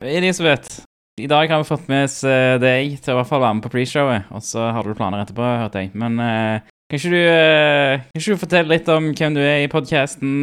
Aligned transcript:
Elisabeth, 0.00 0.82
i 1.20 1.26
dag 1.26 1.48
har 1.48 1.58
vi 1.58 1.68
fått 1.68 1.88
med 1.88 2.06
oss 2.06 2.22
eh, 2.24 2.56
deg 2.60 2.94
til 3.04 3.12
å 3.12 3.18
i 3.18 3.20
hvert 3.20 3.28
fall 3.28 3.42
være 3.42 3.56
med 3.58 3.64
på 3.66 3.72
pre-showet, 3.74 4.30
og 4.32 4.44
så 4.44 4.70
har 4.72 4.86
du 4.86 4.96
planer 4.96 5.20
etterpå, 5.20 5.44
hørte 5.44 5.82
jeg. 5.82 5.90
Men 5.92 6.16
uh, 6.16 6.62
kan 6.88 6.96
ikke 6.96 7.12
du, 7.12 7.20
uh, 7.20 8.06
kan 8.08 8.22
ikke 8.22 8.38
du 8.38 8.40
fortelle 8.40 8.72
litt 8.72 8.88
om 8.88 9.10
hvem 9.12 9.36
du 9.36 9.42
er 9.44 9.66
i 9.66 9.68
podkasten, 9.68 10.40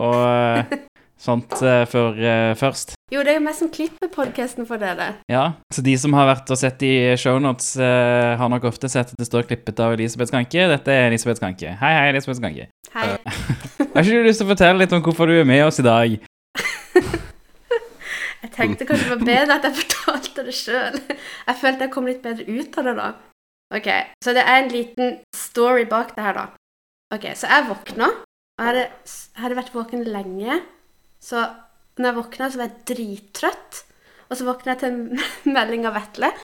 og 0.00 0.16
eh, 0.16 0.72
sånt 1.26 1.60
eh, 1.60 1.84
først? 2.56 2.96
Jo, 3.12 3.20
det 3.20 3.34
er 3.34 3.36
jo 3.36 3.44
meg 3.44 3.58
som 3.58 3.68
klipper 3.74 4.08
podkasten 4.16 4.64
for 4.64 4.80
dere. 4.80 5.10
Ja, 5.28 5.44
så 5.68 5.84
de 5.84 5.98
som 6.00 6.16
har 6.16 6.30
vært 6.32 6.48
og 6.56 6.62
sett 6.62 6.80
i 6.88 6.94
shownotes, 7.20 7.74
uh, 7.76 8.32
har 8.40 8.52
nok 8.56 8.64
ofte 8.72 8.88
sett 8.88 9.12
at 9.12 9.20
det 9.20 9.28
står 9.28 9.44
klippet 9.52 9.84
av 9.84 9.92
Elisabeth 9.98 10.32
Skanke. 10.32 10.70
Dette 10.72 10.96
er 10.96 11.10
Elisabeth 11.12 11.42
Skanke. 11.42 11.76
Hei, 11.84 11.94
hei, 11.98 12.10
Elisabeth 12.16 12.40
Skanke. 12.40 12.70
Hei. 12.96 13.08
Har 13.92 14.00
ikke 14.00 14.24
du 14.24 14.24
lyst 14.24 14.40
til 14.40 14.48
å 14.48 14.54
fortelle 14.54 14.80
litt 14.80 14.96
om 14.96 15.04
hvorfor 15.04 15.28
du 15.28 15.36
er 15.36 15.48
med 15.48 15.66
oss 15.66 15.82
i 15.82 15.84
dag? 15.84 16.16
Jeg 18.52 18.58
tenkte 18.58 18.84
kanskje 18.84 19.08
det 19.08 19.14
var 19.14 19.22
bedre 19.24 19.54
at 19.56 19.64
jeg 19.64 19.78
fortalte 19.78 20.42
det 20.44 20.54
sjøl. 20.56 20.98
Jeg 21.48 21.56
følte 21.56 21.86
jeg 21.86 21.92
kom 21.94 22.08
litt 22.08 22.20
bedre 22.24 22.44
ut 22.44 22.76
av 22.78 22.88
det 22.88 22.94
da. 22.98 23.06
Ok, 23.72 23.88
Så 24.20 24.34
det 24.36 24.44
er 24.44 24.58
en 24.60 24.68
liten 24.68 25.14
story 25.32 25.86
bak 25.88 26.12
det 26.16 26.26
her, 26.26 26.36
da. 26.36 26.46
Ok, 27.14 27.30
Så 27.34 27.48
jeg 27.48 27.68
våkna. 27.70 28.10
Jeg 28.60 28.66
hadde, 28.68 28.84
jeg 29.08 29.42
hadde 29.42 29.56
vært 29.56 29.74
våken 29.74 30.04
lenge. 30.04 30.60
Så 31.24 31.40
når 31.96 32.10
jeg 32.10 32.18
våkna, 32.20 32.50
så 32.50 32.60
var 32.60 32.68
jeg 32.68 32.84
drittrøtt. 32.92 33.84
Og 34.28 34.36
så 34.36 34.44
våkna 34.44 34.74
jeg 34.74 34.82
til 34.84 34.92
en 34.92 35.24
melding 35.56 35.88
av 35.88 35.96
Vetle 35.96 36.34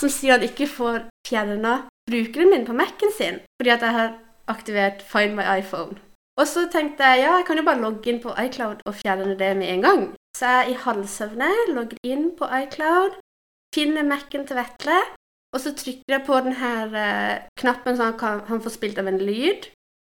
som 0.00 0.10
sier 0.10 0.36
han 0.36 0.46
ikke 0.46 0.66
får 0.70 1.04
fjerna 1.28 1.82
brukeren 2.10 2.50
min 2.50 2.64
på 2.66 2.74
Mac-en 2.74 3.12
sin 3.14 3.36
fordi 3.60 3.74
at 3.74 3.84
jeg 3.84 3.94
har 3.94 4.16
aktivert 4.50 5.04
Find 5.06 5.36
my 5.36 5.44
iPhone. 5.60 6.00
Og 6.40 6.48
så 6.48 6.64
tenkte 6.72 7.06
jeg 7.06 7.22
ja, 7.22 7.36
jeg 7.38 7.46
kan 7.46 7.60
jo 7.60 7.66
bare 7.66 7.82
logge 7.82 8.10
inn 8.10 8.18
på 8.22 8.32
iCloud 8.46 8.80
og 8.88 8.96
fjerne 8.98 9.36
det 9.38 9.52
med 9.60 9.68
en 9.68 9.84
gang. 9.86 10.02
Så 10.36 10.48
er 10.48 10.70
i 10.72 10.78
halvsøvne, 10.80 11.50
logger 11.76 11.98
inn 12.08 12.30
på 12.38 12.48
iCloud, 12.62 13.18
finner 13.74 14.06
Mac-en 14.06 14.46
til 14.48 14.56
Vetle, 14.56 14.98
og 15.52 15.60
så 15.60 15.74
trykker 15.76 16.16
jeg 16.16 16.24
på 16.24 16.38
denne 16.46 16.72
eh, 16.96 17.42
knappen 17.60 17.98
så 17.98 18.08
han, 18.08 18.18
kan, 18.20 18.40
han 18.48 18.62
får 18.64 18.76
spilt 18.78 19.00
av 19.00 19.10
en 19.10 19.20
lyd, 19.20 19.68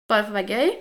bare 0.10 0.24
for 0.24 0.32
å 0.32 0.38
være 0.40 0.56
gøy. 0.56 0.72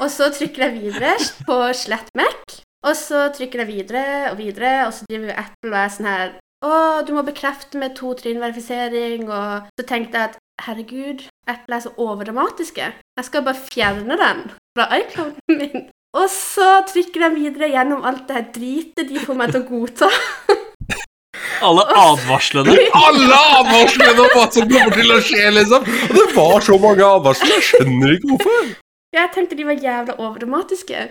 Og 0.00 0.08
så 0.12 0.28
trykker 0.34 0.66
jeg 0.66 0.78
videre 0.80 1.14
på 1.46 1.58
slett 1.78 2.10
Mac, 2.18 2.60
og 2.86 2.96
så 2.98 3.28
trykker 3.36 3.62
jeg 3.62 3.70
videre 3.70 4.04
og 4.32 4.38
videre, 4.40 4.72
og 4.86 4.94
så 4.96 5.06
driver 5.08 5.30
jo 5.30 5.38
Apple 5.44 5.70
og 5.70 5.80
er 5.82 5.92
sånn 5.96 6.10
her 6.10 6.38
Å, 6.60 6.72
du 7.08 7.14
må 7.16 7.22
bekrefte 7.24 7.80
med 7.80 7.94
to 7.96 8.10
trinn-verifisering, 8.18 9.30
og 9.32 9.70
så 9.80 9.86
tenkte 9.88 10.18
jeg 10.18 10.32
at 10.32 10.66
herregud, 10.66 11.22
Apple 11.48 11.78
er 11.78 11.84
så 11.86 11.92
overdramatiske. 11.96 12.90
Jeg 13.16 13.28
skal 13.30 13.46
bare 13.46 13.62
fjerne 13.70 14.18
den 14.20 14.42
fra 14.76 14.90
iClouden 14.98 15.56
min. 15.56 15.86
Og 16.18 16.26
så 16.32 16.80
trykker 16.90 17.22
jeg 17.28 17.36
videre 17.36 17.68
gjennom 17.70 18.02
alt 18.08 18.24
det 18.26 18.36
her 18.36 18.46
dritet 18.54 19.12
de 19.12 19.22
får 19.22 19.36
meg 19.38 19.52
til 19.54 19.62
å 19.62 19.68
godta. 19.68 20.08
Alle 21.66 21.84
advarslene. 21.92 22.74
Alle 23.06 23.38
advarslene 23.60 24.24
om 24.24 24.30
hva 24.34 24.46
som 24.50 24.66
kommer 24.70 24.96
til 24.96 25.14
å 25.14 25.18
skje, 25.22 25.44
liksom! 25.54 25.86
Og 26.08 26.16
det 26.16 26.26
var 26.34 26.64
så 26.66 26.78
mange 26.82 27.06
advarsler, 27.06 27.52
jeg 27.58 27.66
skjønner 27.68 28.14
ikke 28.16 28.30
hvorfor. 28.32 28.70
Jeg 29.14 29.32
tenkte 29.34 29.58
de 29.58 29.66
var 29.68 29.84
jævla 29.84 30.16
overdramatiske. 30.16 31.06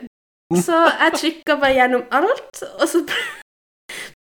Så 0.58 0.78
jeg 0.90 1.16
trykka 1.16 1.60
bare 1.62 1.76
gjennom 1.78 2.06
alt, 2.16 2.64
og 2.82 2.86
så 2.90 3.04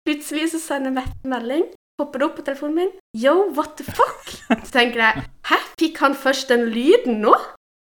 plutselig 0.07 0.51
så 0.53 0.63
sender 0.63 0.95
Mette 0.97 1.31
melding. 1.31 1.69
Popper 1.97 2.21
det 2.21 2.27
opp 2.27 2.35
på 2.37 2.45
telefonen 2.45 2.77
min. 2.77 2.91
Yo, 3.17 3.47
what 3.57 3.79
the 3.79 3.87
fuck? 3.87 4.33
Så 4.51 4.73
tenker 4.75 5.01
jeg 5.01 5.23
Hæ, 5.49 5.61
fikk 5.81 6.03
han 6.03 6.17
først 6.19 6.51
den 6.53 6.67
lyden 6.75 7.23
nå? 7.23 7.33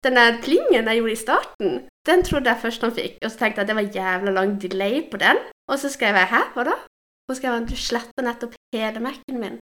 Den 0.05 0.17
der 0.17 0.41
plingen 0.41 0.73
jeg 0.73 0.97
gjorde 0.97 1.11
i 1.11 1.23
starten, 1.25 1.73
den 2.09 2.23
trodde 2.23 2.49
jeg 2.49 2.61
først 2.61 2.81
han 2.81 2.93
fikk. 2.99 3.19
Og 3.21 3.31
så 3.31 3.37
tenkte 3.37 3.61
jeg 3.61 3.65
at 3.65 3.71
det 3.71 3.79
var 3.79 3.95
jævla 3.97 4.31
lang 4.31 4.55
delay 4.61 4.95
på 5.11 5.17
den. 5.21 5.37
Og 5.69 5.79
så 5.79 5.89
skrev 5.93 6.15
jeg 6.17 6.31
hæ, 6.33 6.41
hva 6.55 6.63
da? 6.69 6.77
Og 7.27 7.35
så 7.35 7.39
skrev 7.39 7.53
han 7.53 7.67
du 7.69 7.75
sletta 7.75 8.25
nettopp 8.25 8.57
hele 8.75 8.99
Mac-en 8.99 9.39
min. 9.43 9.59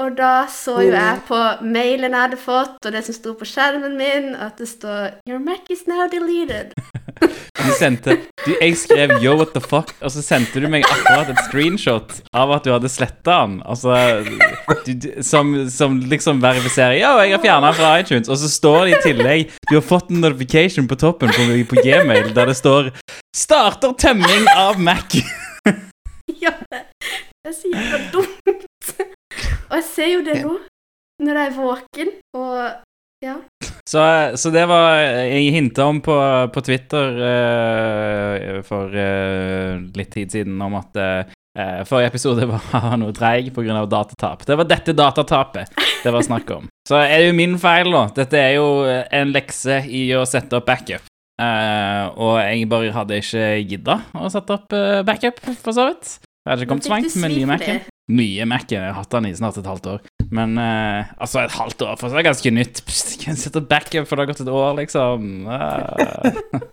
Og 0.00 0.14
da 0.16 0.46
så 0.48 0.78
jo 0.80 0.92
jeg 0.94 1.20
på 1.28 1.38
mailen 1.68 2.14
jeg 2.14 2.24
hadde 2.24 2.38
fått, 2.40 2.78
og 2.80 2.94
det 2.94 3.02
som 3.04 3.16
sto 3.16 3.34
på 3.36 3.44
skjermen 3.44 3.92
min, 3.98 4.30
at 4.32 4.56
det 4.56 4.70
står 4.70 5.18
Your 5.28 5.40
Mac 5.42 5.68
is 5.72 5.84
now 5.90 6.08
deleted. 6.08 6.72
Du 7.62 7.68
sendte 7.78 8.16
du, 8.46 8.54
Jeg 8.56 8.74
skrev 8.80 9.10
'yo, 9.22 9.36
what 9.36 9.52
the 9.54 9.60
fuck', 9.60 9.92
og 10.00 10.10
så 10.10 10.22
sendte 10.24 10.58
du 10.60 10.66
meg 10.68 10.82
akkurat 10.88 11.28
et 11.30 11.42
screenshot 11.46 12.14
av 12.34 12.50
at 12.56 12.64
du 12.64 12.72
hadde 12.72 12.88
sletta 12.90 13.36
den. 13.44 13.60
Altså 13.68 14.24
du, 14.86 14.94
du, 15.04 15.06
som, 15.22 15.52
som 15.70 16.00
liksom 16.00 16.40
verifiserer 16.42 16.96
'yo, 16.96 17.12
jeg 17.22 17.36
har 17.36 17.44
fjerna 17.44 17.70
den 17.70 17.78
fra 17.78 17.92
iTunes', 18.00 18.30
og 18.32 18.40
så 18.40 18.50
står 18.50 18.80
det 18.86 18.96
i 18.96 19.02
tillegg 19.04 19.52
Du 19.68 19.76
har 19.76 19.84
fått 19.84 20.10
en 20.10 20.24
notification 20.24 20.88
på 20.88 20.98
toppen 20.98 21.30
på, 21.30 21.46
på 21.68 21.84
Gmail 21.84 22.32
der 22.34 22.50
det 22.50 22.56
står 22.56 22.90
'Starter 23.36 23.94
tømming 23.94 24.48
av 24.56 24.80
Mac'. 24.80 25.20
Ja, 26.42 26.50
det 26.72 26.82
det 27.44 27.50
er 27.50 27.54
så 27.58 27.68
jævla 27.74 27.98
dumt. 28.12 29.18
Og 29.70 29.76
jeg 29.78 29.86
ser 29.88 30.10
jo 30.12 30.24
det 30.26 30.38
nå, 30.44 30.56
når 31.22 31.38
jeg 31.40 31.50
er 31.50 31.58
våken, 31.58 32.16
og 32.38 32.56
ja. 33.22 33.36
Så, 33.86 34.02
så 34.38 34.50
det 34.54 34.64
var 34.70 34.96
jeg 34.98 35.52
hinta 35.54 35.86
om 35.90 36.00
på, 36.02 36.16
på 36.54 36.62
Twitter 36.66 37.20
uh, 37.22 38.58
for 38.66 38.90
uh, 38.90 39.78
litt 39.94 40.10
tid 40.14 40.34
siden 40.34 40.58
om 40.62 40.74
at 40.78 40.98
uh, 40.98 41.84
forrige 41.86 42.10
episode 42.10 42.48
var 42.52 42.96
noe 42.98 43.14
treig 43.14 43.52
pga. 43.54 43.84
datatap. 43.86 44.46
Det 44.46 44.58
var 44.58 44.70
dette 44.70 44.96
datatapet 44.96 45.78
det 46.02 46.14
var 46.14 46.26
snakk 46.26 46.50
om. 46.56 46.66
Så 46.88 46.98
er 46.98 47.14
det 47.20 47.30
jo 47.30 47.38
min 47.38 47.56
feil, 47.62 47.92
da. 47.94 48.06
Dette 48.16 48.38
er 48.42 48.56
jo 48.58 48.68
en 48.90 49.34
lekse 49.34 49.82
i 49.86 50.08
å 50.18 50.26
sette 50.26 50.58
opp 50.58 50.66
backup. 50.66 51.06
Uh, 51.42 52.10
og 52.20 52.34
jeg 52.42 52.66
bare 52.70 52.92
hadde 52.94 53.18
ikke 53.22 53.46
gidda 53.66 53.96
å 54.14 54.28
sette 54.30 54.54
opp 54.54 54.74
uh, 54.76 55.00
backup, 55.06 55.40
for 55.62 55.74
så 55.74 55.88
vidt. 55.90 56.18
Jeg 56.42 56.50
hadde 56.50 56.64
ikke 56.64 56.72
kommet 56.72 56.86
så 56.88 56.90
langt 56.96 57.16
med 57.22 57.36
nye 57.36 57.46
Mac-en. 57.46 57.78
det? 57.78 57.98
Mye 58.10 58.44
Mac-en. 58.50 58.80
Jeg 58.82 58.90
har 58.90 58.98
hatt 58.98 59.14
den 59.14 59.28
i 59.28 59.36
snart 59.38 59.60
et 59.60 59.68
halvt 59.70 59.86
år. 59.92 60.00
Men 60.32 60.56
uh, 60.58 61.12
altså, 61.20 61.44
et 61.44 61.54
halvt 61.54 61.82
år 61.86 61.98
for 62.00 62.08
så 62.08 62.16
er 62.16 62.22
det 62.22 62.30
ganske 62.30 62.52
nytt. 62.56 62.82
Pst, 62.88 63.16
kan 63.22 63.38
sette 63.38 63.62
backup 63.62 64.08
for 64.08 64.18
det 64.18 64.24
har 64.24 64.32
gått 64.32 64.42
et 64.42 64.52
år, 64.52 64.78
liksom. 64.80 65.46
Uh. 65.46 66.62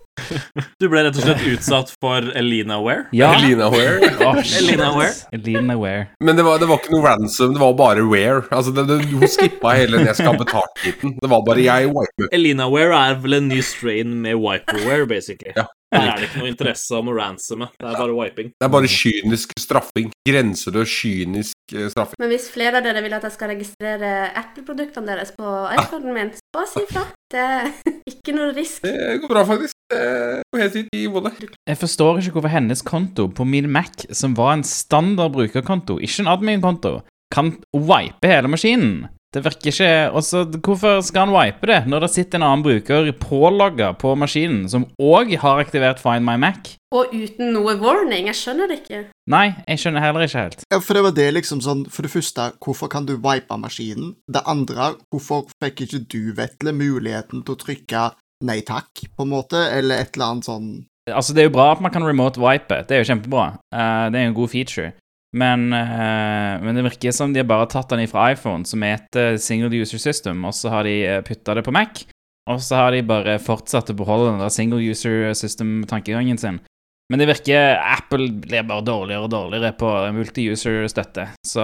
Du 0.76 0.84
ble 0.92 1.00
rett 1.06 1.16
og 1.16 1.22
slett 1.24 1.44
utsatt 1.48 1.92
for 2.02 2.26
Elinaware. 2.36 3.06
Ja. 3.16 3.30
Elinaware. 3.38 4.10
Shit. 4.44 4.58
Elinaware. 4.58 5.14
Elinaware. 5.32 6.02
Men 6.20 6.36
det 6.36 6.44
var, 6.44 6.58
det 6.60 6.68
var 6.68 6.82
ikke 6.82 6.92
noe 6.92 7.06
ransom, 7.06 7.54
det 7.56 7.62
var 7.62 7.72
bare 7.78 8.04
ware. 8.04 8.42
Altså, 8.50 8.74
det, 8.76 8.84
det, 8.90 8.98
Hun 9.14 9.24
skippa 9.30 9.72
hele 9.78 9.96
den 9.96 10.10
jeg 10.10 10.18
skal 10.18 10.34
ha 10.34 10.42
betalt-biten. 10.42 11.16
Det 11.22 11.30
var 11.32 11.46
bare 11.46 11.64
jeg 11.64 11.88
wiper. 11.94 12.28
Elinaware 12.36 13.00
er 13.00 13.20
vel 13.22 13.38
en 13.38 13.48
ny 13.48 13.62
strain 13.64 14.18
med 14.26 14.36
wiperware, 14.42 15.08
basically. 15.08 15.54
Ja. 15.56 15.70
Her 15.90 16.06
er 16.06 16.20
det 16.20 16.28
ikke 16.28 16.42
noe 16.44 16.50
interesse 16.52 16.94
om 16.94 17.08
å 17.10 17.14
ransome. 17.16 17.66
Det 17.74 17.88
er 17.88 17.96
bare 17.98 18.14
wiping. 18.14 18.52
Det 18.54 18.66
er 18.66 18.72
bare 18.72 18.90
kynisk 18.90 19.54
straffing. 19.58 20.12
Grenseløs 20.28 20.92
kynisk 21.00 21.74
eh, 21.74 21.88
straffing. 21.90 22.20
Men 22.22 22.30
hvis 22.30 22.46
flere 22.54 22.78
av 22.78 22.86
dere 22.86 23.02
vil 23.02 23.16
at 23.16 23.26
jeg 23.26 23.34
skal 23.34 23.50
registrere 23.54 24.12
Apple-produktene 24.38 25.10
deres 25.10 25.34
på 25.34 25.54
iPhonen 25.74 26.14
min, 26.14 26.32
så 26.36 26.54
bare 26.54 26.70
si 26.70 26.84
ifra. 26.86 27.04
Det 27.30 27.42
er 27.42 27.68
ikke 28.10 28.34
noe 28.36 28.54
risk. 28.54 28.86
Det 28.86 29.18
går 29.22 29.34
bra, 29.34 29.44
faktisk. 29.48 29.74
Jeg 31.66 31.78
forstår 31.82 32.20
ikke 32.20 32.36
hvorfor 32.38 32.54
hennes 32.54 32.82
konto 32.86 33.26
på 33.34 33.46
min 33.46 33.70
Mac, 33.70 34.06
som 34.14 34.38
var 34.38 34.54
en 34.54 34.66
standard 34.66 35.34
brukerkonto, 35.34 35.98
ikke 35.98 36.22
en 36.22 36.30
admin-konto, 36.36 37.00
kan 37.34 37.56
wipe 37.74 38.30
hele 38.30 38.50
maskinen. 38.50 39.08
Det 39.30 39.44
virker 39.44 39.70
ikke 39.70 39.90
også, 40.18 40.42
Hvorfor 40.58 41.00
skal 41.06 41.28
han 41.28 41.34
wipe 41.34 41.68
det, 41.70 41.84
når 41.86 42.02
det 42.02 42.10
sitter 42.10 42.40
en 42.40 42.46
annen 42.48 42.64
bruker 42.66 43.12
pålogga 43.22 43.92
på 43.98 44.16
maskinen, 44.18 44.64
som 44.68 44.88
òg 44.98 45.36
har 45.38 45.62
aktivert 45.62 46.02
Find 46.02 46.26
my 46.26 46.34
Mac? 46.40 46.72
Og 46.90 47.12
uten 47.14 47.52
noe 47.54 47.76
warning. 47.78 48.26
Jeg 48.26 48.38
skjønner 48.40 48.66
det 48.66 48.80
ikke. 48.80 49.04
Nei, 49.30 49.44
jeg 49.68 49.78
skjønner 49.78 50.02
heller 50.02 50.26
ikke 50.26 50.42
helt. 50.42 50.64
Ja, 50.74 50.80
for 50.82 50.98
det 50.98 51.04
var 51.06 51.14
det 51.14 51.28
liksom 51.36 51.60
sånn 51.62 51.84
For 51.94 52.02
det 52.02 52.10
første, 52.10 52.48
hvorfor 52.58 52.90
kan 52.90 53.06
du 53.06 53.14
wipe 53.22 53.58
maskinen? 53.62 54.16
Det 54.26 54.42
andre, 54.50 54.96
hvorfor 55.14 55.46
fikk 55.62 55.84
ikke 55.86 56.02
du, 56.10 56.22
Vetle, 56.34 56.74
muligheten 56.74 57.44
til 57.46 57.54
å 57.54 57.60
trykke 57.60 58.08
nei 58.48 58.62
takk, 58.66 59.04
på 59.14 59.26
en 59.26 59.30
måte, 59.30 59.60
eller 59.76 60.00
et 60.02 60.16
eller 60.16 60.32
annet 60.32 60.48
sånn 60.48 60.70
Altså, 61.10 61.34
det 61.34 61.42
er 61.42 61.48
jo 61.48 61.54
bra 61.54 61.70
at 61.72 61.80
man 61.82 61.90
kan 61.90 62.04
remote 62.06 62.38
wipe. 62.38 62.82
Det 62.86 62.94
er 62.94 63.00
jo 63.00 63.08
kjempebra. 63.08 63.46
Uh, 63.72 64.10
det 64.12 64.18
er 64.18 64.26
jo 64.26 64.30
en 64.30 64.36
god 64.36 64.50
feature. 64.52 64.90
Men, 65.36 65.72
eh, 65.72 66.62
men 66.62 66.74
det 66.74 66.82
virker 66.88 67.14
som 67.14 67.32
de 67.32 67.42
har 67.42 67.50
bare 67.50 67.68
tatt 67.70 67.92
den 67.92 68.02
ifra 68.02 68.32
iPhone, 68.32 68.66
som 68.66 68.82
er 68.82 68.98
et 68.98 69.18
eh, 69.18 69.36
single 69.38 69.70
user 69.70 70.02
system, 70.02 70.42
og 70.44 70.56
så 70.56 70.72
har 70.74 70.88
de 70.88 70.96
uh, 71.06 71.20
putta 71.26 71.54
det 71.54 71.62
på 71.66 71.74
Mac. 71.74 72.02
Og 72.50 72.58
så 72.64 72.80
har 72.80 72.90
de 72.94 73.04
bare 73.06 73.38
fortsatt 73.38 73.92
å 73.92 73.98
beholde 73.98 74.32
den 74.32 74.42
der 74.42 74.50
single 74.50 74.82
user 74.82 75.30
system-tankegangen 75.38 76.40
sin. 76.40 76.58
Men 77.10 77.22
det 77.22 77.28
virker 77.30 77.78
Apple 77.78 78.28
blir 78.42 78.66
bare 78.66 78.86
dårligere 78.86 79.26
og 79.26 79.32
dårligere 79.32 79.74
på 79.78 79.90
multi-user-støtte. 80.14 81.28
Så 81.46 81.62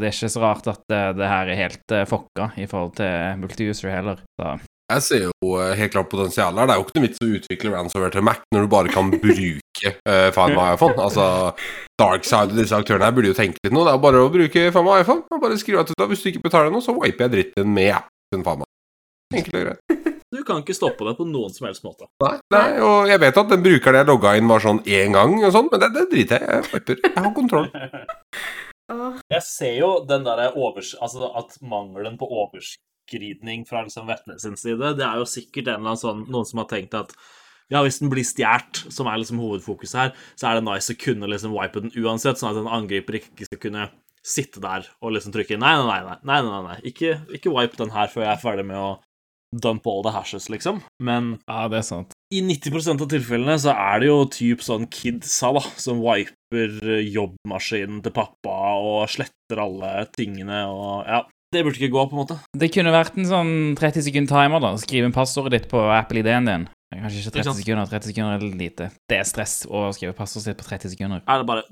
det 0.00 0.08
er 0.08 0.14
ikke 0.16 0.32
så 0.32 0.42
rart 0.44 0.68
at 0.68 0.80
det, 0.88 1.02
det 1.20 1.28
her 1.32 1.48
er 1.48 1.62
helt 1.62 1.96
uh, 1.96 2.04
fucka 2.08 2.50
i 2.60 2.68
forhold 2.68 2.98
til 3.00 3.40
multi-user 3.40 3.94
heller. 3.94 4.20
Så 4.36 4.56
Jeg 4.88 5.04
ser 5.04 5.24
jo 5.26 5.56
eh, 5.60 5.74
helt 5.76 5.92
klart 5.92 6.08
potensial 6.08 6.56
her. 6.56 6.68
Det 6.68 6.74
er 6.74 6.80
jo 6.80 6.86
ikke 6.86 6.96
noe 6.96 7.04
vits 7.04 7.20
å 7.20 7.28
utvikle 7.38 7.72
ransomware 7.74 8.14
til 8.14 8.24
Mac 8.24 8.40
når 8.54 8.64
du 8.64 8.70
bare 8.72 8.92
kan 8.92 9.10
bruke 9.12 9.92
uh, 10.08 10.28
Find 10.32 10.56
my 10.56 10.70
iPhone. 10.72 10.96
Altså, 10.96 11.26
Darkside 12.00 12.54
og 12.54 12.60
disse 12.62 12.78
aktørene 12.78 13.04
her 13.04 13.16
burde 13.16 13.32
jo 13.32 13.36
tenke 13.36 13.60
litt 13.60 13.74
nå. 13.74 13.84
Det 13.84 13.92
er 13.92 13.98
jo 13.98 14.04
bare 14.06 14.22
å 14.24 14.30
bruke 14.32 14.64
Fama 14.72 14.96
iPhone. 15.02 15.26
Og 15.28 15.42
bare 15.42 15.58
skrive 15.60 15.84
at 15.84 15.92
da, 15.92 16.08
hvis 16.08 16.24
du 16.24 16.30
ikke 16.32 16.46
betaler 16.48 16.72
noe, 16.72 16.84
så 16.84 16.96
wiper 16.96 17.26
jeg 17.26 17.34
dritten 17.34 17.68
med 17.76 17.92
appen 17.98 18.46
Fama. 18.46 18.68
Enkelt 19.34 19.60
og 19.60 19.66
greit. 19.66 19.98
Du 20.28 20.42
kan 20.44 20.58
ikke 20.60 20.74
stoppe 20.76 21.06
det 21.06 21.14
på 21.16 21.24
noen 21.24 21.52
som 21.54 21.64
helst 21.64 21.80
måte. 21.86 22.04
Nei, 22.20 22.34
nei, 22.52 22.66
og 22.84 23.08
jeg 23.08 23.16
vet 23.22 23.38
at 23.40 23.48
den 23.48 23.62
brukeren 23.64 23.96
jeg 23.96 24.08
logga 24.10 24.34
inn, 24.36 24.44
var 24.50 24.60
sånn 24.60 24.82
én 24.84 25.16
gang, 25.16 25.32
og 25.40 25.54
sånn, 25.54 25.70
men 25.72 25.80
det, 25.80 25.88
det 25.94 26.02
driter 26.10 26.44
jeg 26.44 26.58
i. 26.66 26.66
Jeg. 26.76 26.98
Jeg 27.06 27.22
har 27.24 27.32
kontroll. 27.36 27.70
Jeg 29.28 29.44
ser 29.44 29.74
jo 29.76 29.88
den 30.08 30.22
derre 30.24 30.46
overs... 30.56 30.94
Altså 31.04 31.28
at 31.36 31.58
mangelen 31.60 32.14
på 32.20 32.28
overskridning 33.08 33.66
fra 33.66 33.82
liksom 33.82 34.06
Vetle 34.06 34.38
sin 34.38 34.56
side, 34.56 34.96
det 34.96 35.04
er 35.04 35.18
jo 35.18 35.26
sikkert 35.26 35.68
en 35.68 35.80
eller 35.80 35.94
annen 35.94 36.02
sånn 36.02 36.24
Noen 36.30 36.46
som 36.46 36.58
har 36.62 36.68
tenkt 36.68 36.94
at 36.94 37.14
ja, 37.70 37.82
hvis 37.84 37.98
den 38.00 38.08
blir 38.08 38.24
stjålet, 38.24 38.86
som 38.88 39.06
er 39.06 39.18
liksom 39.20 39.40
hovedfokuset 39.42 39.98
her, 40.00 40.12
så 40.40 40.48
er 40.48 40.54
det 40.56 40.64
nice 40.64 40.94
å 40.94 40.96
kunne 40.96 41.28
liksom 41.28 41.52
wipe 41.52 41.82
den 41.84 41.92
uansett, 42.00 42.38
sånn 42.40 42.54
at 42.54 42.62
en 42.62 42.70
angriper 42.78 43.18
ikke 43.18 43.44
skal 43.44 43.60
kunne 43.60 43.90
sitte 44.24 44.60
der 44.60 44.86
og 45.02 45.12
liksom 45.12 45.34
trykke 45.34 45.58
nei, 45.60 45.74
nei, 45.76 45.98
nei, 46.06 46.16
nei, 46.24 46.38
nei, 46.46 46.62
nei. 46.64 46.78
Ikke, 46.88 47.18
ikke 47.36 47.52
wipe 47.52 47.76
den 47.76 47.92
her 47.92 48.08
før 48.08 48.24
jeg 48.24 48.32
er 48.32 48.40
ferdig 48.40 48.64
med 48.70 48.80
å 48.80 48.88
dump 49.52 49.84
all 49.88 50.00
the 50.04 50.14
hashes, 50.16 50.48
liksom. 50.48 50.80
Men 51.00 51.38
Ja, 51.44 51.68
det 51.68 51.82
er 51.82 51.86
sant. 51.90 52.16
i 52.32 52.40
90% 52.44 53.04
av 53.04 53.08
tilfellene 53.12 53.60
så 53.60 53.76
er 53.76 54.00
det 54.00 54.08
jo 54.08 54.18
typ 54.32 54.64
sånn 54.64 54.88
kidsa 54.88 55.52
da, 55.56 55.62
som 55.76 56.00
wiper 56.04 56.72
jobbmaskinen 57.04 58.00
til 58.04 58.16
pappa 58.16 58.56
og 58.80 59.10
sletter 59.12 59.60
alle 59.60 59.92
tingene 60.16 60.64
og 60.72 61.04
ja. 61.04 61.26
Det 61.52 61.62
burde 61.64 61.78
ikke 61.80 61.92
gå, 61.94 62.02
på 62.10 62.16
en 62.16 62.20
måte. 62.22 62.36
Det 62.60 62.68
kunne 62.74 62.92
vært 62.92 63.16
en 63.16 63.24
sånn 63.28 63.52
30 63.78 64.04
sekund 64.04 64.28
timer, 64.28 64.60
da. 64.60 64.74
Skriv 64.76 65.06
inn 65.06 65.14
passordet 65.16 65.54
ditt 65.54 65.70
på 65.70 65.80
Apple-ID-en 65.80 66.44
din. 66.50 66.66
Kanskje 66.92 67.22
ikke 67.22 67.30
Ikke 67.32 67.44
30 67.44 67.62
sekunder. 67.62 67.88
30 67.88 68.10
sekunder 68.12 68.36
er 68.36 68.58
lite. 68.58 68.90
Det 69.08 69.18
er 69.20 69.24
stress 69.28 69.62
å 69.68 69.88
skrive 69.96 70.12
passordet 70.16 70.50
sitt 70.50 70.60
på 70.60 70.68
30 70.68 70.92
sekunder. 70.96 71.24
Er 71.28 71.42
det 71.42 71.48
bare 71.48 71.64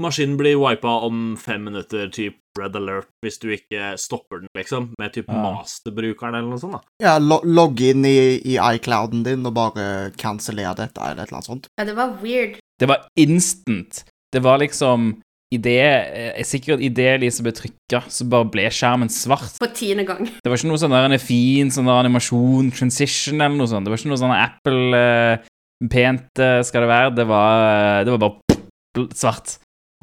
Maskinen 0.00 0.38
blir 0.38 0.56
wipa 0.56 0.88
om 1.04 1.34
fem 1.36 1.64
minutter, 1.66 2.06
typ 2.08 2.38
red 2.56 2.76
alert, 2.78 3.10
hvis 3.20 3.36
du 3.42 3.50
ikke 3.52 3.90
stopper 4.00 4.40
den, 4.40 4.48
liksom, 4.56 4.94
med 4.98 5.12
typ 5.12 5.26
Ja. 5.28 5.42
masterbrukeren 5.42 6.38
eller 6.38 6.48
noe 6.48 6.58
sånt, 6.62 6.72
da. 6.72 6.80
Ja, 7.04 7.18
lo 7.18 7.40
logg 7.44 7.78
inn 7.84 8.06
i, 8.08 8.40
i 8.40 8.56
iClouden 8.56 9.24
din 9.26 9.44
og 9.44 9.52
bare 9.58 10.10
kansellere 10.16 10.72
dette, 10.78 10.96
eller 11.02 11.20
et 11.24 11.28
eller 11.28 11.42
annet 11.42 11.50
sånt. 11.50 11.66
ja, 11.76 11.84
det 11.84 11.96
var 11.96 12.16
weird. 12.22 12.56
Det 12.80 12.88
var 12.88 13.04
instant. 13.18 14.04
Det 14.32 14.40
var 14.42 14.58
liksom 14.62 15.20
Idet 15.50 16.44
Sikkert 16.46 16.82
idet 16.84 17.16
Elisabeth 17.16 17.58
trykka, 17.58 18.04
så 18.06 18.26
bare 18.30 18.46
ble 18.52 18.68
skjermen 18.70 19.10
svart. 19.10 19.56
På 19.58 19.66
tiende 19.74 20.04
gang. 20.06 20.28
Det 20.30 20.46
var 20.46 20.60
ikke 20.60 20.70
noe 20.70 20.78
sånn 20.78 20.94
der 20.94 21.08
en 21.08 21.22
fin 21.22 21.72
sånn 21.74 21.90
der 21.90 22.04
animasjon, 22.04 22.70
transition 22.76 23.40
eller 23.40 23.58
noe 23.58 23.70
sånt. 23.70 23.86
Det 23.86 23.90
var 23.90 23.98
ikke 23.98 24.12
noe 24.12 24.20
sånn 24.20 24.36
Apple 24.36 25.00
eh, 25.00 25.48
pent 25.90 26.42
eh, 26.44 26.60
skal 26.66 26.86
det 26.86 26.92
være. 26.92 27.10
Det 27.18 27.26
var, 27.26 27.66
eh, 27.66 28.04
det 28.06 28.14
var 28.14 28.22
bare 28.28 29.08
svart. 29.18 29.56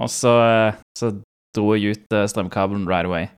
Og 0.03 0.11
så, 0.11 0.35
eh, 0.43 0.81
så 0.99 1.13
dro 1.55 1.71
jeg 1.77 1.95
ut 1.95 2.17
eh, 2.19 2.27
strømkabelen 2.27 2.83
right 2.89 3.07
away. 3.07 3.29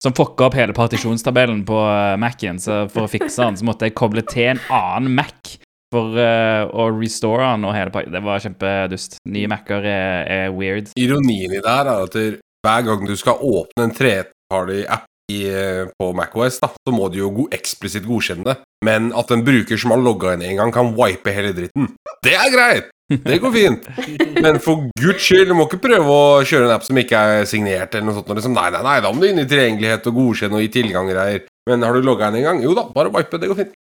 Som 0.00 0.14
fucka 0.16 0.46
opp 0.46 0.54
hele 0.56 0.72
partisjonstabellen 0.76 1.64
på 1.68 1.80
eh, 1.82 2.14
Mac-en, 2.22 2.62
så 2.62 2.84
for 2.88 3.04
å 3.04 3.10
fikse 3.10 3.42
den 3.42 3.58
så 3.58 3.66
måtte 3.68 3.90
jeg 3.90 3.98
koble 3.98 4.22
til 4.30 4.54
en 4.54 4.62
annen 4.70 5.18
Mac 5.18 5.58
for 5.90 6.14
uh, 6.16 6.70
å 6.70 6.90
restore 6.94 7.46
den 7.46 7.66
og 7.68 7.74
hele 7.76 7.92
pakka. 7.94 8.12
Det 8.14 8.22
var 8.24 8.44
kjempedust. 8.44 9.18
Nye 9.30 9.50
Mac-er 9.50 9.86
er, 9.90 10.30
er 10.30 10.54
weird. 10.54 10.92
Ironien 11.00 11.50
i 11.50 11.60
det 11.60 11.66
her 11.66 11.90
er 11.90 12.06
at 12.06 12.18
hver 12.60 12.84
gang 12.86 13.06
du 13.08 13.16
skal 13.16 13.40
åpne 13.40 13.86
en 13.86 13.94
tredjeparty-app 13.96 15.06
eh, 15.32 15.88
på 15.98 16.12
MacOS, 16.12 16.60
da, 16.60 16.70
så 16.76 16.94
må 16.94 17.08
du 17.08 17.20
jo 17.22 17.30
go 17.34 17.46
eksplisitt 17.54 18.06
godkjenne 18.08 18.46
det. 18.46 18.56
Men 18.84 19.10
at 19.16 19.32
en 19.32 19.44
bruker 19.46 19.80
som 19.80 19.94
har 19.94 20.02
logga 20.02 20.34
inn 20.36 20.44
en 20.46 20.62
gang, 20.62 20.72
kan 20.74 20.94
wipe 20.96 21.32
hele 21.34 21.54
dritten, 21.56 21.94
det 22.24 22.36
er 22.36 22.52
greit! 22.52 22.90
Det 23.10 23.40
går 23.42 23.52
fint. 23.52 23.88
Men 24.44 24.60
for 24.62 24.84
guds 25.00 25.24
skyld, 25.24 25.48
du 25.50 25.56
må 25.58 25.66
ikke 25.66 25.80
prøve 25.82 26.14
å 26.14 26.42
kjøre 26.46 26.68
en 26.68 26.76
app 26.76 26.84
som 26.86 26.98
ikke 27.00 27.18
er 27.18 27.48
signert, 27.50 27.94
eller 27.94 28.06
noe 28.06 28.20
sånt. 28.20 28.30
Liksom, 28.38 28.54
nei, 28.54 28.68
nei, 28.70 28.84
nei, 28.86 28.98
da 29.02 29.10
må 29.10 29.22
du 29.22 29.30
inn 29.30 29.42
i 29.42 29.48
tilgjengelighet 29.50 30.06
og 30.12 30.20
godkjenne 30.20 30.60
og 30.60 30.62
gi 30.62 30.70
tilgangreier. 30.78 31.48
Men 31.68 31.86
har 31.86 31.96
du 31.96 32.06
logga 32.06 32.30
inn 32.30 32.40
en 32.40 32.46
gang, 32.46 32.62
jo 32.64 32.76
da, 32.78 32.86
bare 32.94 33.12
wipe, 33.16 33.40
det 33.40 33.50
går 33.50 33.58
fint. 33.64 33.74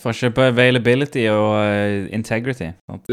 Forskjell 0.00 0.32
på 0.32 0.44
availability 0.46 1.26
og 1.28 1.58
eh, 1.60 2.08
integrity. 2.16 2.70
Sant? 2.88 3.10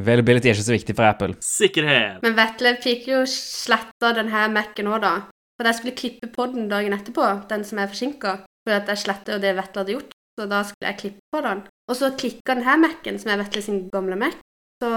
Availability 0.00 0.50
er 0.50 0.56
ikke 0.56 0.66
så 0.66 0.74
viktig 0.74 0.96
for 0.98 1.06
Apple. 1.06 1.36
Sikkerhet! 1.44 2.18
Men 2.24 2.36
Vetle 2.38 2.74
fikk 2.82 3.08
jo 3.12 3.22
sletta 3.30 4.12
denne 4.16 4.46
Mac-en 4.54 4.90
òg, 4.90 5.00
da. 5.04 5.14
For 5.56 5.70
jeg 5.70 5.78
skulle 5.78 5.96
klippe 5.96 6.28
på 6.32 6.48
den 6.52 6.66
dagen 6.72 6.96
etterpå, 6.96 7.28
den 7.50 7.64
som 7.64 7.80
er 7.80 7.92
forsinka. 7.92 8.40
For 8.66 8.74
at 8.76 8.90
jeg 8.90 9.04
sletta 9.04 9.36
jo 9.36 9.42
det 9.42 9.54
Vetle 9.56 9.82
hadde 9.82 9.94
gjort, 9.94 10.16
så 10.36 10.48
da 10.50 10.64
skulle 10.66 10.90
jeg 10.90 11.00
klippe 11.04 11.30
på 11.32 11.44
den. 11.46 11.62
Og 11.86 11.98
så 12.00 12.10
klikka 12.18 12.58
denne 12.58 12.76
Mac-en, 12.82 13.20
som 13.22 13.32
er 13.32 13.40
Vetle 13.44 13.62
sin 13.64 13.84
gamle 13.92 14.18
Mac, 14.20 14.36
så 14.82 14.90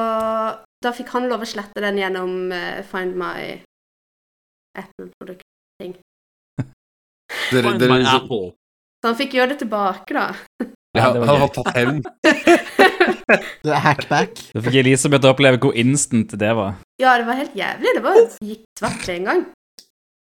da 0.83 0.91
fikk 0.95 1.13
han 1.13 1.29
lov 1.31 1.45
å 1.45 1.47
slette 1.47 1.83
den 1.83 1.99
gjennom 2.01 2.51
eh, 2.55 2.81
Find 2.87 3.15
my 3.19 3.59
Apple-produkt-ting. 4.79 5.95
Find 7.51 7.85
my 7.87 8.01
Apple. 8.03 8.51
Så 8.99 9.11
han 9.11 9.17
fikk 9.19 9.37
gjøre 9.37 9.53
det 9.53 9.61
tilbake, 9.63 10.17
da. 10.17 10.27
ja, 10.97 11.11
han 11.13 11.41
har 11.43 11.51
tatt 11.53 11.71
hevn. 11.77 12.01
Det 13.63 13.69
er 13.69 13.81
hackback. 13.83 14.39
Da 14.55 14.61
fikk 14.65 14.79
Elisabeth 14.81 15.27
oppleve 15.29 15.59
hvor 15.61 15.75
instant 15.77 16.33
det 16.39 16.49
var. 16.57 16.79
Ja, 17.01 17.13
det 17.19 17.27
var 17.27 17.37
helt 17.37 17.55
jævlig. 17.57 17.91
Det 17.95 18.01
var 18.03 18.17
gikk 18.41 18.63
svart 18.79 19.03
med 19.05 19.15
en 19.19 19.27
gang. 19.29 19.43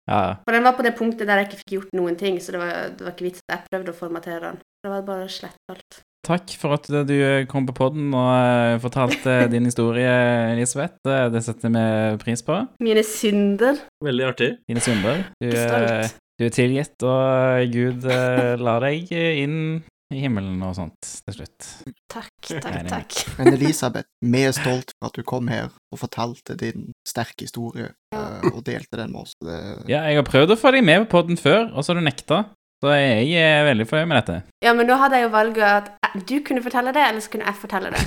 Ja, 0.08 0.20
For 0.48 0.56
den 0.56 0.64
var 0.64 0.76
på 0.78 0.84
det 0.88 0.94
punktet 0.96 1.28
der 1.28 1.42
jeg 1.42 1.50
ikke 1.50 1.62
fikk 1.62 1.74
gjort 1.78 1.96
noen 2.00 2.16
ting, 2.20 2.38
så 2.40 2.56
det 2.56 2.62
var, 2.62 2.76
det 2.96 3.04
var 3.04 3.16
ikke 3.16 3.26
vits 3.28 3.42
at 3.44 3.58
jeg 3.58 3.72
prøvde 3.74 3.92
å 3.92 3.98
formatere 3.98 4.44
den. 4.44 4.60
Det 4.84 4.92
var 4.92 5.08
bare 5.08 5.26
slett 5.32 5.58
alt. 5.72 6.00
Takk 6.28 6.54
for 6.60 6.76
at 6.76 6.88
du 7.08 7.16
kom 7.52 7.68
på 7.68 7.76
podden 7.76 8.12
og 8.16 8.30
eh, 8.36 8.78
fortalte 8.84 9.36
din 9.54 9.68
historie, 9.68 10.12
Elisabeth. 10.54 11.00
Det 11.04 11.44
setter 11.44 11.72
vi 11.76 11.84
pris 12.24 12.44
på. 12.44 12.62
Mine 12.84 13.04
synder. 13.08 13.84
Veldig 14.04 14.26
artig. 14.32 14.50
Dine 14.68 14.84
synder. 14.84 15.26
Du, 15.40 15.48
eh, 15.52 15.68
stolt. 15.68 16.18
du 16.40 16.48
er 16.48 16.56
tilgitt, 16.56 16.98
og 17.08 17.76
Gud 17.76 18.08
eh, 18.12 18.56
lar 18.68 18.84
deg 18.88 19.12
inn 19.12 19.60
i 20.14 20.22
himmelen 20.24 20.62
og 20.64 20.76
sånt 20.78 21.10
til 21.28 21.36
slutt. 21.36 21.68
Takk, 22.12 22.32
takk, 22.48 22.78
takk. 22.88 23.16
Men 23.40 23.52
Elisabeth, 23.54 24.08
vi 24.24 24.44
er 24.48 24.56
stolt 24.56 24.94
for 24.96 25.10
at 25.10 25.18
du 25.20 25.26
kom 25.28 25.50
her 25.52 25.72
og 25.92 26.00
fortalte 26.00 26.56
din 26.60 26.92
sterke 27.08 27.48
historie, 27.48 27.90
eh, 28.16 28.48
og 28.54 28.62
delte 28.68 29.00
den 29.02 29.12
med 29.16 29.26
oss. 29.26 29.36
Det, 29.44 29.58
Ja, 29.92 30.06
jeg 30.08 30.22
har 30.22 30.28
prøvd 30.28 30.56
å 30.56 30.60
få 30.60 30.72
deg 30.76 30.86
med 30.88 31.10
på 31.12 31.24
den 31.28 31.40
før, 31.40 31.68
og 31.74 31.84
så 31.84 31.94
har 31.94 32.00
du 32.00 32.08
nekta. 32.08 32.46
Så 32.78 32.94
jeg 32.94 33.34
er 33.42 33.66
veldig 33.66 33.88
fornøyd 33.90 34.10
med 34.12 34.20
dette. 34.22 34.38
Ja, 34.62 34.76
men 34.78 34.86
nå 34.86 34.96
hadde 35.02 35.18
jeg 35.18 35.26
jo 35.26 35.34
valget 35.34 35.66
at 35.66 35.92
eh, 36.06 36.18
du 36.30 36.38
kunne 36.46 36.64
fortelle 36.64 36.94
det, 36.96 37.04
eller 37.10 37.26
så 37.26 37.34
kunne 37.34 37.50
jeg 37.50 37.62
fortelle 37.64 37.92
det. 37.96 38.04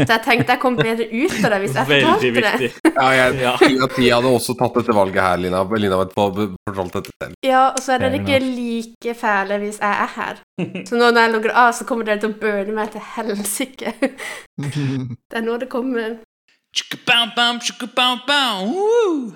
Så 0.00 0.08
jeg 0.14 0.22
tenkte 0.24 0.54
jeg 0.54 0.60
kom 0.62 0.76
bedre 0.78 1.06
ut 1.10 1.34
av 1.44 1.50
det 1.54 1.58
hvis 1.64 1.74
jeg 1.76 1.86
Veldig 1.90 2.06
fortalte 2.06 2.26
det. 2.26 2.32
viktig. 2.36 2.70
Ja, 3.00 3.08
jeg, 3.16 3.34
Ja. 3.40 3.52
jeg 3.60 4.12
hadde 4.14 4.30
også 4.36 4.54
tatt 4.58 4.74
dette 4.80 4.94
valget 4.96 5.22
her, 5.24 5.36
Lina. 5.40 5.62
Lina 5.76 5.96
vet 6.02 6.14
på, 6.16 6.24
fortalt 6.68 6.92
dette 6.98 7.10
selv. 7.22 7.34
Ja, 7.46 7.62
og 7.74 7.78
så 7.84 7.94
er 7.94 7.98
dere 8.06 8.20
ikke 8.20 8.40
like 8.44 9.14
fæle 9.20 9.58
hvis 9.62 9.78
jeg 9.80 9.94
er 10.06 10.10
her. 10.16 10.34
Så 10.88 10.96
nå 10.96 11.10
når 11.10 11.20
jeg 11.26 11.32
logger 11.36 11.52
av, 11.66 11.70
så 11.76 11.84
kommer 11.88 12.04
dere 12.08 12.20
til 12.22 12.32
å 12.32 12.38
burne 12.40 12.74
meg 12.76 12.90
til 12.96 13.04
helsike. 13.14 13.94
Det 15.30 15.36
er 15.40 15.44
nå 15.46 15.56
det 15.62 15.68
kommer. 15.72 16.18
Chicka-bam-bam, 16.70 18.68
woo! 18.70 19.32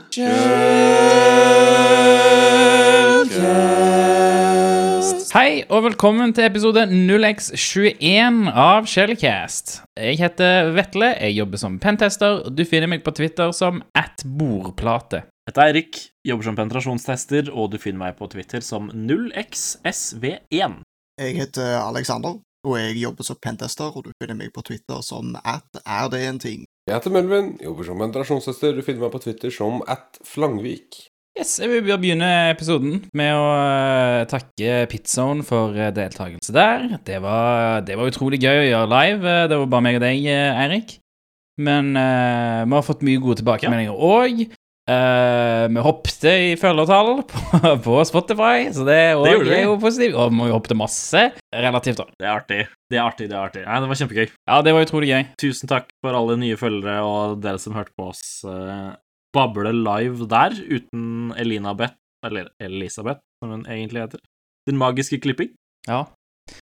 Hei, 5.35 5.65
og 5.67 5.81
velkommen 5.83 6.31
til 6.31 6.45
episode 6.47 6.85
0x21 6.87 8.53
av 8.55 8.85
Shellcast. 8.87 9.73
Jeg 9.99 10.21
heter 10.21 10.69
Vetle, 10.77 11.09
jeg 11.11 11.35
jobber 11.35 11.59
som 11.59 11.79
pentester, 11.83 12.37
og 12.47 12.55
du 12.55 12.63
finner 12.63 12.87
meg 12.93 13.01
på 13.03 13.11
Twitter 13.19 13.51
som 13.51 13.81
at 13.99 14.23
bordplate. 14.23 15.25
Dette 15.51 15.65
er 15.65 15.73
Eirik, 15.73 15.99
jobber 16.23 16.47
som 16.47 16.59
penetrasjonstester, 16.61 17.51
og 17.51 17.73
du 17.73 17.81
finner 17.83 18.05
meg 18.05 18.21
på 18.21 18.29
Twitter 18.31 18.63
som 18.63 18.87
0xsv1. 18.95 20.77
Jeg 21.19 21.35
heter 21.41 21.81
Alexander, 21.81 22.39
og 22.63 22.79
jeg 22.79 22.95
jobber 23.01 23.27
som 23.27 23.41
pentester, 23.43 23.91
og 23.91 24.07
du 24.07 24.13
finner 24.23 24.39
meg 24.39 24.55
på 24.55 24.63
Twitter 24.71 25.03
som 25.03 25.35
at 25.43 25.83
er 25.83 26.15
det 26.15 26.23
en 26.29 26.39
ting. 26.47 26.63
Jeg 26.87 26.95
heter 26.95 27.11
Melvin, 27.11 27.57
jobber 27.59 27.91
som 27.91 27.99
penetrasjonstester, 27.99 28.79
Du 28.79 28.87
finner 28.87 29.09
meg 29.09 29.17
på 29.19 29.25
Twitter 29.27 29.51
som 29.51 29.83
at 29.91 30.23
Flangvik. 30.23 31.09
Yes, 31.35 31.57
jeg 31.59 31.67
vil 31.67 31.83
begynne 31.99 32.29
episoden 32.53 33.01
med 33.19 33.33
å 33.35 33.47
eh, 33.59 34.21
takke 34.31 34.85
Pizzone 34.87 35.43
for 35.43 35.75
uh, 35.75 35.89
deltakelse 35.91 36.53
der. 36.55 36.85
Det 37.03 37.17
var, 37.25 37.81
det 37.83 37.97
var 37.99 38.07
utrolig 38.07 38.39
gøy 38.39 38.61
å 38.61 38.69
gjøre 38.69 38.91
live. 38.93 39.33
eh, 39.33 39.47
Det 39.51 39.59
var 39.59 39.73
bare 39.73 39.83
meg 39.89 39.99
og 39.99 40.05
deg, 40.05 40.29
eh, 40.31 40.61
Eirik. 40.63 40.95
Men 41.59 41.91
uh, 41.99 42.63
vi 42.63 42.77
har 42.79 42.87
fått 42.87 43.03
mye 43.07 43.19
gode 43.23 43.41
tilbakemeldinger 43.43 43.99
òg. 43.99 44.45
vi 45.75 45.81
hoppte 45.81 46.33
i 46.45 46.49
følgertall 46.61 47.23
på, 47.33 47.71
på 47.83 47.99
Spotify, 48.07 48.69
så 48.71 48.85
det, 48.87 48.99
Det 49.25 49.55
er 49.59 49.63
jo 49.65 49.79
positivt. 49.83 50.15
Og 50.15 50.31
vi 50.39 50.51
hoppet 50.55 50.77
masse, 50.79 51.23
relativt, 51.51 51.99
da. 51.99 52.07
Det 52.21 52.29
er 52.29 52.35
artig. 52.37 52.61
Det 52.93 52.99
er 53.01 53.07
artig, 53.09 53.27
det 53.33 53.35
er 53.39 53.47
artig. 53.49 53.63
Nei, 53.67 53.81
det 53.83 53.91
var 53.91 54.01
kjempegøy. 54.05 54.27
Ja, 54.31 54.61
det 54.63 54.75
var 54.77 54.87
utrolig 54.87 55.11
gøy. 55.11 55.25
Tusen 55.41 55.73
takk 55.73 55.91
for 56.05 56.15
alle 56.15 56.37
nye 56.39 56.59
følgere 56.61 57.01
og 57.03 57.41
dere 57.43 57.59
som 57.63 57.75
hørte 57.75 57.97
på 57.99 58.13
oss 58.13 58.23
eh, 58.47 58.93
bable 59.35 59.73
live 59.77 60.29
der, 60.31 60.57
uten 60.71 61.35
Elinabeth, 61.41 61.97
eller 62.25 62.51
Elisabeth, 62.63 63.21
som 63.43 63.53
hun 63.53 63.67
egentlig 63.69 64.07
heter. 64.07 64.23
Din 64.69 64.81
magiske 64.81 65.21
klipping. 65.21 65.53
Ja. 65.89 66.07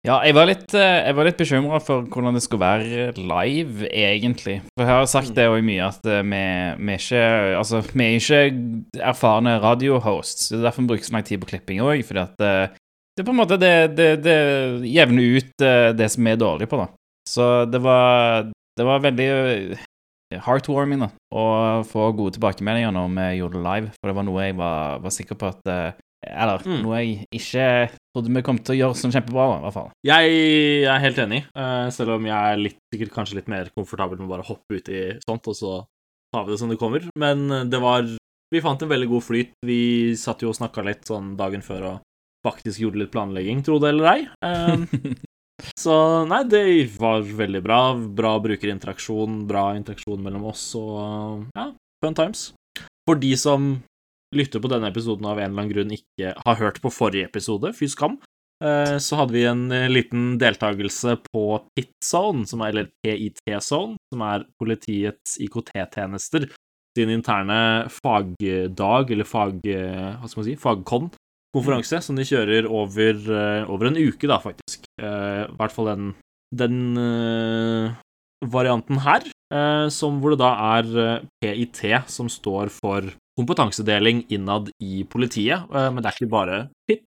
Ja, 0.06 0.20
jeg 0.24 0.36
var 0.36 0.46
litt, 0.48 0.72
eh, 0.78 1.02
jeg 1.04 1.24
litt 1.26 1.40
bekymra 1.40 1.78
for 1.84 2.06
hvordan 2.08 2.36
det 2.36 2.42
skulle 2.44 2.64
være 2.64 3.08
live, 3.18 3.88
egentlig. 3.90 4.60
For 4.72 4.86
jeg 4.86 4.92
har 4.92 5.08
sagt 5.10 5.34
det 5.36 5.48
òg 5.50 5.64
mye, 5.66 5.88
at 5.90 6.06
eh, 6.08 6.22
vi, 6.24 6.42
vi, 6.78 6.96
ikke, 6.96 7.24
altså, 7.58 7.82
vi 7.90 8.06
er 8.06 8.16
ikke 8.20 9.02
erfarne 9.10 9.58
radiohosts. 9.60 10.48
Det 10.52 10.60
er 10.60 10.68
derfor 10.68 10.84
vi 10.84 10.92
bruker 10.92 11.08
så 11.08 11.16
lang 11.16 11.26
tid 11.28 11.42
på 11.42 11.50
klipping 11.50 11.82
òg. 11.84 12.04
Fordi 12.08 12.22
at 12.22 12.46
eh, 12.46 12.78
det 13.16 13.24
er 13.24 13.28
på 13.28 13.34
en 13.34 13.40
måte 13.40 13.60
det, 13.60 13.74
det, 13.98 14.08
det 14.24 14.38
jevner 14.92 15.36
ut 15.40 15.66
det 15.96 16.08
som 16.12 16.26
vi 16.26 16.32
er 16.34 16.40
dårlige 16.40 16.68
på, 16.68 16.80
da. 16.82 16.88
Så 17.26 17.44
det 17.68 17.80
var, 17.82 18.50
det 18.76 18.84
var 18.86 19.04
veldig 19.04 19.28
heartwarming 20.34 21.00
da, 21.04 21.08
å 21.34 21.44
få 21.86 22.08
gode 22.18 22.34
tilbakemeldinger 22.36 22.90
når 22.96 23.12
vi 23.14 23.26
gjorde 23.38 23.56
det 23.60 23.64
live, 23.66 23.90
for 24.00 24.10
det 24.10 24.16
var 24.18 24.26
noe 24.26 24.42
jeg 24.48 24.56
var, 24.58 24.98
var 25.04 25.14
sikker 25.14 25.38
på 25.38 25.48
at 25.52 25.70
eh, 25.70 25.92
Eller 26.26 26.58
Mm. 26.66 26.80
noe 26.82 26.96
jeg 26.98 27.26
ikke 27.30 27.66
trodde 28.10 28.32
vi 28.34 28.42
kom 28.42 28.58
til 28.58 28.74
å 28.74 28.78
gjøre 28.80 28.96
sånn 28.98 29.12
kjempebra, 29.14 29.44
i 29.60 29.62
hvert 29.62 29.74
fall. 29.76 29.90
Jeg 30.02 30.32
er 30.90 30.98
helt 31.04 31.18
enig, 31.22 31.44
eh, 31.54 31.88
selv 31.94 32.16
om 32.16 32.24
jeg 32.26 32.34
er 32.34 32.56
litt, 32.58 32.78
sikkert 32.92 33.12
kanskje 33.14 33.36
litt 33.38 33.48
mer 33.52 33.68
komfortabel 33.76 34.18
med 34.18 34.26
å 34.26 34.32
bare 34.34 34.46
hoppe 34.48 34.80
ut 34.80 34.88
i 34.90 35.02
sånt, 35.22 35.46
og 35.46 35.54
så 35.54 35.84
tar 36.34 36.44
vi 36.48 36.50
det 36.52 36.58
som 36.58 36.68
det 36.72 36.78
kommer. 36.80 37.06
Men 37.14 37.46
eh, 37.52 37.64
det 37.70 37.78
var 37.80 38.02
Vi 38.52 38.60
fant 38.62 38.82
en 38.82 38.88
veldig 38.88 39.08
god 39.10 39.22
flyt. 39.26 39.52
Vi 39.66 40.14
satt 40.18 40.42
jo 40.42 40.48
og 40.50 40.54
snakka 40.58 40.82
litt 40.86 41.02
sånn 41.06 41.36
dagen 41.36 41.62
før 41.62 41.82
og 41.92 41.96
faktisk 42.46 42.78
gjorde 42.80 43.00
litt 43.04 43.10
planlegging, 43.10 43.62
tro 43.66 43.78
det 43.82 43.88
eller 43.90 44.06
ei. 44.12 44.20
Så 45.76 45.94
nei, 46.28 46.42
det 46.48 46.62
var 47.00 47.24
veldig 47.24 47.62
bra. 47.64 47.80
Bra 47.96 48.36
brukerinteraksjon, 48.44 49.44
bra 49.48 49.70
interaksjon 49.78 50.22
mellom 50.22 50.48
oss 50.52 50.68
og 50.78 51.46
ja, 51.56 51.70
fun 52.04 52.16
times. 52.18 52.50
For 53.08 53.18
de 53.20 53.32
som 53.40 53.76
lytter 54.36 54.60
på 54.60 54.68
denne 54.68 54.90
episoden 54.90 55.24
av 55.28 55.38
en 55.38 55.46
eller 55.46 55.62
annen 55.62 55.72
grunn 55.72 55.94
ikke 55.96 56.34
har 56.36 56.58
hørt 56.60 56.80
på 56.82 56.92
forrige 56.92 57.30
episode, 57.30 57.70
fy 57.78 57.88
skam, 57.88 58.18
eh, 58.64 58.96
så 59.00 59.20
hadde 59.22 59.36
vi 59.36 59.44
en 59.48 59.64
eh, 59.72 59.86
liten 59.88 60.34
deltakelse 60.42 61.14
på 61.30 61.44
PIT 61.76 61.92
Zone, 62.04 62.44
er, 62.58 62.68
eller 62.72 62.90
PIT 63.06 63.40
Zone, 63.64 63.96
som 64.12 64.24
er 64.26 64.44
politiets 64.60 65.38
IKT-tjenester 65.46 66.50
sin 66.96 67.12
interne 67.12 67.60
fagdag, 67.92 69.12
eller 69.14 69.28
fag... 69.28 69.60
eh, 69.68 70.16
Hva 70.18 70.28
skal 70.28 70.42
man 70.42 70.48
si? 70.50 70.58
Fagkon 70.60 71.08
konferanse 71.56 72.00
som 72.04 72.18
de 72.18 72.26
kjører 72.26 72.68
over, 72.68 73.18
eh, 73.32 73.64
over 73.72 73.90
en 73.90 73.98
uke, 73.98 74.28
da, 74.28 74.38
faktisk. 74.42 74.86
Eh, 75.00 75.42
I 75.46 75.56
hvert 75.56 75.74
fall 75.74 75.90
den, 75.90 76.12
den 76.54 76.78
eh, 77.00 77.96
varianten 78.46 79.00
her, 79.04 79.26
som 79.94 80.16
hvor 80.18 80.34
det 80.34 80.40
da 80.40 80.48
er 80.74 81.20
PIT 81.38 81.78
som 82.10 82.26
står 82.26 82.66
for 82.74 83.06
kompetansedeling 83.38 84.24
innad 84.34 84.72
i 84.82 85.04
politiet. 85.06 85.68
Men 85.70 86.00
det 86.02 86.10
er 86.10 86.16
ikke 86.18 86.32
bare 86.32 86.56
PIT. 86.88 87.04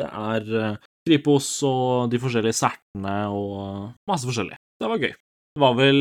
Det 0.00 0.08
er 0.08 0.78
Kripos 1.04 1.50
og 1.68 2.08
de 2.10 2.20
forskjellige 2.22 2.56
sertene 2.56 3.14
og 3.28 3.92
masse 4.08 4.24
forskjellig. 4.24 4.56
Det 4.80 4.88
var 4.88 5.04
gøy. 5.04 5.12
Det 5.12 5.60
var 5.60 5.76
vel 5.76 6.00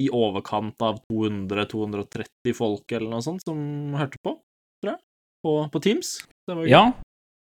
i 0.00 0.06
overkant 0.06 0.86
av 0.86 1.02
200-230 1.10 2.54
folk 2.54 2.94
eller 2.94 3.10
noe 3.10 3.26
sånt 3.26 3.42
som 3.42 3.58
hørte 3.98 4.22
på, 4.22 4.38
tror 4.78 4.94
jeg, 4.94 5.02
på, 5.42 5.56
på 5.66 5.82
Teams. 5.82 6.14
Det 6.48 6.56
var 6.56 6.64
gøy. 6.64 6.72
Ja. 6.72 6.84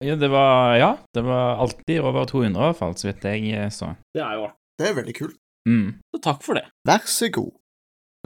ja, 0.04 0.16
det 0.20 0.30
var 0.32 0.74
Ja, 0.76 0.90
det 1.16 1.22
var 1.24 1.62
alltid 1.64 2.00
over 2.00 2.24
200, 2.28 2.50
i 2.50 2.66
hvert 2.66 2.80
fall, 2.80 2.96
så 2.96 3.08
vidt 3.08 3.24
jeg 3.24 3.54
eh, 3.56 3.70
så. 3.72 3.94
Det 4.14 4.24
er 4.24 4.36
jo 4.36 4.48
artig. 4.48 4.58
Det 4.80 4.88
er 4.88 4.96
veldig 4.96 5.14
kult. 5.16 5.38
Mm. 5.68 5.88
Så 6.14 6.20
takk 6.24 6.44
for 6.44 6.56
det. 6.56 6.66
Vær 6.88 7.08
så 7.08 7.28
god. 7.32 7.50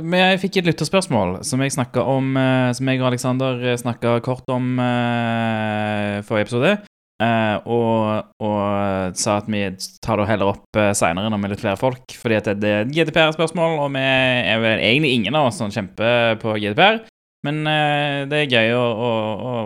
Men 0.02 0.18
jeg 0.18 0.40
fikk 0.42 0.56
et 0.58 0.68
lytterspørsmål 0.70 1.36
som 1.46 1.62
jeg 1.62 1.70
om 2.02 2.32
eh, 2.38 2.72
Som 2.74 2.88
jeg 2.90 2.98
og 2.98 3.08
Aleksander 3.12 3.62
snakka 3.78 4.18
kort 4.26 4.48
om 4.50 4.74
uh, 4.78 6.18
forrige 6.26 6.48
episode. 6.48 6.72
Uh, 7.22 7.62
og, 7.70 8.32
og 8.42 9.14
sa 9.14 9.36
at 9.38 9.46
vi 9.46 9.62
tar 10.02 10.18
det 10.18 10.26
heller 10.26 10.50
opp 10.50 10.78
uh, 10.78 10.90
seinere 10.98 11.30
når 11.30 11.38
vi 11.38 11.46
er 11.46 11.54
litt 11.54 11.62
flere 11.62 11.78
folk. 11.78 12.16
Fordi 12.18 12.38
at 12.40 12.50
det, 12.50 12.56
det 12.64 12.72
er 12.72 12.82
et 12.82 12.94
GDPR-spørsmål, 12.96 13.78
og 13.84 13.92
vi 13.94 14.02
er 14.02 14.62
vel 14.62 14.82
egentlig 14.82 15.14
ingen 15.14 15.38
av 15.38 15.52
oss 15.52 15.62
som 15.62 15.70
kjemper 15.74 16.40
på 16.42 16.56
GDPR. 16.58 17.04
Men 17.44 17.64
eh, 17.68 18.22
det 18.30 18.44
er 18.44 18.54
gøy 18.56 18.76
å, 18.76 18.84
å, 18.84 19.10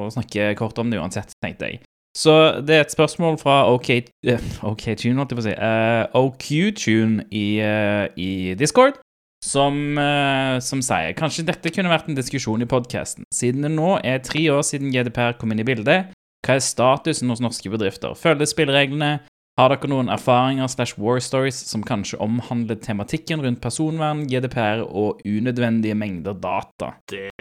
å 0.06 0.10
snakke 0.14 0.52
kort 0.58 0.78
om 0.82 0.90
det 0.90 0.98
uansett, 1.00 1.34
tenkte 1.42 1.70
jeg. 1.70 1.82
Så 2.18 2.32
det 2.66 2.74
er 2.74 2.80
et 2.82 2.94
spørsmål 2.94 3.36
fra 3.38 3.60
OK, 3.70 3.90
eh, 4.26 4.46
OK 4.66 4.88
Tune, 4.98 5.20
holdt 5.20 5.34
jeg 5.34 5.38
på 5.38 5.44
å 5.44 5.46
si. 5.46 5.54
eh, 5.54 6.04
OQ-tune 6.18 7.28
i, 7.30 7.46
eh, 7.62 8.08
i 8.18 8.30
Discord 8.58 8.98
som, 9.44 9.98
eh, 9.98 10.58
som 10.58 10.82
sier 10.82 11.14
kanskje 11.14 11.46
dette 11.46 11.70
kunne 11.70 11.92
vært 11.92 12.08
en 12.10 12.18
diskusjon 12.18 12.64
i 12.64 12.66
podkasten. 12.66 13.28
Siden 13.34 13.62
det 13.62 13.70
nå 13.70 13.98
er 14.02 14.18
tre 14.26 14.48
år 14.50 14.64
siden 14.66 14.90
GDPR 14.90 15.38
kom 15.38 15.54
inn 15.54 15.62
i 15.62 15.68
bildet, 15.68 16.10
hva 16.46 16.56
er 16.56 16.64
statusen 16.64 17.30
hos 17.30 17.42
norske 17.44 17.70
bedrifter? 17.70 18.16
Følger 18.18 18.50
spillereglene? 18.50 19.18
Har 19.58 19.72
dere 19.72 19.88
noen 19.90 20.10
erfaringer 20.14 20.68
slash 20.70 20.94
war 21.02 21.18
stories 21.18 21.56
som 21.66 21.82
kanskje 21.82 22.20
omhandler 22.22 22.78
tematikken 22.78 23.42
rundt 23.42 23.58
personvern, 23.60 24.20
GDPR 24.30 24.84
og 24.86 25.18
unødvendige 25.26 25.96
mengder 25.98 26.36
data? 26.38 26.92
det 27.10 27.32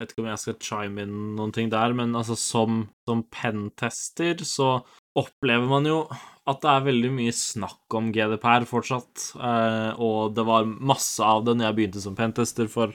vet 0.00 0.14
ikke 0.14 0.24
om 0.24 0.30
jeg 0.30 0.40
skal 0.42 0.58
chime 0.64 1.04
inn 1.04 1.16
noen 1.36 1.52
ting 1.54 1.70
der, 1.72 1.92
men 1.96 2.16
altså 2.16 2.36
som, 2.38 2.84
som 3.08 3.22
pentester 3.32 4.40
så 4.48 4.78
opplever 5.18 5.66
man 5.68 5.88
jo 5.88 6.02
at 6.48 6.62
det 6.62 6.70
er 6.72 6.86
veldig 6.86 7.10
mye 7.14 7.34
snakk 7.36 7.96
om 7.98 8.08
GDPR 8.14 8.64
fortsatt, 8.68 9.26
eh, 9.36 10.00
og 10.00 10.32
det 10.34 10.44
var 10.48 10.66
masse 10.66 11.22
av 11.24 11.44
det 11.46 11.56
når 11.56 11.68
jeg 11.68 11.78
begynte 11.78 12.02
som 12.02 12.16
pentester 12.18 12.70
for 12.70 12.94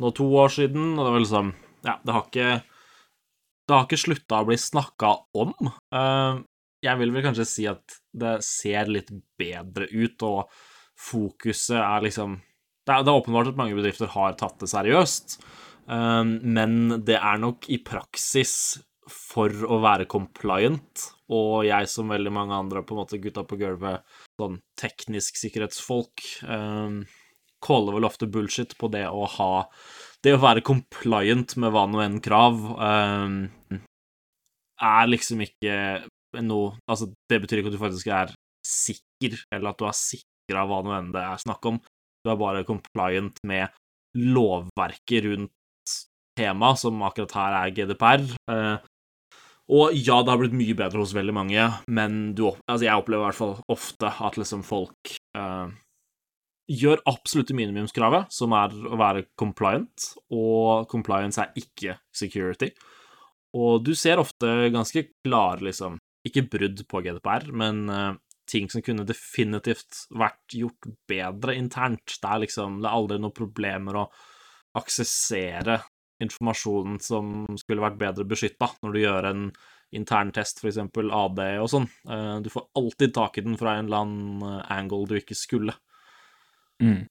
nå 0.00 0.10
to 0.16 0.26
år 0.42 0.52
siden, 0.52 0.96
og 0.96 1.06
det 1.06 1.14
var 1.14 1.24
liksom 1.24 1.54
Ja, 1.86 1.94
det 2.04 2.12
har 2.12 2.26
ikke 2.26 2.50
Det 2.60 3.76
har 3.76 3.86
ikke 3.86 4.02
slutta 4.02 4.40
å 4.42 4.46
bli 4.48 4.56
snakka 4.58 5.10
om. 5.38 5.54
Eh, 5.94 6.40
jeg 6.82 6.98
vil 6.98 7.12
vel 7.14 7.24
kanskje 7.24 7.46
si 7.46 7.66
at 7.70 8.00
det 8.12 8.40
ser 8.44 8.90
litt 8.90 9.12
bedre 9.38 9.86
ut, 9.92 10.22
og 10.26 10.50
fokuset 10.98 11.78
er 11.78 12.04
liksom 12.08 12.40
Det 12.40 12.94
er, 12.96 13.04
det 13.04 13.12
er 13.12 13.20
åpenbart 13.20 13.52
at 13.52 13.60
mange 13.60 13.76
bedrifter 13.78 14.10
har 14.10 14.34
tatt 14.40 14.58
det 14.60 14.68
seriøst, 14.72 15.38
men 15.88 17.02
det 17.06 17.16
er 17.18 17.40
nok 17.42 17.68
i 17.72 17.80
praksis 17.82 18.52
for 19.10 19.52
å 19.66 19.80
være 19.82 20.08
compliant, 20.10 21.06
og 21.34 21.64
jeg 21.66 21.88
som 21.90 22.10
veldig 22.10 22.32
mange 22.34 22.56
andre, 22.56 22.82
på 22.86 22.94
en 22.94 23.00
måte 23.02 23.20
gutta 23.22 23.44
på 23.46 23.58
gulvet, 23.60 24.04
sånn 24.40 24.60
teknisk 24.78 25.38
sikkerhetsfolk, 25.40 26.24
eh, 26.46 27.00
caller 27.60 27.96
vel 27.98 28.08
ofte 28.08 28.28
bullshit 28.30 28.76
på 28.80 28.88
det 28.92 29.06
å 29.08 29.26
ha 29.36 29.52
Det 30.20 30.34
å 30.36 30.40
være 30.40 30.60
compliant 30.60 31.54
med 31.56 31.72
hva 31.72 31.86
nå 31.88 32.00
enn 32.04 32.18
krav 32.20 32.56
eh, 32.76 33.78
er 34.84 35.06
liksom 35.08 35.40
ikke 35.44 35.76
noe 36.46 36.74
Altså, 36.88 37.10
det 37.28 37.40
betyr 37.40 37.60
ikke 37.60 37.72
at 37.72 37.76
du 37.76 37.80
faktisk 37.80 38.10
er 38.12 38.34
sikker, 38.66 39.38
eller 39.52 39.72
at 39.72 39.80
du 39.80 39.86
er 39.88 39.96
sikra 39.96 40.66
hva 40.68 40.82
nå 40.84 40.92
enn 40.96 41.12
det 41.14 41.22
er 41.24 41.40
snakk 41.40 41.64
om. 41.70 41.80
Du 42.20 42.30
er 42.30 42.36
bare 42.40 42.66
compliant 42.68 43.40
med 43.48 43.72
lovverket 44.16 45.24
rundt 45.24 45.54
temaet, 46.38 46.80
som 46.82 47.02
akkurat 47.06 47.36
her 47.38 47.58
er 47.60 47.74
GDPR. 47.76 48.24
Eh, 48.52 48.88
og 49.70 49.94
ja, 49.94 50.18
det 50.22 50.32
har 50.32 50.40
blitt 50.40 50.56
mye 50.58 50.74
bedre 50.78 51.02
hos 51.02 51.14
veldig 51.14 51.34
mange, 51.36 51.68
men 51.86 52.18
du, 52.34 52.48
altså 52.66 52.88
jeg 52.88 52.98
opplever 52.98 53.22
i 53.22 53.28
hvert 53.28 53.38
fall 53.38 53.54
ofte 53.70 54.10
at 54.10 54.38
liksom 54.40 54.64
folk 54.66 55.12
eh, 55.38 55.68
gjør 56.70 57.02
absolutte 57.10 57.54
minimumskravet, 57.54 58.30
som 58.34 58.54
er 58.58 58.74
å 58.74 58.98
være 58.98 59.28
compliant, 59.38 60.08
og 60.34 60.88
compliance 60.90 61.42
er 61.42 61.54
ikke 61.58 61.98
security. 62.14 62.72
Og 63.58 63.82
du 63.86 63.94
ser 63.98 64.22
ofte 64.22 64.70
ganske 64.74 65.06
klare, 65.22 65.62
liksom, 65.66 65.98
ikke 66.26 66.48
brudd 66.50 66.82
på 66.90 67.02
GDPR, 67.06 67.48
men 67.54 67.86
eh, 67.90 68.18
ting 68.50 68.66
som 68.70 68.82
kunne 68.82 69.06
definitivt 69.06 70.04
vært 70.18 70.58
gjort 70.58 70.90
bedre 71.10 71.54
internt. 71.58 72.18
Det 72.18 72.26
er 72.30 72.44
liksom, 72.44 72.80
det 72.82 72.90
er 72.90 72.98
aldri 72.98 73.20
noen 73.22 73.36
problemer 73.36 74.02
å 74.02 74.08
aksessere 74.78 75.80
informasjonen 76.20 76.98
som 77.02 77.44
skulle 77.60 77.84
vært 77.84 78.00
bedre 78.00 78.26
beskytta 78.28 78.70
når 78.82 78.96
du 78.96 79.02
gjør 79.02 79.28
en 79.30 79.44
interntest, 79.96 80.62
f.eks. 80.62 80.78
AD 80.78 81.44
og 81.60 81.70
sånn. 81.72 81.86
Eh, 82.06 82.36
Du 82.44 82.50
får 82.52 82.68
alltid 82.78 83.14
tak 83.16 83.38
i 83.38 83.46
den 83.46 83.58
fra 83.58 83.76
en 83.78 83.88
eller 83.88 84.04
annen 84.04 84.44
eh, 84.46 84.74
angle 84.78 85.06
du 85.10 85.16
ikke 85.18 85.38
skulle. 85.38 85.74
Mm. 86.82 87.06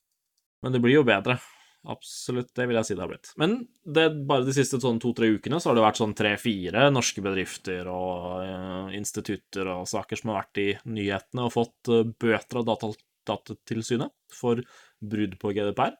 Men 0.63 0.75
det 0.75 0.81
blir 0.83 0.99
jo 0.99 1.07
bedre. 1.07 1.39
Absolutt, 1.87 2.51
det 2.57 2.65
vil 2.67 2.75
jeg 2.75 2.89
si 2.89 2.95
det 2.97 3.03
har 3.05 3.11
blitt. 3.11 3.29
Men 3.39 3.53
det, 3.87 4.09
bare 4.27 4.43
de 4.43 4.55
siste 4.55 4.81
sånn 4.83 4.99
to-tre 4.99 5.29
ukene 5.37 5.61
så 5.61 5.71
har 5.71 5.77
det 5.77 5.85
vært 5.85 6.01
sånn 6.01 6.15
tre-fire 6.17 6.89
norske 6.91 7.23
bedrifter 7.23 7.87
og 7.91 8.43
eh, 8.43 8.97
institutter 8.99 9.69
og 9.77 9.87
saker 9.87 10.19
som 10.19 10.33
har 10.33 10.41
vært 10.41 10.59
i 10.59 10.69
nyhetene 10.91 11.47
og 11.47 11.55
fått 11.55 11.91
eh, 11.93 12.03
bøter 12.19 12.59
av 12.59 12.67
Datatilsynet 13.29 14.11
for 14.35 14.59
brudd 14.99 15.37
på 15.39 15.53
GDPR. 15.55 15.95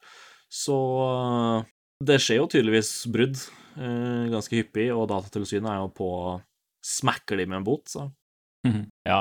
Så 0.52 0.76
eh, 1.06 1.70
det 2.04 2.16
skjer 2.22 2.40
jo 2.40 2.46
tydeligvis 2.52 2.92
brudd 3.12 3.36
eh, 3.76 4.30
ganske 4.32 4.56
hyppig, 4.60 4.88
og 4.94 5.08
Datatilsynet 5.10 5.68
er 5.72 5.82
jo 5.82 5.90
på 5.96 6.08
Smacker 6.86 7.36
de 7.40 7.46
med 7.46 7.60
en 7.60 7.66
bot, 7.66 7.84
så 7.92 8.08
Ja. 8.64 8.80
ja. 9.08 9.20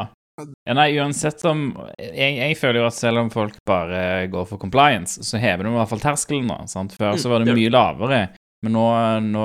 Nei, 0.72 0.86
uansett 0.96 1.42
om 1.50 1.66
jeg, 2.00 2.38
jeg 2.40 2.56
føler 2.56 2.80
jo 2.80 2.86
at 2.88 2.96
selv 2.96 3.20
om 3.26 3.30
folk 3.34 3.58
bare 3.68 4.28
går 4.32 4.46
for 4.48 4.62
compliance, 4.62 5.20
så 5.28 5.40
hever 5.42 5.68
de 5.68 5.74
i 5.74 5.76
hvert 5.76 5.90
fall 5.92 6.00
terskelen 6.04 6.48
nå. 6.48 6.62
sant? 6.72 6.94
Før 6.96 7.18
så 7.20 7.28
Mm, 7.28 7.34
var 7.34 7.44
det 7.44 7.56
mye 7.58 7.72
lavere. 7.74 8.20
Men 8.64 8.74
nå, 8.76 8.86
nå 9.28 9.44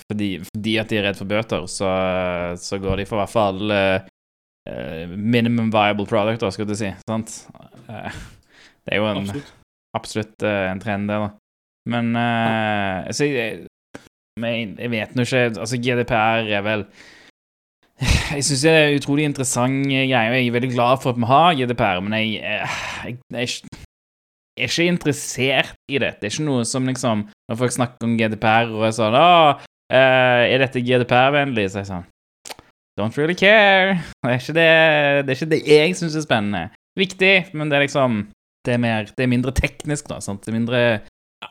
fordi, 0.00 0.30
fordi 0.48 0.74
at 0.80 0.88
de 0.88 0.96
er 0.98 1.04
redd 1.10 1.16
for 1.20 1.28
bøter, 1.28 1.66
så, 1.68 1.90
så 2.60 2.78
går 2.80 3.02
de 3.02 3.06
for 3.08 3.16
i 3.16 3.22
hvert 3.22 3.32
fall 3.34 3.70
eh, 3.76 5.04
minimum 5.12 5.68
viable 5.72 6.06
product, 6.08 6.44
skal 6.56 6.68
du 6.68 6.74
si. 6.76 6.88
Sant? 7.08 7.34
Uh, 7.88 8.08
det 8.88 8.96
er 8.96 9.00
jo 9.02 9.08
en, 9.12 9.28
absolutt. 9.96 10.42
eh, 10.44 10.64
en 10.72 10.80
trend, 10.80 11.08
det, 11.12 11.20
da. 11.24 11.30
Men 11.88 12.10
uh, 12.16 13.06
altså, 13.08 13.24
jeg, 13.24 13.66
men 14.40 14.74
jeg 14.78 14.90
vet 14.92 15.14
nå 15.16 15.24
ikke 15.24 15.44
Altså, 15.56 15.78
GDPR 15.80 16.50
er 16.52 16.62
vel 16.66 16.82
Jeg 18.30 18.44
syns 18.46 18.62
det 18.62 18.70
er 18.72 18.84
en 18.92 18.98
utrolig 19.00 19.24
interessant 19.26 19.86
greie, 19.88 20.04
og 20.06 20.36
jeg 20.36 20.46
er 20.46 20.54
veldig 20.54 20.70
glad 20.74 21.00
for 21.02 21.10
at 21.14 21.18
vi 21.18 21.26
har 21.30 21.56
GDPR, 21.58 22.02
men 22.04 22.14
jeg, 22.20 22.36
eh, 22.44 22.76
jeg, 23.08 23.16
jeg, 23.32 23.40
er 23.40 23.48
ikke- 23.48 23.80
jeg 24.58 24.68
er 24.84 24.92
interessert 24.92 25.72
i 25.88 25.98
det. 25.98 26.12
Det 26.20 26.28
er 26.28 26.34
ikke 26.34 26.46
noe 26.46 26.64
som 26.66 26.86
liksom 26.86 27.24
Når 27.48 27.56
folk 27.62 27.72
snakker 27.74 28.04
om 28.06 28.16
GDPR 28.20 28.70
og 28.74 28.84
er 28.86 28.94
sånn 28.94 29.16
Å, 29.18 29.58
eh, 29.90 30.44
er 30.52 30.58
dette 30.62 30.84
GDPR-vennlig? 30.84 31.66
Så 31.72 31.82
jeg 31.82 31.90
sånn 31.90 32.06
Don't 32.98 33.14
really 33.16 33.34
care. 33.38 33.94
Det 34.24 34.30
er 34.32 34.40
ikke 34.40 34.54
det, 34.56 34.70
det, 35.26 35.30
er 35.30 35.36
ikke 35.38 35.50
det 35.52 35.60
jeg 35.70 35.92
syns 35.94 36.16
er 36.18 36.24
spennende. 36.24 36.64
Viktig, 36.98 37.54
men 37.54 37.70
det 37.70 37.76
er 37.78 37.84
liksom 37.86 38.24
Det 38.66 38.74
er, 38.74 38.80
mer, 38.82 39.06
det 39.16 39.22
er 39.24 39.30
mindre 39.30 39.52
teknisk, 39.54 40.08
da. 40.10 40.18
Sant? 40.20 40.42
Det 40.44 40.50
er 40.52 40.58
mindre 40.58 40.80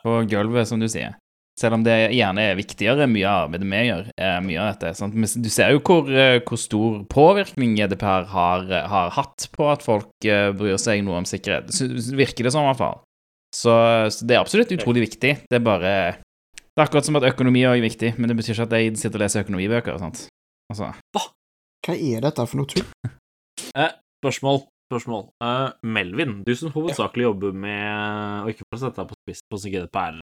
på 0.02 0.20
gulvet, 0.30 0.68
som 0.68 0.80
du 0.80 0.88
sier. 0.90 1.16
Selv 1.58 1.74
om 1.74 1.82
det 1.82 1.96
gjerne 2.14 2.42
er 2.52 2.58
viktigere, 2.58 3.08
mye 3.10 3.26
av 3.26 3.48
arbeidet 3.48 3.66
vi 3.66 3.80
gjør, 3.88 4.04
er 4.28 4.42
mye 4.46 4.60
av 4.62 4.68
dette. 4.70 4.92
Sant? 4.94 5.16
Men 5.18 5.26
du 5.42 5.48
ser 5.50 5.72
jo 5.74 5.80
hvor, 5.82 6.06
eh, 6.06 6.38
hvor 6.46 6.60
stor 6.60 7.00
påvirkning 7.10 7.74
GDPR 7.74 8.28
har, 8.30 8.68
har 8.92 9.10
hatt 9.16 9.48
på 9.56 9.66
at 9.72 9.82
folk 9.82 10.28
eh, 10.28 10.52
bryr 10.54 10.78
seg 10.78 11.02
noe 11.02 11.18
om 11.18 11.26
sikkerhet. 11.26 11.72
Virker 12.14 12.46
det 12.46 12.54
som, 12.54 12.62
i 12.62 12.70
hvert 12.70 12.82
fall. 12.84 13.02
Så, 13.50 13.74
så 14.12 14.28
det 14.28 14.36
er 14.36 14.44
absolutt 14.44 14.70
utrolig 14.76 15.08
viktig. 15.08 15.34
Det 15.48 15.58
er 15.58 15.64
bare 15.64 15.92
Det 16.20 16.78
er 16.78 16.86
akkurat 16.86 17.08
som 17.08 17.18
at 17.18 17.26
økonomi 17.26 17.64
er 17.66 17.80
viktig, 17.82 18.14
men 18.20 18.30
det 18.30 18.38
betyr 18.38 18.54
ikke 18.54 18.68
at 18.68 18.78
jeg 18.78 18.94
sitter 19.00 19.18
og 19.18 19.24
leser 19.24 19.42
økonomibøker. 19.42 19.98
sant? 19.98 20.28
Altså, 20.70 20.92
Hva 21.16 21.96
er 21.96 22.22
dette 22.22 22.46
for 22.46 22.60
noe 22.60 22.70
tull? 22.70 22.86
Spørsmål. 24.22 24.62
Spørsmål. 24.88 25.26
Uh, 25.44 25.70
Melvin, 25.84 26.38
du 26.46 26.54
som 26.56 26.72
hovedsakelig 26.72 27.26
jobber 27.26 27.52
med 27.52 28.44
Og 28.46 28.54
ikke 28.54 28.64
for 28.64 28.78
å 28.78 28.82
sette 28.86 29.02
deg 29.02 29.10
på 29.10 29.18
spiss 29.20 29.42
på 29.44 29.60
GDPR, 29.68 30.20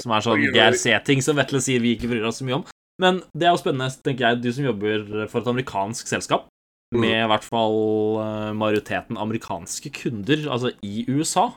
som 0.00 0.14
er 0.16 0.24
sånn. 0.26 0.46
GRC-ting 0.54 1.22
som 1.22 1.38
Vetle 1.38 1.60
sier 1.62 1.82
vi 1.82 1.94
ikke 1.94 2.10
bryr 2.10 2.26
oss 2.26 2.40
så 2.42 2.48
mye 2.48 2.58
om. 2.58 2.64
Men 3.02 3.22
det 3.34 3.46
er 3.46 3.54
jo 3.54 3.62
spennende, 3.62 3.90
tenker 4.06 4.28
jeg, 4.28 4.42
du 4.42 4.50
som 4.54 4.66
jobber 4.66 5.06
for 5.30 5.42
et 5.42 5.50
amerikansk 5.54 6.10
selskap, 6.10 6.50
Mm. 6.94 7.00
med 7.00 7.16
i 7.24 7.28
hvert 7.30 7.46
fall 7.46 7.76
eh, 8.22 8.52
majoriteten 8.54 9.18
amerikanske 9.18 9.90
kunder, 9.96 10.44
altså 10.52 10.70
i 10.86 11.04
USA. 11.08 11.48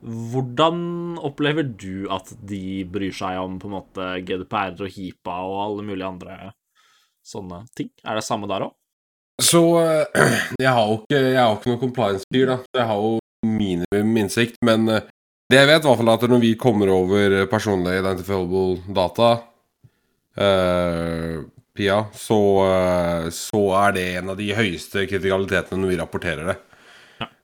Hvordan 0.00 1.18
opplever 1.20 1.66
du 1.68 2.06
at 2.08 2.30
de 2.48 2.84
bryr 2.88 3.12
seg 3.12 3.36
om 3.42 3.58
på 3.60 3.68
en 3.68 3.74
måte 3.76 4.06
GDPR 4.24 4.78
og 4.80 4.88
HIPA 4.94 5.34
og 5.44 5.58
alle 5.66 5.84
mulige 5.84 6.08
andre 6.08 6.36
sånne 7.26 7.66
ting? 7.76 7.90
Er 8.06 8.16
det 8.16 8.24
samme 8.24 8.48
der 8.48 8.64
òg? 8.70 8.72
Så 9.40 9.62
eh, 9.80 10.06
jeg 10.64 10.72
har 10.72 10.86
jo 10.86 11.00
ikke, 11.00 11.20
jeg 11.20 11.40
har 11.40 11.56
ikke 11.56 11.72
noen 11.72 11.82
compliance-fyr, 11.84 12.46
da. 12.52 12.58
Jeg 12.76 12.88
har 12.90 13.04
jo 13.06 13.16
minimum 13.46 14.18
innsikt, 14.20 14.60
men 14.66 14.88
eh, 14.92 15.06
det 15.50 15.58
jeg 15.58 15.70
vet, 15.70 15.82
i 15.82 15.88
hvert 15.88 15.98
fall 16.02 16.12
at 16.12 16.26
når 16.30 16.42
vi 16.44 16.56
kommer 16.60 16.92
over 16.94 17.40
personlig 17.50 17.96
identifiable 17.98 18.76
data, 18.94 19.30
uh, 20.38 21.40
Pia, 21.74 21.96
så, 22.14 22.38
uh, 22.62 23.24
så 23.34 23.62
er 23.80 23.96
det 23.96 24.04
en 24.20 24.30
av 24.30 24.38
de 24.38 24.46
høyeste 24.54 25.08
kritikalitetene 25.10 25.82
når 25.82 25.90
vi 25.90 25.98
rapporterer 25.98 26.52
det. 26.52 26.56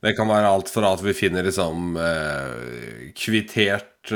Det 0.07 0.13
kan 0.15 0.31
være 0.31 0.53
alt 0.55 0.71
fra 0.71 0.93
at 0.95 1.03
vi 1.03 1.17
finner 1.19 1.49
liksom 1.49 1.99
uh, 1.99 3.11
kvittert 3.19 4.15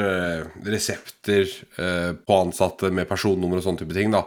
resepter 0.71 1.51
på 1.75 2.37
ansatte 2.39 2.93
med 2.95 3.09
personnummer 3.11 3.59
og 3.59 3.65
sånne 3.65 3.83
type 3.83 3.97
ting, 3.97 4.15
da. 4.15 4.23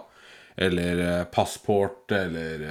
Eller 0.59 1.23
passport, 1.31 2.11
eller 2.11 2.67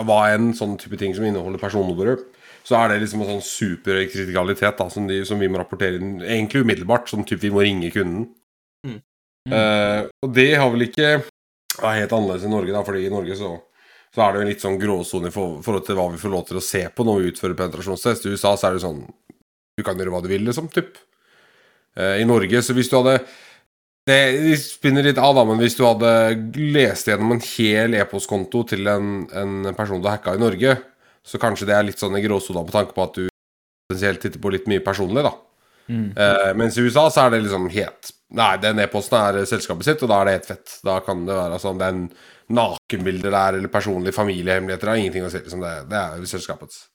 hva 0.00 0.20
enn 0.32 0.52
sånn 0.56 0.78
type 0.80 0.96
ting 1.00 1.12
som 1.14 1.24
inneholder 1.28 1.60
personnummeret, 1.60 2.22
så 2.64 2.78
er 2.78 2.92
det 2.92 3.00
liksom 3.02 3.24
en 3.24 3.34
sånn 3.34 3.42
superkritikalitet 3.44 4.78
da, 4.78 4.86
som, 4.90 5.08
de, 5.10 5.20
som 5.26 5.40
vi 5.42 5.48
må 5.50 5.58
rapportere 5.60 5.98
inn 5.98 6.20
egentlig 6.22 6.62
umiddelbart. 6.62 7.10
Sånn 7.10 7.26
type 7.28 7.42
vi 7.42 7.50
må 7.52 7.64
ringe 7.64 7.90
kunden. 7.92 8.28
Mm. 8.86 9.00
Eh, 9.50 10.00
og 10.22 10.32
det 10.36 10.48
har 10.54 10.70
vel 10.70 10.86
ikke 10.86 11.08
er 11.18 11.98
helt 11.98 12.14
annerledes 12.14 12.46
i 12.46 12.52
Norge, 12.52 12.72
da, 12.72 12.82
fordi 12.86 13.04
i 13.08 13.12
Norge 13.12 13.36
så, 13.36 13.52
så 14.14 14.22
er 14.22 14.32
det 14.32 14.38
jo 14.40 14.44
en 14.46 14.50
litt 14.52 14.64
sånn 14.64 14.78
gråsone 14.80 15.28
i 15.32 15.34
for- 15.34 15.60
forhold 15.66 15.86
til 15.88 15.98
hva 15.98 16.06
vi 16.12 16.20
får 16.22 16.34
lov 16.36 16.44
til 16.48 16.60
å 16.60 16.64
se 16.64 16.82
på 16.94 17.06
når 17.08 17.20
vi 17.20 17.32
utfører 17.32 17.58
penetrasjonstest. 17.58 18.26
I 18.28 18.34
USA 18.36 18.54
så 18.56 18.70
er 18.70 18.78
det 18.78 18.84
sånn 18.86 19.02
Du 19.72 19.82
kan 19.86 19.96
gjøre 19.96 20.12
hva 20.12 20.20
du 20.22 20.28
vil, 20.28 20.42
liksom, 20.44 20.66
typ. 20.68 20.98
Eh, 21.96 22.20
I 22.22 22.28
Norge, 22.28 22.60
så 22.62 22.74
hvis 22.76 22.90
du 22.92 22.98
hadde 23.00 23.18
det 24.08 24.56
spinner 24.58 25.06
litt 25.06 25.20
av, 25.20 25.36
da, 25.36 25.44
men 25.46 25.60
hvis 25.62 25.76
du 25.78 25.84
hadde 25.86 26.08
lest 26.74 27.06
gjennom 27.10 27.36
en 27.36 27.44
hel 27.44 27.94
e-postkonto 28.00 28.64
til 28.72 28.88
en, 28.90 29.12
en 29.30 29.74
person 29.78 30.02
du 30.02 30.08
hacka 30.10 30.34
i 30.34 30.42
Norge, 30.42 30.74
så 31.22 31.38
kanskje 31.38 31.68
det 31.68 31.76
er 31.76 31.86
litt 31.86 32.02
sånn 32.02 32.18
i 32.18 32.24
gråsona 32.24 32.64
på 32.66 32.74
tanke 32.74 32.96
på 32.96 33.04
at 33.04 33.20
du 33.20 33.28
potensielt 33.28 34.22
titter 34.24 34.42
på 34.42 34.50
litt 34.54 34.66
mye 34.70 34.82
personlig, 34.82 35.22
da. 35.28 35.32
mm. 35.86 36.08
Eh, 36.16 36.50
mens 36.58 36.78
i 36.78 36.86
USA 36.86 37.06
så 37.10 37.26
er 37.26 37.36
det 37.36 37.44
liksom 37.46 37.70
helt 37.74 38.16
Nei, 38.32 38.54
den 38.56 38.78
e-posten 38.80 39.18
er 39.18 39.44
selskapet 39.44 39.84
sitt, 39.84 40.02
og 40.06 40.08
da 40.08 40.22
er 40.22 40.24
det 40.24 40.32
helt 40.38 40.46
fett. 40.48 40.70
Da 40.80 40.94
kan 41.04 41.26
det 41.28 41.34
være 41.36 41.58
sånn 41.60 41.76
altså, 41.76 41.82
den 41.82 42.06
en 42.48 43.20
der, 43.20 43.58
eller 43.58 43.68
personlige 43.68 44.16
familiehemmeligheter. 44.16 44.88
Har 44.88 44.96
ingenting 44.96 45.26
å 45.26 45.28
si. 45.28 45.42
Liksom 45.44 45.60
det, 45.60 45.72
det 45.90 45.98
er 46.00 46.24
selskapets. 46.30 46.86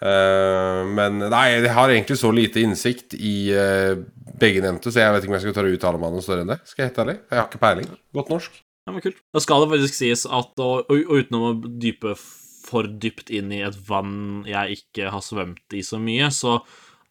Eh, 0.00 0.80
men 0.88 1.20
nei, 1.26 1.44
jeg 1.58 1.74
har 1.76 1.92
egentlig 1.92 2.16
så 2.20 2.32
lite 2.32 2.62
innsikt 2.64 3.14
i 3.18 3.52
uh, 3.52 4.00
begge 4.40 4.62
nevnte, 4.64 4.88
så 4.88 5.02
jeg 5.02 5.12
vet 5.12 5.24
ikke 5.24 5.34
om 5.34 5.36
jeg 5.36 5.44
skal 5.44 5.56
tørre 5.58 5.72
å 5.72 5.76
uttale 5.76 6.00
meg 6.00 6.14
noe 6.14 6.24
større 6.24 6.44
enn 6.46 6.52
det. 6.54 6.60
Skal 6.68 6.84
jeg 6.84 6.92
hete 6.92 7.04
ærlig? 7.04 7.16
Jeg 7.28 7.40
har 7.40 7.48
ikke 7.50 7.62
peiling. 7.62 7.90
Godt 8.16 8.32
norsk. 8.32 8.60
Ja, 8.88 8.94
men 8.94 9.04
kult. 9.04 9.18
Da 9.34 9.42
skal 9.44 9.64
det 9.64 9.72
faktisk 9.74 9.98
sies 9.98 10.24
at, 10.24 10.54
og, 10.64 10.88
og, 10.88 11.10
uten 11.12 11.36
å 11.36 11.50
dype 11.82 12.14
for 12.16 12.88
dypt 13.02 13.32
inn 13.34 13.52
i 13.52 13.60
et 13.66 13.76
vann 13.88 14.46
jeg 14.48 14.80
ikke 14.80 15.10
har 15.12 15.24
svømt 15.24 15.76
i 15.76 15.82
så 15.84 16.00
mye, 16.00 16.30
så 16.32 16.60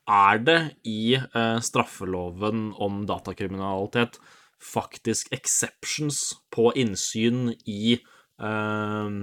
er 0.10 0.42
det 0.42 0.60
i 0.90 1.14
eh, 1.20 1.58
straffeloven 1.62 2.72
om 2.82 3.04
datakriminalitet 3.10 4.18
faktisk 4.60 5.30
exceptions 5.36 6.34
på 6.52 6.72
innsyn 6.80 7.54
i 7.70 8.00
eh, 8.00 9.20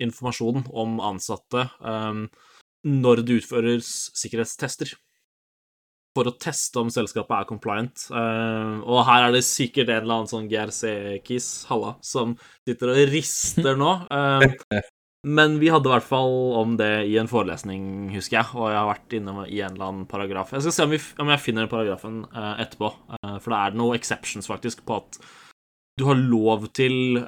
informasjon 0.00 0.68
om 0.70 1.00
ansatte 1.10 1.66
eh, 1.66 2.22
når 2.86 3.24
det 3.26 3.40
utføres 3.42 4.10
sikkerhetstester 4.16 4.94
for 6.16 6.26
å 6.26 6.36
teste 6.42 6.80
om 6.80 6.90
selskapet 6.92 7.36
er 7.36 7.48
compliant. 7.48 8.06
Eh, 8.10 8.78
og 8.82 9.04
her 9.06 9.28
er 9.28 9.34
det 9.34 9.44
sikkert 9.46 9.92
en 9.92 10.02
eller 10.02 10.16
annen 10.20 10.30
sånn 10.30 10.48
GRC-kis, 10.50 11.50
halla, 11.70 11.94
som 12.04 12.34
sitter 12.66 12.94
og 12.94 13.02
rister 13.12 13.78
nå. 13.78 13.92
Eh, 14.10 14.80
men 15.30 15.58
vi 15.60 15.68
hadde 15.70 15.86
i 15.86 15.92
hvert 15.92 16.08
fall 16.08 16.34
om 16.58 16.74
det 16.80 16.90
i 17.12 17.18
en 17.20 17.30
forelesning, 17.30 17.84
husker 18.14 18.40
jeg, 18.40 18.54
og 18.56 18.72
jeg 18.72 18.80
har 18.80 18.88
vært 18.88 19.16
inne 19.20 19.36
i 19.46 19.60
en 19.60 19.76
eller 19.76 19.90
annen 19.90 20.08
paragraf. 20.10 20.54
Jeg 20.56 20.64
skal 20.66 20.76
se 20.76 20.88
om, 20.88 20.94
vi, 20.96 21.00
om 21.22 21.30
jeg 21.34 21.44
finner 21.44 21.70
paragrafen 21.70 22.24
eh, 22.32 22.54
etterpå, 22.64 22.90
for 23.20 23.52
det 23.52 23.60
er 23.60 23.78
noen 23.78 24.00
exceptions 24.00 24.50
faktisk 24.50 24.82
på 24.88 24.98
at 24.98 25.20
du 26.00 26.06
har 26.08 26.16
lov 26.16 26.70
til 26.74 27.20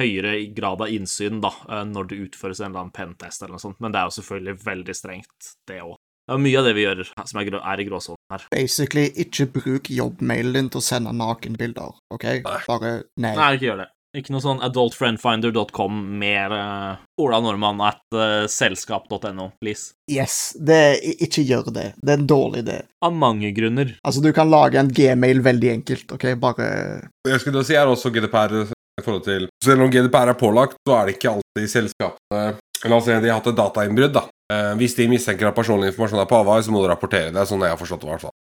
høyere 0.00 0.34
grad 0.56 0.82
av 0.84 0.90
innsyn 0.92 1.40
da, 1.44 1.52
eh, 1.68 1.84
når 1.88 2.10
det 2.10 2.22
utføres 2.28 2.60
en 2.60 2.72
eller 2.72 2.86
annen 2.86 2.96
pentest 2.96 3.42
eller 3.42 3.56
noe 3.56 3.62
sånt, 3.62 3.80
men 3.82 3.94
det 3.94 4.00
er 4.00 4.10
jo 4.10 4.18
selvfølgelig 4.18 4.58
veldig 4.64 4.98
strengt, 4.98 5.54
det 5.70 5.80
òg. 5.84 5.96
Det 6.24 6.32
er 6.32 6.40
mye 6.40 6.56
av 6.56 6.64
det 6.64 6.72
vi 6.72 6.84
gjør 6.86 7.02
som 7.04 7.40
er, 7.40 7.48
grå, 7.50 7.58
er 7.60 7.80
i 7.82 7.84
gråsonen 7.84 8.32
her. 8.32 8.44
Basically, 8.54 9.10
ikke 9.26 9.44
bruk 9.58 9.90
jobbmailen 9.92 10.56
din 10.56 10.70
til 10.72 10.80
å 10.80 10.84
sende 10.86 11.12
nakenbilder, 11.12 11.98
OK? 12.16 12.24
Bare 12.44 12.94
nei. 13.20 13.34
Nei, 13.36 13.50
ikke 13.58 13.68
gjør 13.68 13.82
det. 13.82 13.90
Ikke 14.14 14.30
noe 14.30 14.44
sånn 14.44 14.60
adultfriendfinder.com 14.62 15.96
med 16.20 16.52
uh, 16.54 16.94
Ola 17.20 17.40
Normann 17.42 17.82
at 17.82 18.00
uh, 18.14 18.46
selskap.no, 18.48 19.48
please. 19.58 19.90
Yes, 20.08 20.54
det, 20.54 21.02
ikke 21.26 21.42
gjør 21.42 21.72
det. 21.74 21.88
Det 21.98 22.14
er 22.14 22.20
en 22.22 22.28
dårlig 22.30 22.62
idé. 22.62 22.78
Av 23.04 23.12
mange 23.12 23.50
grunner. 23.56 23.96
Altså, 24.06 24.22
du 24.22 24.30
kan 24.32 24.48
lage 24.48 24.78
en 24.80 24.92
gmail 24.94 25.42
veldig 25.44 25.72
enkelt, 25.74 26.14
OK? 26.14 26.28
Bare 26.40 26.70
Jeg 27.26 27.42
skulle 27.42 27.66
si 27.66 27.76
er 27.76 27.90
også 27.90 28.14
GDPR 28.14 28.70
i 29.00 29.04
forhold 29.04 29.24
til 29.26 29.48
Selv 29.64 29.84
om 29.84 29.90
GDPR 29.90 30.32
er 30.32 30.38
pålagt, 30.38 30.78
så 30.86 30.98
er 30.98 31.08
det 31.08 31.16
ikke 31.16 31.34
alltid 31.36 31.70
selskapene 31.72 32.44
La 32.84 32.98
oss 32.98 33.06
si 33.08 33.14
de 33.14 33.30
har 33.30 33.38
hatt 33.38 33.46
et 33.48 33.56
datainnbrudd, 33.56 34.12
da. 34.12 34.26
Eh, 34.52 34.74
hvis 34.76 34.92
de 34.98 35.06
mistenker 35.08 35.48
at 35.48 35.56
personlig 35.56 35.88
informasjon 35.88 36.20
er 36.20 36.28
på 36.28 36.36
avvei, 36.36 36.58
så 36.60 36.72
må 36.74 36.82
du 36.82 36.88
rapportere 36.90 37.30
det. 37.32 37.44
Sånn 37.48 37.62
jeg 37.64 37.72
har 37.72 37.80
forstått 37.80 38.02
det, 38.02 38.08
i 38.08 38.12
hvert 38.12 38.24
fall. 38.26 38.34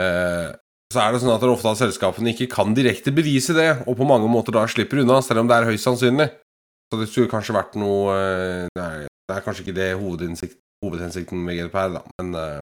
Eh, 0.00 0.46
så 0.88 1.02
er 1.02 1.12
det 1.12 1.20
sånn 1.20 1.34
at 1.34 1.42
det 1.44 1.50
ofte 1.52 1.74
at 1.74 1.80
selskapene 1.82 2.32
ikke 2.32 2.48
kan 2.54 2.72
direkte 2.72 3.12
bevise 3.12 3.52
det, 3.52 3.66
og 3.84 3.98
på 3.98 4.08
mange 4.08 4.30
måter 4.32 4.56
da 4.56 4.62
slipper 4.72 5.02
unna, 5.02 5.18
selv 5.20 5.42
om 5.42 5.50
det 5.50 5.58
er 5.58 5.68
høyst 5.68 5.84
sannsynlig. 5.84 6.30
Så 6.88 7.00
det 7.02 7.10
skulle 7.10 7.28
kanskje 7.28 7.58
vært 7.58 7.76
noe 7.76 8.14
eh, 8.16 8.70
Nei, 8.80 9.04
det 9.04 9.36
er 9.36 9.44
kanskje 9.44 9.66
ikke 9.66 9.76
det 9.76 9.90
hovedhensikt, 10.00 10.56
hovedhensikten 10.86 11.44
med 11.44 11.58
GDPR, 11.58 11.98
da, 11.98 12.02
men 12.16 12.32
eh, 12.40 12.60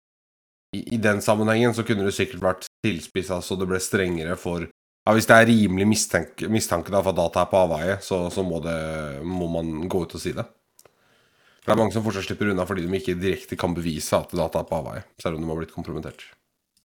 i, 0.78 0.80
i 0.96 1.02
den 1.04 1.20
sammenhengen 1.20 1.76
så 1.76 1.84
kunne 1.84 2.06
det 2.06 2.16
sikkert 2.16 2.42
vært 2.42 2.70
tilspissa 2.84 3.42
så 3.44 3.58
det 3.60 3.68
ble 3.68 3.80
strengere 3.82 4.38
for 4.40 4.64
ja, 5.04 5.12
Hvis 5.12 5.26
det 5.28 5.36
er 5.36 5.48
rimelig 5.50 5.86
mistanke, 5.90 6.48
mistanke 6.52 6.92
da, 6.94 7.02
for 7.04 7.12
at 7.12 7.18
data 7.20 7.42
er 7.44 7.50
på 7.50 7.62
avveie, 7.66 7.96
så, 8.04 8.22
så 8.32 8.44
må, 8.46 8.60
det, 8.64 8.76
må 9.24 9.48
man 9.52 9.88
gå 9.88 10.04
ut 10.06 10.14
og 10.16 10.22
si 10.22 10.32
det. 10.36 10.46
For 11.64 11.72
det 11.72 11.74
er 11.76 11.80
mange 11.80 11.94
som 11.96 12.04
fortsatt 12.04 12.26
slipper 12.28 12.50
unna 12.52 12.64
fordi 12.68 12.82
de 12.84 12.98
ikke 12.98 13.14
direkte 13.20 13.56
kan 13.60 13.72
bevise 13.76 14.16
at 14.18 14.32
data 14.36 14.60
er 14.60 14.66
på 14.68 14.80
avveie, 14.80 15.04
selv 15.22 15.36
om 15.38 15.44
de 15.44 15.48
har 15.52 15.60
blitt 15.62 15.72
kompromittert. 15.76 16.24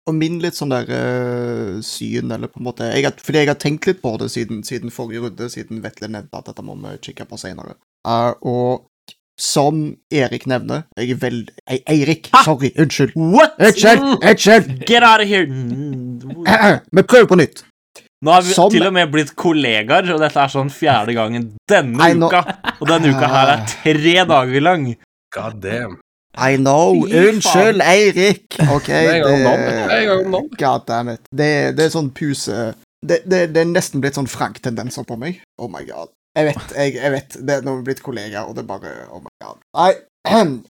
Og 0.05 0.17
min 0.19 0.35
litt 0.43 0.57
sånn 0.59 0.73
der 0.75 0.91
øh, 0.93 1.77
syn, 1.87 2.33
eller 2.35 2.51
på 2.53 2.61
en 2.61 2.67
måte 2.67 2.85
jeg 2.91 3.07
har, 3.07 3.15
Fordi 3.25 3.41
jeg 3.41 3.49
har 3.49 3.57
tenkt 3.57 3.87
litt 3.89 4.03
på 4.03 4.11
det 4.21 4.27
siden, 4.35 4.59
siden 4.67 4.93
forrige 4.93 5.23
runde, 5.25 5.47
siden 5.49 5.79
Vetle 5.85 6.11
nevnte 6.13 6.43
at 6.43 6.51
dette 6.51 6.65
må 6.67 6.75
vi 6.83 6.93
kikke 7.07 7.25
på 7.31 7.39
senere. 7.41 7.79
Eh, 8.05 8.33
og 8.45 8.85
som 9.41 9.79
Erik 10.15 10.45
nevner 10.47 10.85
Jeg 11.01 11.11
er 11.11 11.23
veldig 11.25 11.55
Ei- 11.67 11.81
Eirik, 11.91 12.29
sorry, 12.45 12.71
unnskyld. 12.79 13.17
What?! 13.17 13.57
Unnskyld! 13.59 14.05
Unnskyld! 14.21 14.85
Get 14.87 15.03
out 15.03 15.25
of 15.25 15.27
here! 15.31 15.47
Mm. 15.47 16.21
Vi 16.99 17.03
prøver 17.09 17.27
på 17.33 17.41
nytt. 17.41 17.65
Nå 18.25 18.33
har 18.33 18.43
vi 18.47 18.55
Som- 18.57 18.71
til 18.73 18.87
og 18.87 18.93
med 18.97 19.11
blitt 19.13 19.35
kollegaer, 19.37 20.07
og 20.15 20.21
dette 20.23 20.41
er 20.41 20.49
sånn 20.53 20.71
fjerde 20.73 21.13
gangen 21.17 21.51
denne 21.69 22.01
I 22.09 22.15
uka. 22.17 22.41
uka. 22.41 22.73
Og 22.81 22.89
denne 22.89 23.13
uka 23.13 23.29
her 23.29 23.53
er 23.59 23.67
tre 23.69 24.15
dager 24.31 24.61
lang. 24.65 24.87
God 25.35 25.61
damn. 25.61 25.99
I 26.37 26.57
know. 26.57 27.05
Unnskyld, 27.05 27.83
Eirik. 27.85 28.57
OK, 28.71 28.87
Det 28.87 28.97
er 28.97 29.13
en 29.15 29.23
gang 29.23 29.35
om 29.35 30.33
dagen. 30.33 30.45
Er. 30.45 30.57
God 30.59 30.87
damn 30.87 31.09
it. 31.13 31.21
Det, 31.31 31.77
det 31.77 31.85
er 31.87 31.93
sånn 31.95 32.11
puse 32.11 32.75
det, 33.05 33.21
det, 33.29 33.41
det 33.53 33.61
er 33.61 33.69
nesten 33.69 34.01
blitt 34.01 34.17
sånn 34.17 34.29
Frank-tendenser 34.31 35.05
på 35.05 35.19
meg. 35.21 35.41
Oh 35.61 35.69
my 35.69 35.85
god. 35.85 36.09
Jeg 36.35 36.49
vet, 36.49 36.73
jeg, 36.75 36.95
jeg 36.97 37.13
vet. 37.15 37.37
Det 37.47 37.57
er 37.59 37.67
når 37.67 37.77
vi 37.79 37.87
blitt 37.91 38.03
kollegaer, 38.03 38.49
og 38.49 38.57
det 38.57 38.65
er 38.65 38.71
bare 38.71 38.93
Oh 39.13 39.21
my 39.21 39.33
god. 39.45 39.61
Nei, 39.77 39.93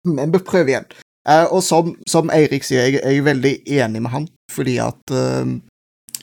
men 0.16 0.32
vi 0.32 0.38
prøver 0.38 0.72
igjen. 0.72 0.86
Eh, 1.28 1.44
og 1.52 1.60
som, 1.66 1.90
som 2.08 2.30
Eirik 2.32 2.64
sier, 2.64 2.86
jeg, 2.86 3.00
jeg 3.02 3.18
er 3.20 3.26
veldig 3.26 3.54
enig 3.82 4.00
med 4.06 4.14
han, 4.14 4.28
fordi 4.52 4.78
at 4.80 5.12
eh, 5.12 5.50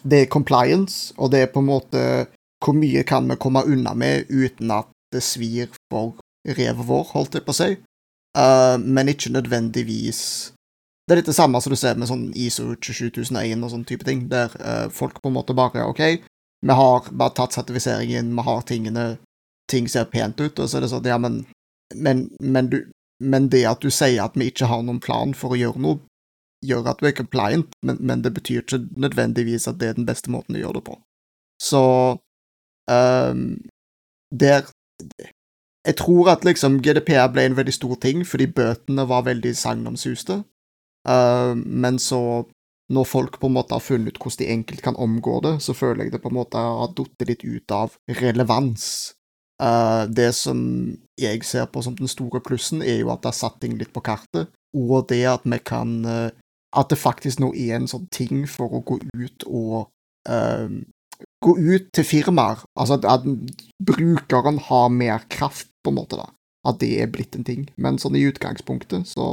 det 0.10 0.22
er 0.24 0.32
compliance, 0.32 1.14
og 1.18 1.32
det 1.34 1.44
er 1.44 1.54
på 1.54 1.64
en 1.64 1.72
måte 1.72 2.02
Hvor 2.64 2.74
mye 2.74 3.04
kan 3.06 3.28
vi 3.30 3.36
komme 3.38 3.62
unna 3.70 3.94
med 3.94 4.30
uten 4.30 4.72
at 4.74 4.88
det 5.14 5.22
svir 5.24 5.70
for 5.92 6.16
revet 6.48 6.88
vår, 6.88 7.04
holdt 7.14 7.36
jeg 7.38 7.46
på 7.46 7.54
å 7.54 7.58
si? 7.58 7.70
uh, 8.38 8.78
men 8.80 9.10
ikke 9.10 9.34
nødvendigvis 9.34 10.54
Det 11.08 11.14
er 11.14 11.22
litt 11.22 11.30
det 11.30 11.38
samme 11.38 11.62
som 11.62 11.72
du 11.72 11.80
ser 11.80 11.96
med 11.96 12.10
sånn 12.10 12.26
ISO 12.36 12.74
27001 12.76 13.64
og 13.64 13.72
sånn 13.72 13.86
type 13.88 14.08
ting, 14.08 14.26
der 14.32 14.52
uh, 14.60 14.88
folk 14.92 15.22
på 15.22 15.32
en 15.32 15.38
måte 15.38 15.56
bare 15.56 15.86
OK, 15.88 16.02
vi 16.68 16.80
har 16.82 17.08
bare 17.12 17.36
tatt 17.38 17.56
sertifiseringen, 17.56 18.34
vi 18.36 18.50
har 18.50 18.68
tingene 18.68 19.08
Ting 19.68 19.90
ser 19.92 20.06
pent 20.08 20.40
ut, 20.40 20.60
og 20.64 20.70
så 20.70 20.78
er 20.78 20.86
det 20.86 20.92
sånn 20.94 21.08
Ja, 21.08 21.18
men 21.20 21.42
men, 21.96 22.30
men, 22.40 22.70
du, 22.72 22.92
men 23.24 23.50
det 23.52 23.66
at 23.68 23.84
du 23.84 23.92
sier 23.92 24.24
at 24.24 24.36
vi 24.36 24.50
ikke 24.52 24.68
har 24.68 24.84
noen 24.84 25.00
plan 25.04 25.34
for 25.36 25.56
å 25.56 25.60
gjøre 25.60 25.82
noe, 25.84 26.00
gjør 26.66 26.92
at 26.92 27.02
du 27.02 27.08
er 27.08 27.16
compliant, 27.18 27.70
men, 27.86 28.00
men 28.00 28.24
det 28.26 28.34
betyr 28.34 28.64
ikke 28.64 28.82
nødvendigvis 28.98 29.68
at 29.70 29.80
det 29.82 29.92
er 29.92 30.00
den 30.00 30.08
beste 30.08 30.32
måten 30.34 30.58
å 30.58 30.62
gjøre 30.62 30.80
det 30.80 30.86
på. 30.90 30.98
Så 31.62 31.84
um, 32.90 33.46
der 34.32 34.68
Jeg 35.88 35.96
tror 35.96 36.30
at 36.34 36.44
liksom 36.44 36.82
GDPR 36.84 37.30
ble 37.32 37.46
en 37.48 37.56
veldig 37.56 37.74
stor 37.74 37.96
ting 38.04 38.26
fordi 38.28 38.50
bøtene 38.52 39.06
var 39.08 39.24
veldig 39.24 39.54
sagnomsuste, 39.56 40.42
uh, 41.08 41.54
men 41.56 42.00
så 42.00 42.44
når 42.92 43.04
folk 43.08 43.40
på 43.40 43.48
en 43.48 43.56
måte 43.56 43.76
har 43.76 43.84
funnet 43.84 44.16
ut 44.16 44.20
hvordan 44.20 44.40
de 44.40 44.52
enkelt 44.52 44.82
kan 44.84 44.96
omgå 44.96 45.40
det, 45.44 45.58
så 45.64 45.76
føler 45.76 46.06
jeg 46.06 46.14
det 46.16 46.22
på 46.24 46.32
en 46.32 46.40
måte 46.40 46.60
har 46.60 46.92
datt 46.96 47.28
litt 47.28 47.44
ut 47.44 47.72
av 47.76 47.96
relevans. 48.22 49.14
Uh, 49.64 50.06
det 50.08 50.32
som 50.38 50.60
jeg 51.20 51.44
ser 51.44 51.66
på 51.72 51.82
som 51.82 51.96
den 51.98 52.12
store 52.12 52.40
plussen, 52.44 52.84
er 52.84 53.02
jo 53.02 53.12
at 53.12 53.24
det 53.24 53.32
har 53.32 53.40
satt 53.40 53.60
ting 53.64 53.76
litt 53.80 53.92
på 53.96 54.04
kartet, 54.06 54.52
og 54.78 55.08
det 55.10 55.24
at 55.26 55.48
vi 55.48 55.58
kan 55.66 56.06
eh, 56.06 56.30
At 56.76 56.92
det 56.92 57.00
faktisk 57.00 57.40
nå 57.40 57.54
er 57.56 57.78
en 57.78 57.88
sånn 57.90 58.08
ting 58.12 58.44
for 58.50 58.74
å 58.76 58.84
gå 58.86 59.00
ut 59.16 59.48
og 59.48 59.88
uh, 60.30 60.70
Gå 61.42 61.54
ut 61.58 61.88
til 61.98 62.06
firmaer. 62.06 62.60
Altså 62.78 62.98
at, 63.00 63.06
at 63.10 63.24
brukeren 63.82 64.60
har 64.68 64.92
mer 64.94 65.24
kraft, 65.34 65.72
på 65.82 65.90
en 65.90 65.98
måte, 65.98 66.18
da. 66.20 66.28
At 66.70 66.78
det 66.82 66.92
er 67.02 67.10
blitt 67.10 67.34
en 67.38 67.46
ting. 67.48 67.64
Men 67.82 67.98
sånn 68.02 68.18
i 68.20 68.26
utgangspunktet, 68.28 69.08
så 69.10 69.28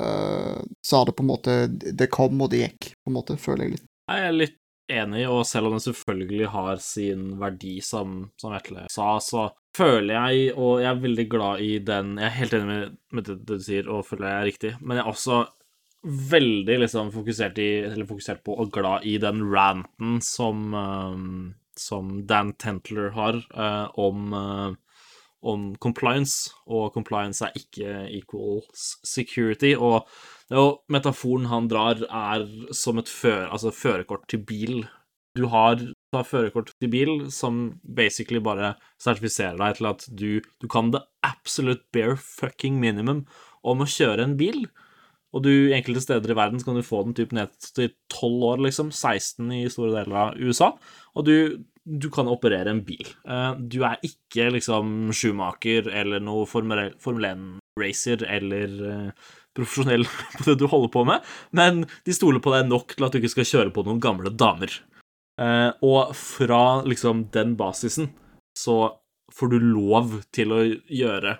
uh, 0.00 0.58
så 0.82 0.98
har 0.98 1.06
det 1.06 1.14
på 1.18 1.22
en 1.22 1.30
måte 1.30 1.56
Det 1.70 2.08
kom, 2.14 2.40
og 2.42 2.50
det 2.50 2.64
gikk, 2.64 2.92
på 3.04 3.12
en 3.12 3.18
måte, 3.18 3.38
føler 3.38 3.68
jeg 3.68 3.76
litt. 3.76 3.86
Jeg 4.10 4.26
er 4.26 4.34
litt 4.34 4.58
enig, 4.92 5.24
og 5.30 5.44
selv 5.46 5.68
om 5.68 5.76
den 5.76 5.84
selvfølgelig 5.84 6.50
har 6.52 6.82
sin 6.82 7.26
verdi, 7.40 7.76
som, 7.84 8.22
som 8.40 8.54
Vetle 8.54 8.86
sa, 8.92 9.14
så 9.22 9.48
føler 9.76 10.14
jeg, 10.16 10.52
og 10.56 10.82
jeg 10.82 10.90
er 10.90 11.02
veldig 11.06 11.26
glad 11.32 11.62
i 11.64 11.72
den 11.80 12.16
Jeg 12.18 12.28
er 12.28 12.38
helt 12.40 12.56
enig 12.58 12.68
med, 12.68 12.96
med 13.14 13.28
det, 13.28 13.38
du 13.48 13.54
sier, 13.62 13.88
og 13.88 14.06
føler 14.08 14.28
jeg 14.28 14.40
er 14.40 14.48
riktig, 14.50 14.72
men 14.82 14.98
jeg 14.98 15.06
er 15.06 15.12
også 15.12 15.42
veldig 16.02 16.78
liksom 16.82 17.12
fokusert, 17.14 17.58
i, 17.62 18.04
fokusert 18.08 18.42
på 18.46 18.56
og 18.58 18.72
glad 18.74 19.06
i 19.06 19.18
den 19.22 19.44
ranten 19.52 20.20
som, 20.24 20.72
um, 20.74 21.52
som 21.78 22.16
Dan 22.26 22.54
Tentler 22.58 23.12
har 23.14 23.38
uh, 23.54 23.86
om 24.00 24.32
uh, 24.34 24.72
om 25.42 25.72
compliance, 25.82 26.52
og 26.70 26.92
compliance 26.94 27.42
er 27.44 27.56
ikke 27.58 27.94
equals 28.14 28.96
security. 29.06 29.74
Og 29.74 30.06
jo, 30.52 30.78
metaforen 30.92 31.48
han 31.50 31.68
drar, 31.70 32.02
er 32.06 32.46
som 32.74 33.00
et 33.02 33.10
før, 33.10 33.48
altså 33.50 33.74
førerkort 33.74 34.28
til 34.30 34.44
bil. 34.46 34.84
Du 35.36 35.48
har 35.50 35.80
da 36.12 36.22
førerkort 36.28 36.74
til 36.76 36.92
bil 36.92 37.12
som 37.32 37.80
basically 37.82 38.42
bare 38.44 38.74
sertifiserer 39.00 39.58
deg 39.58 39.78
til 39.78 39.90
at 39.90 40.06
du, 40.12 40.30
du 40.60 40.68
kan 40.70 40.92
det 40.92 41.02
absolute 41.24 41.88
bare 41.94 42.18
fucking 42.20 42.78
minimum 42.82 43.24
om 43.64 43.82
å 43.82 43.88
kjøre 43.88 44.28
en 44.28 44.36
bil. 44.38 44.66
Og 45.32 45.42
du, 45.46 45.52
enkelte 45.72 46.02
steder 46.04 46.32
i 46.34 46.36
verden 46.36 46.60
så 46.60 46.68
kan 46.68 46.76
du 46.76 46.84
få 46.84 47.02
den 47.06 47.14
typ 47.16 47.32
ned 47.32 47.52
til 47.72 47.92
12 48.12 48.42
år, 48.50 48.62
liksom. 48.66 48.90
16 48.92 49.52
i 49.56 49.62
store 49.72 49.94
deler 49.94 50.18
av 50.26 50.40
USA. 50.40 50.72
Og 51.16 51.24
du, 51.24 51.36
du 51.88 52.08
kan 52.12 52.28
operere 52.28 52.70
en 52.74 52.82
bil. 52.84 53.08
Eh, 53.24 53.54
Du 53.58 53.80
er 53.88 53.96
ikke 54.04 54.50
liksom 54.52 55.10
Schumacher 55.16 55.88
eller 55.88 56.20
noe 56.20 56.44
Formel 56.46 56.90
Formel 57.00 57.30
1-racer 57.32 58.26
eller 58.28 58.76
eh, 58.92 59.26
profesjonell 59.56 60.04
på 60.38 60.46
det 60.50 60.58
du 60.60 60.66
holder 60.68 60.92
på 60.92 61.04
med, 61.08 61.24
men 61.52 61.82
de 62.06 62.14
stoler 62.16 62.40
på 62.44 62.52
deg 62.54 62.68
nok 62.68 62.94
til 62.96 63.04
at 63.08 63.12
du 63.12 63.20
ikke 63.20 63.32
skal 63.34 63.48
kjøre 63.50 63.72
på 63.76 63.84
noen 63.88 64.00
gamle 64.04 64.32
damer. 64.36 64.72
Eh, 65.40 65.70
Og 65.84 66.12
fra 66.16 66.82
liksom 66.88 67.26
den 67.32 67.56
basisen 67.56 68.12
så 68.56 68.98
får 69.32 69.48
du 69.52 69.58
lov 69.64 70.18
til 70.32 70.52
å 70.52 70.60
gjøre 70.92 71.38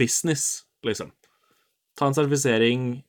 business, 0.00 0.64
liksom. 0.84 1.10
Ta 1.96 2.08
en 2.08 2.16
sertifisering, 2.16 3.02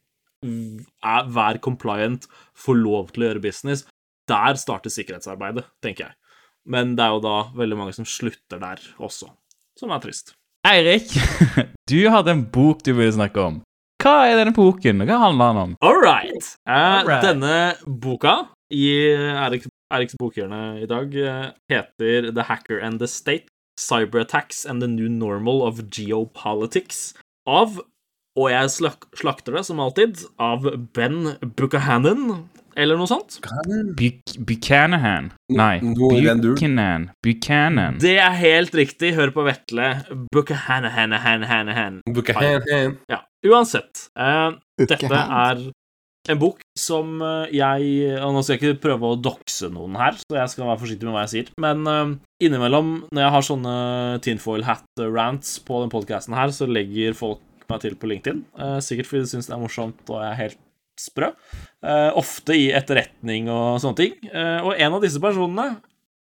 er- 0.43 1.28
vær 1.32 1.60
compliant, 1.62 2.28
få 2.56 2.76
lov 2.78 3.12
til 3.13 3.24
å 3.24 3.28
gjøre 3.30 3.41
business. 3.41 3.86
Der 4.28 4.56
starter 4.58 4.89
sikkerhetsarbeidet, 4.89 5.65
tenker 5.82 6.08
jeg. 6.08 6.15
Men 6.65 6.95
det 6.98 7.04
er 7.06 7.13
jo 7.13 7.19
da 7.21 7.36
veldig 7.54 7.78
mange 7.78 7.93
som 7.93 8.06
slutter 8.06 8.60
der 8.60 8.80
også, 9.00 9.30
som 9.78 9.91
er 9.91 10.00
trist. 10.02 10.34
Eirik, 10.65 11.12
du 11.91 12.00
hadde 12.10 12.32
en 12.34 12.43
bok 12.50 12.82
du 12.84 12.93
ville 12.98 13.13
snakke 13.13 13.38
om. 13.38 13.62
Hva 14.02 14.15
er 14.32 14.38
denne 14.39 14.54
boken? 14.54 15.04
Hva 15.06 15.19
handler 15.21 15.54
den 15.54 15.62
om? 15.62 15.76
All 15.86 16.00
right. 16.02 16.50
Eh, 16.67 16.74
All 16.74 17.06
right. 17.06 17.21
Denne 17.26 17.76
boka 17.86 18.48
i 18.74 18.88
Eriks, 19.13 19.69
Eriks 19.93 20.17
bokhjørne 20.17 20.82
i 20.82 20.88
dag 20.89 21.13
eh, 21.21 21.52
heter 21.69 22.32
The 22.34 22.43
Hacker 22.50 22.80
and 22.82 22.98
the 23.00 23.08
State 23.08 23.45
Cyberattacks 23.80 24.65
and 24.65 24.82
the 24.82 24.88
New 24.88 25.10
Normal 25.10 25.62
of 25.62 25.82
Geopolitics 25.93 27.13
av, 27.48 27.80
og 28.36 28.52
jeg 28.52 28.71
slak 28.74 29.08
slakter 29.15 29.56
det 29.56 29.63
som 29.67 29.80
alltid, 29.80 30.26
av 30.41 30.67
Ben 30.95 31.36
Buchanan, 31.56 32.50
eller 32.76 33.00
noe 33.00 33.08
sånt. 33.08 33.38
Buchanan? 34.48 35.32
Nei. 35.56 35.78
Buchanan. 35.80 37.08
Buchanan. 37.24 38.02
Det 38.04 38.17
er 38.19 38.36
helt 38.41 38.76
riktig. 38.76 39.13
Hør 39.15 39.32
på 39.36 39.45
Vetle. 39.48 39.93
Buchanan. 40.36 42.02
Buchanan. 42.12 43.00
Ja, 43.08 43.24
uansett. 43.48 44.10
Uh, 44.19 44.60
dette 44.82 45.08
er 45.08 45.63
en 46.26 46.39
bok 46.41 46.63
som 46.74 47.19
eh, 47.21 47.52
jeg 47.54 48.15
Og 48.26 48.32
nå 48.34 48.41
skal 48.41 48.56
jeg 48.56 48.74
ikke 48.74 48.82
prøve 48.88 49.12
å 49.13 49.17
dokse 49.21 49.67
noen 49.69 49.93
her, 50.00 50.15
så 50.17 50.39
jeg 50.39 50.52
skal 50.56 50.71
være 50.71 50.82
forsiktig 50.82 51.06
med 51.06 51.13
hva 51.13 51.26
jeg 51.28 51.34
sier. 51.36 51.52
Men 51.62 51.86
uh, 51.86 52.15
innimellom, 52.43 52.95
når 53.13 53.28
jeg 53.28 53.34
har 53.38 53.45
sånne 53.45 53.76
tinfoil 54.26 54.65
hat-rants 54.65 55.60
på 55.67 55.84
den 55.84 55.93
podkasten 55.93 56.36
her, 56.36 56.52
så 56.52 56.67
legger 56.67 57.15
folk 57.15 57.43
meg 57.71 57.82
til 57.84 57.95
på 57.99 58.10
LinkedIn. 58.12 58.43
eh, 58.60 58.80
sikkert 58.86 59.10
fordi 59.10 59.25
de 59.25 59.32
syns 59.34 59.47
det 59.49 59.56
er 59.56 59.62
morsomt 59.63 60.10
og 60.10 60.21
jeg 60.21 60.32
er 60.32 60.41
helt 60.43 60.60
sprø. 60.99 61.30
Eh, 61.84 62.12
ofte 62.15 62.56
i 62.56 62.69
etterretning 62.71 63.49
og 63.51 63.82
sånne 63.84 63.99
ting. 63.99 64.13
Eh, 64.32 64.60
og 64.63 64.75
en 64.80 64.93
av 64.93 65.01
disse 65.04 65.19
personene, 65.19 65.82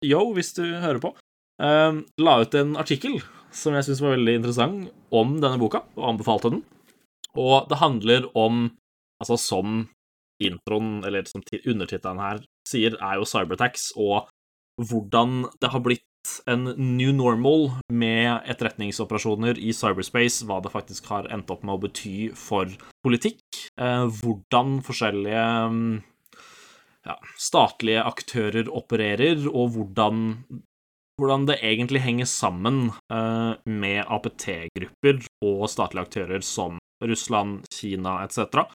yo, 0.03 0.21
hvis 0.35 0.53
du 0.57 0.63
hører 0.65 0.99
på, 1.03 1.13
la 1.59 2.33
ut 2.39 2.53
en 2.55 2.77
artikkel 2.79 3.17
som 3.51 3.73
jeg 3.75 3.83
syns 3.83 3.99
var 3.99 4.13
veldig 4.15 4.35
interessant, 4.39 4.91
om 5.11 5.33
denne 5.41 5.59
boka, 5.59 5.81
og 5.97 6.05
anbefalte 6.13 6.51
den. 6.53 6.61
Og 7.35 7.67
det 7.67 7.79
handler 7.81 8.29
om, 8.37 8.69
altså 9.19 9.35
som 9.41 9.89
introen, 10.39 11.03
eller 11.03 11.25
som 11.27 11.41
ti- 11.43 11.59
undertittelen 11.67 12.21
her 12.23 12.39
sier, 12.69 12.95
er 13.01 13.17
jo 13.19 13.27
cyberattacks, 13.27 13.89
og 13.99 14.29
hvordan 14.79 15.49
det 15.59 15.71
har 15.73 15.83
blitt 15.83 16.05
en 16.49 16.69
new 16.77 17.11
normal 17.15 17.69
med 17.91 18.45
etterretningsoperasjoner 18.49 19.59
i 19.61 19.73
cyberspace, 19.75 20.45
hva 20.47 20.59
det 20.63 20.71
faktisk 20.73 21.09
har 21.11 21.29
endt 21.33 21.51
opp 21.53 21.65
med 21.65 21.77
å 21.77 21.83
bety 21.87 22.15
for 22.37 22.71
politikk, 23.05 23.43
eh, 23.81 24.05
hvordan 24.21 24.79
forskjellige 24.85 25.45
mm, 25.73 25.93
ja, 27.09 27.17
statlige 27.39 28.05
aktører 28.07 28.71
opererer, 28.81 29.45
og 29.49 29.75
hvordan, 29.75 30.33
hvordan 31.19 31.47
det 31.49 31.59
egentlig 31.65 32.03
henger 32.05 32.29
sammen 32.29 32.89
eh, 33.11 33.53
med 33.65 34.03
APT-grupper 34.05 35.23
og 35.45 35.65
statlige 35.71 36.07
aktører 36.09 36.45
som 36.45 36.79
Russland, 37.03 37.63
Kina 37.71 38.19
etc. 38.25 38.65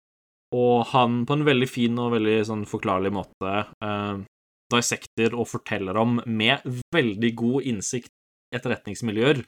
Og 0.55 0.87
han 0.93 1.25
på 1.29 1.37
en 1.37 1.49
veldig 1.49 1.69
fin 1.69 1.99
og 2.01 2.15
veldig 2.15 2.39
sånn 2.49 2.65
forklarlig 2.69 3.13
måte 3.15 3.57
eh, 3.85 4.23
dissekter 4.81 5.35
og 5.37 5.49
forteller 5.51 5.99
om, 6.01 6.19
med 6.27 6.65
veldig 6.95 7.31
god 7.39 7.69
innsikt 7.71 8.13
etterretningsmiljøer, 8.55 9.43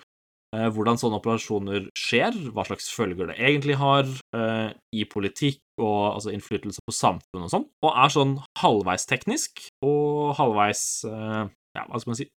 eh, 0.56 0.68
hvordan 0.74 0.98
sånne 1.00 1.20
operasjoner 1.20 1.88
skjer, 1.98 2.36
hva 2.54 2.66
slags 2.68 2.88
følger 2.94 3.30
det 3.30 3.38
egentlig 3.38 3.78
har 3.80 4.08
eh, 4.36 4.72
i 4.96 5.06
politikk 5.10 5.62
og 5.82 6.16
altså 6.16 6.32
innflytelse 6.32 6.82
på 6.86 6.94
samfunn 6.96 7.46
og 7.46 7.52
sånn, 7.52 7.68
og 7.84 7.92
er 7.92 8.14
sånn 8.14 8.34
halvveis 8.62 9.06
teknisk 9.10 9.66
og 9.84 10.34
halvveis 10.40 10.82
eh, 11.10 11.44
ja, 11.76 11.84
hva 11.84 12.00
skal 12.00 12.14
man 12.14 12.16
si, 12.16 12.30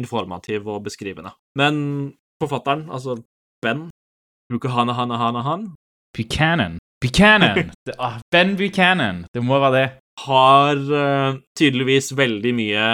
informativ 0.00 0.68
og 0.72 0.80
beskrivende. 0.86 1.34
Men 1.60 2.14
forfatteren, 2.40 2.86
altså 2.88 3.18
Ben 3.60 3.90
Bukahanahanahan 4.48 5.10
Hana 5.12 5.42
Hana 5.42 5.42
Han, 5.44 5.64
Buchanan. 6.16 6.78
Buchanan! 7.02 7.70
Det, 7.86 7.94
ah, 7.98 8.18
ben 8.32 8.56
Buchanan. 8.58 9.24
Det 9.32 9.42
må 9.44 9.58
være 9.62 9.74
det. 9.76 9.88
har 10.18 10.80
uh, 10.90 11.38
tydeligvis 11.54 12.10
veldig 12.18 12.52
mye 12.58 12.86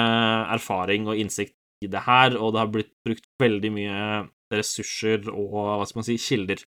erfaring 0.53 1.09
og 1.09 1.17
innsikt 1.17 1.57
i 1.85 1.89
det 1.89 2.03
her, 2.05 2.37
og 2.37 2.53
det 2.53 2.61
har 2.61 2.73
blitt 2.73 2.93
brukt 3.05 3.25
veldig 3.41 3.71
mye 3.73 4.03
ressurser 4.53 5.25
og 5.33 5.55
hva 5.57 5.87
skal 5.89 6.03
man 6.03 6.07
si, 6.07 6.19
kilder 6.21 6.61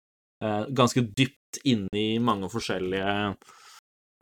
uh, 0.43 0.63
ganske 0.71 1.03
dypt 1.11 1.59
inni 1.67 2.15
i 2.15 2.23
mange 2.23 2.47
forskjellige 2.51 3.35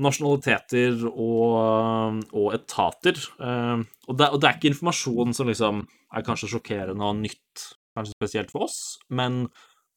nasjonaliteter 0.01 1.05
og, 1.11 2.23
og 2.33 2.47
etater. 2.57 3.19
Uh, 3.37 3.85
og, 4.07 4.17
det, 4.17 4.31
og 4.33 4.41
det 4.41 4.49
er 4.49 4.57
ikke 4.57 4.73
informasjon 4.73 5.37
som 5.37 5.51
liksom 5.51 5.85
er 6.13 6.25
kanskje 6.25 6.49
sjokkerende 6.55 7.05
og 7.05 7.21
nytt, 7.21 7.67
kanskje 7.93 8.17
spesielt 8.17 8.53
for 8.53 8.65
oss, 8.65 8.97
men 9.13 9.45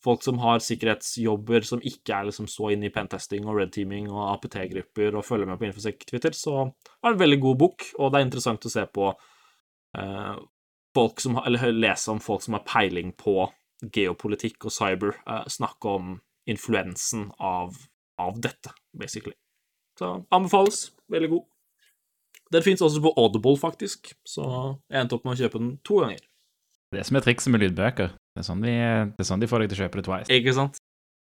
folk 0.07 0.25
som 0.25 0.39
har 0.43 0.63
sikkerhetsjobber 0.63 1.67
som 1.67 1.83
ikke 1.83 2.15
er 2.15 2.29
liksom 2.29 2.49
så 2.51 2.71
inne 2.75 2.89
i 2.89 2.95
pentesting 2.95 3.47
og 3.47 3.59
red-teaming 3.59 4.09
og 4.13 4.23
APT-grupper 4.37 5.17
og 5.19 5.27
følger 5.27 5.51
med 5.51 5.59
på 5.61 5.69
Infosec-Twitter, 5.69 6.37
så 6.37 6.69
er 6.69 7.09
det 7.09 7.17
en 7.17 7.25
veldig 7.25 7.41
god 7.43 7.59
bok, 7.65 7.89
og 7.99 8.13
det 8.13 8.21
er 8.21 8.27
interessant 8.29 8.69
å 8.69 8.73
se 8.73 8.85
på 8.99 9.09
eh, 9.99 10.37
folk 10.97 11.23
som 11.23 11.41
eller 11.43 11.75
lese 11.75 12.13
om 12.13 12.23
folk 12.23 12.45
som 12.47 12.57
har 12.57 12.65
peiling 12.69 13.13
på 13.19 13.49
geopolitikk 13.93 14.69
og 14.69 14.75
cyber, 14.75 15.19
eh, 15.27 15.43
snakke 15.53 15.97
om 15.99 16.15
influensen 16.47 17.29
av, 17.43 17.75
av 18.23 18.39
dette, 18.41 18.73
basically. 18.97 19.35
Så 19.99 20.13
anbefales. 20.31 20.91
Veldig 21.11 21.31
god. 21.33 21.45
Den 22.55 22.63
fins 22.63 22.83
også 22.83 23.03
på 23.03 23.13
Audible, 23.19 23.57
faktisk, 23.59 24.13
så 24.27 24.47
jeg 24.87 25.03
endte 25.03 25.19
opp 25.19 25.27
med 25.27 25.35
å 25.35 25.41
kjøpe 25.41 25.61
den 25.63 25.73
to 25.87 25.99
ganger. 26.05 26.23
Det 26.95 27.03
som 27.09 27.19
er 27.19 27.25
trikset 27.27 27.51
med 27.51 27.65
lydbøker. 27.65 28.15
Det 28.37 28.43
er 28.43 28.47
sånn 28.51 28.61
de, 28.61 28.73
det 29.17 29.23
er 29.25 29.29
sånn 29.31 29.41
de 29.41 29.49
får 29.49 29.63
deg 29.65 29.71
til 29.73 29.79
å 29.79 29.87
kjøpe 29.87 29.97
det 30.03 30.05
twice. 30.11 30.29
Ikke 30.37 30.53
sant? 30.57 30.77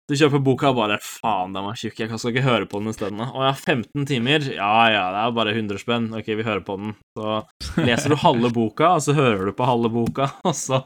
Du 0.09 0.13
kjøper 0.21 0.41
boka 0.45 0.69
og 0.69 0.77
bare 0.77 0.97
Faen, 1.01 1.53
den 1.57 1.65
var 1.65 1.77
tjukk, 1.81 2.01
jeg 2.03 2.11
skal 2.21 2.33
ikke 2.35 2.43
høre 2.45 2.67
på 2.69 2.81
den 2.81 2.91
isteden. 2.93 3.21
Å 3.25 3.45
ja, 3.47 3.53
15 3.57 4.05
timer? 4.09 4.45
Ja 4.53 4.73
ja, 4.93 5.05
det 5.15 5.21
er 5.23 5.37
bare 5.37 5.55
100 5.57 5.81
spenn. 5.81 6.11
Ok, 6.17 6.27
vi 6.37 6.45
hører 6.45 6.65
på 6.65 6.77
den. 6.81 6.95
Så 7.17 7.39
leser 7.85 8.13
du 8.13 8.19
halve 8.21 8.51
boka, 8.53 8.91
og 8.99 9.05
så 9.05 9.15
hører 9.17 9.49
du 9.49 9.53
på 9.57 9.69
halve 9.69 9.89
boka, 9.93 10.31
og 10.49 10.57
så 10.57 10.83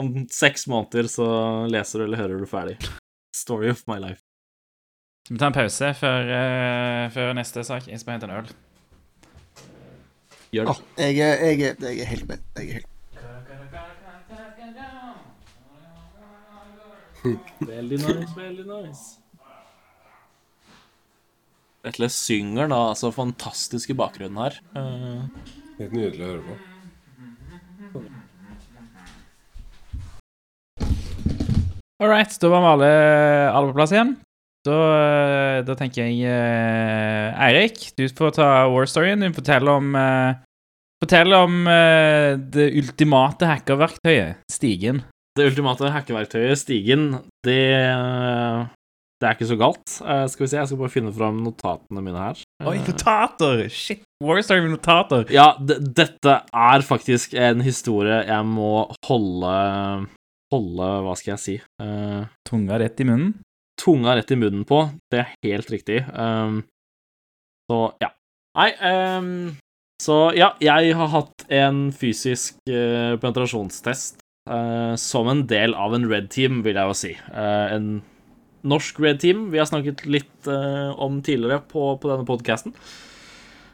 om 0.00 0.12
seks 0.32 0.64
måneder 0.72 1.08
så 1.12 1.26
leser 1.68 2.00
du 2.00 2.06
eller 2.06 2.22
hører 2.22 2.40
du 2.40 2.48
ferdig. 2.48 2.78
Story 3.36 3.68
of 3.72 3.82
my 3.88 3.98
life. 4.00 4.20
Skal 5.26 5.36
vi 5.36 5.40
ta 5.42 5.50
en 5.52 5.56
pause 5.56 5.92
før, 6.00 6.32
uh, 6.32 7.04
før 7.14 7.34
neste 7.36 7.64
sak? 7.68 7.88
Jeg 7.92 8.00
skal 8.00 8.16
hente 8.16 8.28
en 8.30 8.38
øl. 8.40 8.48
Gjør 10.52 10.72
Å, 10.72 10.78
jeg, 11.00 11.20
er- 11.20 11.44
jeg, 11.48 11.60
er- 11.72 11.84
jeg 11.92 12.00
er 12.06 12.10
helt 12.12 12.26
med. 12.28 12.40
Jeg 12.58 12.68
er 12.68 12.80
helt 12.80 12.91
Veldig 17.22 17.98
nice, 18.02 18.32
veldig 18.36 18.64
nice. 18.66 19.18
Vetle 21.82 22.08
synger 22.14 22.70
da 22.70 22.78
altså 22.92 23.10
fantastisk 23.14 23.90
i 23.90 23.96
bakgrunnen 23.98 24.38
her. 24.38 24.58
Eh, 24.78 25.22
Helt 25.80 25.94
nydelig 25.96 26.22
å 26.22 26.30
høre 26.30 26.42
på. 26.46 26.54
All 32.02 32.10
right, 32.10 32.34
da 32.42 32.50
var 32.50 32.62
vi 32.62 32.70
alle, 32.72 32.92
alle 33.54 33.70
på 33.70 33.76
plass 33.78 33.94
igjen. 33.94 34.16
Da, 34.66 34.78
eh, 34.94 35.58
da 35.66 35.74
tenker 35.78 36.06
jeg 36.06 36.22
uh, 36.26 37.34
Eirik, 37.48 37.88
du 37.98 38.06
får 38.06 38.36
ta 38.38 38.48
war 38.70 38.86
storyen. 38.90 39.22
Du 39.22 39.34
forteller 39.34 39.74
om 39.74 39.94
uh, 39.98 40.38
Fortell 41.02 41.34
om 41.34 41.64
uh, 41.66 42.38
det 42.38 42.68
ultimate 42.78 43.46
hackerverktøyet, 43.50 44.44
Stigen. 44.50 45.02
Det 45.32 45.46
ultimate 45.48 45.88
hackeverktøyet, 45.94 46.60
Stigen, 46.60 47.06
det, 47.46 47.60
det 49.16 49.28
er 49.28 49.36
ikke 49.36 49.48
så 49.48 49.56
galt. 49.56 49.94
Uh, 50.04 50.26
skal 50.28 50.44
vi 50.44 50.48
se, 50.50 50.58
jeg 50.58 50.68
skal 50.68 50.80
bare 50.82 50.92
finne 50.92 51.12
fram 51.16 51.38
notatene 51.40 52.02
mine 52.04 52.20
her. 52.20 52.42
Oi, 52.66 52.74
Eh, 52.76 52.82
notater! 52.84 53.62
Shit, 53.72 54.02
war 54.20 54.42
story 54.44 54.60
med 54.66 54.74
notater. 54.74 55.24
Ja, 55.32 55.54
dette 55.62 56.34
er 56.44 56.84
faktisk 56.84 57.32
en 57.38 57.64
historie 57.64 58.20
jeg 58.28 58.48
må 58.50 58.90
holde 59.08 59.54
Holde, 60.52 60.86
hva 61.06 61.14
skal 61.16 61.30
jeg 61.32 61.40
si 61.40 61.54
uh, 61.80 62.26
Tunga 62.44 62.76
rett 62.82 63.00
i 63.00 63.06
munnen. 63.08 63.30
Tunga 63.80 64.12
rett 64.18 64.34
i 64.34 64.36
munnen 64.36 64.66
på. 64.68 64.82
Det 65.08 65.22
er 65.22 65.30
helt 65.46 65.70
riktig. 65.72 66.02
Um, 66.12 66.58
så 67.72 67.78
ja. 68.04 68.10
Nei 68.58 68.68
um, 69.16 69.30
Så 69.96 70.18
ja, 70.36 70.50
jeg 70.60 70.92
har 70.98 71.08
hatt 71.08 71.46
en 71.48 71.86
fysisk 71.96 72.60
uh, 72.68 73.16
penetrasjonstest 73.22 74.20
eh, 74.48 74.94
som 75.00 75.28
en 75.30 75.44
del 75.50 75.76
av 75.78 75.94
en 75.96 76.08
red 76.10 76.30
team, 76.32 76.62
vil 76.66 76.78
jeg 76.78 76.90
jo 76.90 76.98
si. 76.98 77.12
Uh, 77.30 77.68
en 77.76 77.88
norsk 78.66 79.00
red 79.02 79.18
team 79.22 79.48
vi 79.50 79.58
har 79.58 79.66
snakket 79.70 80.04
litt 80.06 80.50
uh, 80.50 80.92
om 81.02 81.20
tidligere 81.24 81.62
på, 81.70 81.94
på 82.02 82.12
denne 82.12 82.28
podkasten. 82.28 82.76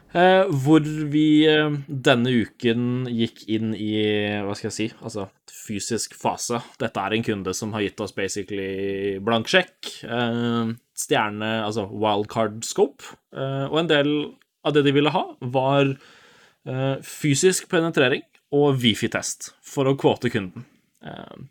Hvor 0.09 0.81
vi 1.13 1.45
denne 1.85 2.31
uken 2.33 3.03
gikk 3.13 3.43
inn 3.53 3.75
i, 3.77 3.91
hva 4.41 4.55
skal 4.57 4.71
jeg 4.71 4.73
si, 4.73 4.87
altså 5.05 5.27
fysisk 5.53 6.15
fase. 6.17 6.63
Dette 6.81 7.03
er 7.03 7.13
en 7.13 7.25
kunde 7.27 7.53
som 7.53 7.75
har 7.75 7.83
gitt 7.85 8.01
oss 8.01 8.15
basically 8.17 9.19
blank 9.21 9.45
sjekk, 9.53 9.91
stjerne, 10.97 11.51
altså 11.61 11.85
wildcard 11.93 12.65
scope, 12.65 13.05
og 13.37 13.77
en 13.83 13.91
del 13.93 14.11
av 14.65 14.73
det 14.73 14.87
de 14.89 14.95
ville 14.97 15.13
ha, 15.13 15.21
var 15.53 15.93
fysisk 17.05 17.69
penetrering 17.69 18.25
og 18.55 18.79
wifi-test, 18.81 19.53
for 19.61 19.89
å 19.89 19.95
kvote 19.99 20.31
kunden. 20.33 20.65
Eh, 21.05 21.41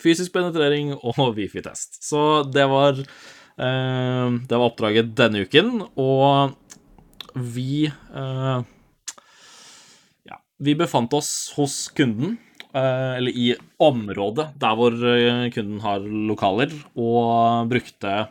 fysisk 0.00 0.32
penetrering 0.34 0.94
og 0.96 1.34
wifi-test. 1.36 2.00
Så 2.04 2.42
det 2.50 2.66
var, 2.70 2.98
eh, 2.98 4.28
det 4.46 4.56
var 4.56 4.68
oppdraget 4.70 5.14
denne 5.14 5.44
uken, 5.46 5.88
og 5.96 6.56
vi 7.34 7.86
eh, 7.86 8.62
Ja, 10.26 10.36
vi 10.58 10.74
befant 10.74 11.12
oss 11.14 11.52
hos 11.56 11.88
kunden, 11.94 12.38
eh, 12.74 13.16
eller 13.18 13.30
i 13.30 13.54
området 13.78 14.52
der 14.58 14.74
hvor 14.74 14.92
eh, 14.92 15.50
kunden 15.50 15.80
har 15.80 16.00
lokaler, 16.00 16.72
og 16.96 17.70
brukte 17.70 18.28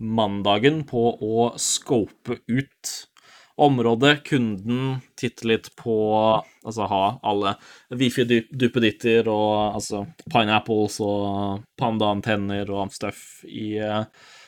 mandagen 0.00 0.82
på 0.84 1.14
å 1.22 1.50
scope 1.60 2.40
ut 2.48 2.94
området, 3.60 4.24
kunden, 4.26 5.00
titte 5.18 5.46
litt 5.46 5.70
på 5.78 5.96
Altså 6.64 6.86
ha 6.88 7.02
alle 7.28 7.50
wifi-duppeditter 7.92 9.28
og 9.28 9.76
altså 9.76 10.06
pineapples 10.32 10.96
og 11.04 11.58
panda-antenner 11.76 12.70
og 12.72 12.88
stuff 12.94 13.42
i 13.44 13.74
eh, 13.84 14.06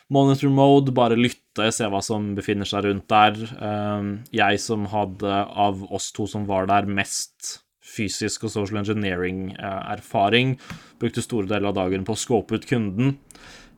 monitor 0.09 0.49
mode, 0.49 0.95
bare 0.97 1.19
lytte, 1.19 1.69
se 1.77 1.91
hva 1.93 2.01
som 2.01 2.31
befinner 2.39 2.69
seg 2.69 2.87
rundt 2.89 3.05
der. 3.13 3.37
Eh, 3.37 4.09
jeg 4.39 4.63
som 4.65 4.89
hadde, 4.89 5.29
av 5.29 5.85
oss 5.93 6.09
to 6.17 6.25
som 6.31 6.49
var 6.49 6.71
der, 6.73 6.89
mest 6.89 7.59
fysisk 7.97 8.47
og 8.47 8.55
social 8.55 8.81
engineering-erfaring, 8.83 10.57
brukte 11.01 11.25
store 11.25 11.49
deler 11.51 11.71
av 11.71 11.79
dagen 11.79 12.07
på 12.07 12.17
å 12.17 12.21
scope 12.21 12.57
ut 12.57 12.67
kunden. 12.69 13.17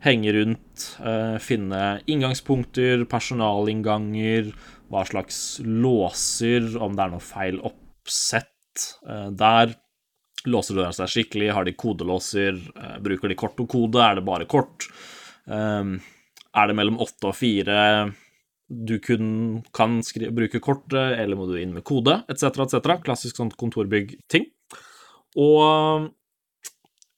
Henge 0.05 0.33
rundt, 0.37 0.85
eh, 1.03 1.39
finne 1.43 2.01
inngangspunkter, 2.07 3.03
personalinnganger, 3.11 4.53
hva 4.89 5.05
slags 5.09 5.59
låser, 5.65 6.71
om 6.81 6.95
det 6.97 7.05
er 7.05 7.13
noe 7.13 7.25
feil 7.25 7.61
oppsett 7.67 8.87
eh, 9.09 9.29
der. 9.37 9.75
Låser 10.49 10.79
det 10.79 10.93
seg 10.97 11.13
skikkelig? 11.13 11.51
Har 11.57 11.69
de 11.69 11.77
kodelåser? 11.77 12.61
Eh, 12.77 12.97
bruker 13.05 13.33
de 13.33 13.39
kort 13.39 13.61
og 13.61 13.69
kode? 13.73 14.01
Er 14.05 14.19
det 14.19 14.27
bare 14.29 14.49
kort? 14.49 14.89
Um, 15.49 15.97
er 16.57 16.69
det 16.69 16.77
mellom 16.77 16.99
åtte 17.01 17.31
og 17.31 17.37
fire 17.37 17.79
du 18.69 18.99
kun 19.01 19.63
kan 19.73 20.03
bruke 20.37 20.61
kortet, 20.61 21.17
eller 21.17 21.39
må 21.39 21.47
du 21.49 21.57
inn 21.57 21.73
med 21.73 21.87
kode, 21.89 22.19
etc., 22.29 22.67
etc. 22.67 22.99
Klassisk 23.05 23.41
sånn 23.41 23.53
kontorbygg-ting. 23.57 24.45
Og 25.41 26.11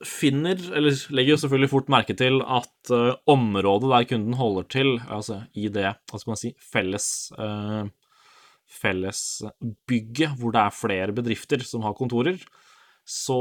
finner, 0.07 0.61
eller 0.77 0.97
legger 1.13 1.35
jo 1.35 1.41
selvfølgelig 1.43 1.71
fort 1.73 1.91
merke 1.93 2.17
til 2.17 2.41
at 2.41 2.93
uh, 2.95 3.17
området 3.31 3.91
der 3.93 4.07
kunden 4.13 4.37
holder 4.39 4.69
til, 4.73 4.95
altså 5.13 5.43
i 5.53 5.69
det, 5.73 5.93
hva 6.09 6.21
skal 6.21 6.33
man 6.33 6.41
si, 6.41 6.55
felles 6.73 7.09
uh, 7.37 7.85
fellesbygget, 8.81 10.37
hvor 10.39 10.55
det 10.55 10.63
er 10.63 10.77
flere 10.77 11.15
bedrifter 11.15 11.63
som 11.67 11.85
har 11.85 11.97
kontorer, 11.99 12.39
så 13.11 13.41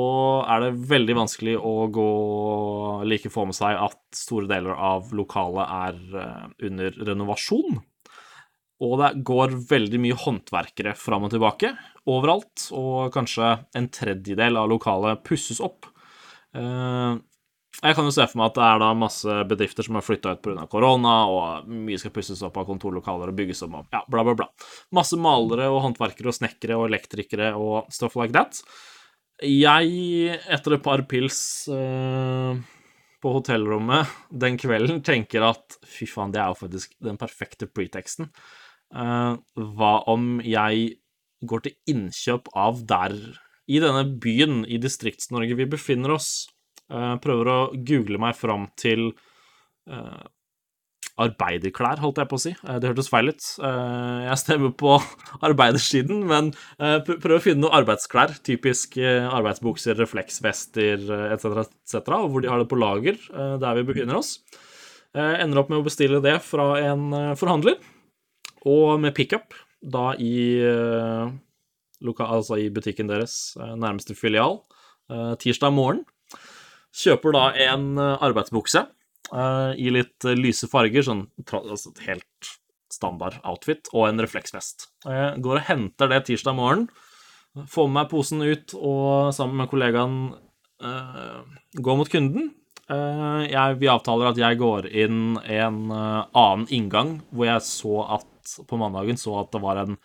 er 0.50 0.63
det 0.63 0.88
veldig 0.89 1.15
vanskelig 1.19 1.54
å 1.62 1.74
gå 1.93 2.10
like 3.06 3.30
få 3.30 3.45
med 3.45 3.58
seg 3.58 3.78
at 3.78 4.00
store 4.17 4.50
deler 4.50 4.74
av 4.74 5.12
lokalet 5.15 5.76
er 5.76 6.02
uh, 6.15 6.50
under 6.65 7.00
renovasjon. 7.12 7.80
Og 8.80 8.93
det 9.02 9.12
går 9.28 9.54
veldig 9.69 10.00
mye 10.02 10.17
håndverkere 10.17 10.95
fram 10.98 11.28
og 11.28 11.34
tilbake 11.34 11.74
overalt, 12.10 12.69
og 12.72 13.12
kanskje 13.13 13.58
en 13.76 13.89
tredjedel 13.93 14.58
av 14.60 14.69
lokalet 14.72 15.24
pusses 15.28 15.60
opp. 15.62 15.89
Eh, 16.57 17.19
jeg 17.79 17.95
kan 17.95 18.07
jo 18.07 18.12
se 18.12 18.25
for 18.27 18.41
meg 18.41 18.49
at 18.49 18.57
det 18.57 18.65
er 18.65 18.79
da 18.81 18.89
masse 18.97 19.35
bedrifter 19.47 19.85
som 19.85 19.99
har 19.99 20.03
flytta 20.03 20.33
ut 20.35 20.41
pga. 20.43 20.65
korona, 20.71 21.13
og 21.31 21.69
mye 21.69 21.99
skal 22.01 22.13
pusses 22.15 22.41
opp 22.43 22.57
av 22.59 22.67
kontorlokaler 22.67 23.31
og 23.31 23.38
bygges 23.38 23.63
om, 23.67 23.77
og 23.79 23.93
ja, 23.93 24.01
bla, 24.09 24.25
bla, 24.27 24.35
bla. 24.41 24.49
Masse 24.95 25.19
malere 25.21 25.69
og 25.71 25.83
håndverkere 25.85 26.31
og 26.31 26.35
snekkere 26.39 26.79
og 26.79 26.89
elektrikere 26.89 27.53
og 27.55 27.93
stuff 27.93 28.17
like 28.19 28.35
that. 28.35 28.59
Jeg, 29.45 30.39
etter 30.51 30.75
et 30.75 30.83
par 30.83 31.05
pils 31.07 31.39
eh, 31.71 32.59
på 33.23 33.35
hotellrommet 33.38 34.12
den 34.43 34.57
kvelden, 34.59 34.99
tenker 35.05 35.45
at 35.47 35.77
fy 35.88 36.09
faen, 36.09 36.33
det 36.35 36.41
er 36.41 36.51
jo 36.51 36.59
faktisk 36.59 36.97
den 37.05 37.19
perfekte 37.21 37.69
preteksten. 37.71 38.33
Eh, 38.91 39.38
hva 39.77 39.93
om 40.12 40.41
jeg 40.43 40.97
går 41.47 41.63
til 41.63 41.77
innkjøp 41.93 42.51
av 42.59 42.83
der, 42.89 43.15
i 43.69 43.79
denne 43.84 44.03
byen 44.21 44.63
i 44.65 44.79
Distrikts-Norge 44.82 45.58
vi 45.60 45.67
befinner 45.69 46.15
oss, 46.15 46.49
eh, 46.89 47.15
prøver 47.21 47.51
å 47.53 47.60
google 47.86 48.19
meg 48.21 48.38
fram 48.38 48.67
til 48.79 49.12
eh, 49.89 50.23
arbeiderklær, 51.19 51.99
holdt 51.99 52.21
jeg 52.21 52.29
på 52.32 52.38
å 52.39 52.41
si. 52.41 52.53
Eh, 52.63 52.79
Det 52.79 52.89
hørtes 52.89 53.10
feil 53.12 53.29
ut. 53.34 53.49
Jeg 53.60 54.39
stemmer 54.41 54.73
på 54.79 54.95
arbeidersiden, 55.49 56.23
men 56.29 56.53
prøver 56.79 57.36
å 57.38 57.43
finne 57.43 57.65
noen 57.65 57.77
arbeidsklær. 57.82 58.38
Typisk 58.45 58.97
arbeidsbukser, 59.01 59.99
refleksvester 59.99 61.05
etc., 61.34 61.65
etc., 61.67 62.15
og 62.21 62.32
hvor 62.34 62.45
de 62.45 62.49
har 62.51 62.63
det 62.63 62.69
på 62.71 62.79
lager 62.79 63.19
der 63.62 63.79
vi 63.82 63.86
befinner 63.91 64.21
oss. 64.21 64.38
Eh, 65.13 65.36
Ender 65.43 65.62
opp 65.63 65.69
med 65.73 65.82
å 65.82 65.86
bestille 65.86 66.21
det 66.25 66.38
fra 66.45 66.71
en 66.91 67.10
forhandler, 67.38 67.77
og 68.65 68.97
med 69.01 69.15
pickup 69.17 69.53
da 69.79 70.12
i, 70.19 70.60
altså 72.01 72.59
i 72.59 72.69
butikken 72.69 73.07
deres, 73.07 73.57
eh, 73.59 73.75
nærmeste 73.75 74.15
filial, 74.15 74.63
eh, 75.09 75.35
tirsdag 75.35 75.73
morgen. 75.73 76.05
Kjøper 76.93 77.33
da 77.33 77.51
en 77.53 77.97
eh, 77.97 78.17
arbeidsbukse 78.21 78.88
i 79.77 79.91
litt 79.93 80.23
lyse 80.25 80.65
farger, 80.65 81.03
sånn 81.05 81.27
altså 81.53 81.91
helt 82.01 82.47
standard 82.89 83.35
outfit, 83.45 83.88
og 83.93 84.07
en 84.07 84.19
refleksvest. 84.19 84.88
Jeg 85.05 85.43
går 85.43 85.59
og 85.59 85.67
henter 85.67 86.09
det 86.09 86.25
tirsdag 86.25 86.55
morgen, 86.55 86.88
får 87.53 87.88
med 87.88 87.93
meg 87.93 88.09
posen 88.09 88.41
ut 88.41 88.73
og 88.73 89.29
sammen 89.35 89.59
med 89.62 89.69
kollegaen 89.69 90.15
uh, 90.81 91.43
går 91.77 91.99
mot 91.99 92.09
kunden. 92.09 92.49
Uh, 92.89 93.45
jeg, 93.45 93.77
vi 93.83 93.91
avtaler 93.91 94.31
at 94.31 94.41
jeg 94.41 94.57
går 94.57 94.89
inn 94.89 95.38
en 95.43 95.79
uh, 95.93 96.25
annen 96.33 96.65
inngang, 96.73 97.19
hvor 97.29 97.51
jeg 97.51 97.65
så 97.67 98.01
at 98.17 98.55
på 98.65 98.79
mandagen 98.81 99.19
så 99.19 99.43
at 99.43 99.53
det 99.53 99.62
var 99.62 99.83
en 99.83 99.99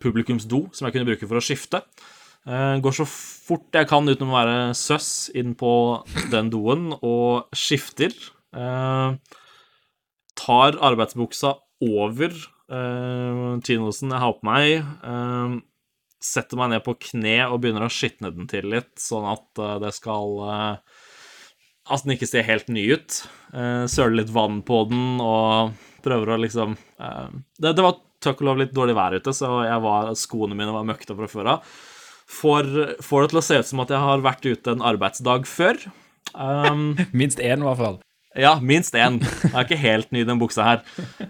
publikumsdo 0.00 0.66
som 0.72 0.86
jeg 0.86 0.94
kunne 0.96 1.08
bruke 1.08 1.28
for 1.28 1.40
å 1.40 1.44
skifte. 1.44 1.82
Eh, 2.44 2.76
går 2.84 2.92
så 2.92 3.06
fort 3.08 3.72
jeg 3.72 3.88
kan 3.88 4.04
uten 4.04 4.28
å 4.28 4.36
være 4.36 4.56
søss 4.76 5.30
inn 5.36 5.54
på 5.56 5.72
den 6.32 6.50
doen 6.52 6.90
og 6.98 7.54
skifter. 7.56 8.12
Eh, 8.52 9.16
tar 10.36 10.76
arbeidsbuksa 10.90 11.54
over 11.84 12.34
eh, 12.34 13.54
chinosen 13.64 14.12
jeg 14.12 14.24
har 14.26 14.36
på 14.36 14.48
meg. 14.50 14.84
Eh, 14.84 15.56
setter 16.24 16.60
meg 16.60 16.74
ned 16.74 16.84
på 16.84 16.96
kne 17.00 17.38
og 17.48 17.62
begynner 17.62 17.86
å 17.86 17.92
skitne 17.92 18.32
den 18.32 18.48
til 18.50 18.68
litt, 18.72 18.92
sånn 19.00 19.26
at 19.32 19.64
eh, 19.64 19.80
det 19.84 19.94
skal 19.96 20.38
eh, 20.50 21.02
At 21.84 22.04
den 22.04 22.14
ikke 22.14 22.28
ser 22.28 22.46
helt 22.48 22.68
ny 22.72 22.86
ut. 22.92 23.22
Eh, 23.52 23.84
Søler 23.88 24.20
litt 24.20 24.32
vann 24.32 24.62
på 24.64 24.84
den 24.88 25.20
og 25.20 25.74
prøver 26.04 26.34
å 26.34 26.42
liksom 26.44 26.76
eh, 26.76 27.28
det, 27.56 27.72
det 27.72 27.84
var 27.84 28.02
takk 28.24 28.40
og 28.42 28.48
lov 28.48 28.62
litt 28.62 28.72
dårlig 28.76 28.96
vær 28.96 29.16
ute, 29.16 29.34
så 29.36 29.50
var, 29.84 30.14
skoene 30.18 30.56
mine 30.58 30.74
var 30.74 30.86
møkta 30.88 31.16
fra 31.18 31.28
før 31.30 31.50
av. 31.56 31.74
Får, 32.34 32.70
får 33.04 33.24
det 33.24 33.30
til 33.32 33.40
å 33.40 33.44
se 33.44 33.60
ut 33.60 33.68
som 33.68 33.82
at 33.84 33.92
jeg 33.92 34.00
har 34.00 34.24
vært 34.24 34.48
ute 34.48 34.72
en 34.72 34.84
arbeidsdag 34.84 35.48
før. 35.48 35.78
Um, 36.32 36.94
Minst 37.20 37.42
én, 37.42 37.60
i 37.60 37.68
hvert 37.68 37.80
fall. 37.80 37.98
ja, 38.34 38.56
minst 38.58 38.96
én. 38.98 39.20
Jeg 39.22 39.52
er 39.52 39.66
ikke 39.66 39.78
helt 39.78 40.14
ny 40.14 40.24
i 40.24 40.26
den 40.26 40.40
buksa 40.40 40.64
her. 40.66 40.80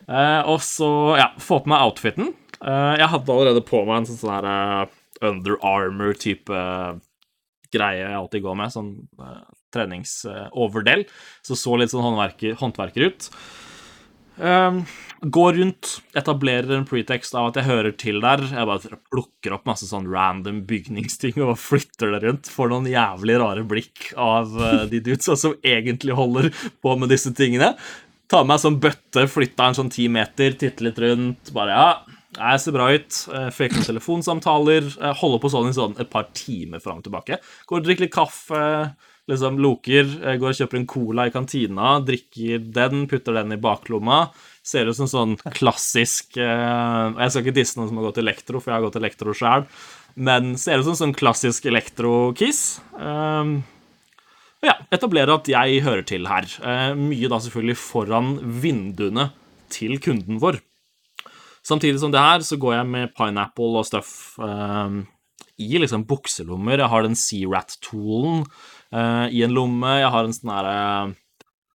Uh, 0.08 0.40
og 0.54 0.62
så, 0.64 0.88
ja, 1.20 1.32
få 1.42 1.60
på 1.64 1.72
meg 1.72 1.82
outfiten. 1.84 2.30
Uh, 2.62 2.94
jeg 2.96 3.10
hadde 3.12 3.34
allerede 3.34 3.64
på 3.66 3.82
meg 3.84 4.00
en 4.00 4.08
sånn 4.08 4.22
sånn 4.22 4.32
her 4.38 4.46
uh, 4.48 4.94
Under 5.28 5.58
Armour-type 5.66 6.62
greie 7.74 8.00
jeg 8.00 8.16
alltid 8.16 8.44
går 8.44 8.56
med, 8.56 8.72
sånn 8.72 8.90
treningsoverdel. 9.74 11.04
så 11.42 11.56
så 11.58 11.76
litt 11.80 11.92
sånn 11.92 12.04
håndverker, 12.06 12.54
håndverker 12.60 13.08
ut. 13.10 13.28
Um, 14.38 14.82
går 15.32 15.52
rundt, 15.58 15.90
etablerer 16.16 16.76
en 16.76 16.86
pretext 16.88 17.34
av 17.38 17.50
at 17.50 17.58
jeg 17.60 17.68
hører 17.68 17.94
til 17.98 18.20
der. 18.24 18.42
Jeg 18.50 18.68
bare 18.68 18.98
plukker 19.12 19.54
opp 19.56 19.68
masse 19.68 19.88
sånn 19.88 20.08
random 20.10 20.62
bygningsting 20.68 21.38
og 21.44 21.56
flytter 21.60 22.14
det 22.14 22.22
rundt. 22.26 22.50
Får 22.52 22.72
noen 22.72 22.88
jævlig 22.90 23.38
rare 23.40 23.64
blikk 23.68 24.10
av 24.20 24.52
eh, 24.58 24.82
de 24.90 25.00
dudesa 25.04 25.36
som 25.40 25.56
egentlig 25.64 26.16
holder 26.18 26.50
på 26.84 26.96
med 27.00 27.12
disse 27.14 27.32
tingene. 27.36 27.74
Tar 28.30 28.44
med 28.44 28.54
meg 28.54 28.64
sånn 28.64 28.80
bøtte, 28.82 29.26
flytta 29.30 29.70
en 29.70 29.78
sånn 29.78 29.92
ti 29.92 30.08
meter, 30.12 30.56
titter 30.60 30.88
litt 30.88 31.00
rundt. 31.04 31.54
Bare 31.56 31.76
ja, 31.78 31.88
jeg 32.34 32.62
ser 32.64 32.76
bra 32.76 32.90
ut. 32.92 33.22
Eh, 33.30 33.48
noen 33.62 33.88
telefonsamtaler. 33.88 34.92
eh, 35.00 35.16
Holder 35.22 35.42
på 35.42 35.52
sånn 35.52 35.70
i 35.70 35.76
sånn 35.76 35.98
et 36.00 36.12
par 36.12 36.30
timer 36.36 36.82
fram 36.84 37.00
og 37.02 37.08
tilbake. 37.08 37.40
Går 37.68 37.82
og 37.82 37.88
drikker 37.88 38.08
litt 38.08 38.16
kaffe 38.16 38.64
liksom 39.30 39.56
loker, 39.56 40.04
går 40.36 40.50
og 40.50 40.58
kjøper 40.58 40.76
en 40.76 40.88
cola 40.90 41.24
i 41.24 41.32
kantina, 41.32 41.94
drikker 42.04 42.66
den, 42.76 43.06
putter 43.08 43.38
den 43.38 43.54
i 43.56 43.56
baklomma. 43.56 44.26
Ser 44.64 44.88
ut 44.88 44.96
som 44.96 45.08
sånn 45.10 45.36
klassisk 45.52 46.38
eh, 46.40 47.06
Jeg 47.18 47.30
skal 47.30 47.42
ikke 47.42 47.56
disse 47.58 47.76
noen 47.76 47.90
som 47.90 48.00
har 48.00 48.08
gått 48.08 48.22
elektro, 48.22 48.62
for 48.62 48.72
jeg 48.72 48.78
har 48.78 48.86
gått 48.86 49.00
elektro 49.00 49.34
sjøl, 49.36 49.66
men 50.16 50.54
ser 50.60 50.80
ut 50.80 50.88
som 50.88 50.96
sånn 50.96 51.16
klassisk 51.16 51.66
elektro-kiss. 51.68 52.62
Um, 52.96 53.58
ja, 54.64 54.78
etablerer 54.94 55.34
at 55.36 55.48
jeg 55.50 55.82
hører 55.84 56.04
til 56.08 56.28
her. 56.30 56.46
Eh, 56.64 56.92
mye 56.96 57.28
da 57.28 57.40
selvfølgelig 57.42 57.80
foran 57.80 58.36
vinduene 58.62 59.28
til 59.74 59.98
kunden 60.00 60.40
vår. 60.40 60.60
Samtidig 61.64 62.00
som 62.00 62.12
det 62.12 62.22
her, 62.22 62.44
så 62.44 62.56
går 62.60 62.78
jeg 62.78 62.88
med 62.92 63.12
pineapple 63.16 63.80
og 63.80 63.86
stuff 63.88 64.38
eh, 64.44 65.02
i 65.60 65.80
liksom 65.80 66.06
bukselommer. 66.08 66.80
Jeg 66.80 66.92
har 66.92 67.04
den 67.04 67.18
Sea-Rat-toolen 67.18 68.44
eh, 68.92 69.26
i 69.32 69.44
en 69.44 69.54
lomme. 69.56 69.98
Jeg 70.00 70.12
har 70.14 70.28
en 70.28 70.36
sånn 70.36 70.54
herre 70.54 70.78
der 70.78 71.20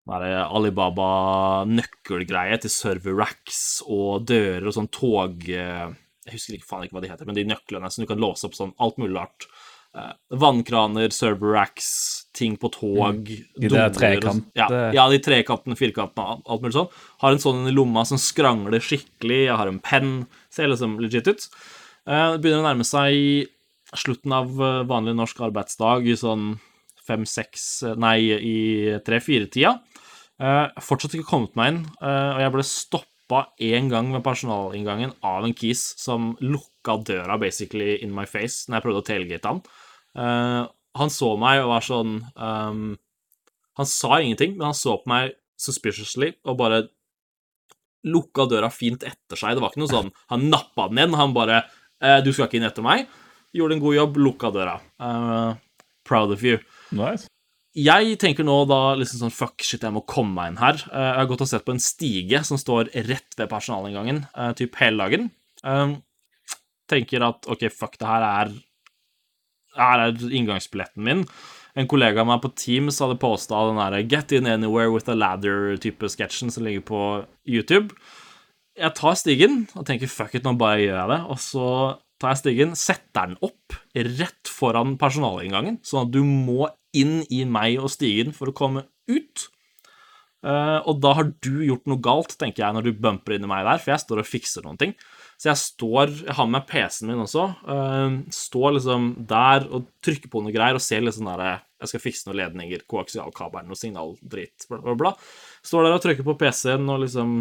Alibaba-nøkkelgreie 0.04 2.58
til 2.62 2.70
server 2.72 3.14
racks 3.18 3.82
og 3.88 4.26
dører 4.28 4.66
og 4.68 4.74
sånn 4.76 4.88
tog... 4.92 5.44
eh, 5.48 5.88
Jeg 6.26 6.32
husker 6.38 6.54
ikke 6.58 6.68
faen 6.70 6.84
ikke 6.86 6.96
hva 6.98 7.02
de 7.04 7.10
heter, 7.12 7.26
men 7.28 7.36
de 7.38 7.44
nøklene 7.48 7.90
som 7.92 8.02
du 8.04 8.08
kan 8.10 8.20
låse 8.22 8.44
opp 8.48 8.54
sånn 8.56 8.74
alt 8.80 8.96
mulig 9.00 9.16
rart. 9.18 9.40
Eh, 9.94 10.12
vannkraner, 10.40 11.08
server 11.14 11.52
racks, 11.54 11.88
ting 12.34 12.56
på 12.58 12.68
tog 12.74 13.28
mm. 13.28 13.62
I 13.62 13.68
der 13.68 13.88
og- 13.90 13.94
trekant- 13.98 14.48
Ja, 14.58 14.66
ja, 14.96 15.04
de 15.12 15.18
trekantene, 15.22 15.76
firkantene, 15.78 16.40
alt- 16.44 16.62
mulig 16.64 16.74
sånn. 16.74 16.90
Har 17.22 17.30
en 17.32 17.38
sånn 17.44 17.68
i 17.68 17.72
lomma 17.76 18.02
som 18.08 18.18
skrangler 18.18 18.80
skikkelig. 18.82 19.44
Jeg 19.46 19.56
har 19.56 19.68
en 19.70 19.78
penn. 19.80 20.26
Ser 20.50 20.66
liksom 20.68 20.98
legit 21.00 21.28
ut. 21.28 21.48
Eh, 22.06 22.32
Det 22.32 22.40
begynner 22.42 22.62
å 22.64 22.68
nærme 22.74 22.84
seg 22.84 23.48
slutten 23.94 24.32
av 24.34 24.48
eh, 24.60 24.82
vanlig 24.84 25.14
norsk 25.16 25.38
arbeidsdag 25.40 26.06
i 26.08 26.16
sånn 26.18 26.58
fem-seks 27.06 27.66
Nei, 28.00 28.18
i 28.34 28.58
tre-fire-tida. 29.04 29.76
Uh, 30.42 30.66
fortsatt 30.82 31.14
ikke 31.14 31.28
kommet 31.28 31.52
meg 31.54 31.68
inn, 31.70 31.82
eh, 32.02 32.30
og 32.34 32.40
jeg 32.42 32.52
ble 32.56 32.64
stoppa 32.66 33.40
én 33.62 33.86
gang 33.92 34.08
ved 34.10 34.24
personalinngangen 34.26 35.12
av 35.22 35.46
en 35.46 35.54
kis 35.54 35.84
som 36.00 36.32
lukka 36.42 36.96
døra 37.06 37.36
basically 37.38 38.00
in 38.02 38.10
my 38.14 38.24
face 38.26 38.66
når 38.66 38.80
jeg 38.80 38.86
prøvde 38.86 39.02
å 39.04 39.06
tailgate 39.06 39.52
han. 39.52 39.62
Eh, 40.18 40.64
han 40.98 41.10
så 41.10 41.30
meg 41.38 41.62
og 41.62 41.72
var 41.72 41.82
sånn 41.82 42.18
um, 42.38 42.82
Han 43.74 43.88
sa 43.90 44.20
ingenting, 44.20 44.52
men 44.54 44.68
han 44.68 44.76
så 44.78 44.92
på 45.02 45.10
meg 45.10 45.32
suspiciously 45.58 46.28
og 46.46 46.58
bare 46.60 46.84
lukka 48.06 48.46
døra 48.50 48.70
fint 48.70 49.02
etter 49.06 49.38
seg. 49.38 49.56
Det 49.56 49.64
var 49.64 49.72
ikke 49.72 49.82
noe 49.82 49.90
sånn 49.90 50.12
Han 50.30 50.46
nappa 50.52 50.86
den 50.90 51.00
igjen. 51.00 51.16
Han 51.18 51.34
bare 51.34 51.64
eh, 51.98 52.20
'Du 52.22 52.30
skal 52.32 52.46
ikke 52.46 52.60
inn 52.60 52.68
etter 52.68 52.86
meg.' 52.86 53.08
Gjorde 53.54 53.76
en 53.76 53.82
god 53.82 53.94
jobb, 53.94 54.16
lukka 54.18 54.48
døra. 54.50 54.80
Uh, 54.98 55.54
proud 56.02 56.32
of 56.34 56.42
you. 56.42 56.58
Nice. 56.94 57.26
Jeg 57.74 58.14
tenker 58.22 58.46
nå 58.46 58.54
da 58.70 58.94
liksom 58.94 59.24
sånn 59.24 59.34
Fuck, 59.34 59.64
shit, 59.66 59.82
jeg 59.82 59.90
må 59.94 60.04
komme 60.06 60.30
meg 60.36 60.52
inn 60.52 60.60
her. 60.62 60.78
Eh, 60.92 61.06
Jeg 61.10 61.18
har 61.18 61.30
gått 61.32 61.42
og 61.42 61.50
sett 61.50 61.64
på 61.66 61.74
en 61.74 61.82
stige 61.82 62.44
som 62.46 62.60
står 62.60 62.92
rett 63.08 63.34
ved 63.40 63.50
personalinngangen, 63.50 64.20
eh, 64.36 64.52
typ 64.54 64.78
hele 64.78 65.02
dagen. 65.02 65.30
Eh, 65.64 65.96
Tenker 66.86 67.24
at 67.24 67.46
OK, 67.48 67.62
fuck, 67.72 67.96
det 67.98 68.06
her 68.06 68.22
er 68.22 68.50
Her 69.74 70.02
er 70.04 70.12
inngangsbilletten 70.30 71.02
min. 71.02 71.24
En 71.74 71.88
kollega 71.90 72.20
av 72.22 72.28
meg 72.28 72.42
på 72.44 72.52
Teams 72.54 73.00
hadde 73.02 73.16
posta 73.18 73.64
den 73.66 73.80
der 73.80 74.04
Get 74.06 74.30
in 74.36 74.46
anywhere 74.46 74.92
with 74.92 75.08
a 75.10 75.16
ladder-type 75.16 76.06
sketsjen 76.12 76.52
som 76.52 76.62
ligger 76.62 76.84
på 76.86 77.00
YouTube. 77.48 77.90
Jeg 78.78 78.94
tar 78.94 79.16
stigen 79.18 79.64
og 79.74 79.86
tenker 79.88 80.06
fuck 80.06 80.36
it, 80.36 80.44
nå 80.44 80.52
bare 80.58 80.78
gjør 80.84 81.00
jeg 81.00 81.10
det. 81.10 81.20
Og 81.32 81.38
så 81.42 81.66
tar 82.20 82.34
jeg 82.36 82.42
stigen, 82.44 82.76
setter 82.78 83.32
den 83.32 83.36
opp 83.42 83.74
rett 83.96 84.52
foran 84.52 84.94
personalinngangen, 85.00 85.80
sånn 85.82 86.06
at 86.06 86.14
du 86.14 86.22
må 86.22 86.68
inn 86.96 87.20
i 87.32 87.42
meg 87.48 87.80
og 87.82 87.92
stigen 87.92 88.32
for 88.36 88.50
å 88.50 88.56
komme 88.56 88.86
ut. 89.10 89.48
Eh, 90.44 90.78
og 90.84 90.98
da 91.00 91.14
har 91.16 91.30
du 91.44 91.54
gjort 91.64 91.86
noe 91.88 92.02
galt, 92.04 92.34
tenker 92.40 92.64
jeg, 92.66 92.76
når 92.76 92.84
du 92.88 92.98
bumper 93.00 93.36
inn 93.36 93.46
i 93.46 93.48
meg 93.48 93.64
der, 93.64 93.80
for 93.80 93.94
jeg 93.94 94.02
står 94.02 94.20
og 94.20 94.28
fikser 94.28 94.66
noen 94.66 94.80
ting. 94.80 94.92
Så 95.40 95.48
jeg 95.50 95.58
står 95.58 96.12
Jeg 96.20 96.34
har 96.36 96.46
med 96.46 96.60
meg 96.60 96.66
PC-en 96.68 97.10
min 97.10 97.22
også. 97.24 97.46
eh, 97.74 98.18
står 98.30 98.76
liksom 98.76 99.08
der 99.26 99.64
og 99.70 99.88
trykker 100.04 100.30
på 100.30 100.42
noe 100.44 100.52
greier 100.54 100.76
og 100.76 100.84
ser 100.84 101.02
litt 101.02 101.16
sånn 101.16 101.30
derre 101.32 101.62
Jeg 101.80 101.90
skal 101.90 102.04
fikse 102.04 102.28
noen 102.28 102.38
ledninger, 102.42 102.84
koaksialkabelen, 102.88 103.68
noe 103.72 103.80
signaldritt, 103.80 104.68
bla, 104.68 104.78
bla, 104.84 104.94
bla. 105.00 105.14
Står 105.64 105.84
der 105.84 105.96
og 105.96 106.04
trykker 106.04 106.24
på 106.28 106.36
PC-en 106.44 106.88
og 106.92 107.02
liksom 107.02 107.34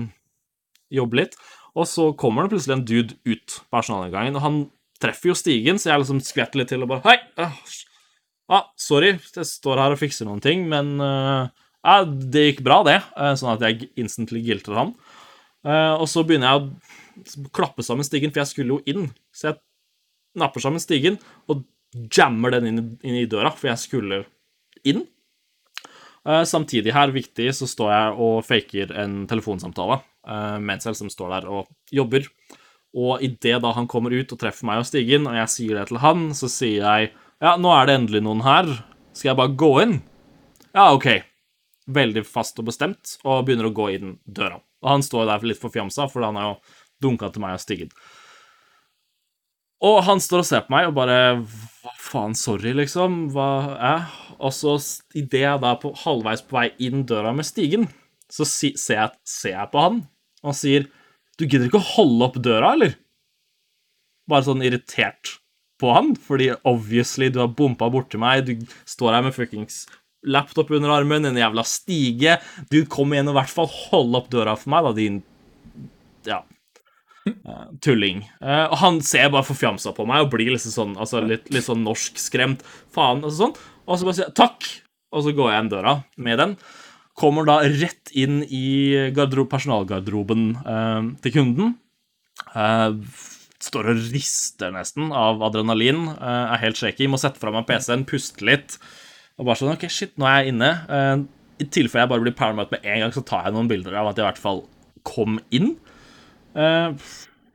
jobber 0.91 1.21
litt. 1.23 1.37
Og 1.75 1.87
så 1.89 2.11
kommer 2.19 2.43
det 2.45 2.55
plutselig 2.55 2.77
en 2.79 2.85
dude 2.87 3.15
ut 3.25 3.59
på 3.59 3.71
personalinngangen, 3.77 4.35
og 4.37 4.45
han 4.45 4.59
treffer 5.03 5.31
jo 5.31 5.35
stigen, 5.37 5.79
så 5.79 5.91
jeg 5.91 6.03
liksom 6.03 6.21
skvetter 6.23 6.61
litt 6.61 6.71
til 6.71 6.85
og 6.85 6.91
bare 6.95 7.03
Hei! 7.07 7.49
Ah, 8.49 8.59
ah, 8.59 8.65
sorry, 8.79 9.13
jeg 9.35 9.47
står 9.49 9.81
her 9.81 9.95
og 9.95 10.01
fikser 10.01 10.27
noen 10.27 10.41
ting, 10.43 10.65
men 10.69 10.95
eh, 11.03 12.07
det 12.33 12.47
gikk 12.47 12.63
bra, 12.65 12.81
det. 12.87 12.99
eh, 13.17 13.33
sånn 13.39 13.53
at 13.55 13.65
jeg 13.67 13.89
instantly 13.99 14.41
gilter 14.43 14.77
han. 14.79 14.93
Eh, 15.63 15.93
og 15.95 16.07
så 16.11 16.25
begynner 16.27 16.51
jeg 16.51 16.63
å 16.63 17.49
klappe 17.55 17.85
sammen 17.85 18.07
stigen, 18.07 18.33
for 18.33 18.43
jeg 18.43 18.51
skulle 18.51 18.77
jo 18.77 18.83
inn. 18.89 19.09
Så 19.35 19.51
jeg 19.51 19.59
napper 20.39 20.63
sammen 20.63 20.83
stigen 20.83 21.19
og 21.51 21.65
jammer 22.13 22.55
den 22.55 22.71
inn, 22.71 22.85
inn 23.05 23.19
i 23.21 23.29
døra, 23.29 23.51
for 23.53 23.69
jeg 23.71 23.83
skulle 23.83 24.23
inn. 24.87 25.05
Eh, 26.23 26.43
samtidig 26.47 26.95
her, 26.95 27.13
viktig, 27.15 27.49
så 27.55 27.67
står 27.69 27.93
jeg 27.93 28.17
og 28.27 28.41
faker 28.47 28.97
en 29.03 29.23
telefonsamtale 29.29 30.01
mens 30.63 30.85
jeg 30.85 30.93
liksom 30.93 31.09
står 31.11 31.33
der 31.33 31.45
og 31.51 31.65
jobber. 31.91 32.29
Og 32.95 33.19
idet 33.25 33.57
han 33.59 33.89
kommer 33.91 34.13
ut 34.15 34.29
og 34.31 34.39
treffer 34.39 34.69
meg 34.69 34.79
og 34.79 34.87
stigen, 34.87 35.25
og 35.27 35.35
jeg 35.35 35.51
sier 35.51 35.79
det 35.81 35.89
til 35.89 35.99
han, 35.99 36.29
så 36.37 36.47
sier 36.47 36.85
jeg 36.85 37.09
ja, 37.43 37.57
nå 37.59 37.71
er 37.75 37.89
det 37.89 37.99
endelig 37.99 38.23
noen 38.23 38.41
her. 38.45 38.69
Skal 39.11 39.33
jeg 39.33 39.39
bare 39.41 39.57
gå 39.59 39.71
inn? 39.83 39.97
Ja, 40.71 40.93
OK. 40.95 41.09
Veldig 41.93 42.23
fast 42.23 42.59
og 42.61 42.69
bestemt, 42.69 43.17
og 43.27 43.43
begynner 43.43 43.67
å 43.67 43.75
gå 43.75 43.89
inn 43.97 44.17
døra. 44.23 44.61
Og 44.83 44.89
han 44.93 45.03
står 45.03 45.27
der 45.27 45.43
litt 45.49 45.59
forfjamsa, 45.59 46.07
for 46.11 46.23
han 46.23 46.39
har 46.39 46.53
jo 46.53 46.55
dunka 47.03 47.27
til 47.33 47.43
meg 47.43 47.57
og 47.57 47.63
stigget. 47.63 47.91
Og 49.83 49.99
han 50.07 50.23
står 50.23 50.45
og 50.45 50.47
ser 50.47 50.63
på 50.63 50.71
meg 50.71 50.87
og 50.87 50.95
bare 50.95 51.17
Hva 51.43 51.91
faen, 51.99 52.37
sorry, 52.39 52.71
liksom. 52.77 53.25
Hva 53.35 53.49
er 53.75 54.05
Og 54.39 54.53
så 54.55 54.77
idet 55.19 55.43
jeg 55.43 55.59
da 55.59 55.73
er 55.75 56.01
halvveis 56.05 56.45
på 56.47 56.55
vei 56.55 56.69
inn 56.87 57.03
døra 57.07 57.33
med 57.35 57.47
stigen, 57.47 57.89
så 58.31 58.47
si, 58.47 58.71
ser, 58.79 59.01
jeg, 59.01 59.19
ser 59.27 59.57
jeg 59.57 59.71
på 59.73 59.83
han, 59.83 59.99
og 60.41 60.53
han 60.53 60.57
sier 60.57 60.87
Du 61.35 61.43
gidder 61.43 61.67
ikke 61.67 61.83
å 61.83 61.91
holde 61.97 62.29
opp 62.29 62.39
døra, 62.39 62.73
eller? 62.77 62.95
Bare 64.31 64.47
sånn 64.47 64.63
irritert 64.63 65.42
på 65.83 65.91
han, 65.95 66.13
fordi 66.15 66.49
obviously 66.69 67.27
du 67.33 67.41
har 67.43 67.51
bompa 67.51 67.91
borti 67.93 68.17
meg, 68.21 68.47
du 68.47 68.63
står 68.89 69.17
her 69.19 69.27
med 69.27 69.35
fuckings 69.35 69.83
laptop 70.23 70.69
under 70.71 70.93
armen, 70.95 71.25
en 71.27 71.35
jævla 71.35 71.65
stige. 71.67 72.37
Du 72.71 72.85
kom 72.87 73.11
igjen 73.11 73.27
og 73.27 73.35
i 73.35 73.39
hvert 73.41 73.51
fall 73.51 73.67
holde 73.67 74.21
opp 74.21 74.29
døra 74.31 74.53
for 74.55 74.71
meg, 74.71 74.85
da, 74.87 74.93
din 74.95 75.17
Ja. 76.23 76.37
eh, 77.27 77.65
tulling. 77.83 78.21
Eh, 78.41 78.65
og 78.71 78.77
han 78.79 79.01
ser 79.03 79.29
bare 79.33 79.43
forfjamsa 79.47 79.91
på 79.95 80.05
meg 80.07 80.23
og 80.25 80.31
blir 80.31 80.53
liksom 80.53 80.71
sånn, 80.75 80.95
altså 80.99 81.21
litt, 81.27 81.49
litt 81.51 81.63
sånn 81.67 81.83
norskskremt. 81.83 82.63
Faen, 82.95 83.21
altså 83.23 83.45
sånn. 83.45 83.53
Og 83.83 83.99
så 83.99 84.07
bare 84.07 84.15
sier 84.17 84.29
jeg 84.29 84.37
takk, 84.39 84.69
og 85.11 85.23
så 85.25 85.35
går 85.35 85.51
jeg 85.51 85.63
inn 85.65 85.71
døra 85.75 85.93
med 86.23 86.39
den. 86.39 86.55
Kommer 87.19 87.45
da 87.45 87.59
rett 87.67 88.09
inn 88.17 88.41
i 88.47 89.11
personalgarderoben 89.13 90.45
eh, 90.63 91.11
til 91.21 91.35
kunden. 91.35 91.75
Eh, 92.55 92.89
står 93.63 93.89
og 93.93 94.03
rister 94.13 94.73
nesten 94.75 95.11
av 95.15 95.41
adrenalin. 95.47 96.05
eh, 96.13 96.53
er 96.55 96.61
helt 96.65 96.79
shaky. 96.79 97.07
Må 97.09 97.19
sette 97.21 97.41
fra 97.41 97.53
meg 97.55 97.65
PC-en, 97.69 98.05
puste 98.09 98.45
litt. 98.45 98.77
Og 99.39 99.47
bare 99.47 99.57
sånn 99.59 99.73
OK, 99.73 99.87
shit, 99.89 100.13
nå 100.19 100.27
er 100.29 100.43
jeg 100.43 100.53
inne. 100.53 100.71
Eh, 100.89 101.23
I 101.63 101.69
tilfelle 101.71 102.03
jeg 102.05 102.11
bare 102.13 102.25
blir 102.25 102.35
paranoid 102.37 102.71
med 102.73 102.83
en 102.83 103.03
gang, 103.05 103.13
så 103.15 103.25
tar 103.25 103.45
jeg 103.47 103.55
noen 103.55 103.69
bilder 103.71 103.95
av 104.01 104.11
at 104.11 104.17
jeg 104.19 104.25
i 104.25 104.29
hvert 104.31 104.41
fall 104.41 104.63
kom 105.07 105.39
inn. 105.53 105.75
Eh, 106.55 106.93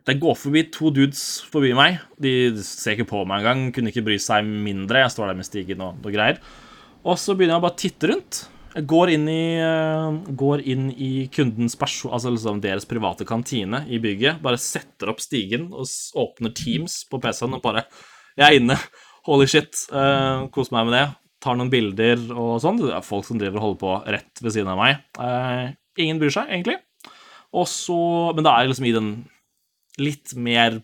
det 0.09 0.17
går 0.23 0.37
forbi 0.41 0.63
to 0.73 0.91
dudes 0.95 1.23
forbi 1.53 1.75
meg. 1.77 1.99
De 2.19 2.33
ser 2.65 2.97
ikke 2.97 3.11
på 3.11 3.25
meg 3.29 3.43
engang. 3.43 3.73
Kunne 3.77 3.93
ikke 3.93 4.07
bry 4.07 4.17
seg 4.23 4.47
mindre. 4.49 5.03
Jeg 5.05 5.13
står 5.13 5.29
der 5.29 5.37
med 5.37 5.49
stigen 5.49 5.83
og 5.85 5.99
noe 6.01 6.15
greier. 6.15 6.39
Og 7.05 7.19
så 7.21 7.37
begynner 7.37 7.59
jeg 7.59 7.65
bare 7.67 7.77
å 7.77 7.83
titte 7.83 8.09
rundt. 8.11 8.39
Går 8.87 9.11
inn 9.11 9.29
i, 9.31 9.59
eh, 9.59 10.35
går 10.39 10.62
inn 10.62 10.91
i 10.93 11.26
kundens 11.33 11.74
perso 11.79 12.12
altså 12.14 12.31
liksom 12.31 12.61
deres 12.62 12.87
private 12.87 13.26
kantine 13.26 13.81
i 13.89 13.99
bygget. 13.99 14.43
Bare 14.43 14.61
setter 14.61 15.11
opp 15.11 15.22
stigen 15.24 15.72
og 15.72 15.89
åpner 16.14 16.55
Teams 16.55 17.01
på 17.11 17.18
PC-en 17.22 17.57
og 17.59 17.62
bare 17.64 17.87
Jeg 18.39 18.47
er 18.47 18.61
inne. 18.61 18.76
Holy 19.26 19.47
shit. 19.51 19.74
Uh, 19.91 20.47
Kos 20.55 20.70
meg 20.70 20.87
med 20.87 20.95
det. 20.95 21.07
Tar 21.43 21.57
noen 21.59 21.72
bilder 21.72 22.20
og 22.31 22.61
sånn. 22.62 22.79
Det 22.79 22.93
er 22.95 23.03
folk 23.03 23.26
som 23.26 23.41
driver 23.41 23.59
og 23.59 23.64
holder 23.64 23.81
på 23.81 23.95
rett 24.14 24.43
ved 24.45 24.55
siden 24.55 24.70
av 24.70 24.79
meg. 24.79 25.01
Uh, 25.18 25.74
ingen 25.99 26.20
bryr 26.20 26.31
seg, 26.31 26.47
egentlig. 26.47 26.79
Og 27.51 27.66
så 27.66 27.99
Men 28.37 28.47
da 28.47 28.55
er 28.55 28.70
liksom 28.70 28.87
i 28.87 28.95
den 28.95 29.11
litt 29.99 30.37
mer 30.39 30.79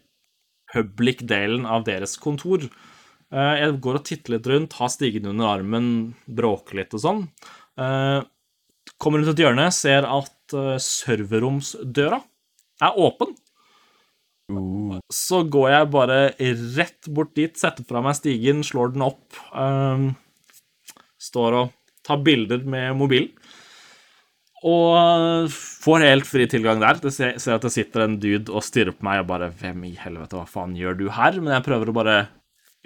public-delen 0.75 1.63
av 1.63 1.87
deres 1.87 2.17
kontor. 2.19 2.67
Jeg 3.31 3.79
går 3.83 4.01
og 4.01 4.05
titter 4.07 4.35
litt 4.35 4.47
rundt, 4.51 4.75
har 4.75 4.91
stigen 4.91 5.31
under 5.31 5.47
armen, 5.47 5.87
bråker 6.27 6.81
litt 6.81 6.95
og 6.99 7.03
sånn. 7.03 7.23
Eh, 7.81 8.21
Kommer 9.01 9.19
rundt 9.21 9.33
et 9.35 9.43
hjørne, 9.43 9.65
ser 9.75 10.07
at 10.07 10.55
eh, 10.55 10.77
serverromsdøra 10.81 12.21
er 12.85 12.99
åpen. 13.01 13.33
Så 15.15 15.41
går 15.49 15.71
jeg 15.73 15.91
bare 15.95 16.19
rett 16.77 17.09
bort 17.17 17.33
dit, 17.37 17.55
setter 17.59 17.87
fra 17.89 18.03
meg 18.05 18.17
stigen, 18.19 18.61
slår 18.67 18.93
den 18.95 19.07
opp. 19.07 19.25
eh, 19.57 20.05
Står 21.25 21.57
og 21.63 21.73
tar 22.05 22.21
bilder 22.21 22.67
med 22.69 22.93
mobilen. 23.01 23.31
Og 24.65 25.49
får 25.53 26.05
helt 26.07 26.29
fri 26.29 26.47
tilgang 26.49 26.81
der. 26.81 26.97
Jeg 27.05 27.13
ser, 27.13 27.35
ser 27.41 27.57
at 27.59 27.65
det 27.67 27.73
sitter 27.75 28.05
en 28.07 28.19
dude 28.21 28.53
og 28.53 28.65
stirrer 28.65 28.95
på 28.97 29.05
meg 29.05 29.21
og 29.21 29.29
bare 29.29 29.51
Hvem 29.61 29.83
i 29.91 29.95
helvete, 30.01 30.39
hva 30.39 30.47
faen 30.49 30.77
gjør 30.79 30.97
du 31.01 31.09
her? 31.13 31.37
Men 31.41 31.53
jeg 31.59 31.67
prøver 31.67 31.91
å 31.93 31.97
bare 31.97 32.15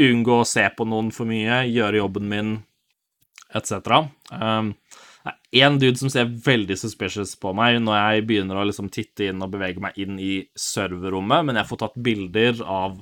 unngå 0.03 0.41
å 0.41 0.47
se 0.47 0.65
på 0.79 0.87
noen 0.87 1.11
for 1.15 1.27
mye, 1.31 1.61
gjøre 1.71 2.01
jobben 2.01 2.27
min, 2.31 2.51
etc. 3.57 4.09
Um, 4.33 4.73
det 5.25 5.61
er 5.61 5.69
én 5.69 5.79
dude 5.81 5.99
som 6.01 6.11
ser 6.13 6.29
veldig 6.45 6.77
suspicious 6.79 7.35
på 7.41 7.53
meg 7.57 7.81
når 7.83 7.97
jeg 7.99 8.27
begynner 8.29 8.61
å 8.61 8.67
liksom 8.69 8.91
titte 8.93 9.29
inn 9.29 9.43
og 9.45 9.53
bevege 9.53 9.83
meg 9.83 9.97
inn 10.01 10.19
i 10.21 10.41
serverrommet, 10.57 11.47
men 11.49 11.59
jeg 11.61 11.69
får 11.69 11.83
tatt 11.83 11.99
bilder 12.09 12.63
av 12.65 12.99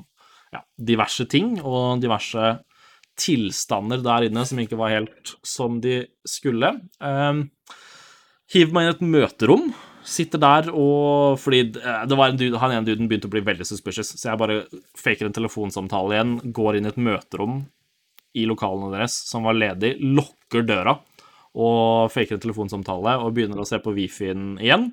ja, 0.55 0.63
diverse 0.79 1.27
ting 1.31 1.57
og 1.61 2.01
diverse 2.03 2.57
tilstander 3.17 4.03
der 4.05 4.29
inne 4.29 4.45
som 4.47 4.61
ikke 4.61 4.79
var 4.79 4.93
helt 4.93 5.37
som 5.47 5.81
de 5.83 6.03
skulle. 6.29 6.75
Um, 7.01 7.47
hiver 8.53 8.75
meg 8.75 8.87
inn 8.87 8.95
et 8.95 9.07
møterom. 9.17 9.71
Sitter 10.07 10.39
der 10.39 10.69
og 10.71 11.41
Fordi 11.43 11.65
det 11.75 12.15
var 12.19 12.31
en 12.31 12.37
dude, 12.39 12.61
han 12.63 12.77
ene 12.77 12.87
duden 12.87 13.09
begynte 13.11 13.27
å 13.27 13.33
bli 13.33 13.43
veldig 13.43 13.67
suspicious, 13.67 14.13
så 14.15 14.29
jeg 14.29 14.39
bare 14.39 14.61
faker 14.95 15.27
en 15.27 15.35
telefonsamtale 15.35 16.15
igjen, 16.15 16.37
går 16.55 16.79
inn 16.79 16.87
i 16.87 16.93
et 16.93 17.01
møterom 17.09 17.65
i 18.37 18.47
lokalene 18.49 18.93
deres 18.95 19.15
som 19.31 19.47
var 19.49 19.57
ledig, 19.59 19.95
lukker 20.03 20.67
døra 20.69 20.97
og 21.57 22.11
faker 22.13 22.37
en 22.37 22.43
telefonsamtale 22.43 23.15
og 23.25 23.33
begynner 23.37 23.63
å 23.63 23.69
se 23.69 23.79
på 23.81 23.95
Wifien 23.97 24.59
igjen. 24.61 24.91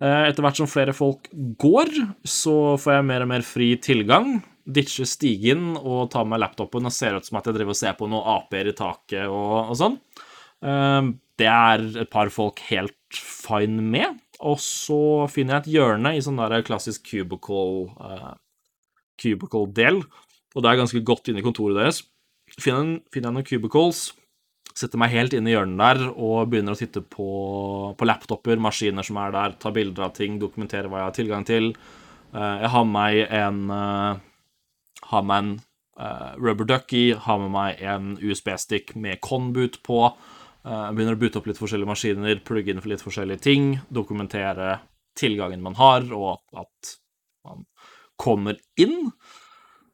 Eh, 0.00 0.30
Etter 0.30 0.44
hvert 0.46 0.56
som 0.56 0.70
flere 0.70 0.94
folk 0.96 1.28
går, 1.60 1.90
så 2.24 2.76
får 2.80 2.94
jeg 2.96 3.08
mer 3.10 3.26
og 3.26 3.30
mer 3.34 3.44
fri 3.44 3.74
tilgang. 3.84 4.38
Ditcher 4.64 5.08
stigen 5.08 5.74
og 5.76 6.08
tar 6.14 6.24
med 6.28 6.40
laptopen 6.40 6.88
og 6.88 6.94
ser 6.94 7.18
ut 7.18 7.26
som 7.28 7.36
at 7.40 7.48
jeg 7.50 7.58
driver 7.58 7.74
og 7.74 7.80
ser 7.80 7.98
på 7.98 8.08
noen 8.08 8.28
aper 8.38 8.70
i 8.72 8.76
taket 8.78 9.26
og, 9.28 9.72
og 9.74 9.76
sånn. 9.80 9.98
Eh, 10.64 11.10
Det 11.40 11.48
er 11.48 11.84
et 12.04 12.10
par 12.12 12.28
folk 12.32 12.60
helt 12.70 12.96
fine 13.16 13.80
med. 13.84 14.16
Og 14.40 14.56
så 14.60 15.26
finner 15.28 15.58
jeg 15.58 15.66
et 15.66 15.74
hjørne 15.76 16.14
i 16.16 16.20
sånn 16.24 16.40
der 16.40 16.62
klassisk 16.64 17.04
cubicle 17.10 17.90
eh, 18.00 18.30
cubicle-del, 19.20 20.00
og 20.56 20.62
det 20.64 20.70
er 20.70 20.78
ganske 20.80 21.02
godt 21.04 21.28
inne 21.28 21.42
i 21.42 21.44
kontoret 21.44 21.76
deres. 21.76 21.98
Finner, 22.58 22.98
finner 23.12 23.30
jeg 23.30 23.36
noen 23.36 23.46
cubicles, 23.46 24.00
setter 24.74 25.00
meg 25.00 25.12
helt 25.14 25.34
inn 25.36 25.46
i 25.46 25.54
hjørnet 25.54 25.78
der 25.80 26.10
og 26.10 26.50
begynner 26.50 26.74
å 26.74 26.80
titte 26.80 27.02
på, 27.04 27.28
på 27.98 28.08
laptoper, 28.08 28.60
maskiner 28.62 29.06
som 29.06 29.20
er 29.22 29.34
der, 29.36 29.54
ta 29.60 29.72
bilder 29.74 30.08
av 30.08 30.16
ting, 30.16 30.40
dokumentere 30.40 30.90
hva 30.90 31.02
jeg 31.02 31.08
har 31.10 31.16
tilgang 31.18 31.46
til. 31.48 31.70
Eh, 32.34 32.56
jeg 32.64 32.72
har 32.74 32.86
med 32.88 32.96
meg 32.96 33.22
en 33.40 33.62
eh, 33.76 34.26
har 35.10 35.22
med 35.26 35.38
en 35.38 35.50
eh, 36.00 36.36
rubber 36.38 36.64
ducky, 36.64 37.12
har 37.14 37.38
med 37.38 37.54
meg 37.54 37.82
en 37.82 38.12
USB-stick 38.20 38.94
med 38.96 39.20
conboot 39.24 39.80
på. 39.86 40.04
Eh, 40.64 40.88
begynner 40.94 41.16
å 41.16 41.20
boote 41.20 41.40
opp 41.40 41.50
litt 41.50 41.60
forskjellige 41.60 41.90
maskiner, 41.90 42.42
plugge 42.46 42.72
inn 42.72 42.82
for 42.82 42.92
litt 42.92 43.04
forskjellige 43.04 43.44
ting, 43.46 43.72
dokumentere 43.88 44.78
tilgangen 45.18 45.62
man 45.64 45.78
har, 45.80 46.06
og 46.14 46.42
at 46.56 46.94
man 47.46 47.64
kommer 48.20 48.60
inn. 48.80 49.10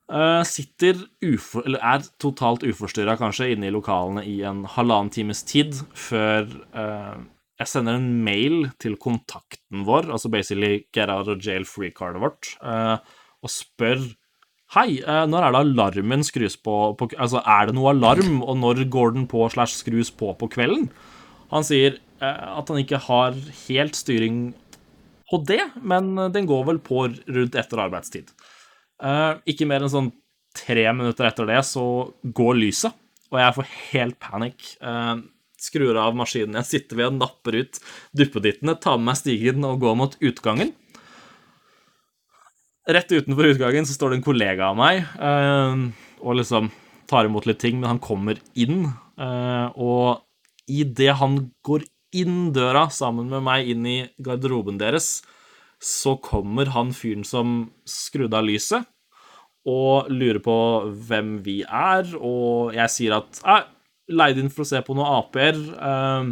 Eh, 0.06 0.42
sitter 0.46 1.00
ufor, 1.26 1.64
eller 1.66 1.82
er 1.82 2.04
totalt 2.22 2.62
uforstyrra 2.62 3.16
kanskje 3.18 3.48
inne 3.56 3.66
i 3.66 3.72
lokalene 3.74 4.22
i 4.22 4.36
en 4.46 4.60
halvannen 4.76 5.10
times 5.10 5.40
tid 5.42 5.74
før 5.98 6.46
eh, 6.78 7.16
jeg 7.58 7.70
sender 7.72 7.98
en 7.98 8.06
mail 8.22 8.68
til 8.78 8.94
kontakten 9.02 9.82
vår, 9.88 10.06
altså 10.14 10.30
basically 10.30 10.84
get 10.94 11.10
out 11.10 11.26
of 11.32 11.42
jail 11.42 11.66
free-cardet 11.66 12.22
vårt, 12.22 12.52
eh, 12.62 12.94
og 13.42 13.52
spør 13.52 14.06
Hei, 14.74 14.98
når 15.30 15.44
er 15.46 15.52
det 15.54 15.58
alarmen 15.60 16.24
skrus 16.26 16.56
på, 16.58 16.72
på 16.98 17.06
Altså, 17.14 17.38
er 17.38 17.68
det 17.68 17.76
noe 17.76 17.92
alarm, 17.92 18.40
og 18.42 18.56
når 18.58 18.80
går 18.90 19.12
den 19.14 19.28
på 19.30 19.44
slash 19.54 19.78
skrus 19.78 20.10
på 20.10 20.32
på 20.34 20.48
kvelden? 20.50 20.88
Han 21.52 21.62
sier 21.62 22.00
at 22.18 22.72
han 22.72 22.80
ikke 22.80 22.98
har 23.04 23.38
helt 23.60 23.94
styring 23.94 24.40
på 25.30 25.38
det, 25.46 25.60
men 25.86 26.16
den 26.34 26.50
går 26.50 26.66
vel 26.66 26.82
på 26.82 27.04
rundt 27.06 27.60
etter 27.62 27.84
arbeidstid. 27.84 28.34
Eh, 29.02 29.32
ikke 29.52 29.68
mer 29.68 29.84
enn 29.84 29.92
sånn 29.92 30.12
tre 30.56 30.86
minutter 30.96 31.28
etter 31.28 31.48
det 31.50 31.60
så 31.68 31.84
går 32.24 32.56
lyset, 32.62 32.94
og 33.32 33.40
jeg 33.42 33.56
får 33.58 33.72
helt 33.92 34.18
panikk. 34.22 34.70
Eh, 34.80 35.14
skrur 35.60 35.98
av 36.00 36.16
maskinen 36.16 36.56
jeg 36.60 36.70
sitter 36.70 37.00
ved, 37.00 37.12
og 37.12 37.20
napper 37.20 37.60
ut 37.60 37.80
duppedittene, 38.16 38.76
tar 38.80 38.98
med 39.00 39.10
meg 39.10 39.20
stigen 39.20 39.66
og 39.68 39.80
går 39.84 39.96
mot 40.00 40.16
utgangen. 40.24 40.72
Rett 42.86 43.10
utenfor 43.10 43.50
utgangen 43.50 43.88
så 43.88 43.96
står 43.96 44.12
det 44.12 44.20
en 44.20 44.28
kollega 44.28 44.68
av 44.70 44.76
meg 44.78 45.00
eh, 45.02 45.80
og 46.22 46.38
liksom 46.38 46.70
tar 47.10 47.26
imot 47.26 47.48
litt 47.48 47.58
ting, 47.62 47.80
men 47.80 47.96
han 47.96 48.02
kommer 48.02 48.38
inn. 48.58 48.88
Og 49.16 50.22
idet 50.66 51.14
han 51.20 51.36
går 51.66 51.84
inn 52.18 52.50
døra 52.54 52.88
sammen 52.90 53.28
med 53.30 53.44
meg 53.46 53.68
inn 53.70 53.86
i 53.86 53.98
garderoben 54.22 54.78
deres, 54.80 55.20
så 55.82 56.16
kommer 56.22 56.70
han 56.72 56.92
fyren 56.96 57.24
som 57.26 57.56
skrudde 57.88 58.38
av 58.38 58.46
lyset, 58.48 58.86
og 59.66 60.10
lurer 60.12 60.38
på 60.42 60.56
hvem 61.08 61.38
vi 61.44 61.60
er, 61.66 62.06
og 62.16 62.76
jeg 62.76 62.92
sier 62.94 63.16
at 63.18 63.40
jeg 63.42 64.14
leid 64.14 64.38
inn 64.38 64.52
for 64.52 64.62
å 64.62 64.68
se 64.68 64.80
på 64.86 64.94
noen 64.94 65.10
AP-er. 65.18 65.58
Eh, 65.58 66.28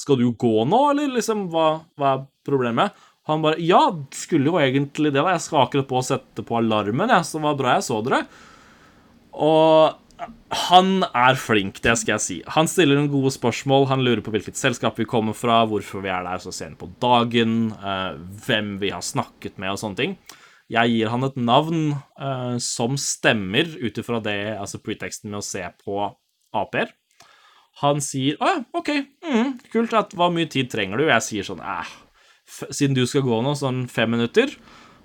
skal 0.00 0.18
du 0.18 0.26
gå 0.32 0.64
nå, 0.66 0.80
eller 0.90 1.14
liksom, 1.14 1.46
hva, 1.52 1.68
hva 2.00 2.16
er 2.16 2.26
problemet? 2.46 2.96
Han 3.30 3.44
bare 3.44 3.60
Ja, 3.62 3.84
skulle 4.16 4.50
jo 4.50 4.58
egentlig 4.58 5.12
det, 5.12 5.20
da. 5.20 5.34
Jeg 5.36 5.44
skal 5.44 5.64
akkurat 5.64 5.88
på 5.90 6.00
å 6.00 6.06
sette 6.06 6.44
på 6.46 6.58
alarmen, 6.58 7.12
jeg, 7.12 7.26
så 7.26 7.38
det 7.38 7.46
var 7.46 7.58
bra 7.58 7.74
jeg 7.76 7.86
så 7.86 8.00
dere. 8.06 8.24
Og 9.38 10.09
han 10.68 11.02
er 11.14 11.38
flink, 11.40 11.80
det 11.84 11.94
skal 12.00 12.14
jeg 12.16 12.24
si. 12.24 12.36
Han 12.56 12.68
stiller 12.70 12.98
noen 12.98 13.10
gode 13.12 13.30
spørsmål. 13.34 13.86
Han 13.90 14.02
lurer 14.04 14.22
på 14.24 14.32
hvilket 14.34 14.58
selskap 14.58 14.98
vi 15.00 15.06
kommer 15.08 15.32
fra, 15.36 15.62
hvorfor 15.70 16.02
vi 16.04 16.10
er 16.12 16.22
der 16.26 16.42
så 16.42 16.52
sent 16.54 16.78
på 16.80 16.88
dagen, 17.02 17.72
eh, 17.72 18.14
hvem 18.46 18.78
vi 18.82 18.90
har 18.94 19.00
snakket 19.04 19.58
med 19.58 19.70
og 19.74 19.78
sånne 19.82 19.96
ting. 20.00 20.16
Jeg 20.70 20.92
gir 20.92 21.08
han 21.10 21.24
et 21.26 21.36
navn 21.40 21.80
eh, 22.20 22.56
som 22.62 22.96
stemmer 23.00 23.66
ut 23.80 23.98
ifra 23.98 24.20
det, 24.22 24.36
altså 24.60 24.78
preteksten 24.84 25.30
med 25.32 25.40
å 25.40 25.46
se 25.46 25.64
på 25.84 25.96
AP-er. 26.54 26.92
Han 27.80 28.00
sier 28.04 28.36
'Å 28.36 28.46
ja, 28.50 28.64
OK, 28.74 28.90
mm, 29.24 29.50
kult. 29.72 29.92
At, 29.94 30.10
hva 30.12 30.28
mye 30.30 30.48
tid 30.50 30.68
trenger 30.70 30.98
du?' 30.98 31.06
Jeg 31.08 31.22
sier 31.22 31.42
sånn 31.46 31.62
f- 31.64 32.68
Siden 32.70 32.94
du 32.94 33.06
skal 33.06 33.22
gå 33.22 33.40
nå, 33.42 33.54
sånn 33.56 33.88
fem 33.88 34.10
minutter, 34.10 34.50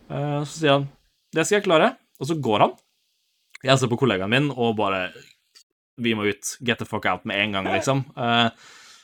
eh, 0.09 0.41
så 0.43 0.53
sier 0.59 0.71
han 0.71 0.89
'Det 1.33 1.45
skal 1.45 1.61
jeg 1.61 1.67
klare', 1.69 1.95
og 2.19 2.27
så 2.27 2.35
går 2.41 2.59
han. 2.59 2.73
Jeg 3.65 3.81
ser 3.81 3.91
på 3.91 3.99
kollegaen 3.99 4.31
min 4.31 4.51
og 4.53 4.75
bare 4.79 5.09
Vi 6.01 6.13
må 6.17 6.27
ut. 6.27 6.57
Get 6.65 6.81
the 6.81 6.87
fuck 6.87 7.05
out 7.07 7.23
med 7.25 7.39
en 7.39 7.55
gang, 7.55 7.69
liksom. 7.71 8.03
Eh, 8.19 8.49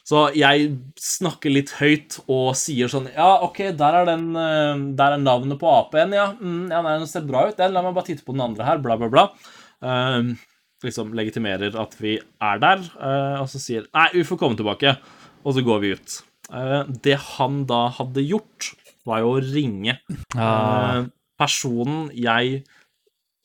så 0.08 0.26
jeg 0.36 0.72
snakker 1.00 1.54
litt 1.54 1.72
høyt 1.78 2.18
og 2.26 2.52
sier 2.60 2.90
sånn 2.92 3.08
Ja, 3.14 3.38
OK, 3.46 3.62
der 3.80 3.98
er, 4.02 4.08
den, 4.10 4.32
eh, 4.36 4.82
der 4.98 5.16
er 5.16 5.22
navnet 5.22 5.60
på 5.62 5.70
AP-en, 5.72 6.16
ja. 6.18 6.32
Mm, 6.36 6.66
ja, 6.74 6.82
nei, 6.84 6.98
den 7.00 7.10
ser 7.10 7.24
bra 7.28 7.46
ut, 7.48 7.58
den. 7.60 7.72
La 7.76 7.84
meg 7.86 7.96
bare 7.96 8.10
titte 8.10 8.26
på 8.28 8.36
den 8.36 8.44
andre 8.44 8.68
her, 8.68 8.82
bla, 8.84 8.98
bla, 9.00 9.12
bla. 9.14 9.28
Uh, 9.82 10.36
liksom 10.86 11.16
legitimerer 11.18 11.74
at 11.80 11.96
vi 11.98 12.18
er 12.20 12.60
der, 12.62 12.84
uh, 13.00 13.40
og 13.42 13.48
så 13.50 13.62
sier 13.62 13.88
Nei, 13.96 14.10
vi 14.14 14.26
får 14.28 14.42
komme 14.42 14.60
tilbake. 14.60 14.94
Og 15.42 15.56
så 15.56 15.64
går 15.66 15.82
vi 15.82 15.96
ut. 15.96 16.18
Uh, 16.52 16.84
det 17.06 17.18
han 17.38 17.64
da 17.70 17.88
hadde 17.96 18.26
gjort, 18.28 18.74
var 19.08 19.24
jo 19.24 19.32
å 19.34 19.42
ringe 19.42 19.96
Ah, 20.38 21.08
personen 21.42 22.12
jeg 22.14 22.60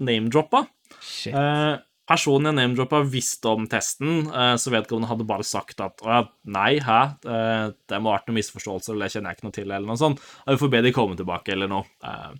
name-droppa. 0.04 0.66
Shit. 1.00 1.34
Eh, 1.34 1.74
personen 2.06 2.52
jeg 2.52 2.58
name-droppa, 2.60 3.02
visste 3.10 3.50
om 3.50 3.66
testen, 3.70 4.28
eh, 4.30 4.54
så 4.60 4.72
vedkommende 4.72 5.10
hadde 5.10 5.26
bare 5.26 5.46
sagt 5.46 5.82
at 5.82 6.02
å 6.04 6.12
ja, 6.12 6.20
nei, 6.54 6.78
hæ, 6.82 7.00
eh, 7.26 7.64
det 7.90 8.00
må 8.00 8.12
ha 8.12 8.18
vært 8.20 8.30
noen 8.30 8.38
misforståelser, 8.38 8.94
eller 8.94 9.08
det 9.08 9.16
kjenner 9.16 9.32
jeg 9.32 9.40
ikke 9.40 9.48
noe 9.48 9.56
til, 9.58 9.70
eller 9.70 9.90
noe 9.90 10.00
sånt. 10.00 10.22
Vi 10.46 10.58
får 10.60 10.72
be 10.76 10.82
de 10.86 10.94
komme 10.94 11.18
tilbake, 11.18 11.54
eller 11.56 11.70
noe. 11.72 11.88
Eh, 12.06 12.36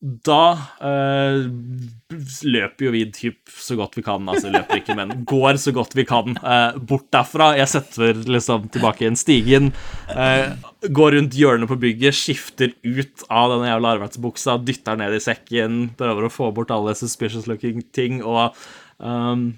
da 0.00 0.44
eh, 0.80 1.42
løper 2.48 2.86
jo 2.86 2.92
vi 2.94 3.02
typ 3.12 3.50
så 3.52 3.76
godt 3.76 3.98
vi 3.98 4.04
kan, 4.06 4.24
altså 4.32 4.48
løper 4.48 4.80
ikke, 4.80 4.96
men 4.96 5.26
går 5.28 5.58
så 5.60 5.74
godt 5.76 5.92
vi 5.98 6.06
kan 6.08 6.38
eh, 6.40 6.78
bort 6.80 7.10
derfra. 7.12 7.50
Jeg 7.58 7.68
setter 7.68 8.22
liksom 8.24 8.70
tilbake 8.72 9.04
igjen 9.04 9.20
stigen, 9.20 9.68
eh, 10.14 10.56
går 10.88 11.18
rundt 11.18 11.36
hjørnet 11.36 11.68
på 11.68 11.78
bygget, 11.84 12.16
skifter 12.16 12.72
ut 12.80 13.26
av 13.28 13.52
denne 13.52 13.68
jævla 13.68 13.94
arbeidsbuksa, 13.98 14.56
dytter 14.64 14.96
ned 15.02 15.18
i 15.18 15.20
sekken, 15.20 15.82
prøver 16.00 16.30
å 16.30 16.32
få 16.32 16.48
bort 16.56 16.72
alle 16.72 16.96
suspicious 16.96 17.50
looking 17.50 17.84
ting, 17.92 18.22
og 18.24 18.56
ehm, 19.04 19.50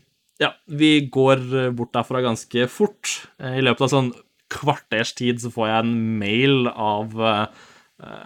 ja, 0.43 0.51
vi 0.67 0.97
går 1.07 1.71
bort 1.79 1.95
derfra 1.95 2.25
ganske 2.25 2.67
fort. 2.67 3.21
I 3.39 3.63
løpet 3.63 3.87
av 3.87 3.95
sånn 3.95 4.15
kvarters 4.51 5.15
tid 5.15 5.39
så 5.39 5.53
får 5.55 5.71
jeg 5.71 5.85
en 5.85 5.99
mail 6.19 6.67
av 6.73 7.15
eh, 7.31 7.61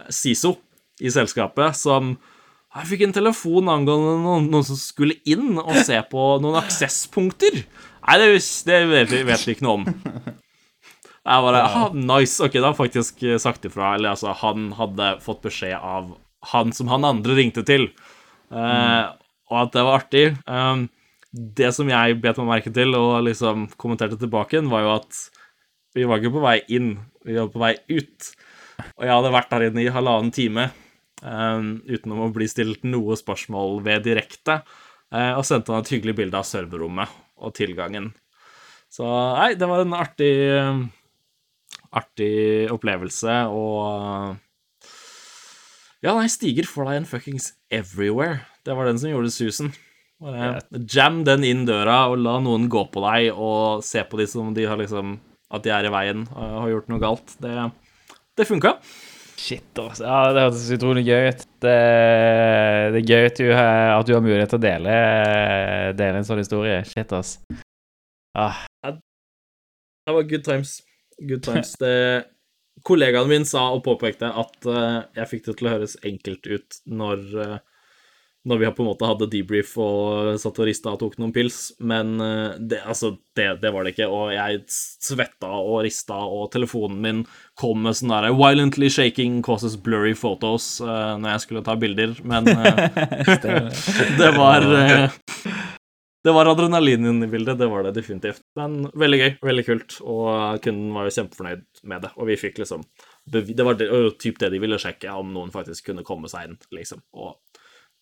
SISO 0.08 0.56
i 1.00 1.12
selskapet 1.12 1.76
som 1.78 2.14
jeg 2.76 2.88
fikk 2.90 3.04
en 3.06 3.14
telefon 3.16 3.70
angående 3.72 4.16
noen, 4.20 4.48
noen 4.52 4.64
som 4.66 4.76
skulle 4.76 5.16
inn 5.28 5.56
og 5.62 5.78
se 5.86 5.96
på 6.10 6.24
noen 6.44 6.58
aksesspunkter. 6.60 7.62
Nei, 8.06 8.16
det, 8.20 8.26
det 8.68 8.80
vet, 8.90 9.14
vi, 9.14 9.54
ikke 9.54 9.64
noe 9.64 9.78
om. 9.78 9.86
Jeg 11.26 11.42
bare 11.42 11.62
ah, 11.64 11.94
Nice. 11.96 12.36
Ok, 12.44 12.58
da 12.60 12.68
har 12.68 12.76
faktisk 12.78 13.24
sagt 13.42 13.64
ifra. 13.66 13.94
Eller 13.96 14.12
altså, 14.12 14.34
han 14.44 14.68
hadde 14.76 15.16
fått 15.24 15.40
beskjed 15.46 15.74
av 15.74 16.12
han 16.52 16.74
som 16.76 16.92
han 16.92 17.08
andre 17.08 17.34
ringte 17.34 17.64
til, 17.66 17.88
eh, 18.54 19.06
og 19.50 19.56
at 19.58 19.72
det 19.74 19.82
var 19.82 20.04
artig. 20.04 20.26
Um, 20.46 20.84
det 21.32 21.72
som 21.74 21.88
jeg 21.90 22.20
bet 22.22 22.38
meg 22.38 22.50
merke 22.52 22.70
til 22.74 22.94
og 22.94 23.24
liksom 23.26 23.66
kommenterte 23.80 24.18
tilbake 24.20 24.62
var 24.70 24.84
jo 24.84 24.92
at 25.00 25.18
vi 25.96 26.06
var 26.06 26.20
ikke 26.20 26.36
på 26.36 26.44
vei 26.44 26.60
inn, 26.76 26.92
vi 27.26 27.34
var 27.34 27.50
på 27.50 27.64
vei 27.64 27.74
ut. 27.90 28.30
Og 29.00 29.08
jeg 29.08 29.14
hadde 29.16 29.34
vært 29.34 29.50
der 29.50 29.66
inne 29.66 29.82
i 29.82 29.90
halvannen 29.90 30.30
time 30.36 30.68
um, 31.22 31.70
uten 31.86 32.12
å 32.16 32.28
bli 32.34 32.48
stilt 32.50 32.84
noe 32.88 33.16
spørsmål 33.18 33.80
ved 33.86 34.06
direkte, 34.08 34.60
eh, 35.12 35.32
og 35.32 35.44
sendte 35.48 35.74
han 35.74 35.84
et 35.84 35.92
hyggelig 35.94 36.16
bilde 36.20 36.40
av 36.40 36.48
serverrommet 36.48 37.12
og 37.36 37.54
tilgangen. 37.56 38.12
Så 38.92 39.06
nei, 39.06 39.54
det 39.58 39.68
var 39.68 39.82
en 39.82 39.96
artig 39.96 40.32
artig 41.96 42.68
opplevelse, 42.72 43.46
og 43.52 44.36
Ja, 46.04 46.12
nei, 46.12 46.28
stiger 46.30 46.68
får 46.68 46.86
deg 46.86 46.98
en 47.00 47.08
fuckings 47.08 47.48
everywhere. 47.72 48.44
Det 48.62 48.74
var 48.76 48.86
den 48.86 48.98
som 49.00 49.10
gjorde 49.10 49.32
susen. 49.32 49.72
Bare 50.22 50.60
jam 50.92 51.22
den 51.26 51.42
inn 51.44 51.64
døra 51.68 52.06
og 52.12 52.20
la 52.20 52.36
noen 52.40 52.68
gå 52.72 52.84
på 52.92 53.02
deg 53.04 53.32
og 53.32 53.82
se 53.84 54.04
på 54.06 54.20
de 54.20 54.26
som 54.30 54.52
de 54.56 54.64
har 54.64 54.78
liksom 54.80 55.18
At 55.52 55.62
de 55.62 55.70
er 55.70 55.86
i 55.86 55.90
veien 55.92 56.24
og 56.34 56.54
har 56.60 56.70
gjort 56.72 56.88
noe 56.90 57.02
galt. 57.02 57.34
Det, 57.38 57.52
det 58.34 58.48
funka. 58.48 58.72
Shit, 59.36 59.66
altså. 59.78 60.04
Ja, 60.06 60.20
det 60.32 60.42
hørtes 60.46 60.70
utrolig 60.72 61.02
gøy 61.06 61.26
ut. 61.28 61.42
Det, 61.60 61.74
det 62.94 63.00
er 63.02 63.08
gøy 63.10 63.26
at 63.28 63.40
du, 63.40 63.48
har- 63.52 63.92
at 63.98 64.06
du 64.08 64.14
har 64.16 64.22
mulighet 64.24 64.48
til 64.54 64.58
å 64.60 64.64
dele, 64.64 64.94
dele 65.98 66.22
en 66.22 66.26
sånn 66.28 66.40
historie. 66.40 66.78
Shit, 66.88 67.12
ass. 67.12 67.34
Ah, 68.36 68.62
Det 68.86 70.14
var 70.14 70.22
good 70.30 70.44
times. 70.46 70.78
Good 71.20 71.42
times. 71.44 71.74
Det, 71.80 71.92
kollegaen 72.86 73.28
min 73.28 73.44
sa 73.48 73.66
og 73.74 73.82
påpekte 73.86 74.28
at 74.28 74.66
eh, 74.68 74.98
jeg 75.20 75.30
fikk 75.34 75.46
det 75.50 75.54
til 75.58 75.68
å 75.68 75.72
høres 75.76 75.96
enkelt 76.06 76.46
ut 76.52 76.80
når, 76.92 77.22
eh, 77.44 77.56
når 78.46 78.60
vi 78.60 78.68
på 78.76 78.84
en 78.84 78.90
måte 78.90 79.08
hadde 79.08 79.28
debrief 79.32 79.72
og 79.82 80.36
satt 80.40 80.60
og 80.62 80.68
rista 80.68 80.92
og 80.92 81.00
tok 81.00 81.16
noen 81.18 81.34
pils, 81.34 81.74
men 81.82 82.14
eh, 82.22 82.54
det, 82.58 82.80
altså, 82.86 83.16
det, 83.36 83.48
det 83.62 83.72
var 83.74 83.84
det 83.84 83.94
ikke. 83.96 84.08
Og 84.12 84.30
jeg 84.34 84.62
svetta 84.70 85.50
og 85.58 85.82
rista, 85.86 86.20
og 86.22 86.50
telefonen 86.54 87.02
min 87.02 87.24
kom 87.58 87.82
med 87.86 87.98
sånn 87.98 88.14
derre 88.14 88.34
violently 88.36 88.90
shaking 88.92 89.40
causes 89.46 89.76
blurry 89.80 90.14
photos 90.14 90.76
uh, 90.84 91.16
når 91.18 91.34
jeg 91.34 91.46
skulle 91.46 91.64
ta 91.66 91.76
bilder, 91.80 92.14
men 92.28 92.50
uh, 92.52 92.84
det 94.20 94.32
var 94.36 94.66
uh, 94.68 95.16
det 96.26 96.32
var 96.32 96.48
adrenalin 96.50 97.22
i 97.22 97.26
bildet, 97.26 97.58
det 97.58 97.66
var 97.70 97.84
det 97.86 97.92
definitivt. 97.94 98.40
Men 98.58 98.88
veldig 98.98 99.18
gøy, 99.20 99.28
veldig 99.46 99.64
kult, 99.66 99.98
og 100.02 100.58
kunden 100.64 100.88
var 100.96 101.06
jo 101.06 101.12
kjempefornøyd 101.14 101.62
med 101.86 102.02
det. 102.02 102.10
Og 102.18 102.26
vi 102.26 102.38
fikk 102.40 102.58
liksom 102.58 102.82
Det 103.30 103.62
var 103.62 103.78
det, 103.78 103.86
typ 104.18 104.38
det 104.38 104.50
de 104.50 104.58
ville 104.62 104.78
sjekke, 104.78 105.12
om 105.14 105.30
noen 105.34 105.52
faktisk 105.54 105.86
kunne 105.86 106.02
komme 106.06 106.26
seg 106.30 106.48
inn, 106.48 106.58
liksom. 106.74 107.04
Og 107.14 107.36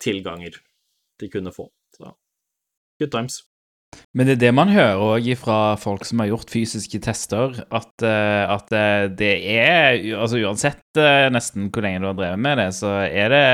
tilganger 0.05 0.61
de 1.21 1.31
kunne 1.33 1.53
få. 1.55 1.71
Så 1.97 2.15
good 3.01 3.11
times. 3.11 3.43
Men 4.15 4.27
det 4.27 4.37
er 4.37 4.43
det 4.47 4.53
man 4.57 4.73
hører 4.75 5.03
òg 5.03 5.29
fra 5.39 5.59
folk 5.81 6.05
som 6.07 6.23
har 6.23 6.31
gjort 6.33 6.51
fysiske 6.53 6.99
tester, 7.05 7.61
at, 7.75 7.93
eh, 8.03 8.43
at 8.51 8.75
eh, 8.75 9.07
det 9.19 9.35
er 9.55 10.01
Altså 10.19 10.41
uansett 10.43 10.99
eh, 11.01 11.29
nesten 11.35 11.71
hvor 11.71 11.85
lenge 11.85 12.03
du 12.03 12.09
har 12.11 12.19
drevet 12.19 12.43
med 12.43 12.59
det, 12.63 12.71
så 12.79 12.97
er 13.07 13.35
det 13.35 13.45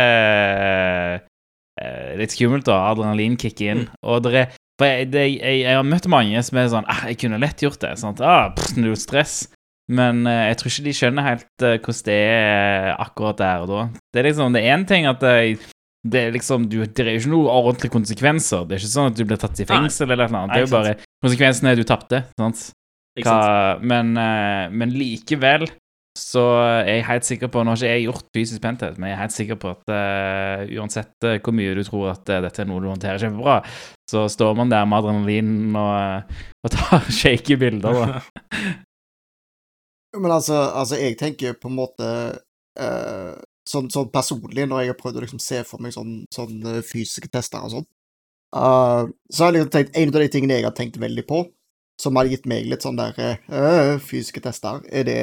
litt 2.21 2.35
skummelt, 2.35 2.67
da. 2.69 2.91
Adrenalin 2.91 3.39
kicker 3.41 3.71
inn. 3.73 3.87
Og 4.05 4.27
det 4.27 4.35
er 4.37 4.51
For 4.81 4.89
jeg, 4.89 5.07
det, 5.15 5.23
jeg, 5.39 5.63
jeg 5.63 5.77
har 5.77 5.87
møtt 5.87 6.07
mange 6.13 6.43
som 6.45 6.59
er 6.61 6.69
sånn 6.73 6.89
ah, 6.89 7.07
'Jeg 7.09 7.19
kunne 7.23 7.41
lett 7.41 7.61
gjort 7.61 7.81
det.' 7.81 7.99
Sånn 8.01 8.21
Ah, 8.25 8.53
pff, 8.57 8.77
null 8.77 8.97
stress. 9.01 9.49
Men 9.93 10.23
jeg 10.25 10.57
tror 10.57 10.71
ikke 10.71 10.87
de 10.87 10.95
skjønner 10.97 11.27
helt 11.27 11.65
hvordan 11.65 12.05
det 12.07 12.17
er 12.17 12.93
akkurat 13.01 13.41
der 13.41 13.65
og 13.65 13.69
da. 13.73 13.81
Det 14.13 14.21
er 14.21 14.29
liksom, 14.29 14.53
det 14.55 14.63
er 14.63 14.77
én 14.77 14.87
ting 14.89 15.09
at 15.09 15.25
eh, 15.25 15.57
det 16.01 16.21
er 16.25 16.33
liksom, 16.33 16.65
du, 16.73 16.79
det 16.87 17.05
er 17.05 17.15
jo 17.15 17.23
ikke 17.25 17.33
noen 17.35 17.51
ordentlige 17.53 17.93
konsekvenser. 17.93 18.65
Det 18.65 18.77
er 18.77 18.83
ikke 18.83 18.93
sånn 18.95 19.11
at 19.13 19.19
du 19.19 19.25
blir 19.27 19.41
tatt 19.41 19.61
i 19.61 19.69
fengsel 19.69 20.15
eller 20.15 20.33
noe. 20.33 20.49
Det 20.49 20.63
er 20.63 20.67
jo 20.67 20.73
bare 20.73 20.97
Konsekvensen 21.21 21.69
er 21.69 21.77
at 21.77 21.83
du 21.83 21.89
tapte. 21.89 22.23
sant? 22.41 22.71
Hva, 23.21 23.77
men, 23.85 24.15
eh, 24.17 24.71
men 24.73 24.95
likevel 24.97 25.67
så 26.19 26.43
er 26.83 26.89
jeg 26.89 27.07
helt 27.07 27.27
sikker 27.27 27.51
på 27.53 27.63
Nå 27.63 27.73
har 27.73 27.79
ikke 27.79 27.91
jeg 27.91 28.07
gjort 28.09 28.31
fysisk 28.35 28.63
penthet, 28.65 28.97
men 28.99 29.11
jeg 29.11 29.17
er 29.17 29.21
helt 29.21 29.35
sikker 29.35 29.59
på 29.63 29.71
at 29.71 29.93
uh, 29.95 30.65
uansett 30.81 31.27
eh, 31.29 31.39
hvor 31.39 31.55
mye 31.55 31.77
du 31.79 31.85
tror 31.87 32.11
at 32.15 32.33
uh, 32.33 32.41
dette 32.45 32.65
er 32.65 32.69
noe 32.69 32.83
du 32.83 32.89
håndterer 32.91 33.23
kjempebra, 33.23 33.61
så 34.11 34.25
står 34.33 34.57
man 34.59 34.73
der 34.73 34.89
med 34.91 34.99
adrenalin 34.99 35.77
og, 35.79 36.35
og 36.67 36.75
tar 36.75 37.07
shaky 37.21 37.59
bilder. 37.61 38.01
Da. 38.01 38.23
Men 40.19 40.35
altså, 40.35 40.59
altså, 40.75 40.99
jeg 40.99 41.17
tenker 41.21 41.55
på 41.61 41.71
en 41.71 41.77
måte 41.79 42.07
eh, 42.75 43.35
sånn, 43.69 43.91
sånn 43.93 44.11
personlig, 44.13 44.67
når 44.69 44.85
jeg 44.85 44.93
har 44.93 45.01
prøvd 45.01 45.21
å 45.21 45.25
liksom 45.25 45.43
se 45.43 45.63
for 45.69 45.83
meg 45.83 45.95
sånn, 45.97 46.21
sånn 46.35 46.61
eh, 46.67 46.85
fysiske 46.87 47.31
tester 47.33 47.65
og 47.67 47.75
sånn, 47.75 47.89
Uh, 48.57 49.07
så 49.31 49.45
har 49.45 49.53
jeg 49.53 49.61
liksom 49.61 49.71
tenkt 49.71 49.97
En 49.97 50.09
av 50.11 50.17
de 50.19 50.29
tingene 50.29 50.57
jeg 50.59 50.67
har 50.67 50.75
tenkt 50.75 50.97
veldig 50.99 51.23
på, 51.29 51.45
som 52.03 52.17
har 52.19 52.27
gitt 52.27 52.49
meg 52.51 52.67
litt 52.67 52.83
sånn 52.83 52.99
der 52.99 53.15
uh, 53.47 53.95
fysiske 54.03 54.43
tester, 54.43 54.81
er 54.91 55.07
det 55.07 55.21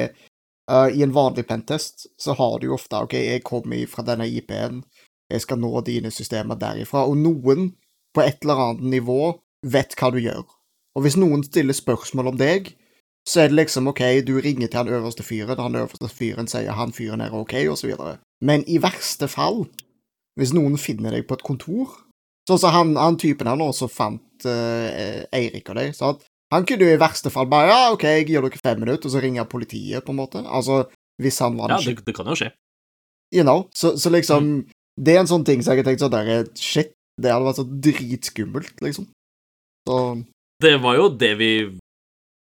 uh, 0.70 0.88
I 0.88 1.02
en 1.04 1.12
vanlig 1.12 1.44
pentest 1.48 2.06
så 2.16 2.32
har 2.38 2.56
du 2.58 2.70
jo 2.70 2.78
ofte 2.78 3.02
OK, 3.04 3.18
jeg 3.18 3.44
kommer 3.44 3.84
fra 3.90 4.06
denne 4.06 4.28
IP-en, 4.32 4.80
jeg 5.28 5.44
skal 5.44 5.60
nå 5.60 5.74
dine 5.84 6.12
systemer 6.14 6.56
derifra, 6.56 7.04
og 7.04 7.20
noen 7.20 7.74
på 8.16 8.24
et 8.24 8.40
eller 8.46 8.64
annet 8.64 8.88
nivå 8.96 9.34
vet 9.66 9.92
hva 10.00 10.08
du 10.14 10.22
gjør. 10.22 10.46
Og 10.96 11.04
hvis 11.04 11.18
noen 11.20 11.44
stiller 11.44 11.76
spørsmål 11.76 12.32
om 12.32 12.38
deg, 12.40 12.72
så 13.28 13.42
er 13.42 13.50
det 13.50 13.58
liksom 13.58 13.90
OK, 13.92 14.00
du 14.24 14.38
ringer 14.40 14.70
til 14.70 14.80
han 14.80 14.94
øverste 14.96 15.26
fyren, 15.26 15.60
han 15.60 15.76
øverste 15.76 16.08
fyren 16.08 16.48
sier 16.48 16.72
han 16.72 16.96
fyren 16.96 17.20
er 17.20 17.36
OK, 17.36 17.58
og 17.68 17.76
så 17.76 17.90
videre. 17.90 18.16
Men 18.44 18.64
i 18.70 18.78
verste 18.82 19.28
fall, 19.30 19.64
hvis 20.38 20.54
noen 20.54 20.78
finner 20.78 21.14
deg 21.14 21.26
på 21.28 21.38
et 21.38 21.46
kontor 21.46 21.96
Sånn 22.48 22.60
som 22.62 22.72
han, 22.72 22.92
han 22.96 23.18
typen 23.20 23.50
nå 23.60 23.66
som 23.76 23.90
fant 23.92 24.46
uh, 24.48 25.26
Eirik 25.36 25.66
og 25.68 25.76
deg, 25.76 25.90
sant? 25.96 26.22
Han 26.54 26.64
kunne 26.64 26.86
jo 26.86 26.94
i 26.94 27.00
verste 27.00 27.28
fall 27.28 27.48
bare 27.50 27.68
Ja, 27.68 27.80
OK, 27.92 28.06
jeg 28.08 28.28
gir 28.30 28.46
dere 28.46 28.62
fem 28.62 28.80
minutter, 28.80 29.04
og 29.04 29.12
så 29.12 29.20
ringer 29.20 29.44
politiet, 29.50 30.00
på 30.06 30.14
en 30.14 30.20
måte. 30.22 30.40
Altså, 30.46 30.86
hvis 31.20 31.42
han 31.44 31.58
var 31.58 31.74
Ja, 31.74 31.80
det, 31.84 32.06
det 32.06 32.14
kan 32.16 32.30
jo 32.30 32.38
skje. 32.38 32.48
You 33.34 33.44
know, 33.44 33.66
så, 33.76 33.92
så 34.00 34.08
liksom 34.08 34.64
Det 34.96 35.12
er 35.12 35.20
en 35.20 35.28
sånn 35.28 35.44
ting 35.44 35.60
som 35.60 35.74
jeg 35.74 35.82
har 35.82 35.90
tenkt 35.90 36.00
sånn 36.00 36.14
der 36.14 36.48
Shit, 36.56 36.94
det 37.20 37.34
hadde 37.34 37.50
vært 37.50 37.60
så 37.60 37.66
dritskummelt, 37.68 38.80
liksom. 38.80 39.10
Så 39.84 39.98
Det 40.64 40.74
var 40.80 40.96
jo 40.96 41.12
det 41.12 41.34
vi 41.36 41.52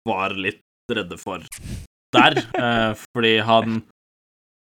var 0.08 0.36
litt 0.36 0.60
redde 0.92 1.16
for 1.16 1.40
der, 2.14 2.36
eh, 2.60 2.92
fordi 3.16 3.38
han 3.48 3.80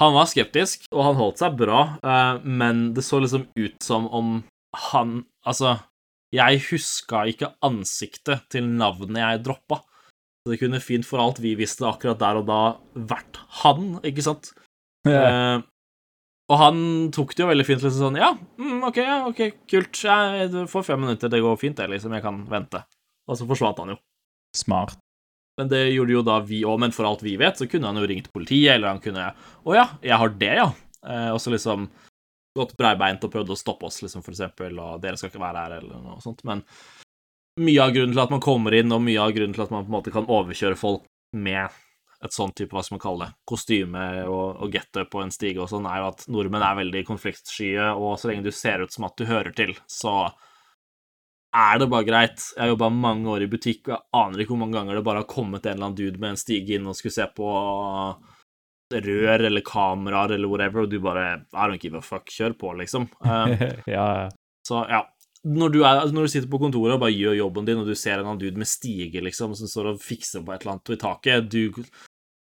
Han 0.02 0.12
var 0.12 0.28
skeptisk, 0.28 0.84
og 0.92 1.04
han 1.06 1.18
holdt 1.18 1.40
seg 1.40 1.56
bra, 1.56 1.82
eh, 2.04 2.42
men 2.44 2.90
det 2.96 3.04
så 3.06 3.20
liksom 3.22 3.46
ut 3.56 3.76
som 3.84 4.08
om 4.12 4.38
han 4.90 5.22
Altså, 5.46 5.76
jeg 6.34 6.58
huska 6.66 7.20
ikke 7.30 7.52
ansiktet 7.64 8.48
til 8.50 8.66
navnet 8.66 9.20
jeg 9.20 9.44
droppa. 9.46 9.78
Så 10.42 10.50
det 10.50 10.58
kunne 10.58 10.80
fint, 10.82 11.06
for 11.06 11.22
alt 11.22 11.38
vi 11.38 11.52
visste 11.54 11.86
akkurat 11.86 12.18
der 12.18 12.40
og 12.40 12.48
da, 12.48 12.58
vært 12.98 13.38
han, 13.62 14.00
ikke 14.02 14.24
sant? 14.26 14.50
Eh, 15.06 15.62
og 16.50 16.60
han 16.60 16.78
tok 17.14 17.34
det 17.34 17.42
jo 17.44 17.48
veldig 17.50 17.66
fint. 17.66 17.82
Liksom 17.82 18.08
sånn 18.08 18.18
Ja, 18.20 18.32
mm, 18.34 18.84
OK, 18.90 19.00
ok, 19.30 19.40
kult. 19.70 20.02
Jeg, 20.02 20.66
får 20.70 20.86
fem 20.86 21.02
minutter. 21.02 21.30
Det 21.32 21.42
går 21.42 21.58
fint, 21.62 21.78
det, 21.78 21.88
liksom. 21.94 22.14
Jeg 22.14 22.26
kan 22.26 22.44
vente. 22.50 22.82
Og 23.26 23.38
så 23.38 23.48
forsvant 23.48 23.82
han 23.82 23.94
jo. 23.94 23.98
Smart. 24.56 24.98
Men 25.56 25.70
det 25.72 25.82
gjorde 25.94 26.12
jo 26.12 26.24
da 26.26 26.40
vi 26.44 26.62
òg. 26.68 26.80
Men 26.82 26.92
for 26.94 27.08
alt 27.08 27.24
vi 27.24 27.36
vet, 27.40 27.58
så 27.58 27.68
kunne 27.70 27.88
han 27.88 28.00
jo 28.00 28.08
ringt 28.08 28.32
politiet, 28.34 28.74
eller 28.74 28.92
han 28.92 29.02
kunne 29.04 29.30
Å 29.32 29.76
ja, 29.76 29.86
jeg 30.04 30.20
har 30.20 30.34
det, 30.42 30.52
ja. 30.60 30.68
Eh, 31.06 31.30
og 31.32 31.40
så 31.42 31.52
liksom 31.54 31.88
gått 32.56 32.76
breibeint 32.76 33.24
og 33.24 33.32
prøvd 33.32 33.52
å 33.52 33.58
stoppe 33.58 33.88
oss, 33.88 34.00
liksom, 34.04 34.22
for 34.24 34.32
eksempel, 34.32 34.78
og 34.80 35.02
dere 35.02 35.18
skal 35.20 35.28
ikke 35.28 35.42
være 35.42 35.64
her, 35.64 35.74
eller 35.80 36.04
noe 36.04 36.22
sånt. 36.24 36.40
Men 36.48 36.62
mye 37.60 37.82
av 37.84 37.92
grunnen 37.92 38.14
til 38.14 38.22
at 38.22 38.32
man 38.32 38.44
kommer 38.44 38.76
inn, 38.76 38.92
og 38.92 39.04
mye 39.04 39.20
av 39.20 39.34
grunnen 39.36 39.56
til 39.56 39.64
at 39.66 39.74
man 39.74 39.84
på 39.84 39.90
en 39.90 39.96
måte 39.98 40.14
kan 40.14 40.28
overkjøre 40.28 40.78
folk 40.80 41.04
med 41.36 41.68
et 42.24 42.32
sånn 42.32 42.52
type, 42.56 42.72
hva 42.72 42.82
skal 42.84 42.96
man 42.96 43.02
kalle 43.04 43.26
det, 43.26 43.36
kostyme 43.48 44.04
og, 44.24 44.62
og 44.64 44.72
getup 44.72 45.10
på 45.12 45.20
en 45.20 45.32
stige 45.34 45.60
og 45.62 45.68
sånn, 45.70 45.88
er 45.88 46.00
jo 46.00 46.10
at 46.14 46.24
nordmenn 46.32 46.64
er 46.64 46.78
veldig 46.80 47.02
konfliktskye, 47.08 47.90
og 47.92 48.16
så 48.20 48.30
lenge 48.30 48.46
du 48.46 48.54
ser 48.56 48.84
ut 48.84 48.92
som 48.92 49.04
at 49.08 49.16
du 49.20 49.26
hører 49.28 49.52
til, 49.56 49.74
så 49.84 50.16
er 51.56 51.80
det 51.80 51.88
bare 51.92 52.06
greit. 52.06 52.42
Jeg 52.54 52.62
har 52.62 52.72
jobba 52.72 52.88
mange 52.92 53.30
år 53.32 53.44
i 53.44 53.50
butikk, 53.50 53.86
og 53.88 53.94
jeg 53.94 54.04
aner 54.20 54.42
ikke 54.42 54.52
hvor 54.54 54.62
mange 54.62 54.76
ganger 54.76 54.98
det 54.98 55.04
bare 55.06 55.22
har 55.22 55.30
kommet 55.30 55.66
en 55.66 55.76
eller 55.76 55.88
annen 55.88 55.98
dude 55.98 56.22
med 56.22 56.34
en 56.34 56.40
stige 56.40 56.76
inn 56.76 56.88
og 56.88 56.96
skulle 56.98 57.16
se 57.16 57.26
på 57.36 57.52
rør 58.94 59.46
eller 59.48 59.64
kameraer 59.66 60.36
eller 60.36 60.50
whatever, 60.50 60.84
og 60.84 60.90
du 60.90 61.00
bare 61.02 61.26
I 61.52 61.66
don't 61.66 61.82
give 61.82 61.98
a 61.98 62.04
fuck, 62.04 62.30
kjør 62.30 62.56
på, 62.58 62.72
liksom. 62.80 63.08
Um, 63.20 63.54
ja, 63.96 64.28
så 64.66 64.86
ja. 64.90 65.04
Når 65.46 65.70
du, 65.70 65.78
er, 65.86 66.00
når 66.10 66.26
du 66.26 66.30
sitter 66.32 66.50
på 66.50 66.58
kontoret 66.58 66.96
og 66.96 67.04
bare 67.04 67.14
gjør 67.14 67.36
jobben 67.38 67.66
din, 67.68 67.78
og 67.78 67.86
du 67.86 67.94
ser 67.94 68.16
en 68.16 68.18
eller 68.18 68.32
annen 68.32 68.40
dude 68.42 68.58
med 68.58 68.66
stige, 68.66 69.20
liksom, 69.22 69.54
som 69.54 69.70
står 69.70 69.92
og 69.92 70.00
fikser 70.02 70.42
på 70.42 70.54
et 70.54 70.64
eller 70.64 70.74
annet 70.74 70.90
i 70.90 70.98
taket 70.98 71.50
du, 71.52 71.84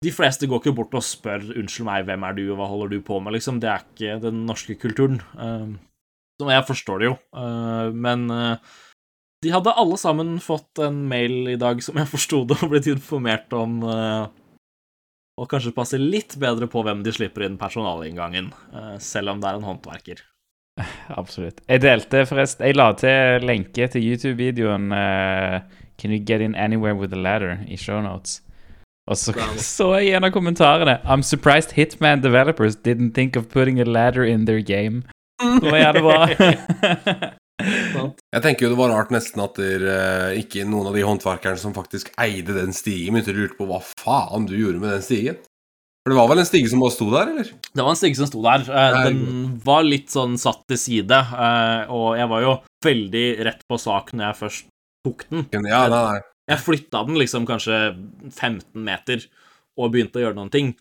De 0.05 0.12
fleste 0.14 0.47
går 0.47 0.61
ikke 0.61 0.74
bort 0.76 0.94
og 0.94 1.03
spør 1.03 1.49
'unnskyld 1.57 1.88
meg, 1.88 2.05
hvem 2.07 2.26
er 2.28 2.36
du, 2.36 2.44
og 2.53 2.61
hva 2.61 2.68
holder 2.70 2.94
du 2.94 3.01
på 3.03 3.18
med', 3.18 3.34
liksom. 3.34 3.59
Det 3.59 3.70
er 3.72 3.82
ikke 3.82 4.20
den 4.22 4.44
norske 4.47 4.76
kulturen. 4.78 5.18
Um, 5.34 5.78
så 6.38 6.51
jeg 6.53 6.66
forstår 6.68 6.99
det 7.01 7.09
jo, 7.09 7.16
uh, 7.34 7.90
men 7.97 8.30
uh, 8.30 8.57
de 9.47 9.53
hadde 9.55 9.74
alle 9.78 9.97
sammen 10.01 10.40
fått 10.42 10.80
en 10.82 11.05
mail 11.07 11.53
i 11.53 11.59
dag 11.61 11.78
som 11.84 11.99
jeg 12.01 12.11
forsto 12.11 12.42
det, 12.51 12.59
og 12.64 12.72
blitt 12.72 12.88
informert 12.90 13.53
om 13.55 13.78
uh, 13.86 14.26
og 15.38 15.47
kanskje 15.53 15.74
passe 15.76 16.01
litt 16.01 16.34
bedre 16.42 16.66
på 16.70 16.82
hvem 16.82 17.05
de 17.07 17.12
slipper 17.14 17.44
inn 17.47 17.59
personalinngangen, 17.61 18.51
uh, 18.74 18.97
selv 18.99 19.34
om 19.34 19.42
det 19.42 19.51
er 19.51 19.61
en 19.61 19.68
håndverker. 19.68 20.24
absolutt. 21.20 21.62
Jeg 21.70 21.84
delte 21.84 22.24
forresten 22.28 22.66
Jeg 22.66 22.76
la 22.76 22.90
til 22.99 23.47
lenke 23.47 23.86
til 23.92 24.11
YouTube-videoen 24.11 24.90
uh, 24.92 25.62
Can 25.97 26.12
you 26.12 26.18
get 26.18 26.42
in 26.42 26.59
anywhere 26.59 26.99
with 26.99 27.14
a 27.14 27.16
ladder 27.16 27.62
i 27.68 27.76
shownotes. 27.76 28.42
Og 29.07 29.16
så 29.16 29.32
så 29.76 29.92
jeg 29.94 30.11
i 30.11 30.14
en 30.18 30.26
av 30.26 30.34
kommentarene 30.34 30.99
I'm 31.07 31.22
surprised 31.22 31.78
Hitman 31.78 32.22
developers 32.22 32.76
didn't 32.76 33.14
think 33.14 33.36
of 33.36 33.49
putting 33.49 33.80
a 33.80 33.84
ladder 33.84 34.24
in 34.24 34.47
their 34.47 34.61
game. 34.61 35.03
Det 35.62 35.70
var 35.70 35.78
jævlig 35.78 36.03
bra. 36.03 37.32
Jeg 37.63 38.43
tenker 38.45 38.67
jo 38.67 38.73
det 38.75 38.79
var 38.79 38.93
rart 38.93 39.13
nesten 39.15 39.41
at 39.45 39.57
der, 39.57 39.85
eh, 39.89 40.39
ikke 40.43 40.67
noen 40.69 40.91
av 40.91 40.97
de 40.97 41.05
håndverkerne 41.07 41.59
som 41.61 41.73
faktisk 41.77 42.11
eide 42.21 42.53
den 42.57 42.75
stigen, 42.77 43.15
begynte 43.17 43.33
å 43.33 43.39
lure 43.39 43.57
på 43.57 43.69
hva 43.71 43.79
faen 44.03 44.45
du 44.49 44.57
gjorde 44.59 44.83
med 44.83 44.93
den 44.97 45.05
stigen. 45.07 45.39
For 46.05 46.13
det 46.13 46.19
var 46.21 46.29
vel 46.31 46.39
en 46.45 46.47
stige 46.47 46.69
som 46.71 46.83
bare 46.85 46.95
sto 46.95 47.09
der, 47.11 47.31
eller? 47.33 47.49
Det 47.75 47.83
var 47.83 47.91
en 47.91 47.99
stige 47.99 48.19
som 48.21 48.29
sto 48.31 48.43
der. 48.45 48.63
Eh, 48.69 48.99
Den 49.09 49.57
var 49.65 49.83
litt 49.83 50.13
sånn 50.13 50.37
satt 50.39 50.63
til 50.71 50.79
side, 50.79 51.17
eh, 51.19 51.91
og 51.91 52.13
jeg 52.21 52.29
var 52.31 52.45
jo 52.45 52.53
veldig 52.87 53.27
rett 53.49 53.65
på 53.67 53.79
sak 53.83 54.13
når 54.13 54.29
jeg 54.29 54.41
først 54.45 54.69
tok 55.09 55.25
den. 55.33 55.67
Ja, 55.67 55.89
nei, 55.91 56.03
nei. 56.13 56.21
Jeg 56.47 56.63
flytta 56.63 57.03
den 57.09 57.19
liksom 57.19 57.47
kanskje 57.49 57.79
15 58.31 58.85
meter 58.87 59.25
og 59.77 59.91
begynte 59.97 60.21
å 60.21 60.27
gjøre 60.29 60.37
noen 60.39 60.53
ting. 60.55 60.75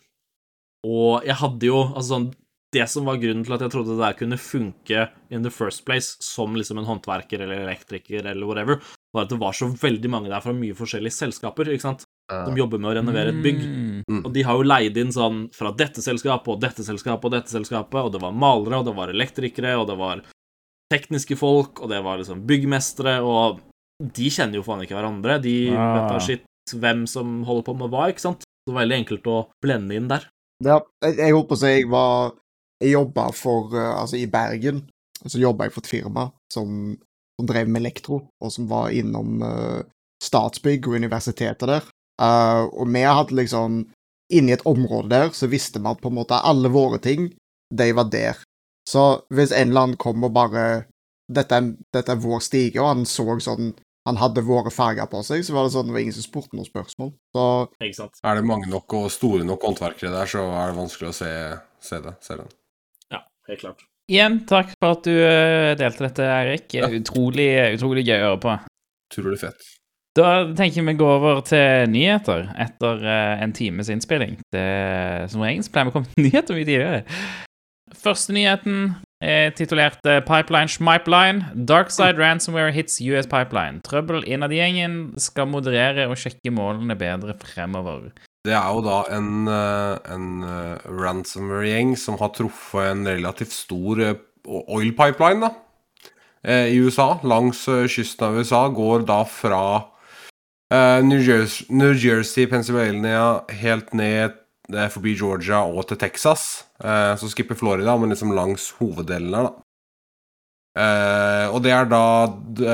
Og 0.86 1.24
jeg 1.26 1.34
hadde 1.40 1.66
jo 1.66 1.80
Altså 1.96 2.12
sånn 2.12 2.28
Det 2.76 2.86
som 2.92 3.08
var 3.08 3.22
grunnen 3.22 3.46
til 3.48 3.56
at 3.56 3.64
jeg 3.64 3.72
trodde 3.72 3.96
det 3.96 4.04
der 4.04 4.18
kunne 4.20 4.40
funke 4.42 5.06
in 5.32 5.46
the 5.46 5.52
first 5.54 5.86
place 5.88 6.18
som 6.24 6.58
liksom 6.60 6.82
en 6.82 6.88
håndverker 6.90 7.46
eller 7.46 7.64
elektriker 7.64 8.26
eller 8.26 8.48
whatever, 8.50 8.82
var 9.16 9.26
at 9.26 9.32
det 9.32 9.40
var 9.40 9.56
så 9.56 9.70
veldig 9.72 10.12
mange 10.12 10.32
der 10.32 10.44
fra 10.44 10.54
mye 10.56 10.76
forskjellige 10.76 11.16
selskaper, 11.16 11.72
ikke 11.72 11.86
sant, 11.86 12.04
som 12.32 12.58
jobber 12.58 12.82
med 12.82 12.92
å 12.92 12.96
renovere 12.98 13.32
et 13.32 13.44
bygg. 13.44 13.62
Mm. 14.10 14.24
Og 14.26 14.32
de 14.36 14.44
har 14.44 14.60
jo 14.60 14.66
leid 14.68 14.98
inn 15.00 15.14
sånn 15.16 15.46
fra 15.56 15.72
dette 15.78 16.04
selskapet 16.04 16.52
og 16.52 16.64
dette 16.64 16.84
selskapet 16.84 17.30
og 17.30 17.36
dette 17.38 17.54
selskapet, 17.54 18.02
og 18.02 18.12
det 18.16 18.24
var 18.24 18.36
malere, 18.36 18.82
og 18.82 18.90
det 18.90 18.98
var 18.98 19.14
elektrikere, 19.14 19.76
og 19.80 19.88
det 19.92 19.98
var 20.02 20.26
tekniske 20.92 21.38
folk, 21.40 21.82
og 21.82 21.92
det 21.94 22.02
var 22.06 22.20
liksom 22.20 22.44
byggmestere, 22.50 23.18
og 23.24 23.62
de 24.04 24.32
kjenner 24.34 24.60
jo 24.60 24.66
faen 24.66 24.84
ikke 24.84 24.98
hverandre. 24.98 25.40
De 25.44 25.58
vet 25.72 26.10
da 26.12 26.20
skitt 26.24 26.76
hvem 26.76 27.06
som 27.10 27.44
holder 27.48 27.68
på 27.68 27.78
med 27.80 27.94
hva, 27.94 28.10
ikke 28.12 28.26
sant? 28.26 28.44
Så 28.44 28.72
det 28.72 28.76
var 28.76 28.84
veldig 28.84 28.98
enkelt 29.04 29.30
å 29.30 29.38
blende 29.64 29.96
inn 29.96 30.10
der. 30.12 30.26
Ja, 30.66 30.80
jeg, 31.04 31.20
jeg 31.20 31.36
holdt 31.36 31.50
på 31.50 31.58
å 31.58 31.62
si 31.62 31.72
jeg 31.72 31.88
var 31.92 32.34
Jeg 32.84 32.96
jobba 32.96 33.30
for 33.36 33.76
eh, 33.76 33.92
Altså, 33.96 34.20
i 34.20 34.28
Bergen 34.28 34.84
så 35.26 35.40
jobba 35.40 35.66
jeg 35.66 35.74
for 35.74 35.86
et 35.86 35.90
firma 35.90 36.26
som, 36.54 36.96
som 37.40 37.48
drev 37.50 37.70
med 37.72 37.82
elektro, 37.82 38.20
og 38.44 38.52
som 38.54 38.68
var 38.70 38.92
innom 38.94 39.40
uh, 39.42 39.82
Statsbygg 40.22 40.86
og 40.90 41.00
universitetet 41.00 41.70
der. 41.72 41.88
Uh, 42.22 42.68
og 42.70 42.92
vi 42.92 43.02
hadde 43.08 43.38
liksom 43.40 43.86
Inni 44.34 44.56
et 44.56 44.64
område 44.66 45.12
der 45.12 45.34
så 45.38 45.46
visste 45.46 45.78
vi 45.78 45.86
at 45.86 46.00
på 46.02 46.10
en 46.10 46.16
måte 46.18 46.38
alle 46.50 46.72
våre 46.74 46.98
ting, 46.98 47.28
de 47.70 47.86
var 47.94 48.08
der. 48.10 48.40
Så 48.90 49.22
hvis 49.30 49.54
en 49.54 49.70
eller 49.70 49.84
annen 49.84 50.00
kom 50.02 50.24
og 50.26 50.34
bare 50.34 50.64
dette 51.30 51.58
er, 51.58 51.68
dette 51.94 52.14
er 52.14 52.22
vår 52.22 52.42
stige, 52.42 52.82
og 52.82 52.90
han 52.90 53.06
så 53.10 53.40
sånn 53.42 53.74
Han 54.06 54.20
hadde 54.22 54.44
våre 54.46 54.70
farger 54.70 55.08
på 55.10 55.24
seg, 55.26 55.42
så 55.42 55.54
var 55.56 55.64
det 55.66 55.72
sånn 55.74 55.88
det 55.88 55.94
var 55.96 56.04
ingen 56.04 56.14
som 56.14 56.22
spurte 56.22 56.54
noen 56.54 56.68
spørsmål. 56.68 57.08
Så 57.34 57.46
Ikke 57.82 57.98
sant? 57.98 58.20
Er 58.22 58.38
det 58.38 58.46
mange 58.46 58.70
nok 58.70 58.94
og 58.94 59.08
store 59.10 59.42
nok 59.42 59.66
håndverkere 59.66 60.12
der, 60.14 60.30
så 60.30 60.44
er 60.46 60.70
det 60.70 60.78
vanskelig 60.78 61.10
å 61.10 61.16
se, 61.18 61.32
se 61.82 62.02
det. 62.04 62.14
Se 62.22 62.38
den. 62.38 62.52
Helt 63.50 63.62
klart. 63.62 63.86
Igjen, 64.12 64.42
takk 64.50 64.70
for 64.78 65.00
at 65.00 65.08
du 65.08 65.14
eh, 65.16 65.72
delte 65.80 66.06
dette, 66.06 66.28
Eirik. 66.30 66.68
Ja. 66.78 66.90
Utrolig, 66.94 67.50
utrolig 67.78 68.06
gøy 68.06 68.20
å 68.20 68.28
høre 68.30 68.44
på. 68.44 68.58
Utrolig 69.10 69.40
fett. 69.42 69.72
Da 70.16 70.46
tenker 70.56 70.80
jeg 70.80 70.88
vi 70.88 70.94
går 70.96 71.16
over 71.18 71.42
til 71.44 71.90
nyheter 71.92 72.46
etter 72.62 73.02
eh, 73.04 73.42
en 73.44 73.56
times 73.56 73.90
innspilling. 73.92 74.38
Det, 74.54 74.68
som 75.34 75.44
regel 75.44 75.66
pleier 75.72 75.90
vi 75.90 75.92
å 75.92 75.96
komme 75.98 76.12
til 76.14 76.24
nyheter 76.28 76.56
mye 76.56 76.70
tidligere. 76.70 77.02
Første 78.06 78.36
nyheten 78.36 78.94
er 79.26 79.52
titulert 79.58 80.06
eh, 80.08 80.22
Pipeline 80.26 80.72
Schmipeline. 80.72 81.50
Darkside 81.68 82.22
ransomware 82.22 82.74
hits 82.76 83.02
US 83.10 83.28
Pipeline. 83.32 83.82
Trøbbel 83.86 84.24
innad 84.30 84.54
i 84.54 84.62
gjengen 84.62 85.00
skal 85.22 85.50
moderere 85.52 86.08
og 86.12 86.18
sjekke 86.22 86.54
målene 86.54 86.98
bedre 87.00 87.36
fremover. 87.42 88.14
Det 88.46 88.54
er 88.54 88.68
jo 88.76 88.84
da 88.86 89.00
en, 89.16 89.48
eh, 89.50 90.14
en 90.14 90.30
eh, 90.46 90.86
ransomware-gjeng 90.86 91.96
som 91.98 92.20
har 92.22 92.34
truffet 92.36 92.92
en 92.92 93.06
relativt 93.08 93.56
stor 93.56 94.02
eh, 94.04 94.22
oil 94.46 94.92
pipeline 94.94 95.48
da, 95.48 95.52
i 96.46 96.78
USA. 96.78 97.16
Langs 97.26 97.64
kysten 97.90 98.28
av 98.28 98.38
USA 98.38 98.68
går 98.70 99.08
da 99.10 99.24
fra 99.26 99.62
New 101.02 101.22
Jersey, 101.26 102.46
Pennsylvania, 102.46 103.42
helt 103.50 103.94
ned 103.98 104.38
forbi 104.94 105.16
Georgia 105.18 105.64
og 105.66 105.88
til 105.90 105.98
Texas. 105.98 106.68
Så 106.78 107.30
skipper 107.32 107.58
Florida, 107.58 107.96
men 107.98 108.14
liksom 108.14 108.36
langs 108.38 108.68
hoveddelen 108.78 109.34
her, 109.34 109.50
da. 109.50 109.65
Eh, 110.76 111.46
og 111.56 111.62
det 111.64 111.72
er 111.72 111.86
da 111.88 112.04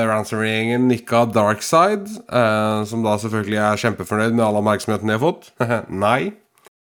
ransomware-gjengen 0.08 0.88
Nikka 0.90 1.22
Darkside, 1.30 2.10
uh, 2.34 2.82
som 2.88 3.04
da 3.04 3.14
selvfølgelig 3.22 3.60
er 3.62 3.82
kjempefornøyd 3.84 4.34
med 4.34 4.42
all 4.42 4.58
oppmerksomheten 4.58 5.06
de 5.06 5.14
har 5.14 5.22
fått. 5.22 5.52
Nei. 6.04 6.32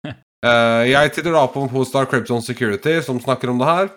Uh, 0.04 0.84
jeg 0.94 1.14
titter 1.16 1.32
da 1.32 1.46
på 1.54 1.64
på 1.72 1.86
Star 1.88 2.10
Krypton 2.12 2.44
Security, 2.44 3.00
som 3.06 3.24
snakker 3.24 3.54
om 3.54 3.64
det 3.64 3.72
her. 3.72 3.96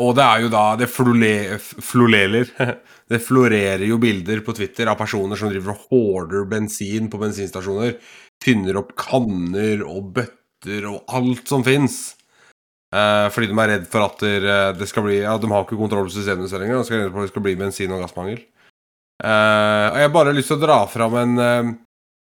Og 0.00 0.14
det 0.16 0.24
er 0.24 0.40
jo 0.40 0.48
da 0.48 0.62
Det 0.80 0.86
flole, 0.88 1.58
floleler 1.60 2.48
Det 3.12 3.18
florerer 3.20 3.82
jo 3.84 3.98
bilder 4.00 4.40
på 4.40 4.54
Twitter 4.56 4.88
av 4.88 4.96
personer 4.96 5.36
som 5.36 5.50
driver 5.52 5.74
og 5.74 5.90
hoarder 5.90 6.46
bensin 6.48 7.10
på 7.12 7.20
bensinstasjoner. 7.20 7.98
Tynner 8.40 8.80
opp 8.80 8.94
kanner 8.96 9.84
og 9.84 10.08
bøtter 10.16 10.88
og 10.88 11.04
alt 11.12 11.52
som 11.52 11.66
fins. 11.68 12.16
Eh, 12.96 13.26
fordi 13.34 13.50
de 13.50 13.56
er 13.60 13.72
redd 13.74 13.88
for 13.92 14.06
at 14.06 14.22
eh, 14.24 14.52
det 14.78 14.86
skal 14.88 15.04
bli 15.04 15.18
Ja, 15.20 15.34
de 15.40 15.50
har 15.50 15.66
ikke 15.66 15.78
kontroll 15.78 16.06
på 16.08 16.16
systemet 16.16 16.52
så 16.52 16.60
lenger. 16.62 16.80
De 16.80 16.88
skal 16.88 17.02
redde 17.02 17.12
for 17.12 17.24
at 17.24 17.28
det 17.28 17.34
skal 17.34 17.44
bli 17.44 17.58
bensin- 17.60 17.92
og 17.92 18.04
gassmangel. 18.04 18.40
Uh, 19.16 19.88
og 19.88 19.96
jeg 19.96 20.04
har 20.04 20.12
bare 20.12 20.32
lyst 20.36 20.50
til 20.52 20.58
å 20.58 20.60
dra 20.60 20.74
fram 20.92 21.14
en, 21.16 21.38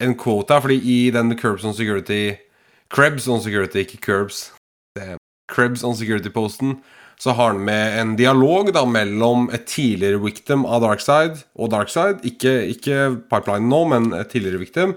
en 0.05 0.15
quote 0.21 0.53
her, 0.53 0.61
fordi 0.61 0.77
i 0.93 0.97
den 1.15 1.33
Curbs 1.41 1.65
on 1.65 1.73
Security 1.73 2.35
Krebs 2.93 3.29
on 3.29 3.41
Security, 3.41 3.87
ikke 3.87 4.03
Curbs. 4.05 4.51
Krebs 5.49 5.85
on 5.85 5.97
Security-posten 5.97 6.77
så 7.23 7.33
har 7.39 7.55
han 7.55 7.65
med 7.65 7.99
en 8.01 8.13
dialog 8.19 8.73
da 8.75 8.83
mellom 8.89 9.47
et 9.55 9.65
tidligere 9.71 10.21
victim 10.21 10.67
av 10.67 10.83
Darkside 10.85 11.41
og 11.57 11.71
Darkside. 11.73 12.21
Ikke, 12.29 12.53
ikke 12.75 13.15
pipeline 13.31 13.71
nå, 13.71 13.81
men 13.89 14.11
et 14.19 14.29
tidligere 14.33 14.61
victim. 14.61 14.95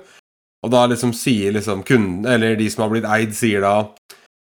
Og 0.65 0.73
da 0.73 0.83
liksom 0.89 1.13
sier 1.15 1.53
liksom 1.55 1.85
kunden, 1.87 2.25
eller 2.27 2.57
de 2.59 2.67
som 2.73 2.83
har 2.83 2.91
blitt 2.95 3.07
eid, 3.07 3.35
sier 3.37 3.63
da 3.63 3.75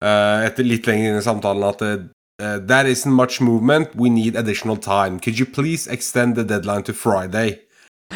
eh, 0.05 0.46
etter 0.46 0.66
litt 0.66 0.86
lenger 0.86 1.12
inn 1.12 1.20
i 1.20 1.24
samtalen 1.24 1.68
at 1.68 1.82
uh, 1.82 1.99
That 2.38 2.86
isn't 2.86 3.12
much 3.12 3.40
movement. 3.40 3.96
We 3.96 4.11
need 4.11 4.36
additional 4.36 4.76
time. 4.76 5.18
Could 5.18 5.40
you 5.40 5.46
please 5.46 5.88
extend 5.88 6.36
the 6.36 6.44
deadline 6.44 6.84
to 6.84 6.92
Friday? 6.92 7.59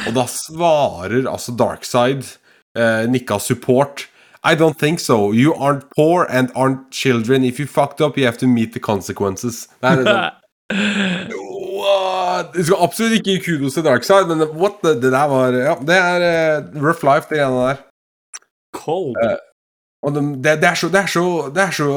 Og 0.07 0.15
da 0.15 0.27
svarer 0.31 1.27
altså 1.29 1.53
Darkside, 1.53 2.39
uh, 2.79 3.11
Nikka 3.11 3.39
support 3.39 4.07
I 4.45 4.55
don't 4.57 4.79
think 4.79 4.99
so. 4.99 5.33
You 5.33 5.55
aren't 5.55 5.85
poor 5.95 6.27
and 6.29 6.51
aren't 6.57 6.91
children. 6.91 7.45
If 7.45 7.61
you 7.61 7.67
fucked 7.67 8.01
up, 8.01 8.19
you 8.19 8.25
have 8.25 8.39
to 8.39 8.49
meet 8.49 8.73
the 8.73 8.81
consequences. 8.81 9.69
Det 9.81 9.89
er 9.89 9.97
liksom 9.97 10.31
What? 11.83 12.55
Du 12.55 12.65
skal 12.65 12.77
absolutt 12.81 13.13
ikke 13.13 13.31
gi 13.31 13.41
kudos 13.45 13.75
til 13.75 13.85
Darkside, 13.85 14.27
men 14.29 14.43
what 14.57 14.81
the, 14.83 14.95
det 14.95 15.13
der 15.13 15.29
var 15.29 15.53
Ja, 15.53 15.75
det 15.75 15.97
er 15.97 16.25
uh, 16.63 16.83
rough 16.83 17.05
life, 17.05 17.27
det 17.31 17.39
greiene 17.39 17.69
der. 17.69 17.83
Cold. 18.73 19.17
Og 20.03 20.15
de, 20.17 20.23
det, 20.43 20.57
det, 20.59 20.67
er 20.67 20.79
så, 20.79 20.89
det, 20.91 21.05
er 21.05 21.11
så, 21.11 21.25
det 21.55 21.63
er 21.63 21.75
så 21.77 21.91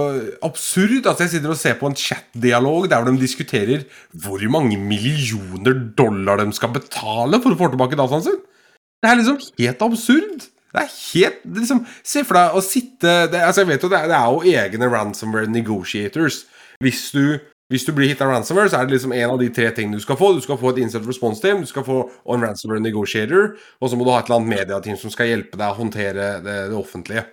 absurd 0.45 1.07
at 1.09 1.21
jeg 1.23 1.31
sitter 1.31 1.53
og 1.53 1.57
ser 1.57 1.77
på 1.79 1.89
en 1.89 1.97
chat-dialog 1.97 2.85
der 2.91 3.07
de 3.07 3.15
diskuterer 3.17 3.87
hvor 4.13 4.43
mange 4.53 4.77
millioner 4.77 5.79
dollar 5.97 6.43
de 6.43 6.53
skal 6.53 6.75
betale 6.75 7.39
for 7.41 7.55
å 7.55 7.59
få 7.63 7.71
tilbake 7.73 7.97
dataen 7.97 8.27
sin. 8.27 8.37
Det 9.01 9.09
er 9.09 9.17
liksom 9.17 9.41
helt 9.57 9.81
absurd. 9.87 10.45
Det 10.75 10.83
er 10.83 10.91
helt 10.91 11.41
liksom, 11.57 11.81
Se 12.03 12.21
for 12.27 12.37
deg 12.37 12.55
å 12.57 12.61
sitte 12.63 13.11
altså 13.31 13.63
jeg 13.63 13.71
vet 13.71 13.85
jo, 13.85 13.89
det 13.89 13.99
er, 13.99 14.09
det 14.11 14.17
er 14.19 14.29
jo 14.29 14.55
egne 14.61 14.89
ransomware 14.91 15.49
negotiators. 15.49 16.43
Hvis 16.83 17.07
du, 17.15 17.39
hvis 17.73 17.87
du 17.87 17.93
blir 17.95 18.11
hit 18.11 18.21
av 18.21 18.29
ransomware, 18.29 18.69
så 18.69 18.81
er 18.81 18.89
det 18.89 18.99
liksom 18.99 19.15
en 19.15 19.33
av 19.33 19.41
de 19.41 19.47
tre 19.55 19.71
tingene 19.73 19.97
du 19.97 20.03
skal 20.03 20.19
få. 20.19 20.35
Du 20.35 20.43
skal 20.45 20.59
få 20.61 20.75
et 20.75 20.83
incident 20.83 21.09
response 21.09 21.41
team, 21.41 21.63
du 21.65 21.71
skal 21.71 21.87
få 21.87 22.03
en 22.35 22.45
ransomware 22.45 22.83
negotiator, 22.83 23.55
og 23.79 23.89
så 23.89 23.97
må 23.97 24.05
du 24.05 24.11
ha 24.13 24.19
et 24.21 24.29
eller 24.29 24.43
annet 24.43 24.53
mediateam 24.59 24.99
som 25.01 25.13
skal 25.13 25.31
hjelpe 25.31 25.57
deg 25.57 25.71
å 25.71 25.79
håndtere 25.79 26.29
det, 26.45 26.59
det 26.69 26.77
offentlige. 26.77 27.25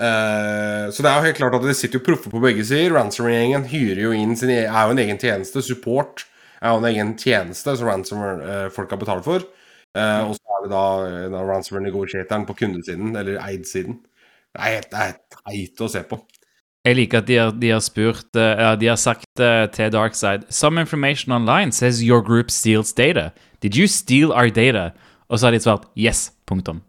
Eh, 0.00 0.86
så 0.90 1.04
det 1.04 1.10
er 1.10 1.18
jo 1.18 1.28
helt 1.28 1.36
klart 1.36 1.54
at 1.58 1.64
det 1.68 1.76
sitter 1.76 2.00
jo 2.00 2.06
proffer 2.06 2.32
på 2.32 2.40
begge 2.40 2.64
sider. 2.64 2.94
Ransomware-gjengen 2.96 3.66
hyrer 3.68 4.02
jo 4.06 4.12
inn 4.16 4.32
sin 4.38 4.52
e- 4.54 4.64
er 4.64 4.88
jo 4.88 4.94
en 4.94 5.02
egen 5.02 5.20
tjeneste. 5.20 5.62
Support 5.62 6.24
er 6.60 6.72
jo 6.72 6.80
en 6.80 6.88
egen 6.88 7.14
tjeneste 7.20 7.76
som 7.76 7.88
ransomware-folk 7.88 8.94
har 8.94 9.00
betalt 9.00 9.26
for. 9.28 9.44
Uh, 9.90 10.30
og 10.30 10.36
så 10.38 10.54
er 10.54 10.64
det 10.64 10.70
da, 10.70 10.84
eh, 11.08 11.28
da 11.32 11.40
ransomware-negotiatoren 11.42 12.46
på 12.46 12.54
kundesiden, 12.62 13.16
eller 13.18 13.40
eid-siden. 13.42 13.98
Det 14.54 14.60
er 14.60 14.76
helt, 14.76 14.94
helt 14.94 15.24
teit 15.34 15.82
å 15.82 15.88
se 15.90 16.04
på. 16.06 16.20
Jeg 16.86 16.96
liker 16.96 17.20
at 17.20 17.26
de 17.28 17.36
har, 17.36 17.50
de 17.52 17.72
har 17.74 17.82
spurt 17.84 18.38
uh, 18.40 18.72
De 18.80 18.88
har 18.88 18.96
sagt 18.96 19.42
uh, 19.42 19.66
til 19.68 19.90
Darkside 19.92 20.46
Some 20.48 20.80
information 20.80 21.30
online 21.30 21.72
says 21.76 22.00
your 22.02 22.22
group 22.24 22.50
steals 22.50 22.94
data. 22.96 23.34
Did 23.60 23.76
you 23.76 23.86
steal 23.86 24.32
our 24.32 24.48
data? 24.48 24.94
Og 25.28 25.38
så 25.38 25.46
har 25.46 25.52
de 25.52 25.60
svart 25.60 25.90
yes. 25.94 26.30
Punktum. 26.46 26.80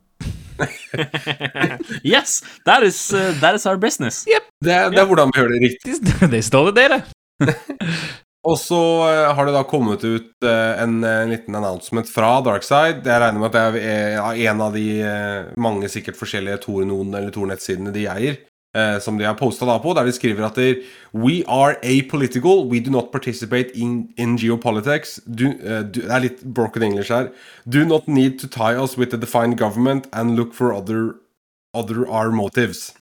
Yes, 2.04 2.42
that 2.66 2.84
is, 2.84 2.98
uh, 3.14 3.32
that 3.42 3.56
is 3.56 3.66
our 3.66 3.78
business. 3.78 4.24
Det, 4.26 4.72
er- 4.74 4.90
det 4.94 5.00
er 5.02 5.08
hvordan 5.10 5.32
vi 5.34 5.42
gjør 5.42 5.54
det 5.56 5.62
riktig. 5.68 6.00
Det 6.36 6.44
står 6.46 6.72
det, 6.72 6.76
dere. 6.84 7.02
Og 8.42 8.56
så 8.58 8.78
eh, 9.06 9.28
har 9.38 9.46
det 9.46 9.54
da 9.54 9.62
kommet 9.70 10.02
ut 10.02 10.46
eh, 10.50 10.80
en, 10.82 10.96
eh, 11.06 11.28
liten 11.30 11.54
announcement 11.60 12.08
fra 12.10 12.40
Darkside. 12.42 13.04
Jeg 13.06 13.22
regner 13.22 13.38
med 13.38 13.54
at 13.54 13.76
det 13.76 13.84
er 13.86 14.40
en 14.50 14.64
av 14.66 14.74
de 14.74 14.86
mange 15.62 15.90
sikkert 15.94 16.18
forskjellige 16.18 16.58
Tor-nettsidene 16.66 17.94
de 17.94 18.08
eier, 18.10 18.40
som 19.02 19.18
de 19.18 19.26
har 19.26 19.36
posta 19.36 19.66
da 19.68 19.78
på, 19.84 19.94
der 19.94 20.06
de 20.08 20.14
skriver 20.16 20.46
at 20.48 20.56
de, 20.56 20.84
We 21.14 21.44
are 21.48 21.76
apolitical. 21.84 22.66
We 22.72 22.80
do 22.80 22.92
not 22.92 23.12
participate 23.12 23.72
in, 23.76 24.14
in 24.18 24.38
geopolitics. 24.38 25.20
Do, 25.26 25.52
uh, 25.52 25.84
do, 25.84 26.02
det 26.02 26.12
er 26.12 26.24
litt 26.24 26.44
broken 26.44 26.84
English 26.84 27.12
her. 27.12 27.32
Do 27.68 27.86
not 27.86 28.08
need 28.08 28.40
to 28.40 28.48
tie 28.48 28.76
us 28.76 28.98
with 28.98 29.12
the 29.12 29.18
defined 29.18 29.58
government 29.58 30.08
and 30.14 30.38
look 30.38 30.54
for 30.54 30.74
other, 30.74 31.16
other 31.74 32.08
our 32.08 32.32
motives. 32.32 32.94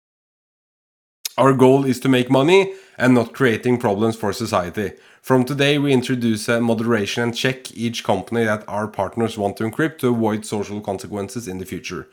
Our 1.38 1.54
goal 1.54 1.84
is 1.86 2.00
to 2.00 2.08
make 2.08 2.30
money 2.30 2.74
and 2.98 3.14
not 3.14 3.32
creating 3.32 3.78
problems 3.78 4.16
for 4.16 4.32
society. 4.32 4.92
From 5.22 5.44
today, 5.44 5.78
we 5.78 5.92
introduce 5.92 6.48
a 6.48 6.60
moderation 6.60 7.22
and 7.22 7.36
check 7.36 7.72
each 7.76 8.04
company 8.04 8.44
that 8.44 8.64
our 8.68 8.88
partners 8.88 9.38
want 9.38 9.56
to 9.58 9.64
encrypt 9.64 9.98
to 9.98 10.08
avoid 10.08 10.44
social 10.44 10.80
consequences 10.80 11.46
in 11.46 11.58
the 11.58 11.64
future. 11.64 12.08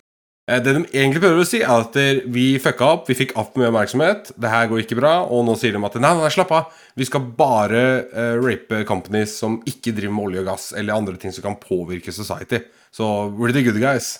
Eh, 0.47 0.61
Det 0.63 0.73
de 0.73 0.83
egentlig 0.95 1.19
prøver 1.23 1.41
å 1.43 1.47
si, 1.47 1.59
er 1.59 1.83
at 1.83 1.97
eh, 1.99 2.21
vi 2.31 2.45
fucka 2.63 2.87
opp, 2.95 3.09
vi 3.09 3.17
fikk 3.19 3.33
altfor 3.35 3.61
mye 3.61 3.71
oppmerksomhet, 3.71 4.31
det 4.39 4.51
her 4.51 4.69
går 4.71 4.85
ikke 4.85 4.99
bra, 4.99 5.13
og 5.27 5.43
nå 5.47 5.57
sier 5.59 5.75
de 5.75 5.81
at 5.83 5.97
nei, 5.99 6.13
nei, 6.21 6.29
slapp 6.31 6.53
av, 6.55 6.77
vi 6.95 7.07
skal 7.07 7.25
bare 7.37 7.83
uh, 8.13 8.37
rape 8.39 8.79
companies 8.87 9.35
som 9.41 9.59
ikke 9.67 9.91
driver 9.97 10.15
med 10.15 10.29
olje 10.29 10.45
og 10.45 10.47
gass 10.53 10.69
eller 10.71 10.95
andre 10.95 11.19
ting 11.19 11.35
som 11.35 11.43
kan 11.45 11.59
påvirke 11.59 12.15
society. 12.15 12.61
Så 12.95 13.05
we're 13.35 13.51
the 13.51 13.65
good 13.65 13.79
guys. 13.83 14.15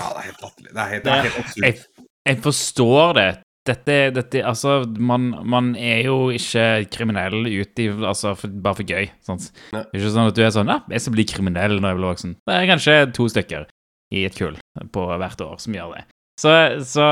Ja, 0.00 0.08
det 0.08 0.24
er 0.24 0.28
helt 0.30 0.42
latterlig. 0.42 0.72
Det 0.72 0.80
er 0.82 0.92
helt, 0.94 1.04
det 1.04 1.12
er 1.12 1.26
helt 1.28 1.40
absurd. 1.44 1.66
Jeg, 1.68 2.06
jeg 2.32 2.40
forstår 2.48 3.18
det. 3.20 3.30
Dette, 3.64 3.94
dette 4.12 4.42
Altså, 4.44 4.82
man, 5.00 5.30
man 5.48 5.70
er 5.80 6.02
jo 6.04 6.26
ikke 6.36 6.84
kriminell 6.92 7.46
ute 7.46 7.80
i 7.80 7.86
Altså, 7.94 8.34
for, 8.36 8.52
bare 8.66 8.76
for 8.76 8.90
gøy. 8.90 9.06
Sant? 9.24 9.46
Det 9.70 9.78
er 9.86 10.00
ikke 10.02 10.10
sånn 10.12 10.32
at 10.32 10.36
du 10.36 10.42
er 10.44 10.52
sånn 10.52 10.68
Ja, 10.68 10.82
jeg 10.92 11.00
skal 11.00 11.14
bli 11.14 11.24
kriminell 11.30 11.78
når 11.78 11.94
jeg 11.94 12.00
blir 12.00 12.10
voksen. 12.10 12.34
Det 12.44 12.58
er 12.58 12.68
kanskje 12.68 12.98
to 13.16 13.28
stykker 13.32 13.64
i 14.12 14.24
et 14.28 14.36
kull 14.36 14.58
på 14.92 15.06
hvert 15.20 15.40
år 15.44 15.56
som 15.62 15.76
gjør 15.76 15.94
det. 15.96 16.04
Så, 16.40 16.50
så 16.82 17.04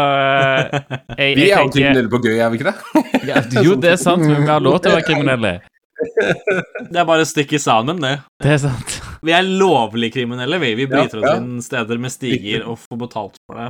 jeg, 1.20 1.36
Vi 1.38 1.50
er 1.50 1.62
jo 1.62 1.68
kriminelle 1.70 2.10
på 2.10 2.18
gøy, 2.24 2.38
er 2.42 2.50
vi 2.50 2.58
ikke 2.58 2.72
det? 2.72 3.04
ja, 3.30 3.42
Jo, 3.62 3.76
det 3.78 3.94
er 3.94 4.00
sant, 4.00 4.24
men 4.26 4.42
vi 4.42 4.50
har 4.50 4.64
lov 4.64 4.80
til 4.82 4.92
å 4.92 4.96
være 4.98 5.06
kriminelle. 5.06 5.52
Det 6.02 6.98
er 6.98 7.06
bare 7.06 7.22
å 7.22 7.28
stikke 7.28 7.60
sammen, 7.62 8.00
det. 8.02 8.16
Det 8.42 8.56
er 8.56 8.62
sant. 8.64 8.96
Vi 9.22 9.34
er 9.36 9.46
lovlig 9.46 10.10
kriminelle, 10.14 10.58
vi. 10.58 10.72
Vi 10.80 10.88
bryter 10.90 11.22
Ja, 11.22 11.36
ja. 11.36 11.38
inn 11.38 11.62
steder 11.62 12.00
med 12.02 12.10
stiger 12.10 12.66
og 12.66 12.80
får 12.82 12.98
betalt 13.04 13.38
for 13.46 13.60
det. 13.60 13.68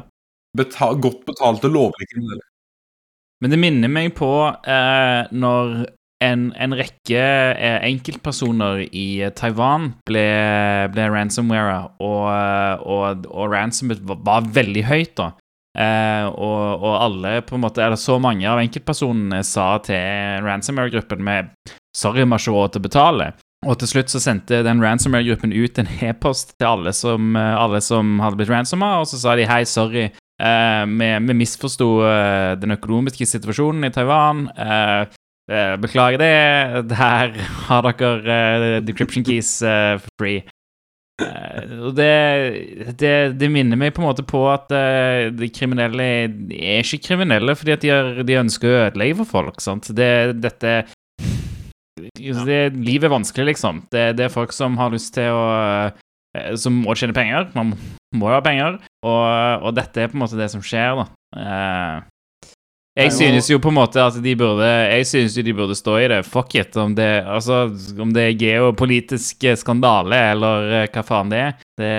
Betal, 0.57 0.97
godt 1.01 1.27
betalte 1.29 1.69
lovlige 1.73 2.09
kriminelle. 2.15 2.47
Men 3.43 3.53
det 3.53 3.59
minner 3.61 3.91
meg 3.93 4.15
på 4.17 4.31
eh, 4.49 5.29
når 5.35 5.77
en, 6.23 6.49
en 6.57 6.75
rekke 6.79 7.21
eh, 7.21 7.79
enkeltpersoner 7.89 8.85
i 8.89 9.07
eh, 9.27 9.33
Taiwan 9.37 9.93
ble, 10.09 10.25
ble 10.95 11.07
ransomware, 11.13 11.77
og, 12.03 12.25
eh, 12.33 12.85
og, 12.87 13.29
og 13.31 13.53
ransomet 13.53 14.03
var, 14.07 14.49
veldig 14.55 14.85
høyt, 14.89 15.15
da. 15.19 15.31
Eh, 15.73 16.27
og, 16.29 16.83
og 16.85 16.97
alle, 16.99 17.37
på 17.47 17.57
en 17.57 17.65
måte, 17.65 17.85
eller 17.85 18.01
så 18.01 18.19
mange 18.23 18.49
av 18.49 18.61
enkeltpersonene 18.63 19.41
sa 19.47 19.75
til 19.85 20.45
ransomware-gruppen 20.47 21.25
med 21.25 21.55
Sorry, 21.93 22.23
vi 22.23 22.31
har 22.33 22.41
ikke 22.41 22.53
råd 22.55 22.73
til 22.73 22.81
å 22.81 22.85
betale. 22.87 23.25
Og 23.69 23.77
til 23.79 23.91
slutt 23.91 24.11
så 24.11 24.21
sendte 24.23 24.63
den 24.65 24.81
ransomware-gruppen 24.83 25.53
ut 25.53 25.79
en 25.79 25.91
e-post 26.03 26.55
til 26.57 26.71
alle 26.71 26.95
som, 26.97 27.37
alle 27.37 27.83
som 27.85 28.17
hadde 28.25 28.41
blitt 28.41 28.51
ransoma, 28.51 28.95
og 29.03 29.11
så 29.11 29.21
sa 29.21 29.37
de 29.37 29.45
hei, 29.47 29.63
sorry. 29.69 30.09
Vi, 30.43 31.09
vi 31.29 31.35
misforsto 31.39 31.87
eh, 32.09 32.55
den 32.59 32.75
økonomiske 32.75 33.29
situasjonen 33.29 33.87
i 33.87 33.93
Taiwan. 33.95 34.49
Eh, 34.57 35.21
beklager 35.83 36.23
det. 36.23 36.97
Her 36.97 37.39
har 37.69 37.89
dere 37.89 38.41
eh, 38.79 38.81
decryption 38.87 39.25
keys 39.27 39.57
eh, 39.67 39.99
free. 40.21 40.45
Eh, 41.23 41.73
og 41.87 41.97
det, 41.97 42.95
det, 42.99 43.13
det 43.41 43.51
minner 43.53 43.79
meg 43.79 43.93
på 43.95 44.03
en 44.03 44.09
måte 44.09 44.25
på 44.27 44.43
at 44.53 44.73
eh, 44.75 45.29
de 45.35 45.49
kriminelle 45.53 46.07
er 46.25 46.83
ikke 46.83 47.03
kriminelle 47.11 47.55
fordi 47.59 47.75
at 47.75 47.85
de, 47.85 47.93
er, 47.93 48.23
de 48.27 48.39
ønsker 48.41 48.69
å 48.71 48.79
ødelegge 48.87 49.19
for 49.23 49.33
folk. 49.37 49.61
sant? 49.65 49.91
Det, 49.97 50.11
dette 50.43 50.77
det, 52.17 52.63
Livet 52.75 53.07
er 53.07 53.13
vanskelig, 53.13 53.53
liksom. 53.53 53.85
Det, 53.93 54.17
er 54.17 54.33
folk 54.33 54.55
som 54.57 54.79
har 54.81 54.95
lyst 54.95 55.13
til 55.15 55.29
å 55.37 55.45
eh, 55.53 56.55
Som 56.59 56.81
må 56.87 56.97
tjene 56.97 57.17
penger. 57.17 57.51
Man 57.55 57.75
må 58.17 58.31
jo 58.31 58.39
ha 58.39 58.45
penger. 58.45 58.81
Og, 59.05 59.69
og 59.69 59.77
dette 59.77 60.01
er 60.01 60.11
på 60.11 60.17
en 60.17 60.25
måte 60.25 60.41
det 60.41 60.49
som 60.53 60.65
skjer, 60.65 61.03
da. 61.03 62.09
Jeg 62.93 63.13
synes 63.17 63.47
jo 63.49 63.57
på 63.63 63.71
en 63.71 63.79
måte 63.79 64.03
at 64.05 64.19
de 64.21 64.33
burde 64.37 64.67
Jeg 64.69 65.07
synes 65.09 65.37
jo 65.39 65.45
de 65.47 65.55
burde 65.57 65.77
stå 65.79 65.95
i 66.03 66.09
det. 66.13 66.21
Fuck 66.29 66.55
it. 66.61 66.77
Om 66.77 66.93
det, 66.99 67.09
altså, 67.25 67.65
om 67.97 68.13
det 68.13 68.27
er 68.27 68.39
geopolitisk 68.41 69.47
skandale, 69.57 70.19
eller 70.35 70.73
eh, 70.83 70.89
hva 70.93 71.05
faen 71.07 71.33
det 71.33 71.41
er. 71.41 71.55
Det 71.81 71.93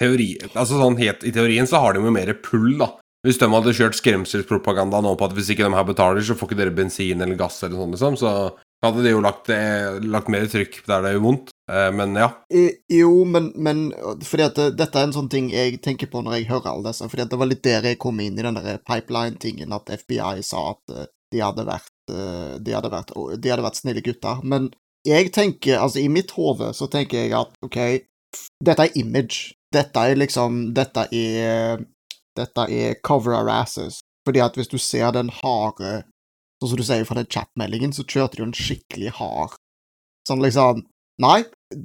Teori, 0.00 0.30
altså 0.54 0.80
sånn 0.80 0.96
helt, 1.00 1.26
I 1.28 1.32
teorien 1.34 1.68
så 1.68 1.82
har 1.82 1.94
de 1.94 2.04
jo 2.06 2.14
mer 2.14 2.32
pull, 2.40 2.72
da. 2.80 2.94
Hvis 3.24 3.40
de 3.40 3.48
hadde 3.48 3.72
kjørt 3.76 3.96
skremselspropaganda 3.96 5.00
nå 5.04 5.14
på 5.16 5.28
at 5.28 5.36
hvis 5.36 5.50
ikke 5.52 5.64
de 5.64 5.76
her 5.76 5.86
betaler, 5.88 6.24
så 6.24 6.36
får 6.36 6.50
ikke 6.50 6.60
dere 6.60 6.76
bensin 6.76 7.24
eller 7.24 7.38
gass 7.40 7.62
eller 7.64 7.80
sånn, 7.80 7.94
liksom, 7.96 8.18
så 8.20 8.32
hadde 8.84 9.04
de 9.04 9.14
jo 9.14 9.22
lagt, 9.24 9.48
eh, 9.52 10.00
lagt 10.04 10.32
mer 10.32 10.48
trykk 10.50 10.82
der 10.88 11.04
det 11.04 11.14
gjør 11.14 11.24
vondt. 11.28 11.53
Eh, 11.70 11.90
men 11.96 12.14
ja. 12.18 12.28
I- 12.52 12.76
Jo, 12.92 13.24
men, 13.24 13.52
men 13.56 13.86
fordi 14.22 14.42
at 14.44 14.54
det, 14.58 14.66
dette 14.76 15.00
er 15.00 15.08
en 15.08 15.14
sånn 15.16 15.30
ting 15.32 15.50
jeg 15.52 15.78
tenker 15.84 16.10
på 16.12 16.20
når 16.22 16.38
jeg 16.38 16.48
hører 16.50 16.70
alle 16.74 16.90
disse. 16.90 17.08
fordi 17.08 17.22
at 17.24 17.30
det 17.32 17.38
var 17.40 17.48
litt 17.48 17.62
der 17.64 17.82
jeg 17.88 17.98
kom 18.02 18.20
inn 18.20 18.38
i 18.38 18.44
den 18.44 18.58
der 18.58 18.78
pipeline-tingen, 18.84 19.72
at 19.72 19.88
FBI 20.04 20.42
sa 20.44 20.70
at 20.74 20.92
eh, 20.96 21.06
de 21.32 21.40
hadde 21.40 21.64
vært 21.66 22.12
eh, 22.12 22.56
de 22.60 22.74
hadde 22.76 22.90
vært, 22.92 23.14
de 23.40 23.50
hadde 23.50 23.64
vært 23.64 23.80
snille 23.80 24.04
gutter. 24.04 24.42
Men 24.44 24.68
jeg 25.08 25.32
tenker, 25.32 25.78
altså 25.80 26.00
i 26.00 26.08
mitt 26.12 26.30
hode 26.36 26.72
så 26.76 26.86
tenker 26.92 27.24
jeg 27.24 27.32
at 27.36 27.56
OK, 27.64 27.78
dette 28.64 28.86
er 28.88 28.96
image. 29.00 29.54
Dette 29.74 29.98
er 30.06 30.14
liksom 30.20 30.68
Dette 30.76 31.08
er 31.10 31.80
Dette 32.38 32.64
er 32.70 32.94
cover 33.02 33.34
our 33.34 33.48
asses. 33.50 34.00
Fordi 34.26 34.40
at 34.40 34.54
hvis 34.56 34.70
du 34.70 34.78
ser 34.78 35.10
den 35.12 35.28
harde 35.42 36.02
Sånn 36.62 36.70
som 36.70 36.78
du 36.78 36.84
sier 36.86 37.04
fra 37.04 37.16
den 37.18 37.26
chatmeldingen, 37.28 37.92
så 37.92 38.04
kjørte 38.06 38.38
de 38.38 38.42
jo 38.44 38.46
en 38.48 38.54
skikkelig 38.56 39.10
hard 39.18 39.56
Sånn 40.28 40.40
liksom 40.44 40.84
Nei, 41.22 41.44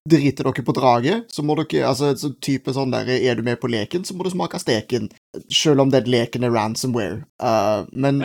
driter 0.09 0.47
dere 0.47 0.63
på 0.65 0.73
draget, 0.73 1.27
så 1.31 1.43
må 1.45 1.55
dere 1.59 1.83
Altså, 1.85 2.13
så 2.17 2.31
type 2.41 2.73
sånn 2.73 2.91
der 2.91 3.09
Er 3.19 3.35
du 3.37 3.43
med 3.45 3.59
på 3.61 3.69
leken, 3.69 4.01
så 4.05 4.15
må 4.17 4.23
du 4.25 4.31
smake 4.33 4.57
steken. 4.61 5.09
Selv 5.53 5.81
om 5.81 5.89
den 5.93 6.03
leken 6.09 6.43
er 6.47 6.55
ransomware. 6.55 7.23
Uh, 7.41 7.85
men 7.93 8.23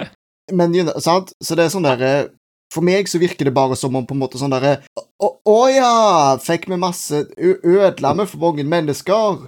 Men, 0.52 0.74
you 0.74 0.84
know, 0.84 0.96
sant? 1.00 1.32
Så 1.42 1.56
det 1.56 1.64
er 1.66 1.72
sånn 1.72 1.84
derre 1.86 2.30
For 2.74 2.82
meg 2.84 3.06
så 3.08 3.20
virker 3.20 3.44
det 3.48 3.52
bare 3.54 3.76
som 3.76 3.94
om 3.96 4.04
på 4.04 4.12
en 4.16 4.20
måte 4.20 4.36
sånn 4.40 4.52
derre 4.52 4.78
Å 5.22 5.28
å 5.48 5.58
ja! 5.72 6.36
Fikk 6.40 6.66
vi 6.72 6.76
masse 6.80 7.20
Ødela 7.38 8.14
vi 8.18 8.26
for 8.28 8.40
mange 8.42 8.64
mennesker? 8.64 9.38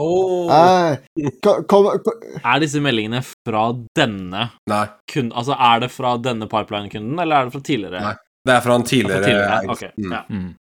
Eh, 0.53 1.31
ko- 1.45 1.63
kom, 1.69 1.89
kom. 2.05 2.23
Er 2.45 2.61
disse 2.61 2.81
meldingene 2.85 3.23
fra 3.25 3.71
denne 3.97 4.51
Nei. 4.69 4.85
kunden 5.11 5.33
Altså, 5.37 5.57
er 5.57 5.81
det 5.85 5.91
fra 5.93 6.17
denne 6.21 6.49
pipeline-kunden, 6.49 7.19
eller 7.21 7.37
er 7.37 7.45
det 7.51 7.57
fra 7.57 7.65
tidligere? 7.65 8.01
Nei. 8.05 8.15
Det 8.47 8.55
er 8.55 8.61
fra 8.63 8.75
en 8.79 8.85
Fra 8.87 8.93
tidligere, 8.93 9.59
Okay. 9.73 9.73
Ok, 9.73 9.83
Mm. 9.99 10.13
ja. 10.13 10.23
mm. 10.31 10.55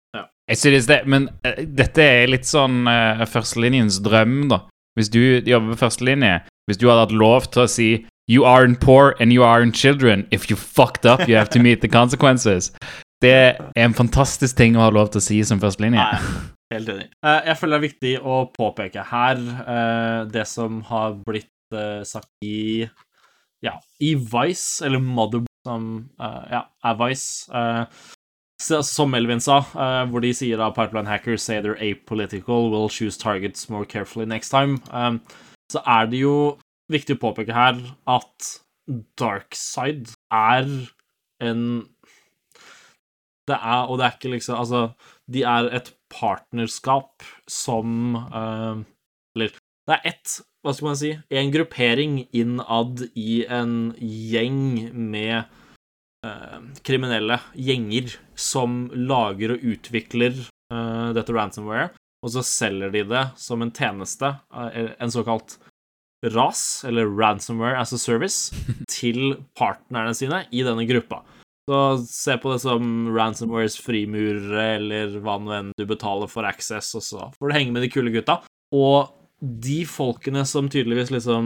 Jeg 0.51 0.59
synes 0.59 0.87
det, 0.87 1.03
men 1.07 1.29
uh, 1.47 1.61
dette 1.63 2.03
er 2.03 2.31
litt 2.31 2.47
sånn 2.47 2.83
uh, 2.89 3.23
førstelinjens 3.29 4.01
drøm, 4.03 4.49
da. 4.51 4.65
Hvis 4.97 5.09
du 5.09 5.21
jobber 5.47 5.73
på 5.73 5.85
førstelinje, 5.85 6.41
hvis 6.67 6.79
du 6.79 6.89
hadde 6.89 7.07
hatt 7.07 7.15
lov 7.15 7.47
til 7.53 7.63
å 7.65 7.69
si 7.71 7.91
You 8.31 8.45
aren't 8.47 8.79
poor 8.79 9.17
and 9.19 9.33
you 9.35 9.43
aren't 9.43 9.75
children. 9.75 10.21
If 10.31 10.49
you 10.49 10.55
fucked 10.55 11.05
up, 11.05 11.27
you 11.27 11.35
have 11.35 11.49
to 11.51 11.59
meet 11.59 11.81
the 11.81 11.89
consequences. 11.91 12.71
Det 13.19 13.33
er 13.33 13.57
en 13.75 13.95
fantastisk 13.97 14.55
ting 14.55 14.77
å 14.77 14.85
ha 14.85 14.93
lov 14.95 15.09
til 15.11 15.19
å 15.19 15.25
si 15.25 15.41
som 15.43 15.59
førstelinje. 15.59 16.05
Helt 16.71 16.91
enig. 16.93 17.09
Eh, 17.19 17.41
jeg 17.49 17.57
føler 17.59 17.75
det 17.75 17.81
er 17.81 17.83
viktig 17.83 18.13
å 18.23 18.37
påpeke 18.55 19.03
her 19.09 19.43
det 20.31 20.45
som 20.47 20.79
har 20.87 21.17
blitt 21.27 21.75
sagt 22.07 22.31
i 22.47 22.87
ja, 23.63 23.75
i 23.99 24.15
Vice, 24.15 24.85
eller 24.87 25.03
Mother, 25.03 25.43
som 25.67 25.91
ja, 26.19 26.63
er 26.63 26.99
Vice. 27.03 27.51
Som 28.63 29.11
Melvin 29.11 29.41
sa, 29.43 29.61
uh, 29.75 30.03
hvor 30.09 30.23
de 30.23 30.33
sier 30.35 30.59
da 30.59 30.69
pipeline 30.73 31.09
hackers 31.09 31.43
say 31.43 31.59
they're 31.61 31.79
apolitical, 31.79 32.69
will 32.71 32.89
choose 32.89 33.17
targets 33.17 33.69
more 33.69 33.85
carefully 33.85 34.25
next 34.25 34.49
time. 34.49 34.81
Um, 34.91 35.21
så 35.71 35.81
er 35.85 36.07
det 36.11 36.21
jo 36.21 36.35
viktig 36.91 37.17
å 37.17 37.23
påpeke 37.23 37.55
her 37.55 37.79
at 38.09 38.53
Darkside 39.17 40.11
er 40.31 40.67
en 41.39 41.87
Det 43.47 43.55
er, 43.55 43.87
og 43.87 43.97
det 43.99 44.05
er 44.05 44.15
ikke 44.17 44.31
liksom 44.31 44.55
Altså, 44.59 44.81
de 45.31 45.43
er 45.43 45.69
et 45.75 45.93
partnerskap 46.11 47.23
som 47.47 48.15
uh, 48.15 48.83
Eller 49.35 49.55
det 49.87 49.97
er 49.97 50.13
ett, 50.13 50.37
hva 50.63 50.71
skal 50.71 50.87
man 50.87 50.99
si, 50.99 51.09
en 51.11 51.49
gruppering 51.51 52.21
innad 52.31 53.01
i 53.19 53.43
en 53.51 53.91
gjeng 53.99 54.93
med 54.95 55.49
kriminelle 56.85 57.39
gjenger 57.55 58.15
som 58.39 58.87
lager 58.95 59.55
og 59.55 59.67
utvikler 59.73 60.37
eh, 60.39 61.09
dette 61.17 61.35
ransomware, 61.35 61.91
og 62.23 62.31
så 62.31 62.43
selger 62.47 62.93
de 62.93 63.03
det 63.11 63.23
som 63.39 63.63
en 63.63 63.73
tjeneste, 63.75 64.35
eh, 64.55 64.93
en 64.97 65.13
såkalt 65.13 65.57
RAS, 66.23 66.83
eller 66.87 67.09
Ransomware 67.11 67.79
as 67.79 67.93
a 67.93 67.99
Service, 67.99 68.55
til 68.87 69.35
partnerne 69.59 70.15
sine 70.15 70.45
i 70.51 70.63
denne 70.63 70.87
gruppa. 70.87 71.23
Så 71.67 71.79
se 72.07 72.35
på 72.43 72.51
det 72.51 72.59
som 72.63 72.83
ransomwares 73.15 73.77
frimurere, 73.79 74.65
eller 74.77 75.19
hva 75.23 75.37
nå 75.39 75.53
enn 75.55 75.69
du 75.79 75.85
betaler 75.87 76.31
for 76.31 76.47
access, 76.47 76.91
og 76.99 77.05
så 77.05 77.27
får 77.37 77.49
du 77.49 77.55
henge 77.55 77.75
med 77.75 77.85
de 77.85 77.91
kule 77.91 78.11
gutta. 78.11 78.41
Og 78.75 79.13
de 79.43 79.83
folkene 79.87 80.43
som 80.47 80.69
tydeligvis 80.71 81.11
liksom 81.11 81.45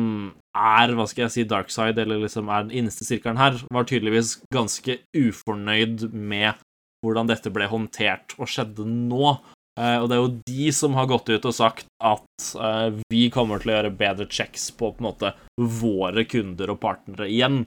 er, 0.58 0.94
hva 0.98 1.06
skal 1.10 1.26
jeg 1.26 1.34
si, 1.34 1.46
dark 1.50 1.72
side, 1.74 2.02
eller 2.02 2.24
liksom 2.24 2.50
er 2.50 2.66
den 2.66 2.76
innerste 2.82 3.08
sirkelen 3.08 3.40
her, 3.40 3.60
var 3.74 3.88
tydeligvis 3.88 4.38
ganske 4.54 5.00
ufornøyd 5.16 6.10
med 6.14 6.58
hvordan 7.06 7.30
dette 7.30 7.52
ble 7.54 7.68
håndtert 7.70 8.36
og 8.38 8.50
skjedde 8.52 8.88
nå. 8.88 9.38
Uh, 9.78 9.98
og 10.02 10.08
det 10.10 10.16
er 10.16 10.24
jo 10.24 10.38
de 10.48 10.72
som 10.74 10.96
har 10.98 11.10
gått 11.10 11.30
ut 11.30 11.46
og 11.46 11.54
sagt 11.54 11.86
at 12.02 12.48
uh, 12.58 12.90
vi 13.14 13.28
kommer 13.34 13.62
til 13.62 13.72
å 13.72 13.76
gjøre 13.76 13.94
bedre 14.00 14.26
checks 14.26 14.72
på 14.74 14.90
på 14.90 15.04
en 15.04 15.10
måte 15.12 15.36
våre 15.58 16.26
kunder 16.26 16.74
og 16.74 16.82
partnere 16.82 17.30
igjen. 17.30 17.62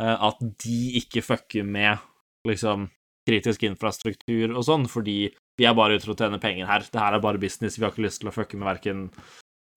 Uh, 0.00 0.16
at 0.32 0.42
de 0.64 0.80
ikke 0.98 1.22
fucker 1.22 1.62
med 1.62 2.02
liksom 2.48 2.88
kritisk 3.28 3.62
infrastruktur 3.68 4.50
og 4.50 4.64
sånn, 4.66 4.88
fordi 4.90 5.30
vi 5.60 5.66
er 5.68 5.76
bare 5.78 5.94
ute 5.94 6.08
for 6.08 6.16
å 6.16 6.18
tjene 6.18 6.42
penger 6.42 6.66
her. 6.66 6.86
Det 6.90 6.98
her 6.98 7.14
er 7.14 7.22
bare 7.22 7.38
business. 7.38 7.78
Vi 7.78 7.86
har 7.86 7.94
ikke 7.94 8.08
lyst 8.08 8.22
til 8.24 8.32
å 8.32 8.34
fucke 8.34 8.58
med 8.58 8.66
verken 8.72 9.04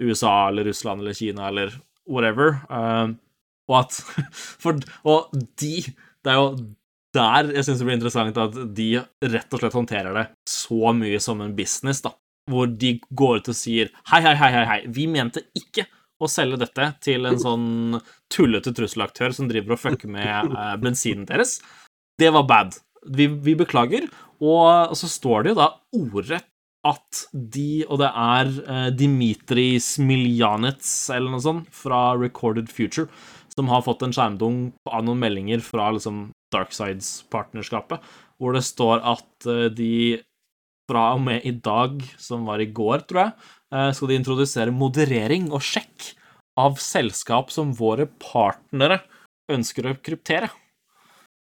USA 0.02 0.48
eller 0.50 0.66
Russland 0.72 1.04
eller 1.04 1.14
Kina 1.14 1.52
eller 1.52 1.76
whatever. 2.08 2.62
Um, 2.70 3.18
og 3.70 3.80
at 3.84 4.00
For 4.64 4.78
Og 5.04 5.32
de 5.62 5.76
Det 5.86 6.34
er 6.34 6.40
jo 6.40 6.50
der 7.16 7.52
jeg 7.56 7.64
syns 7.64 7.80
det 7.80 7.86
blir 7.88 7.96
interessant 7.96 8.38
at 8.44 8.56
de 8.76 8.90
rett 9.00 9.54
og 9.56 9.62
slett 9.62 9.76
håndterer 9.78 10.18
det 10.18 10.26
så 10.52 10.92
mye 10.92 11.20
som 11.24 11.40
en 11.40 11.54
business, 11.56 12.02
da. 12.04 12.12
Hvor 12.52 12.68
de 12.68 12.98
går 13.16 13.40
ut 13.40 13.52
og 13.54 13.56
sier 13.56 13.94
hei, 14.12 14.20
hei, 14.26 14.34
hei, 14.36 14.50
hei, 14.52 14.64
hei, 14.68 14.80
vi 14.92 15.06
mente 15.08 15.46
ikke 15.56 15.86
å 16.20 16.28
selge 16.32 16.60
dette 16.60 16.90
til 17.04 17.28
en 17.30 17.40
sånn 17.40 18.02
tullete 18.32 18.74
trusselaktør 18.76 19.32
som 19.36 19.48
driver 19.48 19.78
og 19.78 19.82
fucker 19.82 20.12
med 20.12 20.52
eh, 20.52 20.76
bensinen 20.82 21.24
deres. 21.30 21.58
Det 22.20 22.34
var 22.36 22.46
bad. 22.48 22.76
Vi, 23.16 23.28
vi 23.28 23.56
beklager. 23.60 24.10
Og 24.44 24.96
så 25.00 25.08
står 25.08 25.46
det 25.46 25.54
jo 25.54 25.60
da 25.62 25.70
ordrett 25.96 26.50
at 26.86 27.24
de, 27.34 27.86
og 27.90 28.00
det 28.02 28.12
er 28.12 28.52
uh, 28.68 28.90
Dimitri 28.94 29.76
Smiljanets 29.82 30.92
eller 31.14 31.34
noe 31.34 31.44
sånt, 31.44 31.72
fra 31.74 32.14
Recorded 32.20 32.70
Future, 32.72 33.10
som 33.56 33.72
har 33.72 33.86
fått 33.86 34.04
en 34.06 34.14
skjermdung 34.16 34.60
av 34.92 35.06
noen 35.08 35.22
meldinger 35.22 35.64
fra 35.66 35.90
liksom 35.96 36.30
Darksides-partnerskapet, 36.54 38.04
hvor 38.40 38.56
det 38.56 38.66
står 38.68 39.02
at 39.16 39.50
uh, 39.50 39.68
de 39.74 40.22
fra 40.86 41.08
og 41.16 41.24
med 41.26 41.46
i 41.50 41.56
dag, 41.66 41.98
som 42.22 42.46
var 42.46 42.62
i 42.62 42.70
går, 42.70 43.08
tror 43.10 43.24
jeg, 43.24 43.34
uh, 43.74 43.90
skal 43.96 44.12
de 44.12 44.20
introdusere 44.22 44.76
moderering 44.76 45.50
og 45.52 45.66
sjekk 45.66 46.14
av 46.60 46.78
selskap 46.80 47.50
som 47.52 47.74
våre 47.76 48.08
partnere 48.22 49.02
ønsker 49.52 49.90
å 49.90 49.98
kryptere. 50.02 50.50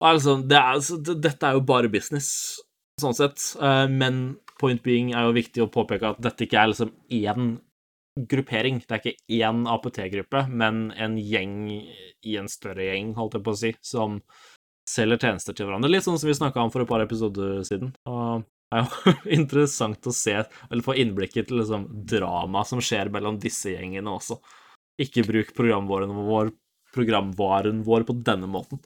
Altså, 0.04 0.38
det 0.44 0.60
er, 0.60 0.82
det, 1.08 1.20
dette 1.24 1.48
er 1.48 1.58
jo 1.58 1.66
bare 1.68 1.92
business, 1.92 2.30
sånn 3.02 3.16
sett, 3.16 3.40
eh, 3.64 3.86
men 3.92 4.36
point 4.60 4.84
being 4.84 5.14
er 5.14 5.28
jo 5.28 5.36
viktig 5.36 5.64
å 5.64 5.72
påpeke 5.72 6.14
at 6.14 6.22
dette 6.24 6.46
ikke 6.46 6.60
er 6.62 6.72
liksom 6.72 6.92
én 7.14 7.56
gruppering. 8.16 8.80
Det 8.80 8.96
er 8.96 9.02
ikke 9.02 9.40
én 9.44 9.64
APT-gruppe, 9.68 10.46
men 10.50 10.90
en 10.96 11.18
gjeng 11.20 11.56
i 11.76 12.36
en 12.40 12.50
større 12.52 12.88
gjeng, 12.88 13.14
holdt 13.20 13.38
jeg 13.38 13.46
på 13.46 13.56
å 13.56 13.60
si, 13.60 13.74
som 13.84 14.20
selger 14.88 15.20
tjenester 15.20 15.56
til 15.58 15.68
hverandre. 15.68 15.92
Litt 15.92 16.06
sånn 16.06 16.20
som 16.22 16.30
vi 16.30 16.38
snakka 16.38 16.64
om 16.64 16.72
for 16.74 16.86
et 16.86 16.90
par 16.90 17.04
episoder 17.04 17.60
siden. 17.68 17.92
Og 18.10 18.46
det 18.72 18.80
er 18.80 18.86
jo 18.86 19.16
interessant 19.40 20.08
å 20.10 20.16
se, 20.16 20.38
eller 20.70 20.86
få 20.86 20.98
innblikket 21.02 21.50
til 21.50 21.62
liksom 21.62 21.90
drama 22.08 22.64
som 22.68 22.84
skjer 22.84 23.12
mellom 23.14 23.40
disse 23.42 23.76
gjengene 23.76 24.16
også. 24.16 24.40
Ikke 25.02 25.26
bruk 25.28 25.52
programvaren 25.58 26.14
vår, 26.16 26.54
programvaren 26.96 27.84
vår 27.86 28.08
på 28.08 28.16
denne 28.26 28.48
måten. 28.48 28.80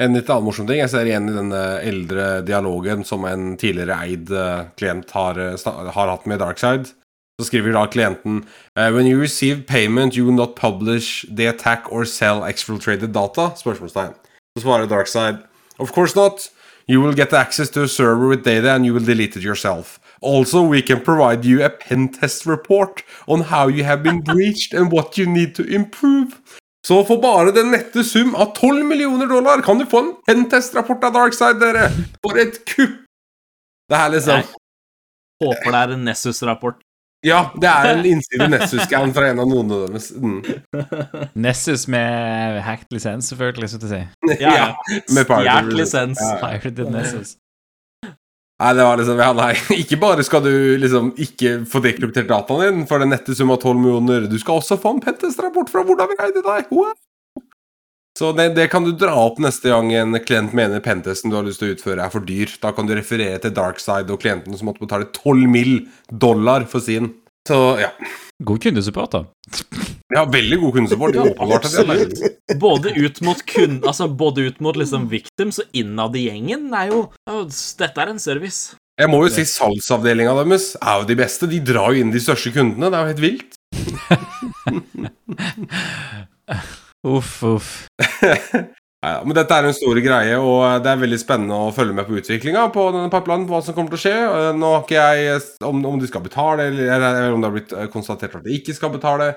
En 0.00 0.12
litt 0.12 0.28
annen 0.28 0.44
morsom 0.44 0.66
ting 0.68 0.82
jeg 0.82 0.92
ser 0.92 1.08
igjen 1.08 1.30
i 1.30 1.34
denne 1.34 1.62
eldre 1.80 2.42
dialogen 2.44 3.04
som 3.08 3.24
en 3.24 3.54
tidligere 3.56 3.96
eid 4.04 4.28
eh, 4.28 4.66
klient 4.76 5.10
har, 5.16 5.40
eh, 5.40 5.68
har 5.96 6.12
hatt 6.12 6.26
med 6.28 6.42
Darkside, 6.44 6.92
Så 7.40 7.50
skriver 7.50 7.72
da 7.72 7.86
klienten 7.86 8.44
eh, 8.76 8.90
When 8.90 9.06
you 9.06 9.20
receive 9.20 9.66
payment, 9.66 10.16
you 10.16 10.24
will 10.24 10.36
not 10.36 10.56
publish 10.56 11.26
the 11.28 11.46
attack 11.46 11.92
or 11.92 12.04
sell 12.04 12.44
exfiltrated 12.44 13.12
data? 13.12 13.50
Spørsmålstegn. 13.56 14.14
Så 14.58 14.62
svarer 14.62 14.86
Darkside 14.86 15.38
Of 15.78 15.92
course 15.92 16.16
not. 16.16 16.50
You 16.88 17.02
will 17.02 17.14
get 17.14 17.32
access 17.32 17.70
to 17.70 17.82
a 17.82 17.88
server 17.88 18.28
with 18.28 18.42
data 18.44 18.74
and 18.74 18.86
you 18.86 18.94
will 18.94 19.04
delete 19.04 19.36
it 19.36 19.42
yourself. 19.42 20.00
Also, 20.22 20.62
we 20.62 20.80
can 20.80 21.00
provide 21.00 21.44
you 21.44 21.62
a 21.62 21.68
pen 21.68 22.08
test 22.08 22.46
report 22.46 23.02
on 23.26 23.40
how 23.40 23.68
you 23.68 23.84
have 23.84 24.02
been 24.02 24.22
breached 24.22 24.72
and 24.72 24.90
what 24.90 25.18
you 25.18 25.26
need 25.26 25.54
to 25.56 25.62
improve. 25.62 26.40
Så 26.86 27.00
for 27.06 27.18
bare 27.22 27.50
den 27.54 27.72
nette 27.74 28.04
sum 28.06 28.34
av 28.38 28.52
12 28.54 28.84
millioner 28.86 29.26
dollar 29.26 29.62
kan 29.66 29.78
du 29.80 29.86
få 29.90 30.04
en 30.04 30.12
pentest-rapport 30.28 31.02
av 31.08 31.16
Darkside, 31.16 31.58
dere! 31.58 31.88
For 32.22 32.38
et 32.38 32.60
kupp! 32.68 33.00
Det 33.90 33.98
her 33.98 34.12
liksom 34.14 34.42
Jeg 34.42 34.46
håper 35.42 35.72
det 35.74 35.80
er 35.80 35.94
en 35.96 36.04
Nessus-rapport. 36.06 36.78
Ja, 37.26 37.40
det 37.58 37.66
er 37.70 37.88
en 37.90 38.06
innside 38.06 38.46
Nessus-scan 38.52 39.14
fra 39.16 39.32
en 39.32 39.40
av 39.42 39.48
noen 39.50 39.72
av 39.74 39.86
deres. 39.88 40.12
Mm. 40.14 40.44
Nessus 41.46 41.88
med 41.90 42.60
hacked 42.62 42.94
lisens, 42.94 43.32
selvfølgelig, 43.32 43.72
skal 43.72 43.82
du 43.82 43.88
si. 43.90 44.00
Ja, 44.44 44.54
Ja, 44.54 44.68
med 45.16 45.26
Pirate 45.26 45.74
lisens. 45.74 46.22
Ja. 46.22 46.38
Pirated 46.44 46.92
Nessus. 46.94 47.34
Nei, 48.56 48.72
det 48.72 48.84
var 48.88 49.00
liksom 49.00 49.18
Ja, 49.20 49.32
nei. 49.36 49.52
Ikke 49.82 49.98
bare 50.00 50.24
skal 50.24 50.44
du 50.44 50.52
liksom 50.80 51.10
ikke 51.20 51.58
få 51.68 51.82
dekryptert 51.84 52.30
dataen 52.30 52.62
din 52.62 52.86
for 52.88 53.02
den 53.02 53.12
nette 53.12 53.36
sum 53.36 53.52
av 53.52 53.60
12 53.60 53.82
millioner, 53.82 54.30
du 54.30 54.38
skal 54.40 54.62
også 54.62 54.78
få 54.80 54.96
en 54.96 55.02
pentest-rapport 55.04 55.72
fra 55.72 55.84
hvordan 55.84 56.12
vi 56.12 56.16
greide 56.20 56.44
deg. 56.46 56.72
Wow. 56.72 56.94
Så 58.16 58.30
det, 58.32 58.54
det 58.56 58.70
kan 58.72 58.86
du 58.86 58.94
dra 58.96 59.12
opp 59.26 59.36
neste 59.44 59.68
gang 59.68 59.90
en 59.92 60.16
klient 60.24 60.54
mener 60.56 60.80
pentesten 60.80 61.28
du 61.28 61.36
har 61.36 61.44
lyst 61.44 61.60
til 61.60 61.68
å 61.68 61.76
utføre, 61.76 62.00
er 62.00 62.12
for 62.14 62.24
dyr. 62.24 62.54
Da 62.62 62.72
kan 62.72 62.88
du 62.88 62.94
referere 62.96 63.42
til 63.42 63.52
Darkside 63.52 64.14
og 64.14 64.22
klienten 64.22 64.56
som 64.56 64.70
måtte 64.70 64.86
betale 64.86 65.10
12 65.12 65.44
mill. 65.52 65.74
dollar 66.08 66.64
for 66.64 66.80
sin. 66.80 67.12
Så 67.46 67.58
ja. 67.80 67.90
God 68.44 68.62
kundesupport, 68.62 69.12
da. 69.14 69.24
Ja, 70.12 70.24
veldig 70.28 70.58
god 70.60 70.72
kundesupport. 70.76 71.14
Ja. 71.14 71.24
Både 72.60 72.92
ut 72.96 73.20
mot 73.24 73.40
kun, 73.48 73.78
altså 73.86 74.08
både 74.08 74.48
ut 74.50 74.60
mot 74.60 74.76
liksom 74.76 75.08
victims 75.12 75.58
og 75.62 75.66
innad 75.76 76.16
i 76.18 76.26
gjengen 76.28 76.68
er 76.76 76.92
jo 76.92 77.06
Dette 77.80 78.02
er 78.02 78.12
en 78.12 78.20
service. 78.22 78.76
Jeg 78.96 79.08
må 79.12 79.18
jo 79.24 79.32
si 79.32 79.44
salgsavdelinga 79.48 80.32
deres 80.38 80.70
er 80.80 81.02
jo 81.02 81.08
de 81.08 81.16
beste. 81.18 81.48
De 81.50 81.60
drar 81.60 81.92
jo 81.92 82.00
inn 82.04 82.12
de 82.14 82.22
største 82.22 82.52
kundene. 82.54 82.88
Det 82.92 82.96
er 82.96 83.02
jo 83.04 83.12
helt 83.12 83.24
vilt. 83.24 83.50
Uff, 87.06 87.42
uff. 87.44 87.86
Ja, 89.04 89.20
men 89.22 89.36
dette 89.36 89.54
er 89.54 89.66
en 89.68 89.76
stor 89.76 89.98
greie, 90.02 90.38
og 90.40 90.82
det 90.82 90.90
er 90.90 91.02
veldig 91.02 91.18
spennende 91.20 91.58
å 91.66 91.74
følge 91.74 91.94
med 91.94 92.08
på 92.08 92.16
utviklinga 92.16 92.64
på 92.74 92.86
denne 92.94 93.10
pipelinen, 93.12 93.44
hva 93.50 93.60
som 93.62 93.76
kommer 93.76 93.92
til 93.92 94.00
å 94.00 94.02
skje. 94.02 94.14
Eh, 94.24 94.48
Nå 94.56 94.72
har 94.72 94.86
ikke 94.86 95.04
jeg 95.04 95.44
om, 95.68 95.84
om 95.92 96.00
de 96.00 96.08
skal 96.10 96.24
betale, 96.24 96.70
eller, 96.72 97.20
om 97.34 97.44
det 97.44 97.50
har 97.50 97.56
blitt 97.58 97.76
eh, 97.76 97.90
konstatert 97.92 98.38
at 98.40 98.46
de 98.46 98.56
ikke 98.56 98.74
skal 98.74 98.94
betale. 98.96 99.34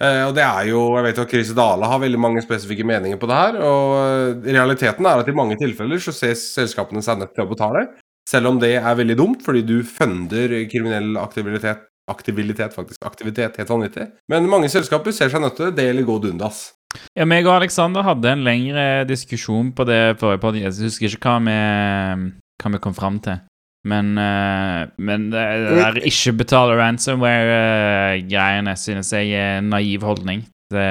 Eh, 0.00 0.22
og 0.24 0.32
det 0.32 0.44
er 0.46 0.70
jo 0.70 0.78
Jeg 0.96 1.04
vet 1.04 1.18
jo 1.18 1.24
at 1.26 1.32
Chris 1.34 1.50
Dale 1.56 1.88
har 1.90 2.00
veldig 2.00 2.20
mange 2.22 2.40
spesifikke 2.44 2.86
meninger 2.88 3.20
på 3.20 3.28
det 3.28 3.40
her. 3.42 3.58
Og 3.66 3.98
eh, 3.98 4.54
realiteten 4.56 5.10
er 5.10 5.20
at 5.20 5.28
i 5.28 5.36
mange 5.36 5.58
tilfeller 5.60 6.00
så 6.00 6.14
ses 6.16 6.46
selskapene 6.54 7.04
seg 7.04 7.20
nødt 7.20 7.34
til 7.36 7.44
å 7.44 7.50
betale. 7.50 7.86
Selv 8.30 8.52
om 8.52 8.60
det 8.62 8.76
er 8.78 8.96
veldig 8.96 9.18
dumt, 9.18 9.44
fordi 9.44 9.64
du 9.66 9.80
funder 9.84 10.54
kriminell 10.70 11.16
aktivitet. 11.20 11.86
Aktivitet, 12.10 12.72
faktisk. 12.74 12.98
Aktivitet, 13.06 13.58
helt 13.60 13.70
vanvittig. 13.70 14.08
Men 14.32 14.48
mange 14.50 14.70
selskaper 14.72 15.14
ser 15.14 15.30
seg 15.30 15.42
nødt 15.44 15.58
til 15.60 15.74
det 15.74 15.90
eller 15.92 16.06
gå 16.08 16.16
dundas. 16.22 16.70
Ja, 17.18 17.26
meg 17.28 17.46
og 17.46 17.56
Alexander 17.60 18.04
hadde 18.06 18.32
en 18.32 18.44
lengre 18.46 19.04
diskusjon 19.08 19.70
på 19.76 19.86
det 19.88 20.18
forrige 20.20 20.42
podcast. 20.42 20.80
Jeg 20.80 20.90
husker 20.90 21.14
ikke 21.14 21.36
hva 21.36 21.38
vi, 21.46 22.32
hva 22.62 22.74
vi 22.74 22.82
kom 22.82 22.96
fram 22.96 23.20
til. 23.24 23.40
Men, 23.88 24.12
uh, 24.18 24.90
men 25.00 25.30
det, 25.32 25.44
der 25.78 26.02
ikke 26.04 26.34
betale 26.42 26.76
ransomware-greiene 26.76 28.74
synes 28.76 29.12
jeg 29.16 29.32
er 29.32 29.60
en 29.60 29.70
naiv 29.72 30.04
holdning. 30.04 30.44
Det, 30.70 30.90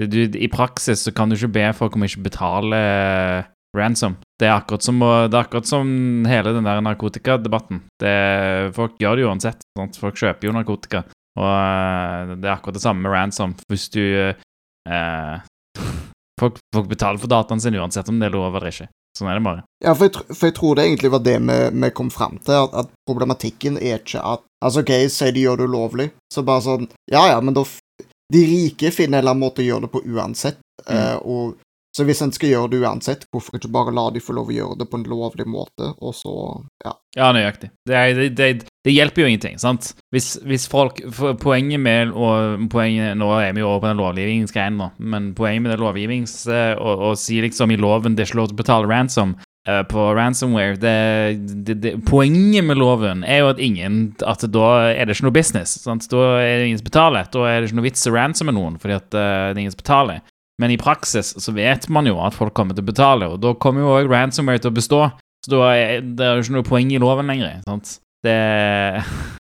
det, 0.00 0.08
du, 0.10 0.22
I 0.38 0.48
praksis 0.50 1.04
så 1.06 1.12
kan 1.14 1.30
du 1.30 1.36
ikke 1.36 1.52
be 1.58 1.66
folk 1.76 1.98
om 1.98 2.06
ikke 2.06 2.24
betale 2.30 2.80
ransom. 3.76 4.16
Det 4.40 4.48
er 4.48 4.56
akkurat 4.56 4.82
som, 4.82 4.98
det 5.02 5.36
er 5.36 5.44
akkurat 5.44 5.68
som 5.68 5.86
hele 6.28 6.54
den 6.56 6.66
der 6.66 6.80
narkotikadebatten. 6.82 7.84
Det, 8.00 8.16
folk 8.74 8.96
gjør 9.02 9.18
det 9.18 9.24
jo 9.24 9.30
uansett. 9.30 9.62
Sant? 9.78 10.00
Folk 10.00 10.18
kjøper 10.18 10.48
jo 10.48 10.56
narkotika. 10.56 11.04
Og 11.38 11.46
eh, 11.46 12.34
det 12.38 12.48
er 12.48 12.54
akkurat 12.56 12.78
det 12.78 12.82
samme 12.82 13.04
med 13.04 13.14
ransom. 13.14 13.54
Hvis 13.70 13.88
du 13.94 14.02
eh, 14.88 15.84
folk, 16.40 16.58
folk 16.74 16.88
betaler 16.88 17.20
for 17.20 17.30
dataen 17.30 17.60
sin 17.60 17.76
uansett 17.78 18.08
om 18.08 18.18
det 18.20 18.30
er 18.30 18.36
lov 18.36 18.56
eller 18.56 18.72
ikke. 18.72 18.88
Sånn 19.18 19.30
er 19.30 19.38
det 19.38 19.46
bare. 19.46 19.64
Ja, 19.82 19.94
for 19.98 20.06
jeg, 20.06 20.36
for 20.36 20.46
jeg 20.50 20.54
tror 20.58 20.76
det 20.78 20.84
egentlig 20.86 21.10
var 21.10 21.22
det 21.26 21.36
vi, 21.42 21.58
vi 21.82 21.90
kom 21.96 22.10
fram 22.14 22.36
til, 22.44 22.66
at, 22.68 22.76
at 22.84 22.92
problematikken 23.08 23.80
er 23.80 24.02
ikke 24.02 24.22
at 24.22 24.44
Altså, 24.58 24.82
OK, 24.82 24.90
si 25.14 25.28
de 25.30 25.44
gjør 25.44 25.60
det 25.60 25.66
ulovlig, 25.70 26.04
så 26.34 26.42
bare 26.42 26.64
sånn 26.64 26.88
Ja, 27.12 27.20
ja, 27.30 27.36
men 27.38 27.54
da 27.54 27.62
De 28.34 28.40
rike 28.42 28.90
finner 28.90 29.20
en 29.20 29.22
eller 29.22 29.36
annen 29.36 29.44
måte 29.44 29.62
å 29.62 29.66
gjøre 29.68 29.86
det 29.86 29.92
på 29.92 30.02
uansett, 30.10 30.58
eh, 30.90 31.14
og 31.22 31.54
så 31.96 32.04
hvis 32.06 32.20
en 32.22 32.32
skal 32.34 32.52
gjøre 32.52 32.70
det 32.72 32.80
uansett, 32.84 33.24
hvorfor 33.32 33.56
ikke 33.58 33.70
bare 33.72 33.94
la 33.96 34.08
de 34.14 34.20
få 34.22 34.34
lov 34.36 34.50
å 34.52 34.54
gjøre 34.54 34.76
det 34.78 34.86
på 34.90 35.00
en 35.00 35.06
lovlig 35.08 35.46
måte, 35.48 35.94
og 35.98 36.14
så 36.14 36.34
Ja. 36.84 36.92
Ja, 37.16 37.32
nøyaktig. 37.34 37.72
Det, 37.88 37.94
er, 37.96 38.14
det, 38.14 38.28
det, 38.38 38.68
det 38.86 38.92
hjelper 38.94 39.24
jo 39.24 39.30
ingenting, 39.32 39.56
sant? 39.58 39.90
Hvis, 40.14 40.36
hvis 40.46 40.68
folk 40.70 41.00
Poenget 41.42 41.80
med 41.82 42.12
og 42.14 42.68
poenget, 42.70 43.16
Nå 43.18 43.32
er 43.40 43.56
vi 43.56 43.64
jo 43.64 43.72
over 43.72 43.80
på 43.82 43.88
den 43.90 44.02
lovgivningsgreien 44.02 44.78
nå, 44.78 44.90
men 44.98 45.32
poenget 45.34 45.64
med 45.64 45.74
det 45.74 45.80
lovgivnings... 45.82 46.36
eh, 46.46 46.76
Å 46.78 47.14
si 47.18 47.40
liksom 47.42 47.72
i 47.74 47.80
loven 47.80 48.14
det 48.14 48.22
er 48.26 48.30
ikke 48.30 48.42
lov 48.42 48.52
til 48.52 48.58
å 48.58 48.62
betale 48.62 48.90
ransom 48.92 49.34
uh, 49.40 49.82
på 49.90 50.06
ransomware 50.14 50.78
det, 50.78 51.94
Poenget 52.06 52.68
med 52.68 52.78
loven 52.78 53.24
er 53.26 53.42
jo 53.42 53.50
at 53.50 53.62
ingen 53.64 54.00
At 54.22 54.46
da 54.54 54.70
er 54.92 55.08
det 55.08 55.16
ikke 55.16 55.26
noe 55.30 55.38
business. 55.40 55.74
Sant? 55.82 56.06
Da 56.12 56.38
er 56.44 56.60
det 56.60 56.70
ingen 56.70 56.82
som 56.84 56.90
betaler. 56.92 57.28
Da 57.34 57.48
er 57.48 57.60
det 57.60 57.72
ikke 57.72 57.80
noe 57.80 57.88
vits 57.88 58.06
å 58.06 58.14
ransomme 58.14 58.54
noen, 58.54 58.78
fordi 58.78 59.00
at 59.00 59.08
uh, 59.10 59.20
det 59.50 59.56
er 59.56 59.64
ingen 59.64 59.74
som 59.74 59.82
betaler. 59.82 60.22
Men 60.58 60.74
i 60.74 60.80
praksis 60.80 61.34
så 61.38 61.54
vet 61.54 61.86
man 61.92 62.08
jo 62.08 62.18
at 62.24 62.34
folk 62.34 62.54
kommer 62.56 62.74
til 62.74 62.82
å 62.82 62.90
betale, 62.90 63.30
og 63.30 63.40
da 63.42 63.54
kommer 63.62 63.84
jo 63.84 63.94
òg 63.94 64.10
ransomware 64.10 64.62
til 64.62 64.72
å 64.72 64.78
bestå. 64.78 65.00
Så 65.46 65.54
da 65.54 65.70
er 65.76 66.02
det 66.02 66.30
jo 66.32 66.42
ikke 66.42 66.56
noe 66.56 66.66
poeng 66.66 66.90
i 66.90 67.00
loven 67.02 67.30
lenger. 67.30 67.60
sant? 67.68 67.98
Det 68.26 68.34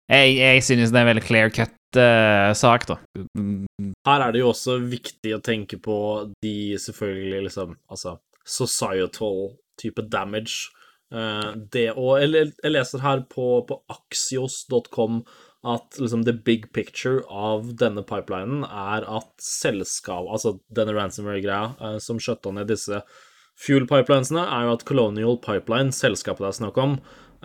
Jeg, 0.08 0.36
jeg 0.38 0.62
synes 0.64 0.92
det 0.92 0.98
er 0.98 1.04
en 1.04 1.10
veldig 1.12 1.24
clear 1.24 1.52
cut-sak, 1.52 2.56
sak, 2.56 2.86
da. 2.88 2.96
Her 4.08 4.24
er 4.24 4.32
det 4.32 4.40
jo 4.40 4.50
også 4.50 4.78
viktig 4.80 5.34
å 5.36 5.42
tenke 5.44 5.76
på 5.80 5.96
de 6.44 6.78
selvfølgelig 6.80 7.46
liksom 7.48 7.74
Altså 7.92 8.16
societal 8.48 9.52
type 9.80 10.02
damage. 10.10 10.72
Uh, 11.12 11.52
det 11.72 11.90
å 11.92 12.16
Jeg 12.16 12.72
leser 12.72 13.04
her 13.04 13.24
på, 13.28 13.60
på 13.68 13.78
axios.com 13.92 15.22
at 15.62 15.98
liksom 15.98 16.24
the 16.24 16.32
big 16.32 16.72
picture 16.72 17.22
av 17.30 17.68
denne 17.78 18.02
pipelinen 18.02 18.64
er 18.66 19.06
at 19.06 19.30
selskap 19.42 20.26
Altså 20.26 20.56
denne 20.74 20.94
ransomware-greia 20.96 21.74
eh, 21.78 21.98
som 22.02 22.18
skjøtta 22.18 22.50
ned 22.54 22.70
disse 22.72 23.02
fuel 23.62 23.86
pipelinesene, 23.86 24.42
er 24.42 24.66
jo 24.66 24.72
at 24.74 24.86
Colonial 24.88 25.36
Pipeline, 25.38 25.94
selskapet 25.94 26.42
det 26.42 26.48
er 26.48 26.58
snakk 26.58 26.80
om, 26.82 26.96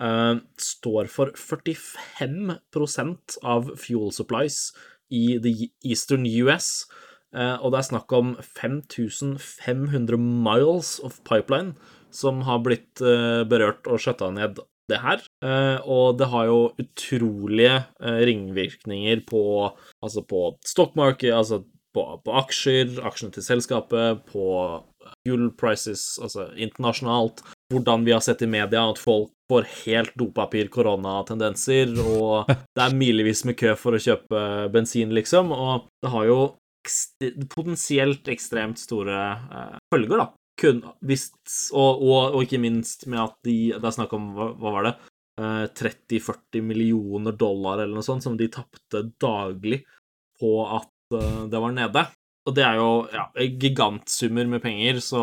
eh, 0.02 0.40
står 0.58 1.10
for 1.12 1.30
45 1.36 2.56
av 3.44 3.70
fuel 3.78 4.10
supplies 4.10 4.72
i 5.12 5.38
the 5.38 5.70
eastern 5.84 6.26
US. 6.42 6.88
Eh, 7.36 7.56
og 7.60 7.70
det 7.70 7.84
er 7.84 7.90
snakk 7.92 8.12
om 8.18 8.34
5500 8.42 10.18
miles 10.18 10.98
of 11.04 11.22
pipeline 11.28 11.76
som 12.10 12.40
har 12.48 12.64
blitt 12.64 12.96
berørt 12.98 13.84
og 13.86 14.00
skjøtta 14.00 14.32
ned 14.32 14.58
det 14.88 15.02
her. 15.04 15.27
Eh, 15.44 15.78
og 15.86 16.18
det 16.18 16.28
har 16.32 16.48
jo 16.48 16.60
utrolige 16.82 17.74
eh, 18.02 18.20
ringvirkninger 18.26 19.22
på 19.28 19.42
Altså 20.02 20.22
på 20.26 20.40
stokkmarkedet, 20.66 21.34
altså 21.34 21.62
på, 21.94 22.04
på 22.24 22.34
aksjer, 22.38 22.98
aksjene 23.06 23.34
til 23.34 23.44
selskapet, 23.44 24.20
på 24.30 24.44
fuel 25.24 25.48
prices, 25.58 26.18
altså 26.22 26.48
internasjonalt. 26.54 27.42
Hvordan 27.72 28.04
vi 28.06 28.14
har 28.14 28.22
sett 28.24 28.44
i 28.44 28.50
media 28.50 28.84
at 28.86 29.00
folk 29.00 29.32
får 29.50 29.66
helt 29.86 30.14
dopapir-koronatendenser, 30.20 31.96
og 32.04 32.48
det 32.76 32.84
er 32.84 32.96
milevis 32.96 33.44
med 33.48 33.58
kø 33.58 33.74
for 33.80 33.96
å 33.96 34.02
kjøpe 34.02 34.42
bensin, 34.74 35.14
liksom. 35.16 35.52
Og 35.54 35.88
det 36.04 36.12
har 36.14 36.28
jo 36.28 36.40
potensielt 37.54 38.28
ekstremt 38.32 38.80
store 38.80 39.22
eh, 39.34 39.78
følger, 39.92 40.22
da. 40.22 40.30
Kun, 40.58 40.82
hvis, 41.06 41.28
og, 41.70 42.02
og, 42.02 42.34
og 42.34 42.40
ikke 42.42 42.58
minst 42.58 43.04
med 43.06 43.20
at 43.22 43.36
de 43.46 43.76
Det 43.76 43.78
er 43.78 43.94
snakk 43.94 44.14
om, 44.16 44.32
hva, 44.34 44.48
hva 44.58 44.72
var 44.74 44.88
det? 44.88 44.94
Eh, 45.38 45.66
30-40 45.66 46.60
millioner 46.60 47.32
dollar 47.32 47.78
eller 47.78 47.94
noe 47.94 48.02
sånt 48.02 48.24
som 48.26 48.36
de 48.36 48.48
tapte 48.50 49.04
daglig 49.22 49.84
på 50.40 50.50
at 50.66 51.14
eh, 51.14 51.44
det 51.46 51.60
var 51.62 51.74
nede. 51.76 52.02
Og 52.48 52.56
det 52.56 52.64
er 52.66 52.80
jo 52.80 52.90
ja, 53.12 53.28
gigantsummer 53.36 54.48
med 54.50 54.64
penger, 54.64 54.98
så 55.04 55.22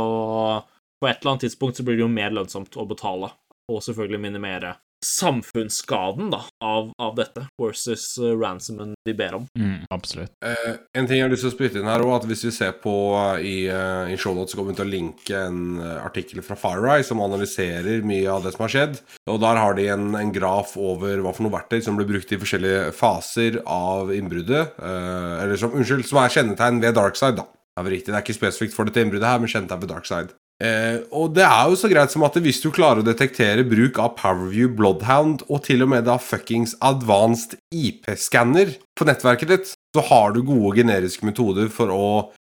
på 1.02 1.10
et 1.10 1.20
eller 1.20 1.34
annet 1.34 1.48
tidspunkt 1.48 1.76
så 1.76 1.84
blir 1.84 1.98
det 1.98 2.06
jo 2.06 2.12
mer 2.12 2.32
lønnsomt 2.32 2.78
å 2.80 2.86
betale, 2.88 3.32
og 3.68 3.82
selvfølgelig 3.84 4.22
minimere 4.28 4.76
samfunnsskaden 5.06 6.32
da, 6.34 6.42
av, 6.64 6.92
av 7.02 7.16
dette 7.18 7.46
versus 7.62 8.08
uh, 8.22 8.34
ransomen 8.40 8.96
de 9.06 9.14
ber 9.18 9.38
om. 9.40 9.48
Mm, 9.60 9.86
absolutt. 9.94 10.34
Uh, 10.44 10.76
en 10.98 11.08
ting 11.08 11.20
jeg 11.20 11.28
har 11.28 11.34
lyst 11.34 11.46
til 11.46 11.52
å 11.52 11.56
spytte 11.56 11.82
inn 11.82 11.90
her 11.90 12.04
også, 12.04 12.16
at 12.16 12.30
Hvis 12.30 12.46
vi 12.48 12.54
ser 12.56 12.76
på 12.82 12.96
uh, 13.14 13.38
i, 13.40 13.68
uh, 13.70 14.12
i 14.12 14.18
shownotes, 14.20 14.54
så 14.54 14.60
kommer 14.60 14.74
vi 14.74 14.80
til 14.80 14.88
å 14.88 14.94
linke 14.94 15.42
en 15.48 15.82
uh, 15.82 16.06
artikkel 16.06 16.44
fra 16.46 16.58
FireEye 16.60 17.06
som 17.08 17.24
analyserer 17.24 18.06
mye 18.08 18.30
av 18.32 18.46
det 18.46 18.56
som 18.56 18.66
har 18.66 18.74
skjedd. 18.76 19.02
Og 19.32 19.42
Der 19.44 19.62
har 19.62 19.78
de 19.78 19.90
en, 19.94 20.08
en 20.20 20.34
graf 20.36 20.76
over 20.80 21.22
hva 21.24 21.36
for 21.36 21.46
noe 21.46 21.56
verktøy 21.56 21.82
som 21.86 22.00
ble 22.00 22.08
brukt 22.10 22.32
i 22.32 22.40
forskjellige 22.42 22.90
faser 22.98 23.62
av 23.66 24.14
innbruddet. 24.16 24.80
Uh, 24.80 25.44
eller 25.44 25.60
som, 25.62 25.76
unnskyld, 25.76 26.08
som 26.10 26.24
er 26.24 26.34
kjennetegn 26.40 26.82
ved 26.84 26.98
Darkside, 26.98 27.38
da. 27.42 27.50
Det 27.76 27.84
er, 27.84 27.92
riktig, 27.92 28.12
det 28.14 28.16
er 28.16 28.24
ikke 28.24 28.38
spesifikt 28.38 28.76
for 28.76 28.88
dette 28.88 29.04
innbruddet 29.04 29.28
her, 29.28 29.40
men 29.44 29.52
kjennetegn 29.52 29.82
ved 29.82 29.90
Darkside. 29.92 30.36
Eh, 30.64 31.02
og 31.12 31.34
det 31.36 31.44
er 31.44 31.68
jo 31.68 31.76
så 31.80 31.90
greit 31.92 32.14
som 32.14 32.24
at 32.24 32.38
hvis 32.40 32.62
du 32.64 32.70
klarer 32.74 33.02
å 33.02 33.06
detektere 33.06 33.66
bruk 33.68 34.00
av 34.00 34.14
Powerview 34.20 34.70
Bloodhound, 34.72 35.44
og 35.52 35.66
til 35.68 35.84
og 35.84 35.92
med 35.92 36.08
da 36.08 36.16
fuckings 36.22 36.78
advanced 36.86 37.58
IP-skanner 37.76 38.78
på 38.96 39.08
nettverket 39.10 39.52
ditt, 39.52 39.74
så 39.96 40.06
har 40.08 40.36
du 40.36 40.46
gode 40.48 40.78
generiske 40.80 41.28
metoder 41.28 41.68
for 41.74 41.92
å, 41.92 42.06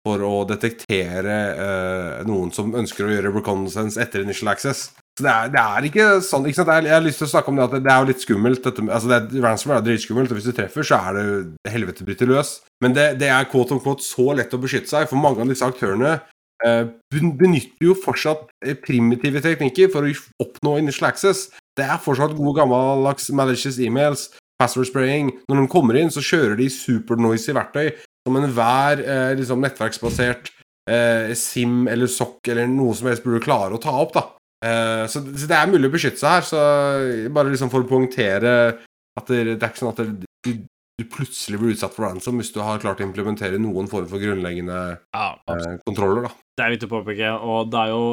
for 0.06 0.22
å 0.22 0.36
detektere 0.46 1.40
eh, 1.56 2.22
noen 2.28 2.54
som 2.54 2.70
ønsker 2.78 3.08
å 3.08 3.10
gjøre 3.16 3.34
reconnaissance 3.34 3.98
etter 3.98 4.22
initial 4.22 4.54
access. 4.54 4.92
Så 5.16 5.24
det 5.24 5.32
er, 5.32 5.50
det 5.50 5.60
er 5.64 5.84
ikke 5.88 6.06
sånn 6.22 6.46
ikke 6.46 6.60
sant? 6.60 6.70
Jeg, 6.76 6.92
har 6.92 7.02
lyst 7.02 7.22
til 7.22 7.26
å 7.26 7.32
snakke 7.32 7.48
om 7.48 7.58
det 7.58 7.64
at 7.64 7.76
det 7.80 7.90
er 7.90 8.02
jo 8.02 8.08
litt 8.10 8.22
skummelt. 8.22 8.60
Dette, 8.62 8.84
altså 8.84 9.10
det 9.10 9.40
ransomware 9.42 9.80
er 9.80 9.86
dritskummelt, 9.88 10.30
og 10.30 10.38
hvis 10.38 10.46
du 10.50 10.54
treffer, 10.54 10.86
så 10.86 10.98
er 11.08 11.16
det 11.16 11.72
helvete 11.72 12.04
bryter 12.06 12.28
løs. 12.28 12.58
Men 12.84 12.94
det, 12.94 13.06
det 13.22 13.30
er 13.32 13.48
quote 13.48 13.74
on 13.74 13.80
quote 13.80 14.04
så 14.04 14.34
lett 14.36 14.52
å 14.52 14.60
beskytte 14.60 14.92
seg, 14.92 15.08
for 15.08 15.18
mange 15.18 15.40
av 15.42 15.50
disse 15.50 15.66
aktørene 15.66 16.18
benytter 16.62 17.84
jo 17.88 17.94
fortsatt 17.98 18.48
eh, 18.64 18.76
primitive 18.78 19.42
teknikker 19.44 19.90
for 19.92 20.06
å 20.06 20.12
oppnå 20.42 20.76
initial 20.80 21.10
access. 21.10 21.48
Det 21.76 21.84
er 21.84 22.02
fortsatt 22.02 22.36
gode 22.36 22.56
gammeldags 22.60 23.28
malicious 23.36 23.78
emails, 23.82 24.30
password 24.60 24.88
spraying. 24.88 25.32
Når 25.50 25.62
de 25.62 25.72
kommer 25.72 25.98
inn, 26.00 26.12
så 26.12 26.24
kjører 26.24 26.56
de 26.60 26.70
supernoisy 26.72 27.54
verktøy 27.56 27.92
som 28.26 28.38
enhver 28.40 29.02
eh, 29.04 29.32
liksom 29.38 29.60
nettverksbasert 29.62 30.50
eh, 30.90 31.34
SIM 31.38 31.84
eller 31.92 32.10
SOC 32.10 32.50
eller 32.54 32.70
noe 32.70 32.96
som 32.96 33.10
helst 33.10 33.26
burde 33.26 33.44
klare 33.44 33.76
å 33.76 33.82
ta 33.82 33.94
opp. 34.00 34.16
da. 34.16 34.24
Eh, 34.64 35.04
så, 35.12 35.22
så, 35.22 35.46
det 35.46 35.58
er 35.58 35.70
mulig 35.70 35.90
å 35.90 35.94
beskytte 35.94 36.22
seg 36.22 36.38
her. 36.38 36.48
Så 36.48 36.64
bare 37.36 37.52
liksom 37.52 37.72
for 37.72 37.84
å 37.84 37.90
poengtere 37.90 38.56
at 39.16 39.30
det, 39.30 39.44
det 39.54 39.60
er 39.60 39.70
ikke 39.70 39.84
sånn 39.84 39.94
at 39.94 40.02
det, 40.02 40.56
du, 40.98 41.04
plutselig 41.12 41.60
blir 41.60 41.74
utsatt 41.74 41.94
for 41.94 42.06
ransom 42.06 42.40
hvis 42.40 42.52
du 42.54 42.60
har 42.64 42.80
klart 42.82 43.02
å 43.02 43.06
implementere 43.06 43.60
noen 43.60 43.88
form 43.90 44.08
for 44.10 44.22
grunnleggende 44.22 44.78
ja, 44.96 45.26
eh, 45.52 45.74
kontroller. 45.86 46.28
da. 46.28 46.32
Det 46.56 46.64
er 46.64 46.76
viktig 46.76 46.88
å 46.88 46.94
påpeke, 46.94 47.32
og 47.36 47.72
det 47.72 47.82
er 47.82 47.92
jo 47.92 48.06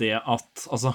det 0.00 0.14
at 0.18 0.66
Altså, 0.72 0.94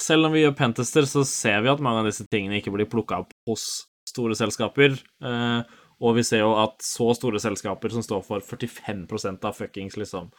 selv 0.00 0.28
om 0.28 0.36
vi 0.36 0.44
gjør 0.44 0.56
pentester, 0.56 1.08
så 1.08 1.24
ser 1.28 1.64
vi 1.64 1.72
at 1.72 1.82
mange 1.84 2.04
av 2.04 2.08
disse 2.08 2.26
tingene 2.32 2.60
ikke 2.60 2.74
blir 2.74 2.90
plukka 2.90 3.22
opp 3.24 3.34
hos 3.48 3.66
store 4.08 4.36
selskaper. 4.36 4.96
Eh, 5.24 5.60
og 6.02 6.16
vi 6.16 6.24
ser 6.26 6.42
jo 6.42 6.54
at 6.58 6.80
så 6.82 7.12
store 7.14 7.40
selskaper 7.42 7.92
som 7.94 8.04
står 8.04 8.24
for 8.26 8.42
45% 8.42 9.46
av 9.48 9.54
fuckings 9.56 9.98
liksom 10.00 10.32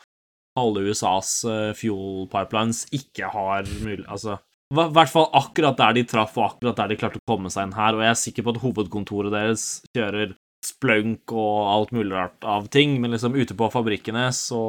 alle 0.60 0.84
USAs 0.90 1.30
uh, 1.50 1.72
fuel 1.78 2.28
pipelines 2.30 2.84
ikke 2.94 3.30
har 3.34 3.66
mulig 3.82 4.06
Altså 4.06 4.38
i 4.74 4.94
hvert 4.96 5.12
fall 5.12 5.30
akkurat 5.38 5.78
der 5.80 5.98
de 6.00 6.06
traff, 6.10 6.38
og 6.40 6.48
akkurat 6.48 6.80
der 6.82 6.92
de 6.94 6.98
klarte 7.00 7.22
å 7.22 7.30
komme 7.30 7.52
seg 7.54 7.68
inn 7.68 7.78
her. 7.78 7.98
Og 7.98 8.04
jeg 8.06 8.14
er 8.14 8.20
sikker 8.24 8.46
på 8.46 8.56
at 8.56 8.62
hovedkontoret 8.64 9.34
deres 9.34 9.68
kjører 9.94 10.36
splunk 10.64 11.34
og 11.36 11.56
alt 11.70 11.96
mulig 11.96 12.16
rart 12.16 12.46
av 12.48 12.70
ting, 12.74 12.96
men 13.04 13.14
liksom 13.14 13.36
ute 13.36 13.56
på 13.60 13.72
fabrikkene 13.74 14.30
så, 14.36 14.62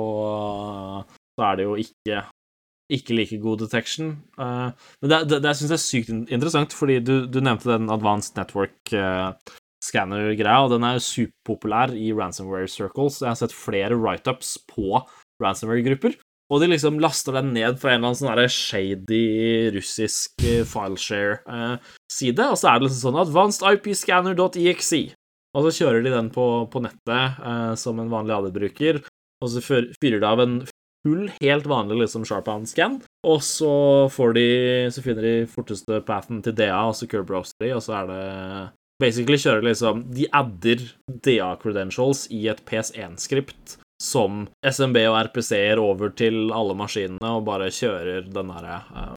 så 1.06 1.46
er 1.48 1.60
det 1.60 1.68
jo 1.68 1.76
ikke 1.80 2.24
ikke 2.92 3.16
like 3.16 3.38
god 3.40 3.62
detection. 3.64 4.10
Uh, 4.36 4.70
men 5.00 5.12
det, 5.12 5.20
det, 5.30 5.38
det 5.44 5.54
syns 5.56 5.70
jeg 5.72 5.78
er 5.78 5.84
sykt 5.84 6.10
interessant, 6.12 6.74
fordi 6.76 6.98
du, 7.00 7.14
du 7.30 7.40
nevnte 7.40 7.70
den 7.70 7.88
Advanced 7.92 8.36
Network 8.36 8.92
uh, 8.92 9.32
Scanner-greia, 9.84 10.64
og 10.64 10.74
den 10.74 10.84
er 10.88 11.00
superpopulær 11.02 11.94
i 11.96 12.10
ransomware 12.16 12.68
circles. 12.70 13.22
Jeg 13.22 13.30
har 13.30 13.40
sett 13.40 13.56
flere 13.56 13.96
write-ups 13.96 14.56
på 14.70 15.00
ransomware-grupper. 15.42 16.18
Og 16.52 16.60
de 16.60 16.68
liksom 16.74 17.00
laster 17.00 17.38
den 17.38 17.54
ned 17.56 17.78
fra 17.80 17.94
en 17.94 18.02
eller 18.02 18.12
annen 18.12 18.20
sånn 18.20 18.52
shady 18.52 19.72
russisk 19.74 20.44
eh, 20.44 20.62
fileshare-side, 20.68 22.44
og 22.44 22.58
så 22.60 22.68
er 22.68 22.78
det 22.80 22.88
liksom 22.88 23.02
sånn 23.08 23.20
advancedipscanner.exe. 23.24 25.02
Og 25.54 25.66
så 25.66 25.74
kjører 25.78 26.04
de 26.04 26.12
den 26.12 26.30
på, 26.34 26.46
på 26.70 26.82
nettet 26.84 27.40
eh, 27.40 27.74
som 27.80 28.00
en 28.02 28.12
vanlig 28.12 28.36
AD-bruker, 28.36 29.00
og 29.40 29.52
så 29.52 29.62
fyrer 29.64 30.20
de 30.20 30.28
av 30.28 30.42
en 30.44 30.58
full, 31.04 31.28
helt 31.40 31.68
vanlig 31.70 32.02
liksom 32.02 32.26
Sharpound-scan, 32.28 33.00
og 33.28 33.40
så 33.44 33.74
får 34.12 34.36
de 34.36 34.46
Så 34.92 35.04
finner 35.04 35.24
de 35.24 35.34
forteste 35.48 36.00
pathen 36.04 36.42
til 36.44 36.56
DA, 36.56 36.76
og 36.88 36.96
så 36.96 37.08
curb-roaster 37.08 37.66
de, 37.66 37.74
og 37.76 37.84
så 37.84 38.02
er 38.02 38.10
det 38.12 38.24
Basically 39.02 39.40
kjører 39.40 39.64
liksom 39.66 40.04
De 40.14 40.28
adder 40.32 40.84
DA-credentials 41.26 42.28
i 42.32 42.44
et 42.52 42.62
PS1-skript 42.68 43.78
som 44.04 44.44
SMB 44.64 45.00
og 45.08 45.18
RPC-er 45.28 45.80
over 45.82 46.12
til 46.16 46.52
alle 46.54 46.76
maskinene 46.78 47.34
og 47.38 47.46
bare 47.48 47.72
kjører 47.72 48.28
den 48.28 48.52
derre 48.52 48.80
uh, 48.92 49.12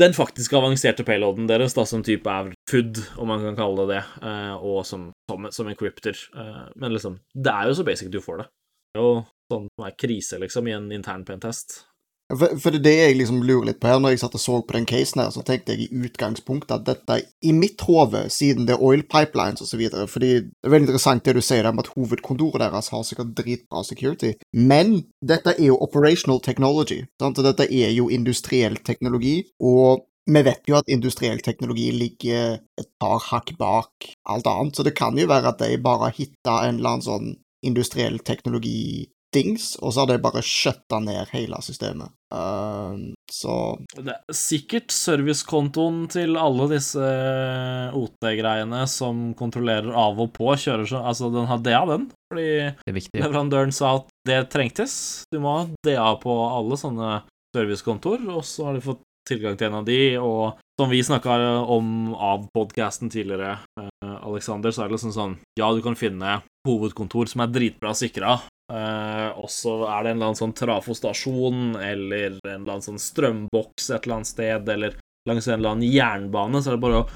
Den 0.00 0.12
faktisk 0.16 0.52
avanserte 0.58 1.06
payloaden 1.08 1.48
deres, 1.48 1.74
da, 1.76 1.86
som 1.88 2.04
type 2.04 2.28
er 2.28 2.52
food, 2.70 3.00
om 3.16 3.32
man 3.32 3.44
kan 3.46 3.56
kalle 3.56 3.86
det 3.86 3.96
det, 3.96 4.02
uh, 4.26 4.54
og 4.60 4.82
som, 4.84 5.08
som, 5.30 5.48
som 5.50 5.72
encrypter. 5.72 6.18
Uh, 6.36 6.68
men 6.76 6.92
liksom, 6.92 7.16
det 7.32 7.54
er 7.54 7.70
jo 7.70 7.78
så 7.78 7.86
basic 7.88 8.12
du 8.12 8.20
får 8.20 8.42
det. 8.42 8.48
Det 8.92 9.00
er 9.00 9.06
jo 9.06 9.14
sånn 9.52 9.68
som 9.72 9.86
er 9.88 9.96
krise, 10.04 10.40
liksom, 10.42 10.68
i 10.68 10.76
en 10.76 10.90
intern 10.92 11.24
pentest. 11.24 11.80
For, 12.26 12.56
for, 12.58 12.74
det 12.74 12.80
er 12.80 12.82
det 12.82 12.94
jeg 12.96 13.16
liksom 13.20 13.42
lurer 13.46 13.68
litt 13.68 13.78
på 13.82 13.86
her. 13.86 14.00
Når 14.02 14.16
jeg 14.16 14.22
satt 14.24 14.34
og 14.34 14.42
så 14.42 14.56
på 14.66 14.74
den 14.74 14.88
casen 14.90 15.22
her, 15.22 15.30
så 15.30 15.44
tenkte 15.46 15.76
jeg 15.76 15.86
i 15.86 16.00
utgangspunktet 16.08 16.74
at 16.74 16.86
dette 16.88 17.20
i 17.46 17.52
mitt 17.54 17.84
hode, 17.86 18.24
siden 18.34 18.66
det 18.66 18.74
er 18.74 18.82
oil 18.82 19.04
pipelines 19.06 19.62
osv. 19.62 19.84
Fordi 20.10 20.32
det 20.42 20.66
er 20.66 20.74
veldig 20.74 20.88
interessant 20.88 21.22
det 21.26 21.36
du 21.38 21.44
sier 21.44 21.68
om 21.70 21.78
at 21.82 21.92
hovedkontoret 21.94 22.64
deres 22.64 22.90
har 22.94 23.06
sikkert 23.06 23.36
dritbra 23.38 23.84
security. 23.86 24.34
Men 24.52 24.98
dette 25.22 25.54
er 25.54 25.70
jo 25.70 25.78
operational 25.86 26.42
technology. 26.42 27.04
Sant? 27.22 27.38
Dette 27.46 27.70
er 27.70 27.94
jo 27.94 28.10
industriell 28.10 28.80
teknologi. 28.82 29.38
Og 29.62 30.02
vi 30.26 30.42
vet 30.42 30.66
jo 30.66 30.80
at 30.80 30.88
industriell 30.90 31.38
teknologi 31.46 31.92
ligger 31.94 32.58
et 32.58 32.88
par 32.98 33.20
hakk 33.28 33.54
bak 33.60 34.08
alt 34.26 34.48
annet, 34.50 34.74
så 34.74 34.82
det 34.82 34.96
kan 34.98 35.14
jo 35.14 35.28
være 35.30 35.52
at 35.52 35.60
de 35.62 35.78
bare 35.78 36.08
har 36.08 36.16
hitta 36.16 36.56
en 36.66 36.80
eller 36.80 36.96
annen 36.96 37.06
sånn 37.06 37.28
industriell 37.66 38.18
teknologi 38.26 39.06
dings, 39.36 39.74
og 39.82 39.92
så 39.92 40.02
har 40.02 40.10
de 40.10 40.22
bare 40.24 40.42
skjøtta 40.44 41.00
ned 41.04 41.32
hele 41.34 41.60
systemet. 41.64 42.12
Uh, 42.34 43.14
så 43.30 43.52
Det 43.94 44.10
er 44.16 44.34
sikkert 44.34 44.90
servicekontoen 44.94 46.04
til 46.10 46.38
alle 46.40 46.66
disse 46.72 46.98
eh, 46.98 47.94
OT-greiene 47.94 48.82
som 48.90 49.30
kontrollerer 49.38 49.92
av 49.94 50.18
og 50.24 50.32
på, 50.34 50.50
kjører 50.58 50.88
så 50.90 51.04
Altså, 51.06 51.30
den 51.34 51.48
har 51.50 51.62
DA, 51.62 51.82
den. 51.92 52.08
Fordi 52.32 53.06
leverandøren 53.14 53.74
sa 53.74 53.98
at 54.00 54.10
det 54.26 54.40
trengtes. 54.50 54.96
Du 55.30 55.38
må 55.42 55.54
ha 55.54 55.66
DA 55.86 56.08
på 56.22 56.34
alle 56.48 56.78
sånne 56.80 57.20
servicekontor, 57.54 58.24
og 58.34 58.42
så 58.46 58.68
har 58.68 58.78
de 58.78 58.84
fått 58.84 59.04
tilgang 59.26 59.58
til 59.58 59.70
en 59.70 59.80
av 59.80 59.86
de, 59.86 60.00
og 60.22 60.58
som 60.78 60.90
vi 60.92 61.00
snakka 61.02 61.36
om 61.72 62.14
av 62.14 62.46
podkasten 62.54 63.10
tidligere, 63.12 63.58
eh, 63.80 64.16
Alexander, 64.22 64.70
så 64.70 64.84
er 64.84 64.90
det 64.90 64.98
liksom 64.98 65.14
sånn 65.14 65.38
Ja, 65.58 65.72
du 65.72 65.82
kan 65.82 65.96
finne 65.98 66.42
hovedkontor 66.68 67.30
som 67.30 67.42
er 67.42 67.52
dritbra 67.52 67.94
sikra, 67.96 68.40
Uh, 68.66 69.30
og 69.38 69.50
så 69.52 69.76
er 69.86 70.02
det 70.02 70.10
en 70.10 70.16
eller 70.16 70.30
annen 70.32 70.40
sånn 70.40 70.54
trafostasjon 70.58 71.76
eller 71.78 72.40
en 72.40 72.48
eller 72.48 72.72
annen 72.72 72.82
sånn 72.82 72.98
strømboks 72.98 73.92
et 73.92 74.00
eller 74.00 74.16
annet 74.16 74.30
sted, 74.32 74.72
eller 74.74 74.96
langs 75.26 75.46
en 75.48 75.58
eller 75.58 75.74
annen 75.74 75.90
jernbane, 75.90 76.62
så 76.62 76.72
er 76.72 76.76
det 76.76 76.82
bare 76.82 77.02
å 77.02 77.06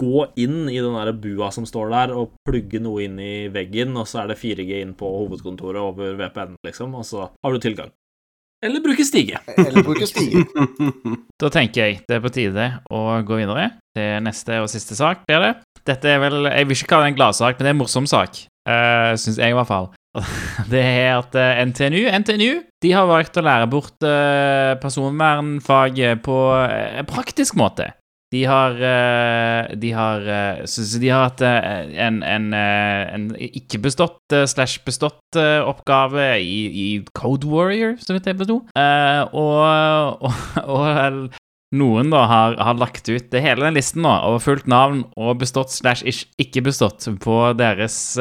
gå 0.00 0.24
inn 0.40 0.66
i 0.68 0.78
den 0.78 0.96
der 0.96 1.12
bua 1.20 1.50
som 1.52 1.66
står 1.68 1.92
der, 1.92 2.16
og 2.16 2.34
plugge 2.46 2.80
noe 2.84 3.06
inn 3.06 3.20
i 3.20 3.48
veggen, 3.52 3.96
og 3.96 4.08
så 4.08 4.22
er 4.22 4.32
det 4.32 4.40
4G 4.40 4.82
inn 4.82 4.96
på 4.98 5.08
hovedkontoret 5.08 5.80
over 5.82 6.18
VPN, 6.20 6.58
liksom, 6.66 6.96
og 6.96 7.06
så 7.08 7.30
har 7.30 7.56
du 7.56 7.62
tilgang. 7.62 7.92
Eller 8.64 8.80
bruke 8.80 9.04
stige. 9.04 9.38
Eller 9.56 9.84
bruke 9.84 10.06
stige. 10.08 10.42
da 11.42 11.50
tenker 11.52 11.82
jeg 11.82 11.98
det 12.08 12.16
er 12.16 12.22
på 12.24 12.32
tide 12.32 12.70
å 12.88 13.02
gå 13.26 13.40
videre 13.42 13.68
til 13.96 14.24
neste 14.24 14.62
og 14.62 14.70
siste 14.72 14.96
sak, 14.96 15.26
blir 15.28 15.44
det. 15.44 15.52
Dette 15.86 16.10
er 16.10 16.18
vel 16.18 16.48
Jeg 16.48 16.66
vil 16.66 16.78
ikke 16.78 16.88
kalle 16.94 17.06
det 17.06 17.12
en 17.12 17.18
gladsak, 17.20 17.58
men 17.58 17.66
det 17.66 17.70
er 17.70 17.76
en 17.76 17.82
morsom 17.82 18.08
sak. 18.10 18.40
Uh, 18.66 19.12
Syns 19.20 19.36
jeg, 19.38 19.52
i 19.52 19.56
hvert 19.56 19.68
fall. 19.68 19.92
Det 20.72 20.80
er 20.80 21.18
at 21.18 21.36
eh, 21.38 21.60
NTNU, 21.68 22.06
NTNU 22.22 22.50
de 22.84 22.90
har 22.92 23.08
valgt 23.08 23.38
å 23.38 23.44
lære 23.44 23.68
bort 23.72 24.04
uh, 24.04 24.76
personvernfaget 24.82 26.20
på 26.26 26.40
en 26.56 27.08
praktisk 27.08 27.56
måte. 27.58 27.92
De 28.34 28.40
har, 28.42 28.74
de 29.78 29.90
har 29.94 30.24
Så 30.66 30.82
de 30.98 31.08
har 31.14 31.28
hatt 31.28 31.42
en, 31.46 32.16
en, 32.26 32.48
en 32.58 33.26
ikke 33.38 33.78
bestått 33.84 34.34
slash 34.50 34.82
bestått 34.84 35.38
oppgave 35.38 36.24
i, 36.42 36.56
i, 36.66 36.86
Code 37.14 37.46
Warrior, 37.46 37.94
så 38.02 38.16
vidt 38.16 38.26
jeg 38.26 38.40
forsto. 38.40 38.58
Og, 39.30 40.26
og, 40.26 40.42
og, 40.66 41.38
noen 41.78 42.10
da 42.10 42.24
har, 42.26 42.58
har, 42.58 42.76
lagt 42.82 43.06
ut 43.06 43.38
hele 43.46 43.62
den 43.62 43.78
listen 43.78 44.02
nå 44.02 44.18
over 44.26 44.42
fullt 44.42 44.66
navn 44.70 45.06
og 45.14 45.38
bestått 45.40 45.70
slash 45.78 46.26
ikke 46.42 46.66
bestått 46.66 47.06
på 47.22 47.38
deres 47.62 48.18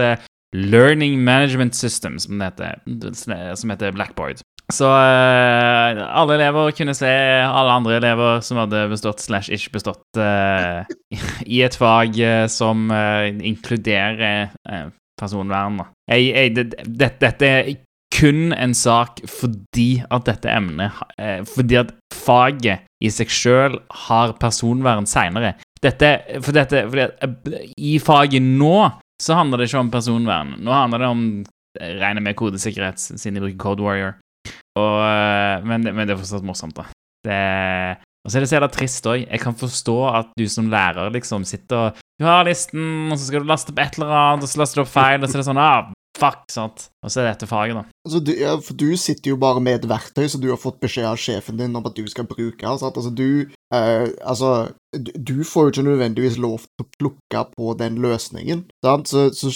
Learning 0.55 1.19
Management 1.23 1.75
System, 1.75 2.19
som, 2.19 2.41
heter, 2.41 2.79
som 3.59 3.73
heter 3.73 3.91
Blackboard. 3.95 4.39
Så 4.73 4.87
uh, 4.89 5.99
alle 6.01 6.39
elever 6.39 6.71
kunne 6.73 6.95
se 6.97 7.09
alle 7.45 7.73
andre 7.75 7.99
elever 7.99 8.39
som 8.41 8.57
hadde 8.63 8.87
bestått 8.89 9.21
slash 9.21 9.53
ikke 9.53 9.75
bestått 9.75 10.17
uh, 10.17 10.81
i 11.45 11.61
et 11.61 11.77
fag 11.77 12.17
uh, 12.17 12.45
som 12.49 12.87
inkluderer 13.45 14.49
personvern. 15.19 15.83
Jeg, 16.09 16.31
jeg, 16.31 16.55
det, 16.55 16.65
det, 16.81 17.11
dette 17.21 17.51
er 17.51 17.69
kun 18.15 18.55
en 18.55 18.73
sak 18.77 19.19
fordi 19.27 19.99
at 20.13 20.23
dette 20.27 20.47
emnet 20.47 20.93
Fordi 21.51 21.77
at 21.81 21.89
faget 22.15 22.85
i 23.03 23.09
seg 23.11 23.31
sjøl 23.33 23.75
har 24.07 24.35
personvern 24.39 25.07
seinere. 25.09 25.55
Dette 25.83 26.11
For 26.39 26.55
dette 26.55 26.85
fordi 26.87 27.03
at, 27.05 27.49
I 27.77 27.97
faget 28.01 28.45
nå 28.45 28.77
så 29.21 29.37
handler 29.37 29.61
det 29.61 29.69
ikke 29.69 29.83
om 29.83 29.91
personvern. 29.93 30.55
Nå 30.59 30.73
handler 30.73 31.03
det 31.03 31.11
om 31.11 31.25
jeg 31.75 31.97
regner 31.99 32.23
med 32.23 32.37
kodesikkerhet, 32.39 33.01
siden 33.01 33.35
de 33.35 33.43
bruker 33.43 33.59
Code 33.59 33.83
Warrior. 33.83 34.13
Og, 34.79 34.95
eh, 35.03 35.65
men, 35.67 35.87
men 35.91 36.05
det 36.05 36.15
er 36.15 36.21
fortsatt 36.21 36.45
morsomt, 36.47 36.77
da. 36.77 36.87
Og 38.25 38.31
så 38.31 38.37
er 38.37 38.43
det 38.43 38.49
så 38.49 38.57
jævla 38.57 38.71
trist 38.73 39.07
òg. 39.09 39.25
Jeg 39.25 39.41
kan 39.41 39.57
forstå 39.57 39.97
at 40.09 40.31
du 40.39 40.45
som 40.49 40.69
lærer 40.71 41.13
liksom 41.13 41.45
sitter 41.45 41.89
og 41.89 42.01
Du 42.15 42.23
har 42.23 42.45
listen, 42.47 43.11
og 43.11 43.19
så 43.19 43.27
skal 43.27 43.43
du 43.43 43.49
laste 43.49 43.73
opp 43.73 43.79
et 43.83 43.97
eller 43.99 44.13
annet, 44.15 44.45
og 44.45 44.49
så 44.49 44.61
laster 44.61 44.79
du 44.79 44.83
opp 44.85 44.91
feil, 44.93 45.19
og 45.19 45.27
så 45.27 45.35
er 45.35 45.41
det 45.41 45.47
sånn 45.49 45.59
ah, 45.59 45.89
fuck, 46.15 46.45
sant. 46.53 46.85
Og 47.03 47.11
så 47.11 47.19
er 47.19 47.25
det 47.25 47.33
dette 47.33 47.49
faget, 47.49 47.75
da. 47.75 47.83
Altså, 48.07 48.21
du, 48.23 48.31
ja, 48.39 48.53
for 48.63 48.79
du 48.79 48.87
sitter 48.99 49.33
jo 49.33 49.39
bare 49.41 49.63
med 49.63 49.81
et 49.81 49.89
verktøy 49.91 50.29
som 50.31 50.39
du 50.39 50.47
har 50.53 50.61
fått 50.61 50.79
beskjed 50.83 51.09
av 51.09 51.19
sjefen 51.19 51.59
din 51.59 51.75
om 51.75 51.85
at 51.89 51.97
du 51.97 52.07
skal 52.07 52.27
bruke. 52.29 52.63
Sant? 52.79 52.95
Altså, 52.95 53.11
du, 53.11 53.51
eh, 53.73 54.09
altså, 54.21 54.49
du, 54.95 55.43
får 55.43 55.63
jo 55.63 55.71
ikke 55.73 55.83
nødvendigvis 55.89 56.37
lov 56.39 56.61
til 56.63 56.85
å 56.85 56.89
plukke 56.99 57.41
på 57.55 57.73
den 57.79 57.97
løsningen. 58.03 58.61
Sant? 58.85 59.09
Så, 59.11 59.25
så 59.35 59.51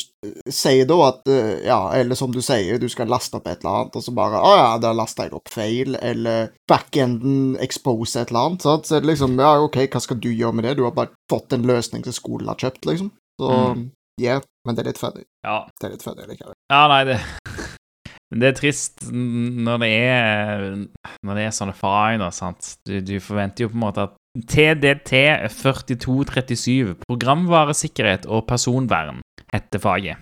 sier 0.52 0.88
da 0.90 0.98
at 1.08 1.30
uh, 1.32 1.54
Ja, 1.64 1.78
eller 1.96 2.16
som 2.20 2.34
du 2.36 2.42
sier, 2.44 2.80
du 2.82 2.90
skal 2.92 3.08
laste 3.08 3.38
opp 3.40 3.48
et 3.48 3.62
eller 3.64 3.86
annet, 3.86 3.96
og 3.96 4.04
så 4.04 4.12
bare 4.18 4.42
Å 4.44 4.52
ja, 4.58 4.70
da 4.84 4.92
lasta 4.98 5.28
jeg 5.28 5.36
opp 5.38 5.48
feil, 5.54 5.96
eller 6.02 6.50
backenden 6.68 7.56
expose 7.64 8.20
et 8.20 8.34
eller 8.34 8.50
annet. 8.50 8.66
Sant? 8.68 8.90
Så 8.90 8.98
er 8.98 9.06
det 9.06 9.14
liksom 9.14 9.40
Ja, 9.40 9.54
OK, 9.64 9.80
hva 9.88 10.02
skal 10.04 10.20
du 10.20 10.28
gjøre 10.34 10.58
med 10.60 10.68
det? 10.68 10.76
Du 10.80 10.84
har 10.88 10.96
bare 10.98 11.14
fått 11.32 11.56
en 11.56 11.64
løsning 11.70 12.04
som 12.04 12.16
skolen 12.18 12.52
har 12.52 12.60
kjøpt, 12.60 12.86
liksom. 12.92 13.14
Så 13.40 13.50
Mm. 13.56 13.86
ja, 14.20 14.42
men 14.68 14.76
det 14.76 14.84
er 14.84 14.90
litt 14.92 15.00
ferdig. 15.00 15.24
Ja, 15.48 15.62
Det 15.80 15.88
er 15.88 15.94
litt 15.96 16.04
ferdig 16.04 16.28
likevel. 16.34 16.54
Ja, 16.74 16.82
nei, 16.92 17.04
det 17.08 17.20
det 18.44 18.52
er 18.52 18.58
trist 18.60 19.08
når 19.10 19.80
det 19.82 19.88
er 19.96 20.66
Når 21.26 21.36
det 21.36 21.44
er 21.46 21.56
sånne 21.56 21.76
fag, 21.76 22.22
sant. 22.32 22.76
Du, 22.88 23.00
du 23.04 23.18
forventer 23.24 23.66
jo 23.66 23.72
på 23.74 23.78
en 23.78 23.84
måte 23.84 24.08
at 24.08 24.16
TDT 24.40 25.20
4237, 25.52 26.96
programvaresikkerhet 27.10 28.28
og 28.30 28.46
personvern, 28.48 29.20
heter 29.52 29.84
faget. 29.84 30.22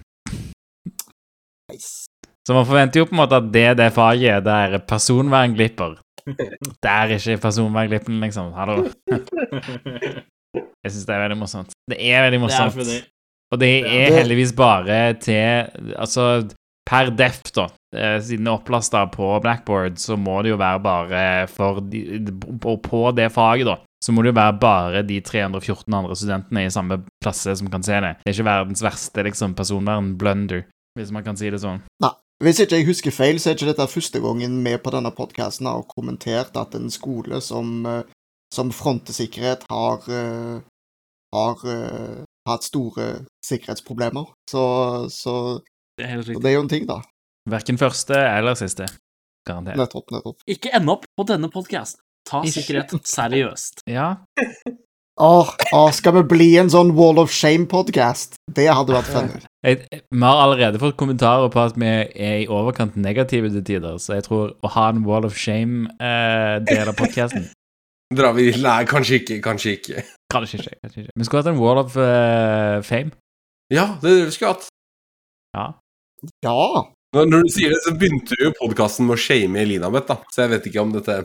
Nice. 1.70 2.08
Så 2.48 2.56
man 2.56 2.66
forventer 2.66 3.02
jo 3.02 3.10
på 3.10 3.14
en 3.14 3.20
måte 3.20 3.38
at 3.42 3.50
det 3.52 3.64
er 3.68 3.76
det 3.78 3.92
faget 3.94 4.46
der 4.46 4.78
personvern 4.88 5.54
glipper. 5.58 5.98
Det 6.28 6.90
er 6.92 7.14
ikke 7.16 7.38
personvernglippen, 7.44 8.20
liksom. 8.24 8.54
Hallo. 8.56 8.88
Jeg 10.58 10.94
syns 10.94 11.06
det 11.08 11.14
er 11.16 11.22
veldig 11.26 11.38
morsomt. 11.40 11.76
Det 11.92 11.98
er 12.00 12.26
veldig 12.26 12.40
Det 12.40 12.42
er 12.42 12.46
morsomt. 12.46 13.12
Og 13.52 13.60
det 13.62 13.72
er 13.86 14.16
heldigvis 14.18 14.54
bare 14.56 15.14
til 15.24 15.94
Altså, 15.96 16.48
per 16.88 17.12
def, 17.16 17.42
da, 17.56 17.68
siden 18.24 18.48
det 18.48 18.52
er 18.52 18.60
opplasta 18.60 19.04
på 19.12 19.30
Blackboard, 19.44 19.98
så 20.02 20.18
må 20.20 20.40
det 20.46 20.54
jo 20.54 20.60
være 20.62 20.82
bare 20.84 21.22
for 21.52 21.82
de, 21.82 22.22
på, 22.62 22.78
på 22.84 23.02
det 23.18 23.32
faget, 23.34 23.68
da, 23.70 23.78
så 24.04 24.14
må 24.14 24.24
det 24.24 24.34
jo 24.34 24.38
være 24.38 24.60
bare 24.62 25.04
de 25.08 25.20
314 25.26 25.98
andre 26.00 26.16
studentene 26.16 26.68
i 26.68 26.74
samme 26.74 27.02
klasse 27.24 27.58
som 27.60 27.72
kan 27.74 27.86
se 27.86 27.98
det. 28.04 28.14
Det 28.22 28.32
er 28.32 28.38
ikke 28.38 28.50
verdens 28.50 28.86
verste 28.86 29.26
liksom, 29.26 29.58
personvern-blunder, 29.58 30.64
hvis 31.00 31.14
man 31.16 31.26
kan 31.26 31.40
si 31.40 31.52
det 31.54 31.64
sånn. 31.64 31.84
Nei. 32.04 32.14
Hvis 32.38 32.60
ikke 32.62 32.78
jeg 32.78 32.86
husker 32.86 33.14
feil, 33.16 33.40
så 33.42 33.50
er 33.50 33.56
ikke 33.58 33.72
dette 33.72 33.86
første 33.90 34.20
gangen 34.22 34.60
vi 34.62 34.76
på 34.78 34.92
denne 34.94 35.10
podkasten 35.10 35.66
har 35.66 35.88
kommentert 35.90 36.54
at 36.62 36.76
en 36.78 36.92
skole 36.94 37.40
som, 37.42 37.80
eh, 37.90 38.04
som 38.54 38.70
frontesikkerhet 38.70 39.66
har 39.72 40.06
eh, 40.14 40.60
har 41.36 41.64
eh, 41.66 42.24
hatt 42.48 42.64
store 42.64 43.08
sikkerhetsproblemer. 43.46 44.32
Så, 44.50 44.64
så, 45.10 45.62
Det 45.98 46.06
er 46.06 46.14
helt 46.16 46.28
så 46.30 46.40
det 46.40 46.52
er 46.52 46.56
jo 46.56 46.66
en 46.66 46.72
ting, 46.72 46.88
da. 46.88 47.02
Verken 47.48 47.80
første 47.80 48.18
eller 48.18 48.58
siste. 48.60 48.88
Garantert. 49.48 49.80
Nettopp, 49.80 50.12
nettopp. 50.12 50.44
Ikke 50.52 50.74
ende 50.76 50.98
opp 50.98 51.08
på 51.16 51.26
denne 51.30 51.50
podkasten. 51.52 52.02
Ta 52.28 52.42
Ikke. 52.44 52.58
sikkerhet 52.60 53.08
seriøst. 53.08 53.86
Ja. 53.88 54.18
Åh, 55.18 55.50
åh, 55.74 55.88
skal 55.98 56.14
vi 56.14 56.22
bli 56.30 56.48
en 56.62 56.68
sånn 56.70 56.92
Wall 56.94 57.18
of 57.18 57.32
Shame-podkast? 57.34 58.36
Det 58.54 58.68
hadde 58.70 58.94
vært 58.94 59.08
funny. 59.10 59.40
Vi 59.66 60.20
har 60.22 60.42
allerede 60.44 60.78
fått 60.78 60.94
kommentarer 61.00 61.50
på 61.50 61.58
at 61.64 61.74
vi 61.74 61.88
er 61.90 62.36
i 62.44 62.46
overkant 62.54 62.94
negative 63.02 63.50
til 63.56 63.64
tider, 63.66 63.96
så 63.98 64.20
jeg 64.20 64.28
tror 64.28 64.52
å 64.62 64.72
ha 64.76 64.84
en 64.92 65.02
Wall 65.08 65.26
of 65.26 65.34
Shame-del 65.34 66.92
av 66.92 66.94
podkasten 67.00 67.48
Drar 68.18 68.38
vi 68.38 68.52
Nei, 68.62 68.84
kanskje 68.88 69.18
ikke. 69.24 69.40
Kanskje 69.42 69.74
ikke. 69.80 70.04
Kanskje 70.32 70.60
ikke. 70.62 70.76
kanskje 70.86 71.02
ikke. 71.02 71.16
Vi 71.18 71.26
skulle 71.26 71.42
hatt 71.42 71.50
en 71.50 71.60
Wall 71.64 71.82
of 71.82 71.98
uh, 71.98 72.78
Fame. 72.86 73.10
Ja, 73.74 73.98
det 74.04 74.12
er 74.12 74.22
det 74.22 74.30
vi 74.30 74.36
skulle 74.38 74.54
hatt. 74.54 74.70
Ja. 75.58 75.66
Ja. 76.46 76.86
Når, 77.18 77.48
du 77.48 77.54
sier 77.54 77.74
det, 77.74 77.80
så 77.86 77.94
begynte 77.98 78.38
jo 78.38 78.52
podkasten 78.60 79.08
med 79.08 79.18
å 79.18 79.22
shame 79.22 79.64
Elinabeth, 79.64 80.08
da. 80.12 80.20
Så 80.34 80.44
jeg 80.44 80.54
vet 80.54 80.68
ikke 80.70 80.84
om 80.84 80.94
dette 80.94 81.16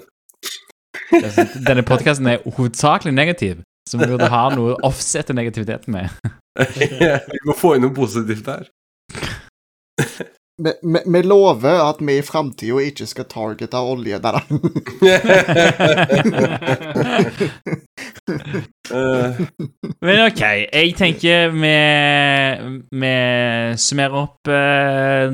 Denne 1.69 1.85
podkasten 1.85 2.29
er 2.31 2.45
hovedsakelig 2.47 3.13
negativ, 3.13 3.61
så 3.89 4.01
vi 4.01 4.09
burde 4.09 4.31
ha 4.33 4.47
noe 4.55 4.77
å 4.77 4.81
offsette 4.89 5.37
negativiteten 5.37 5.93
med. 5.93 6.33
Vi 7.33 7.39
må 7.49 7.55
få 7.57 7.75
inn 7.77 7.87
noe 7.87 7.95
positivt 7.97 8.49
her. 8.49 8.67
Vi, 10.61 11.23
lover 11.25 11.81
at 11.89 11.97
vi 12.05 12.19
i 12.21 12.23
framtida 12.23 12.77
ikke 12.85 13.07
skal 13.09 13.25
targete 13.31 13.79
olje. 13.81 14.19
der, 14.21 14.33
da. 14.37 14.41
Men 20.03 20.19
OK, 20.27 20.41
jeg 20.43 20.93
tenker 20.99 21.49
vi, 21.57 21.73
summerer 23.81 24.17
opp 24.21 24.49
uh, 24.53 25.33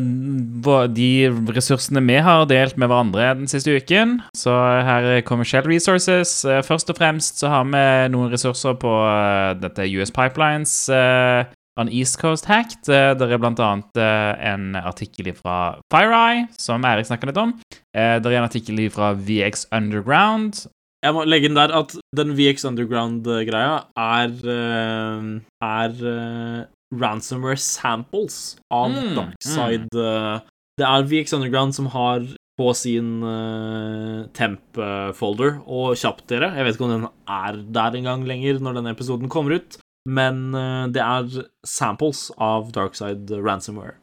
de 0.95 1.11
ressursene 1.57 2.03
vi 2.07 2.16
har 2.23 2.47
delt 2.51 2.77
med 2.78 2.89
hverandre 2.90 3.32
den 3.40 3.49
siste 3.51 3.74
uken. 3.74 4.20
Så 4.36 4.53
her 4.55 5.20
kommer 5.27 5.45
Shell 5.49 5.66
Resources. 5.69 6.45
Eh, 6.47 6.62
Først 6.62 6.90
og 6.93 6.97
fremst 7.01 7.40
så 7.43 7.47
har 7.53 7.65
vi 7.69 7.85
noen 8.15 8.31
ressurser 8.32 8.74
på 8.78 8.93
uh, 9.03 9.57
dette 9.59 9.82
US 9.99 10.11
Pipelines. 10.15 10.73
eh, 10.93 11.45
On 11.79 11.91
East 11.95 12.19
Coast 12.21 12.49
Hacked. 12.51 12.89
Det 12.89 13.23
er 13.23 13.37
annet 13.39 14.01
eh, 14.03 14.33
en 14.53 14.73
artikkel 14.81 15.31
fra 15.37 15.79
FireEye, 15.93 16.49
som 16.59 16.85
Erik 16.85 17.07
snakka 17.07 17.31
litt 17.31 17.39
om. 17.39 17.55
Det 17.95 18.27
er 18.27 18.39
en 18.39 18.49
artikkel 18.49 18.83
fra 18.95 19.13
VX 19.15 19.69
Underground, 19.75 20.67
Jeg 21.05 21.15
må 21.15 21.23
legge 21.29 21.47
inn 21.47 21.55
der 21.55 21.71
at 21.79 21.95
den 22.19 22.35
VX 22.35 22.65
Underground-greia 22.67 23.77
er 23.95 24.33
eh, 24.51 25.29
er 25.63 25.95
eh, 26.11 26.67
ransomware 26.99 27.61
samples 27.63 28.57
av 28.73 28.91
Mm, 28.91 29.15
Darkside. 29.15 29.87
Mm. 29.95 30.49
Det 30.79 30.87
er 30.87 31.09
VX 31.11 31.37
Underground 31.39 31.75
som 31.77 31.87
har 31.95 32.27
på 32.59 32.73
sin 32.75 33.23
uh, 33.23 34.27
temp-folder, 34.35 35.61
og 35.71 35.95
kjapt 35.99 36.25
dere, 36.31 36.51
jeg 36.57 36.67
vet 36.67 36.75
ikke 36.75 36.87
om 36.89 36.95
den 36.97 37.05
er 37.31 37.61
der 37.77 37.99
engang 38.01 38.25
lenger 38.27 38.59
når 38.59 38.81
denne 38.81 38.95
episoden 38.97 39.31
kommer 39.31 39.61
ut, 39.61 39.79
men 40.09 40.55
eh, 40.57 40.85
det 40.95 41.05
er 41.05 41.49
samples 41.67 42.29
av 42.41 42.73
Darkside 42.73 43.41
ransomware. 43.45 43.99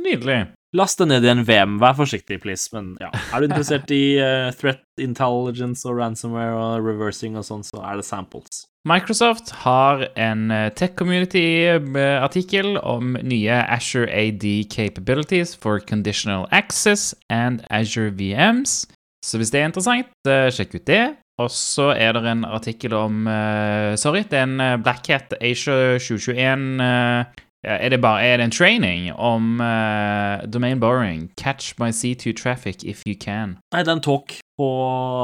Nydelig. 0.00 0.50
Last 0.76 1.00
det 1.00 1.08
ned 1.10 1.24
i 1.26 1.30
en 1.32 1.42
VM. 1.44 1.78
Vær 1.82 1.96
forsiktig, 1.98 2.38
please. 2.44 2.68
Men 2.72 2.92
ja, 3.02 3.10
er 3.34 3.42
du 3.42 3.48
interessert 3.48 3.90
i 3.92 4.20
uh, 4.22 4.52
threat 4.54 4.84
intelligence 5.02 5.88
og 5.88 5.98
ransomware 5.98 6.54
og 6.54 6.86
reversing 6.86 7.38
og 7.40 7.46
sånn, 7.48 7.64
så 7.66 7.82
er 7.82 7.98
det 7.98 8.06
samples. 8.06 8.66
Microsoft 8.88 9.50
har 9.60 10.06
en 10.16 10.46
eh, 10.54 10.70
Tech 10.72 10.94
Community-artikkel 10.96 12.78
om 12.80 13.12
nye 13.20 13.58
Azure 13.68 14.08
AD 14.08 14.46
capabilities 14.72 15.52
for 15.52 15.82
conditional 15.84 16.46
access 16.48 17.10
and 17.28 17.60
Azure 17.68 18.08
VMs. 18.08 18.86
Så 19.20 19.36
hvis 19.36 19.52
det 19.52 19.60
er 19.60 19.68
interessant, 19.68 20.08
sjekk 20.24 20.78
ut 20.78 20.86
det. 20.88 21.02
Og 21.40 21.50
så 21.54 21.90
er 21.96 22.12
det 22.16 22.24
en 22.28 22.44
artikkel 22.44 22.94
om 22.96 23.24
uh, 23.26 23.96
Sorry, 24.00 24.24
det 24.28 24.38
er 24.38 24.48
en 24.48 24.60
eh, 24.60 24.76
Black 24.82 25.08
Hat 25.08 25.32
Asia 25.40 25.96
2021 25.96 26.82
uh, 26.82 27.46
ja, 27.60 27.76
er, 27.76 27.90
det 27.92 28.00
bare, 28.00 28.24
er 28.24 28.38
det 28.40 28.44
en 28.48 28.54
training 28.56 29.10
om 29.12 29.60
eh, 29.60 30.46
domain 30.48 30.80
borrowing? 30.80 31.28
Catch 31.36 31.74
my 31.78 31.90
C2 31.92 32.32
traffic 32.32 32.84
if 32.84 33.02
you 33.06 33.14
can. 33.20 33.58
Nei, 33.74 33.82
det 33.84 33.92
er 33.92 33.98
en 33.98 34.04
talk 34.04 34.38
på 34.56 34.68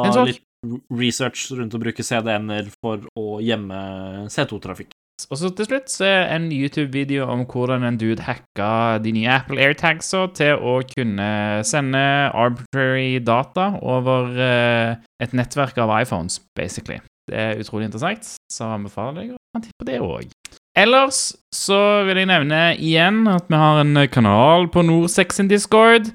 En 0.05 0.13
talk. 0.13 0.29
litt 0.29 0.43
research 0.93 1.47
rundt 1.57 1.73
å 1.77 1.81
bruke 1.81 2.05
CDN-er 2.05 2.69
for 2.77 3.09
å 3.17 3.39
gjemme 3.41 3.79
C2-trafikk. 4.33 4.93
Og 5.31 5.39
så 5.41 5.49
til 5.57 5.67
slutt 5.69 5.89
så 5.91 6.05
er 6.05 6.35
en 6.35 6.51
YouTube-video 6.53 7.25
om 7.33 7.47
hvordan 7.49 7.87
en 7.89 7.97
dude 7.99 8.23
hacka 8.23 8.99
de 9.03 9.15
nye 9.17 9.31
Apple 9.33 9.59
AirTagsa 9.65 10.27
til 10.37 10.61
å 10.61 10.79
kunne 10.93 11.29
sende 11.67 12.03
arbitrary 12.37 13.17
data 13.25 13.73
over 13.81 14.37
eh, 14.37 14.97
et 15.25 15.33
nettverk 15.33 15.81
av 15.81 15.95
iPhones, 15.97 16.39
basically. 16.59 17.01
Det 17.27 17.39
er 17.41 17.63
utrolig 17.63 17.89
interessant, 17.89 18.37
så 18.53 18.69
anbefaler 18.77 19.25
jeg 19.25 19.35
å 19.35 19.63
titte 19.65 19.81
på 19.81 19.89
det 19.89 19.99
òg. 20.05 20.29
Ellers 20.77 21.33
så 21.57 21.81
vil 22.05 22.21
jeg 22.21 22.29
nevne 22.29 22.61
igjen 22.77 23.25
at 23.33 23.49
vi 23.49 23.59
har 23.59 23.81
en 23.81 24.03
kanal 24.13 24.69
på 24.69 24.85
Norsex 24.85 25.41
in 25.41 25.49
Discord. 25.49 26.13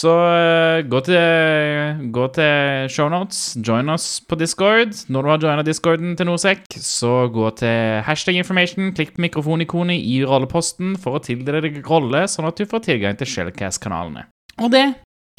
Så 0.00 0.10
uh, 0.14 0.80
gå 0.88 1.00
til, 1.04 2.04
gå 2.14 2.26
til 2.32 2.88
shownotes, 2.92 3.40
join 3.66 3.90
oss 3.92 4.06
på 4.24 4.38
Discord. 4.40 4.94
Når 5.12 5.26
du 5.26 5.30
har 5.30 5.42
joina 5.44 5.64
discorden 5.66 6.14
til 6.16 6.28
Norsec, 6.30 6.62
så 6.80 7.26
gå 7.32 7.50
til 7.60 8.00
hashtag 8.06 8.38
information, 8.40 8.94
klikk 8.96 9.12
på 9.16 9.24
mikrofonikonet 9.26 10.00
i 10.00 10.22
rolleposten 10.24 10.94
for 11.00 11.18
å 11.18 11.24
tildele 11.24 11.60
deg 11.66 11.82
rolle, 11.84 12.24
sånn 12.30 12.48
at 12.48 12.56
du 12.56 12.68
får 12.70 12.86
tilgang 12.86 13.18
til 13.20 13.28
Shellcast-kanalene. 13.28 14.24
Og 14.60 14.72
det, 14.72 14.86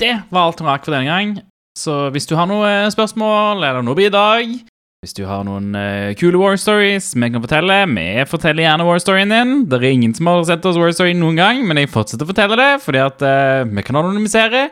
det 0.02 0.14
var 0.30 0.50
alt 0.50 0.62
om 0.62 0.70
rakk 0.70 0.86
for 0.86 0.98
denne 0.98 1.10
gang. 1.10 1.34
Så 1.78 2.12
hvis 2.14 2.28
du 2.30 2.36
har 2.38 2.50
noen 2.52 2.92
spørsmål 2.94 3.64
eller 3.64 3.82
noe 3.86 3.98
bidrag, 3.98 4.60
hvis 5.02 5.16
du 5.18 5.24
har 5.26 5.42
noen 5.48 5.74
uh, 5.74 6.14
kule 6.14 6.38
war 6.38 6.60
stories 6.62 7.08
vi 7.16 7.30
kan 7.34 7.42
fortelle, 7.42 7.78
vi 7.90 8.04
forteller 8.30 8.68
gjerne 8.68 8.86
war 8.86 9.00
storyen 9.02 9.34
din. 9.34 9.54
Det 9.66 9.80
er 9.80 9.88
ingen 9.90 10.14
som 10.14 10.30
har 10.30 10.44
sett 10.46 10.68
oss 10.70 10.78
war 10.78 10.94
story 10.94 11.16
noen 11.18 11.40
gang, 11.40 11.64
men 11.66 11.80
jeg 11.82 11.90
fortsetter 11.90 12.28
å 12.28 12.30
fortelle 12.30 12.58
det, 12.60 12.70
fordi 12.84 13.02
at 13.02 13.26
uh, 13.26 13.64
vi 13.66 13.86
kan 13.88 13.98
anonymisere. 13.98 14.68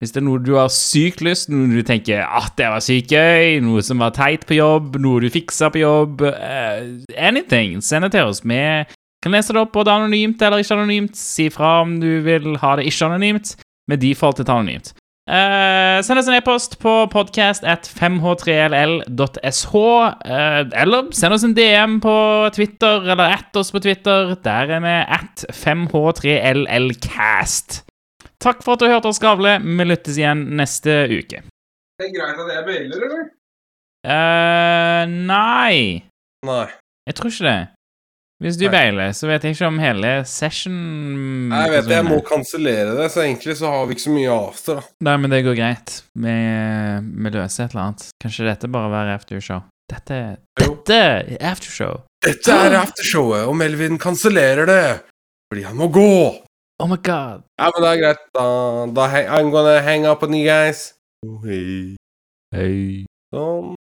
Hvis 0.00 0.16
det 0.16 0.22
er 0.22 0.26
noe 0.26 0.40
du 0.40 0.54
har 0.56 0.72
sykt 0.72 1.20
lyst, 1.24 1.52
noe 1.52 1.68
du 1.68 1.84
tenker 1.84 2.24
ah, 2.24 2.48
det 2.56 2.70
var 2.72 2.80
sykt 2.84 3.12
gøy, 3.12 3.60
noe 3.64 3.84
som 3.84 4.00
var 4.00 4.16
teit 4.16 4.48
på 4.48 4.56
jobb, 4.56 4.96
noe 5.04 5.20
du 5.20 5.28
fiksa 5.32 5.68
på 5.74 5.84
jobb, 5.84 6.24
uh, 6.32 6.80
anything, 7.12 7.76
send 7.84 8.08
det 8.08 8.14
til 8.16 8.32
oss. 8.32 8.40
Vi 8.40 8.64
kan 9.20 9.36
lese 9.36 9.52
det 9.52 9.66
opp 9.66 9.76
både 9.76 9.92
anonymt 9.92 10.40
eller 10.40 10.64
ikke 10.64 10.80
anonymt. 10.80 11.20
Si 11.20 11.50
fra 11.52 11.82
om 11.84 11.98
du 12.00 12.22
vil 12.24 12.54
ha 12.64 12.74
det 12.80 12.88
ikke 12.88 13.12
anonymt. 13.12 13.52
Med 13.92 14.00
default 14.00 14.40
til 14.40 14.48
anonymt. 14.48 14.94
Eh, 15.24 16.04
send 16.04 16.20
oss 16.20 16.26
en 16.28 16.34
e-post 16.36 16.74
på 16.82 16.90
podcast 17.08 17.64
at 17.64 17.86
5h3ll.sh, 17.88 19.70
eh, 20.28 20.60
eller 20.82 21.06
send 21.16 21.32
oss 21.32 21.46
en 21.48 21.54
DM 21.56 21.94
på 22.04 22.12
Twitter, 22.52 23.00
eller 23.08 23.32
at 23.38 23.56
oss 23.56 23.72
på 23.72 23.80
Twitter. 23.80 24.34
Der 24.44 24.68
er 24.76 24.84
vi 24.84 24.92
at 25.16 25.46
5h3llcast. 25.64 27.80
Takk 28.44 28.60
for 28.66 28.76
at 28.76 28.84
du 28.84 28.90
hørte 28.90 29.08
oss 29.08 29.16
skravle. 29.16 29.56
Vi 29.64 29.84
lyttes 29.88 30.18
igjen 30.20 30.44
neste 30.60 30.92
uke. 31.08 31.40
Det 31.96 32.04
er 32.10 32.12
greit 32.18 32.36
at 32.44 32.52
jeg 32.52 32.60
bailer, 32.68 33.00
eller? 33.08 33.24
eh 34.04 35.08
nei. 35.08 36.04
Nei. 36.44 36.68
Jeg 37.08 37.16
tror 37.16 37.32
ikke 37.32 37.48
det. 37.48 37.62
Hvis 38.42 38.56
du 38.58 38.64
Nei. 38.66 38.72
beiler, 38.74 39.12
så 39.14 39.28
vet 39.30 39.44
jeg 39.46 39.54
ikke 39.54 39.68
om 39.70 39.76
hele 39.78 40.08
session 40.26 40.74
Jeg 41.54 41.70
vet 41.70 41.86
det, 41.86 41.94
jeg 42.00 42.06
må 42.08 42.16
kansellere 42.26 42.96
det, 42.98 43.06
så 43.14 43.22
egentlig 43.22 43.54
så 43.60 43.70
har 43.70 43.86
vi 43.86 43.94
ikke 43.94 44.04
så 44.04 44.14
mye 44.14 44.32
after, 44.34 44.80
da. 44.80 44.88
Nei, 45.06 45.14
men 45.22 45.30
det 45.30 45.44
går 45.46 45.56
greit. 45.60 45.94
Vi, 46.18 46.34
vi 47.24 47.32
løser 47.36 47.68
et 47.68 47.76
eller 47.76 47.84
annet. 47.84 48.08
Kanskje 48.24 48.48
dette 48.48 48.70
bare 48.74 48.90
være 48.90 49.14
aftershow. 49.20 49.62
Dette 49.92 50.18
Dette 50.58 50.98
er 50.98 51.52
aftershow. 51.52 52.02
Dette 52.24 52.58
er 52.66 52.74
aftershowet, 52.80 53.44
og 53.46 53.54
Melvin 53.60 54.00
kansellerer 54.02 54.66
det. 54.66 54.84
Fordi 55.52 55.66
han 55.68 55.78
må 55.78 55.88
gå. 55.94 56.10
Oh 56.82 56.90
my 56.90 56.96
god. 56.96 57.44
Ja, 57.60 57.70
men 57.70 57.84
det 57.84 57.90
er 57.92 58.02
greit. 58.02 58.24
Da, 58.34 58.46
da 58.96 59.08
I'm 59.38 59.52
gonna 59.54 59.78
hang 59.80 60.06
up 60.10 60.22
on 60.26 60.34
you 60.34 60.42
guys. 60.48 60.94
Hei. 61.44 61.94
Hei. 62.54 63.04
Sånn. 63.30 63.74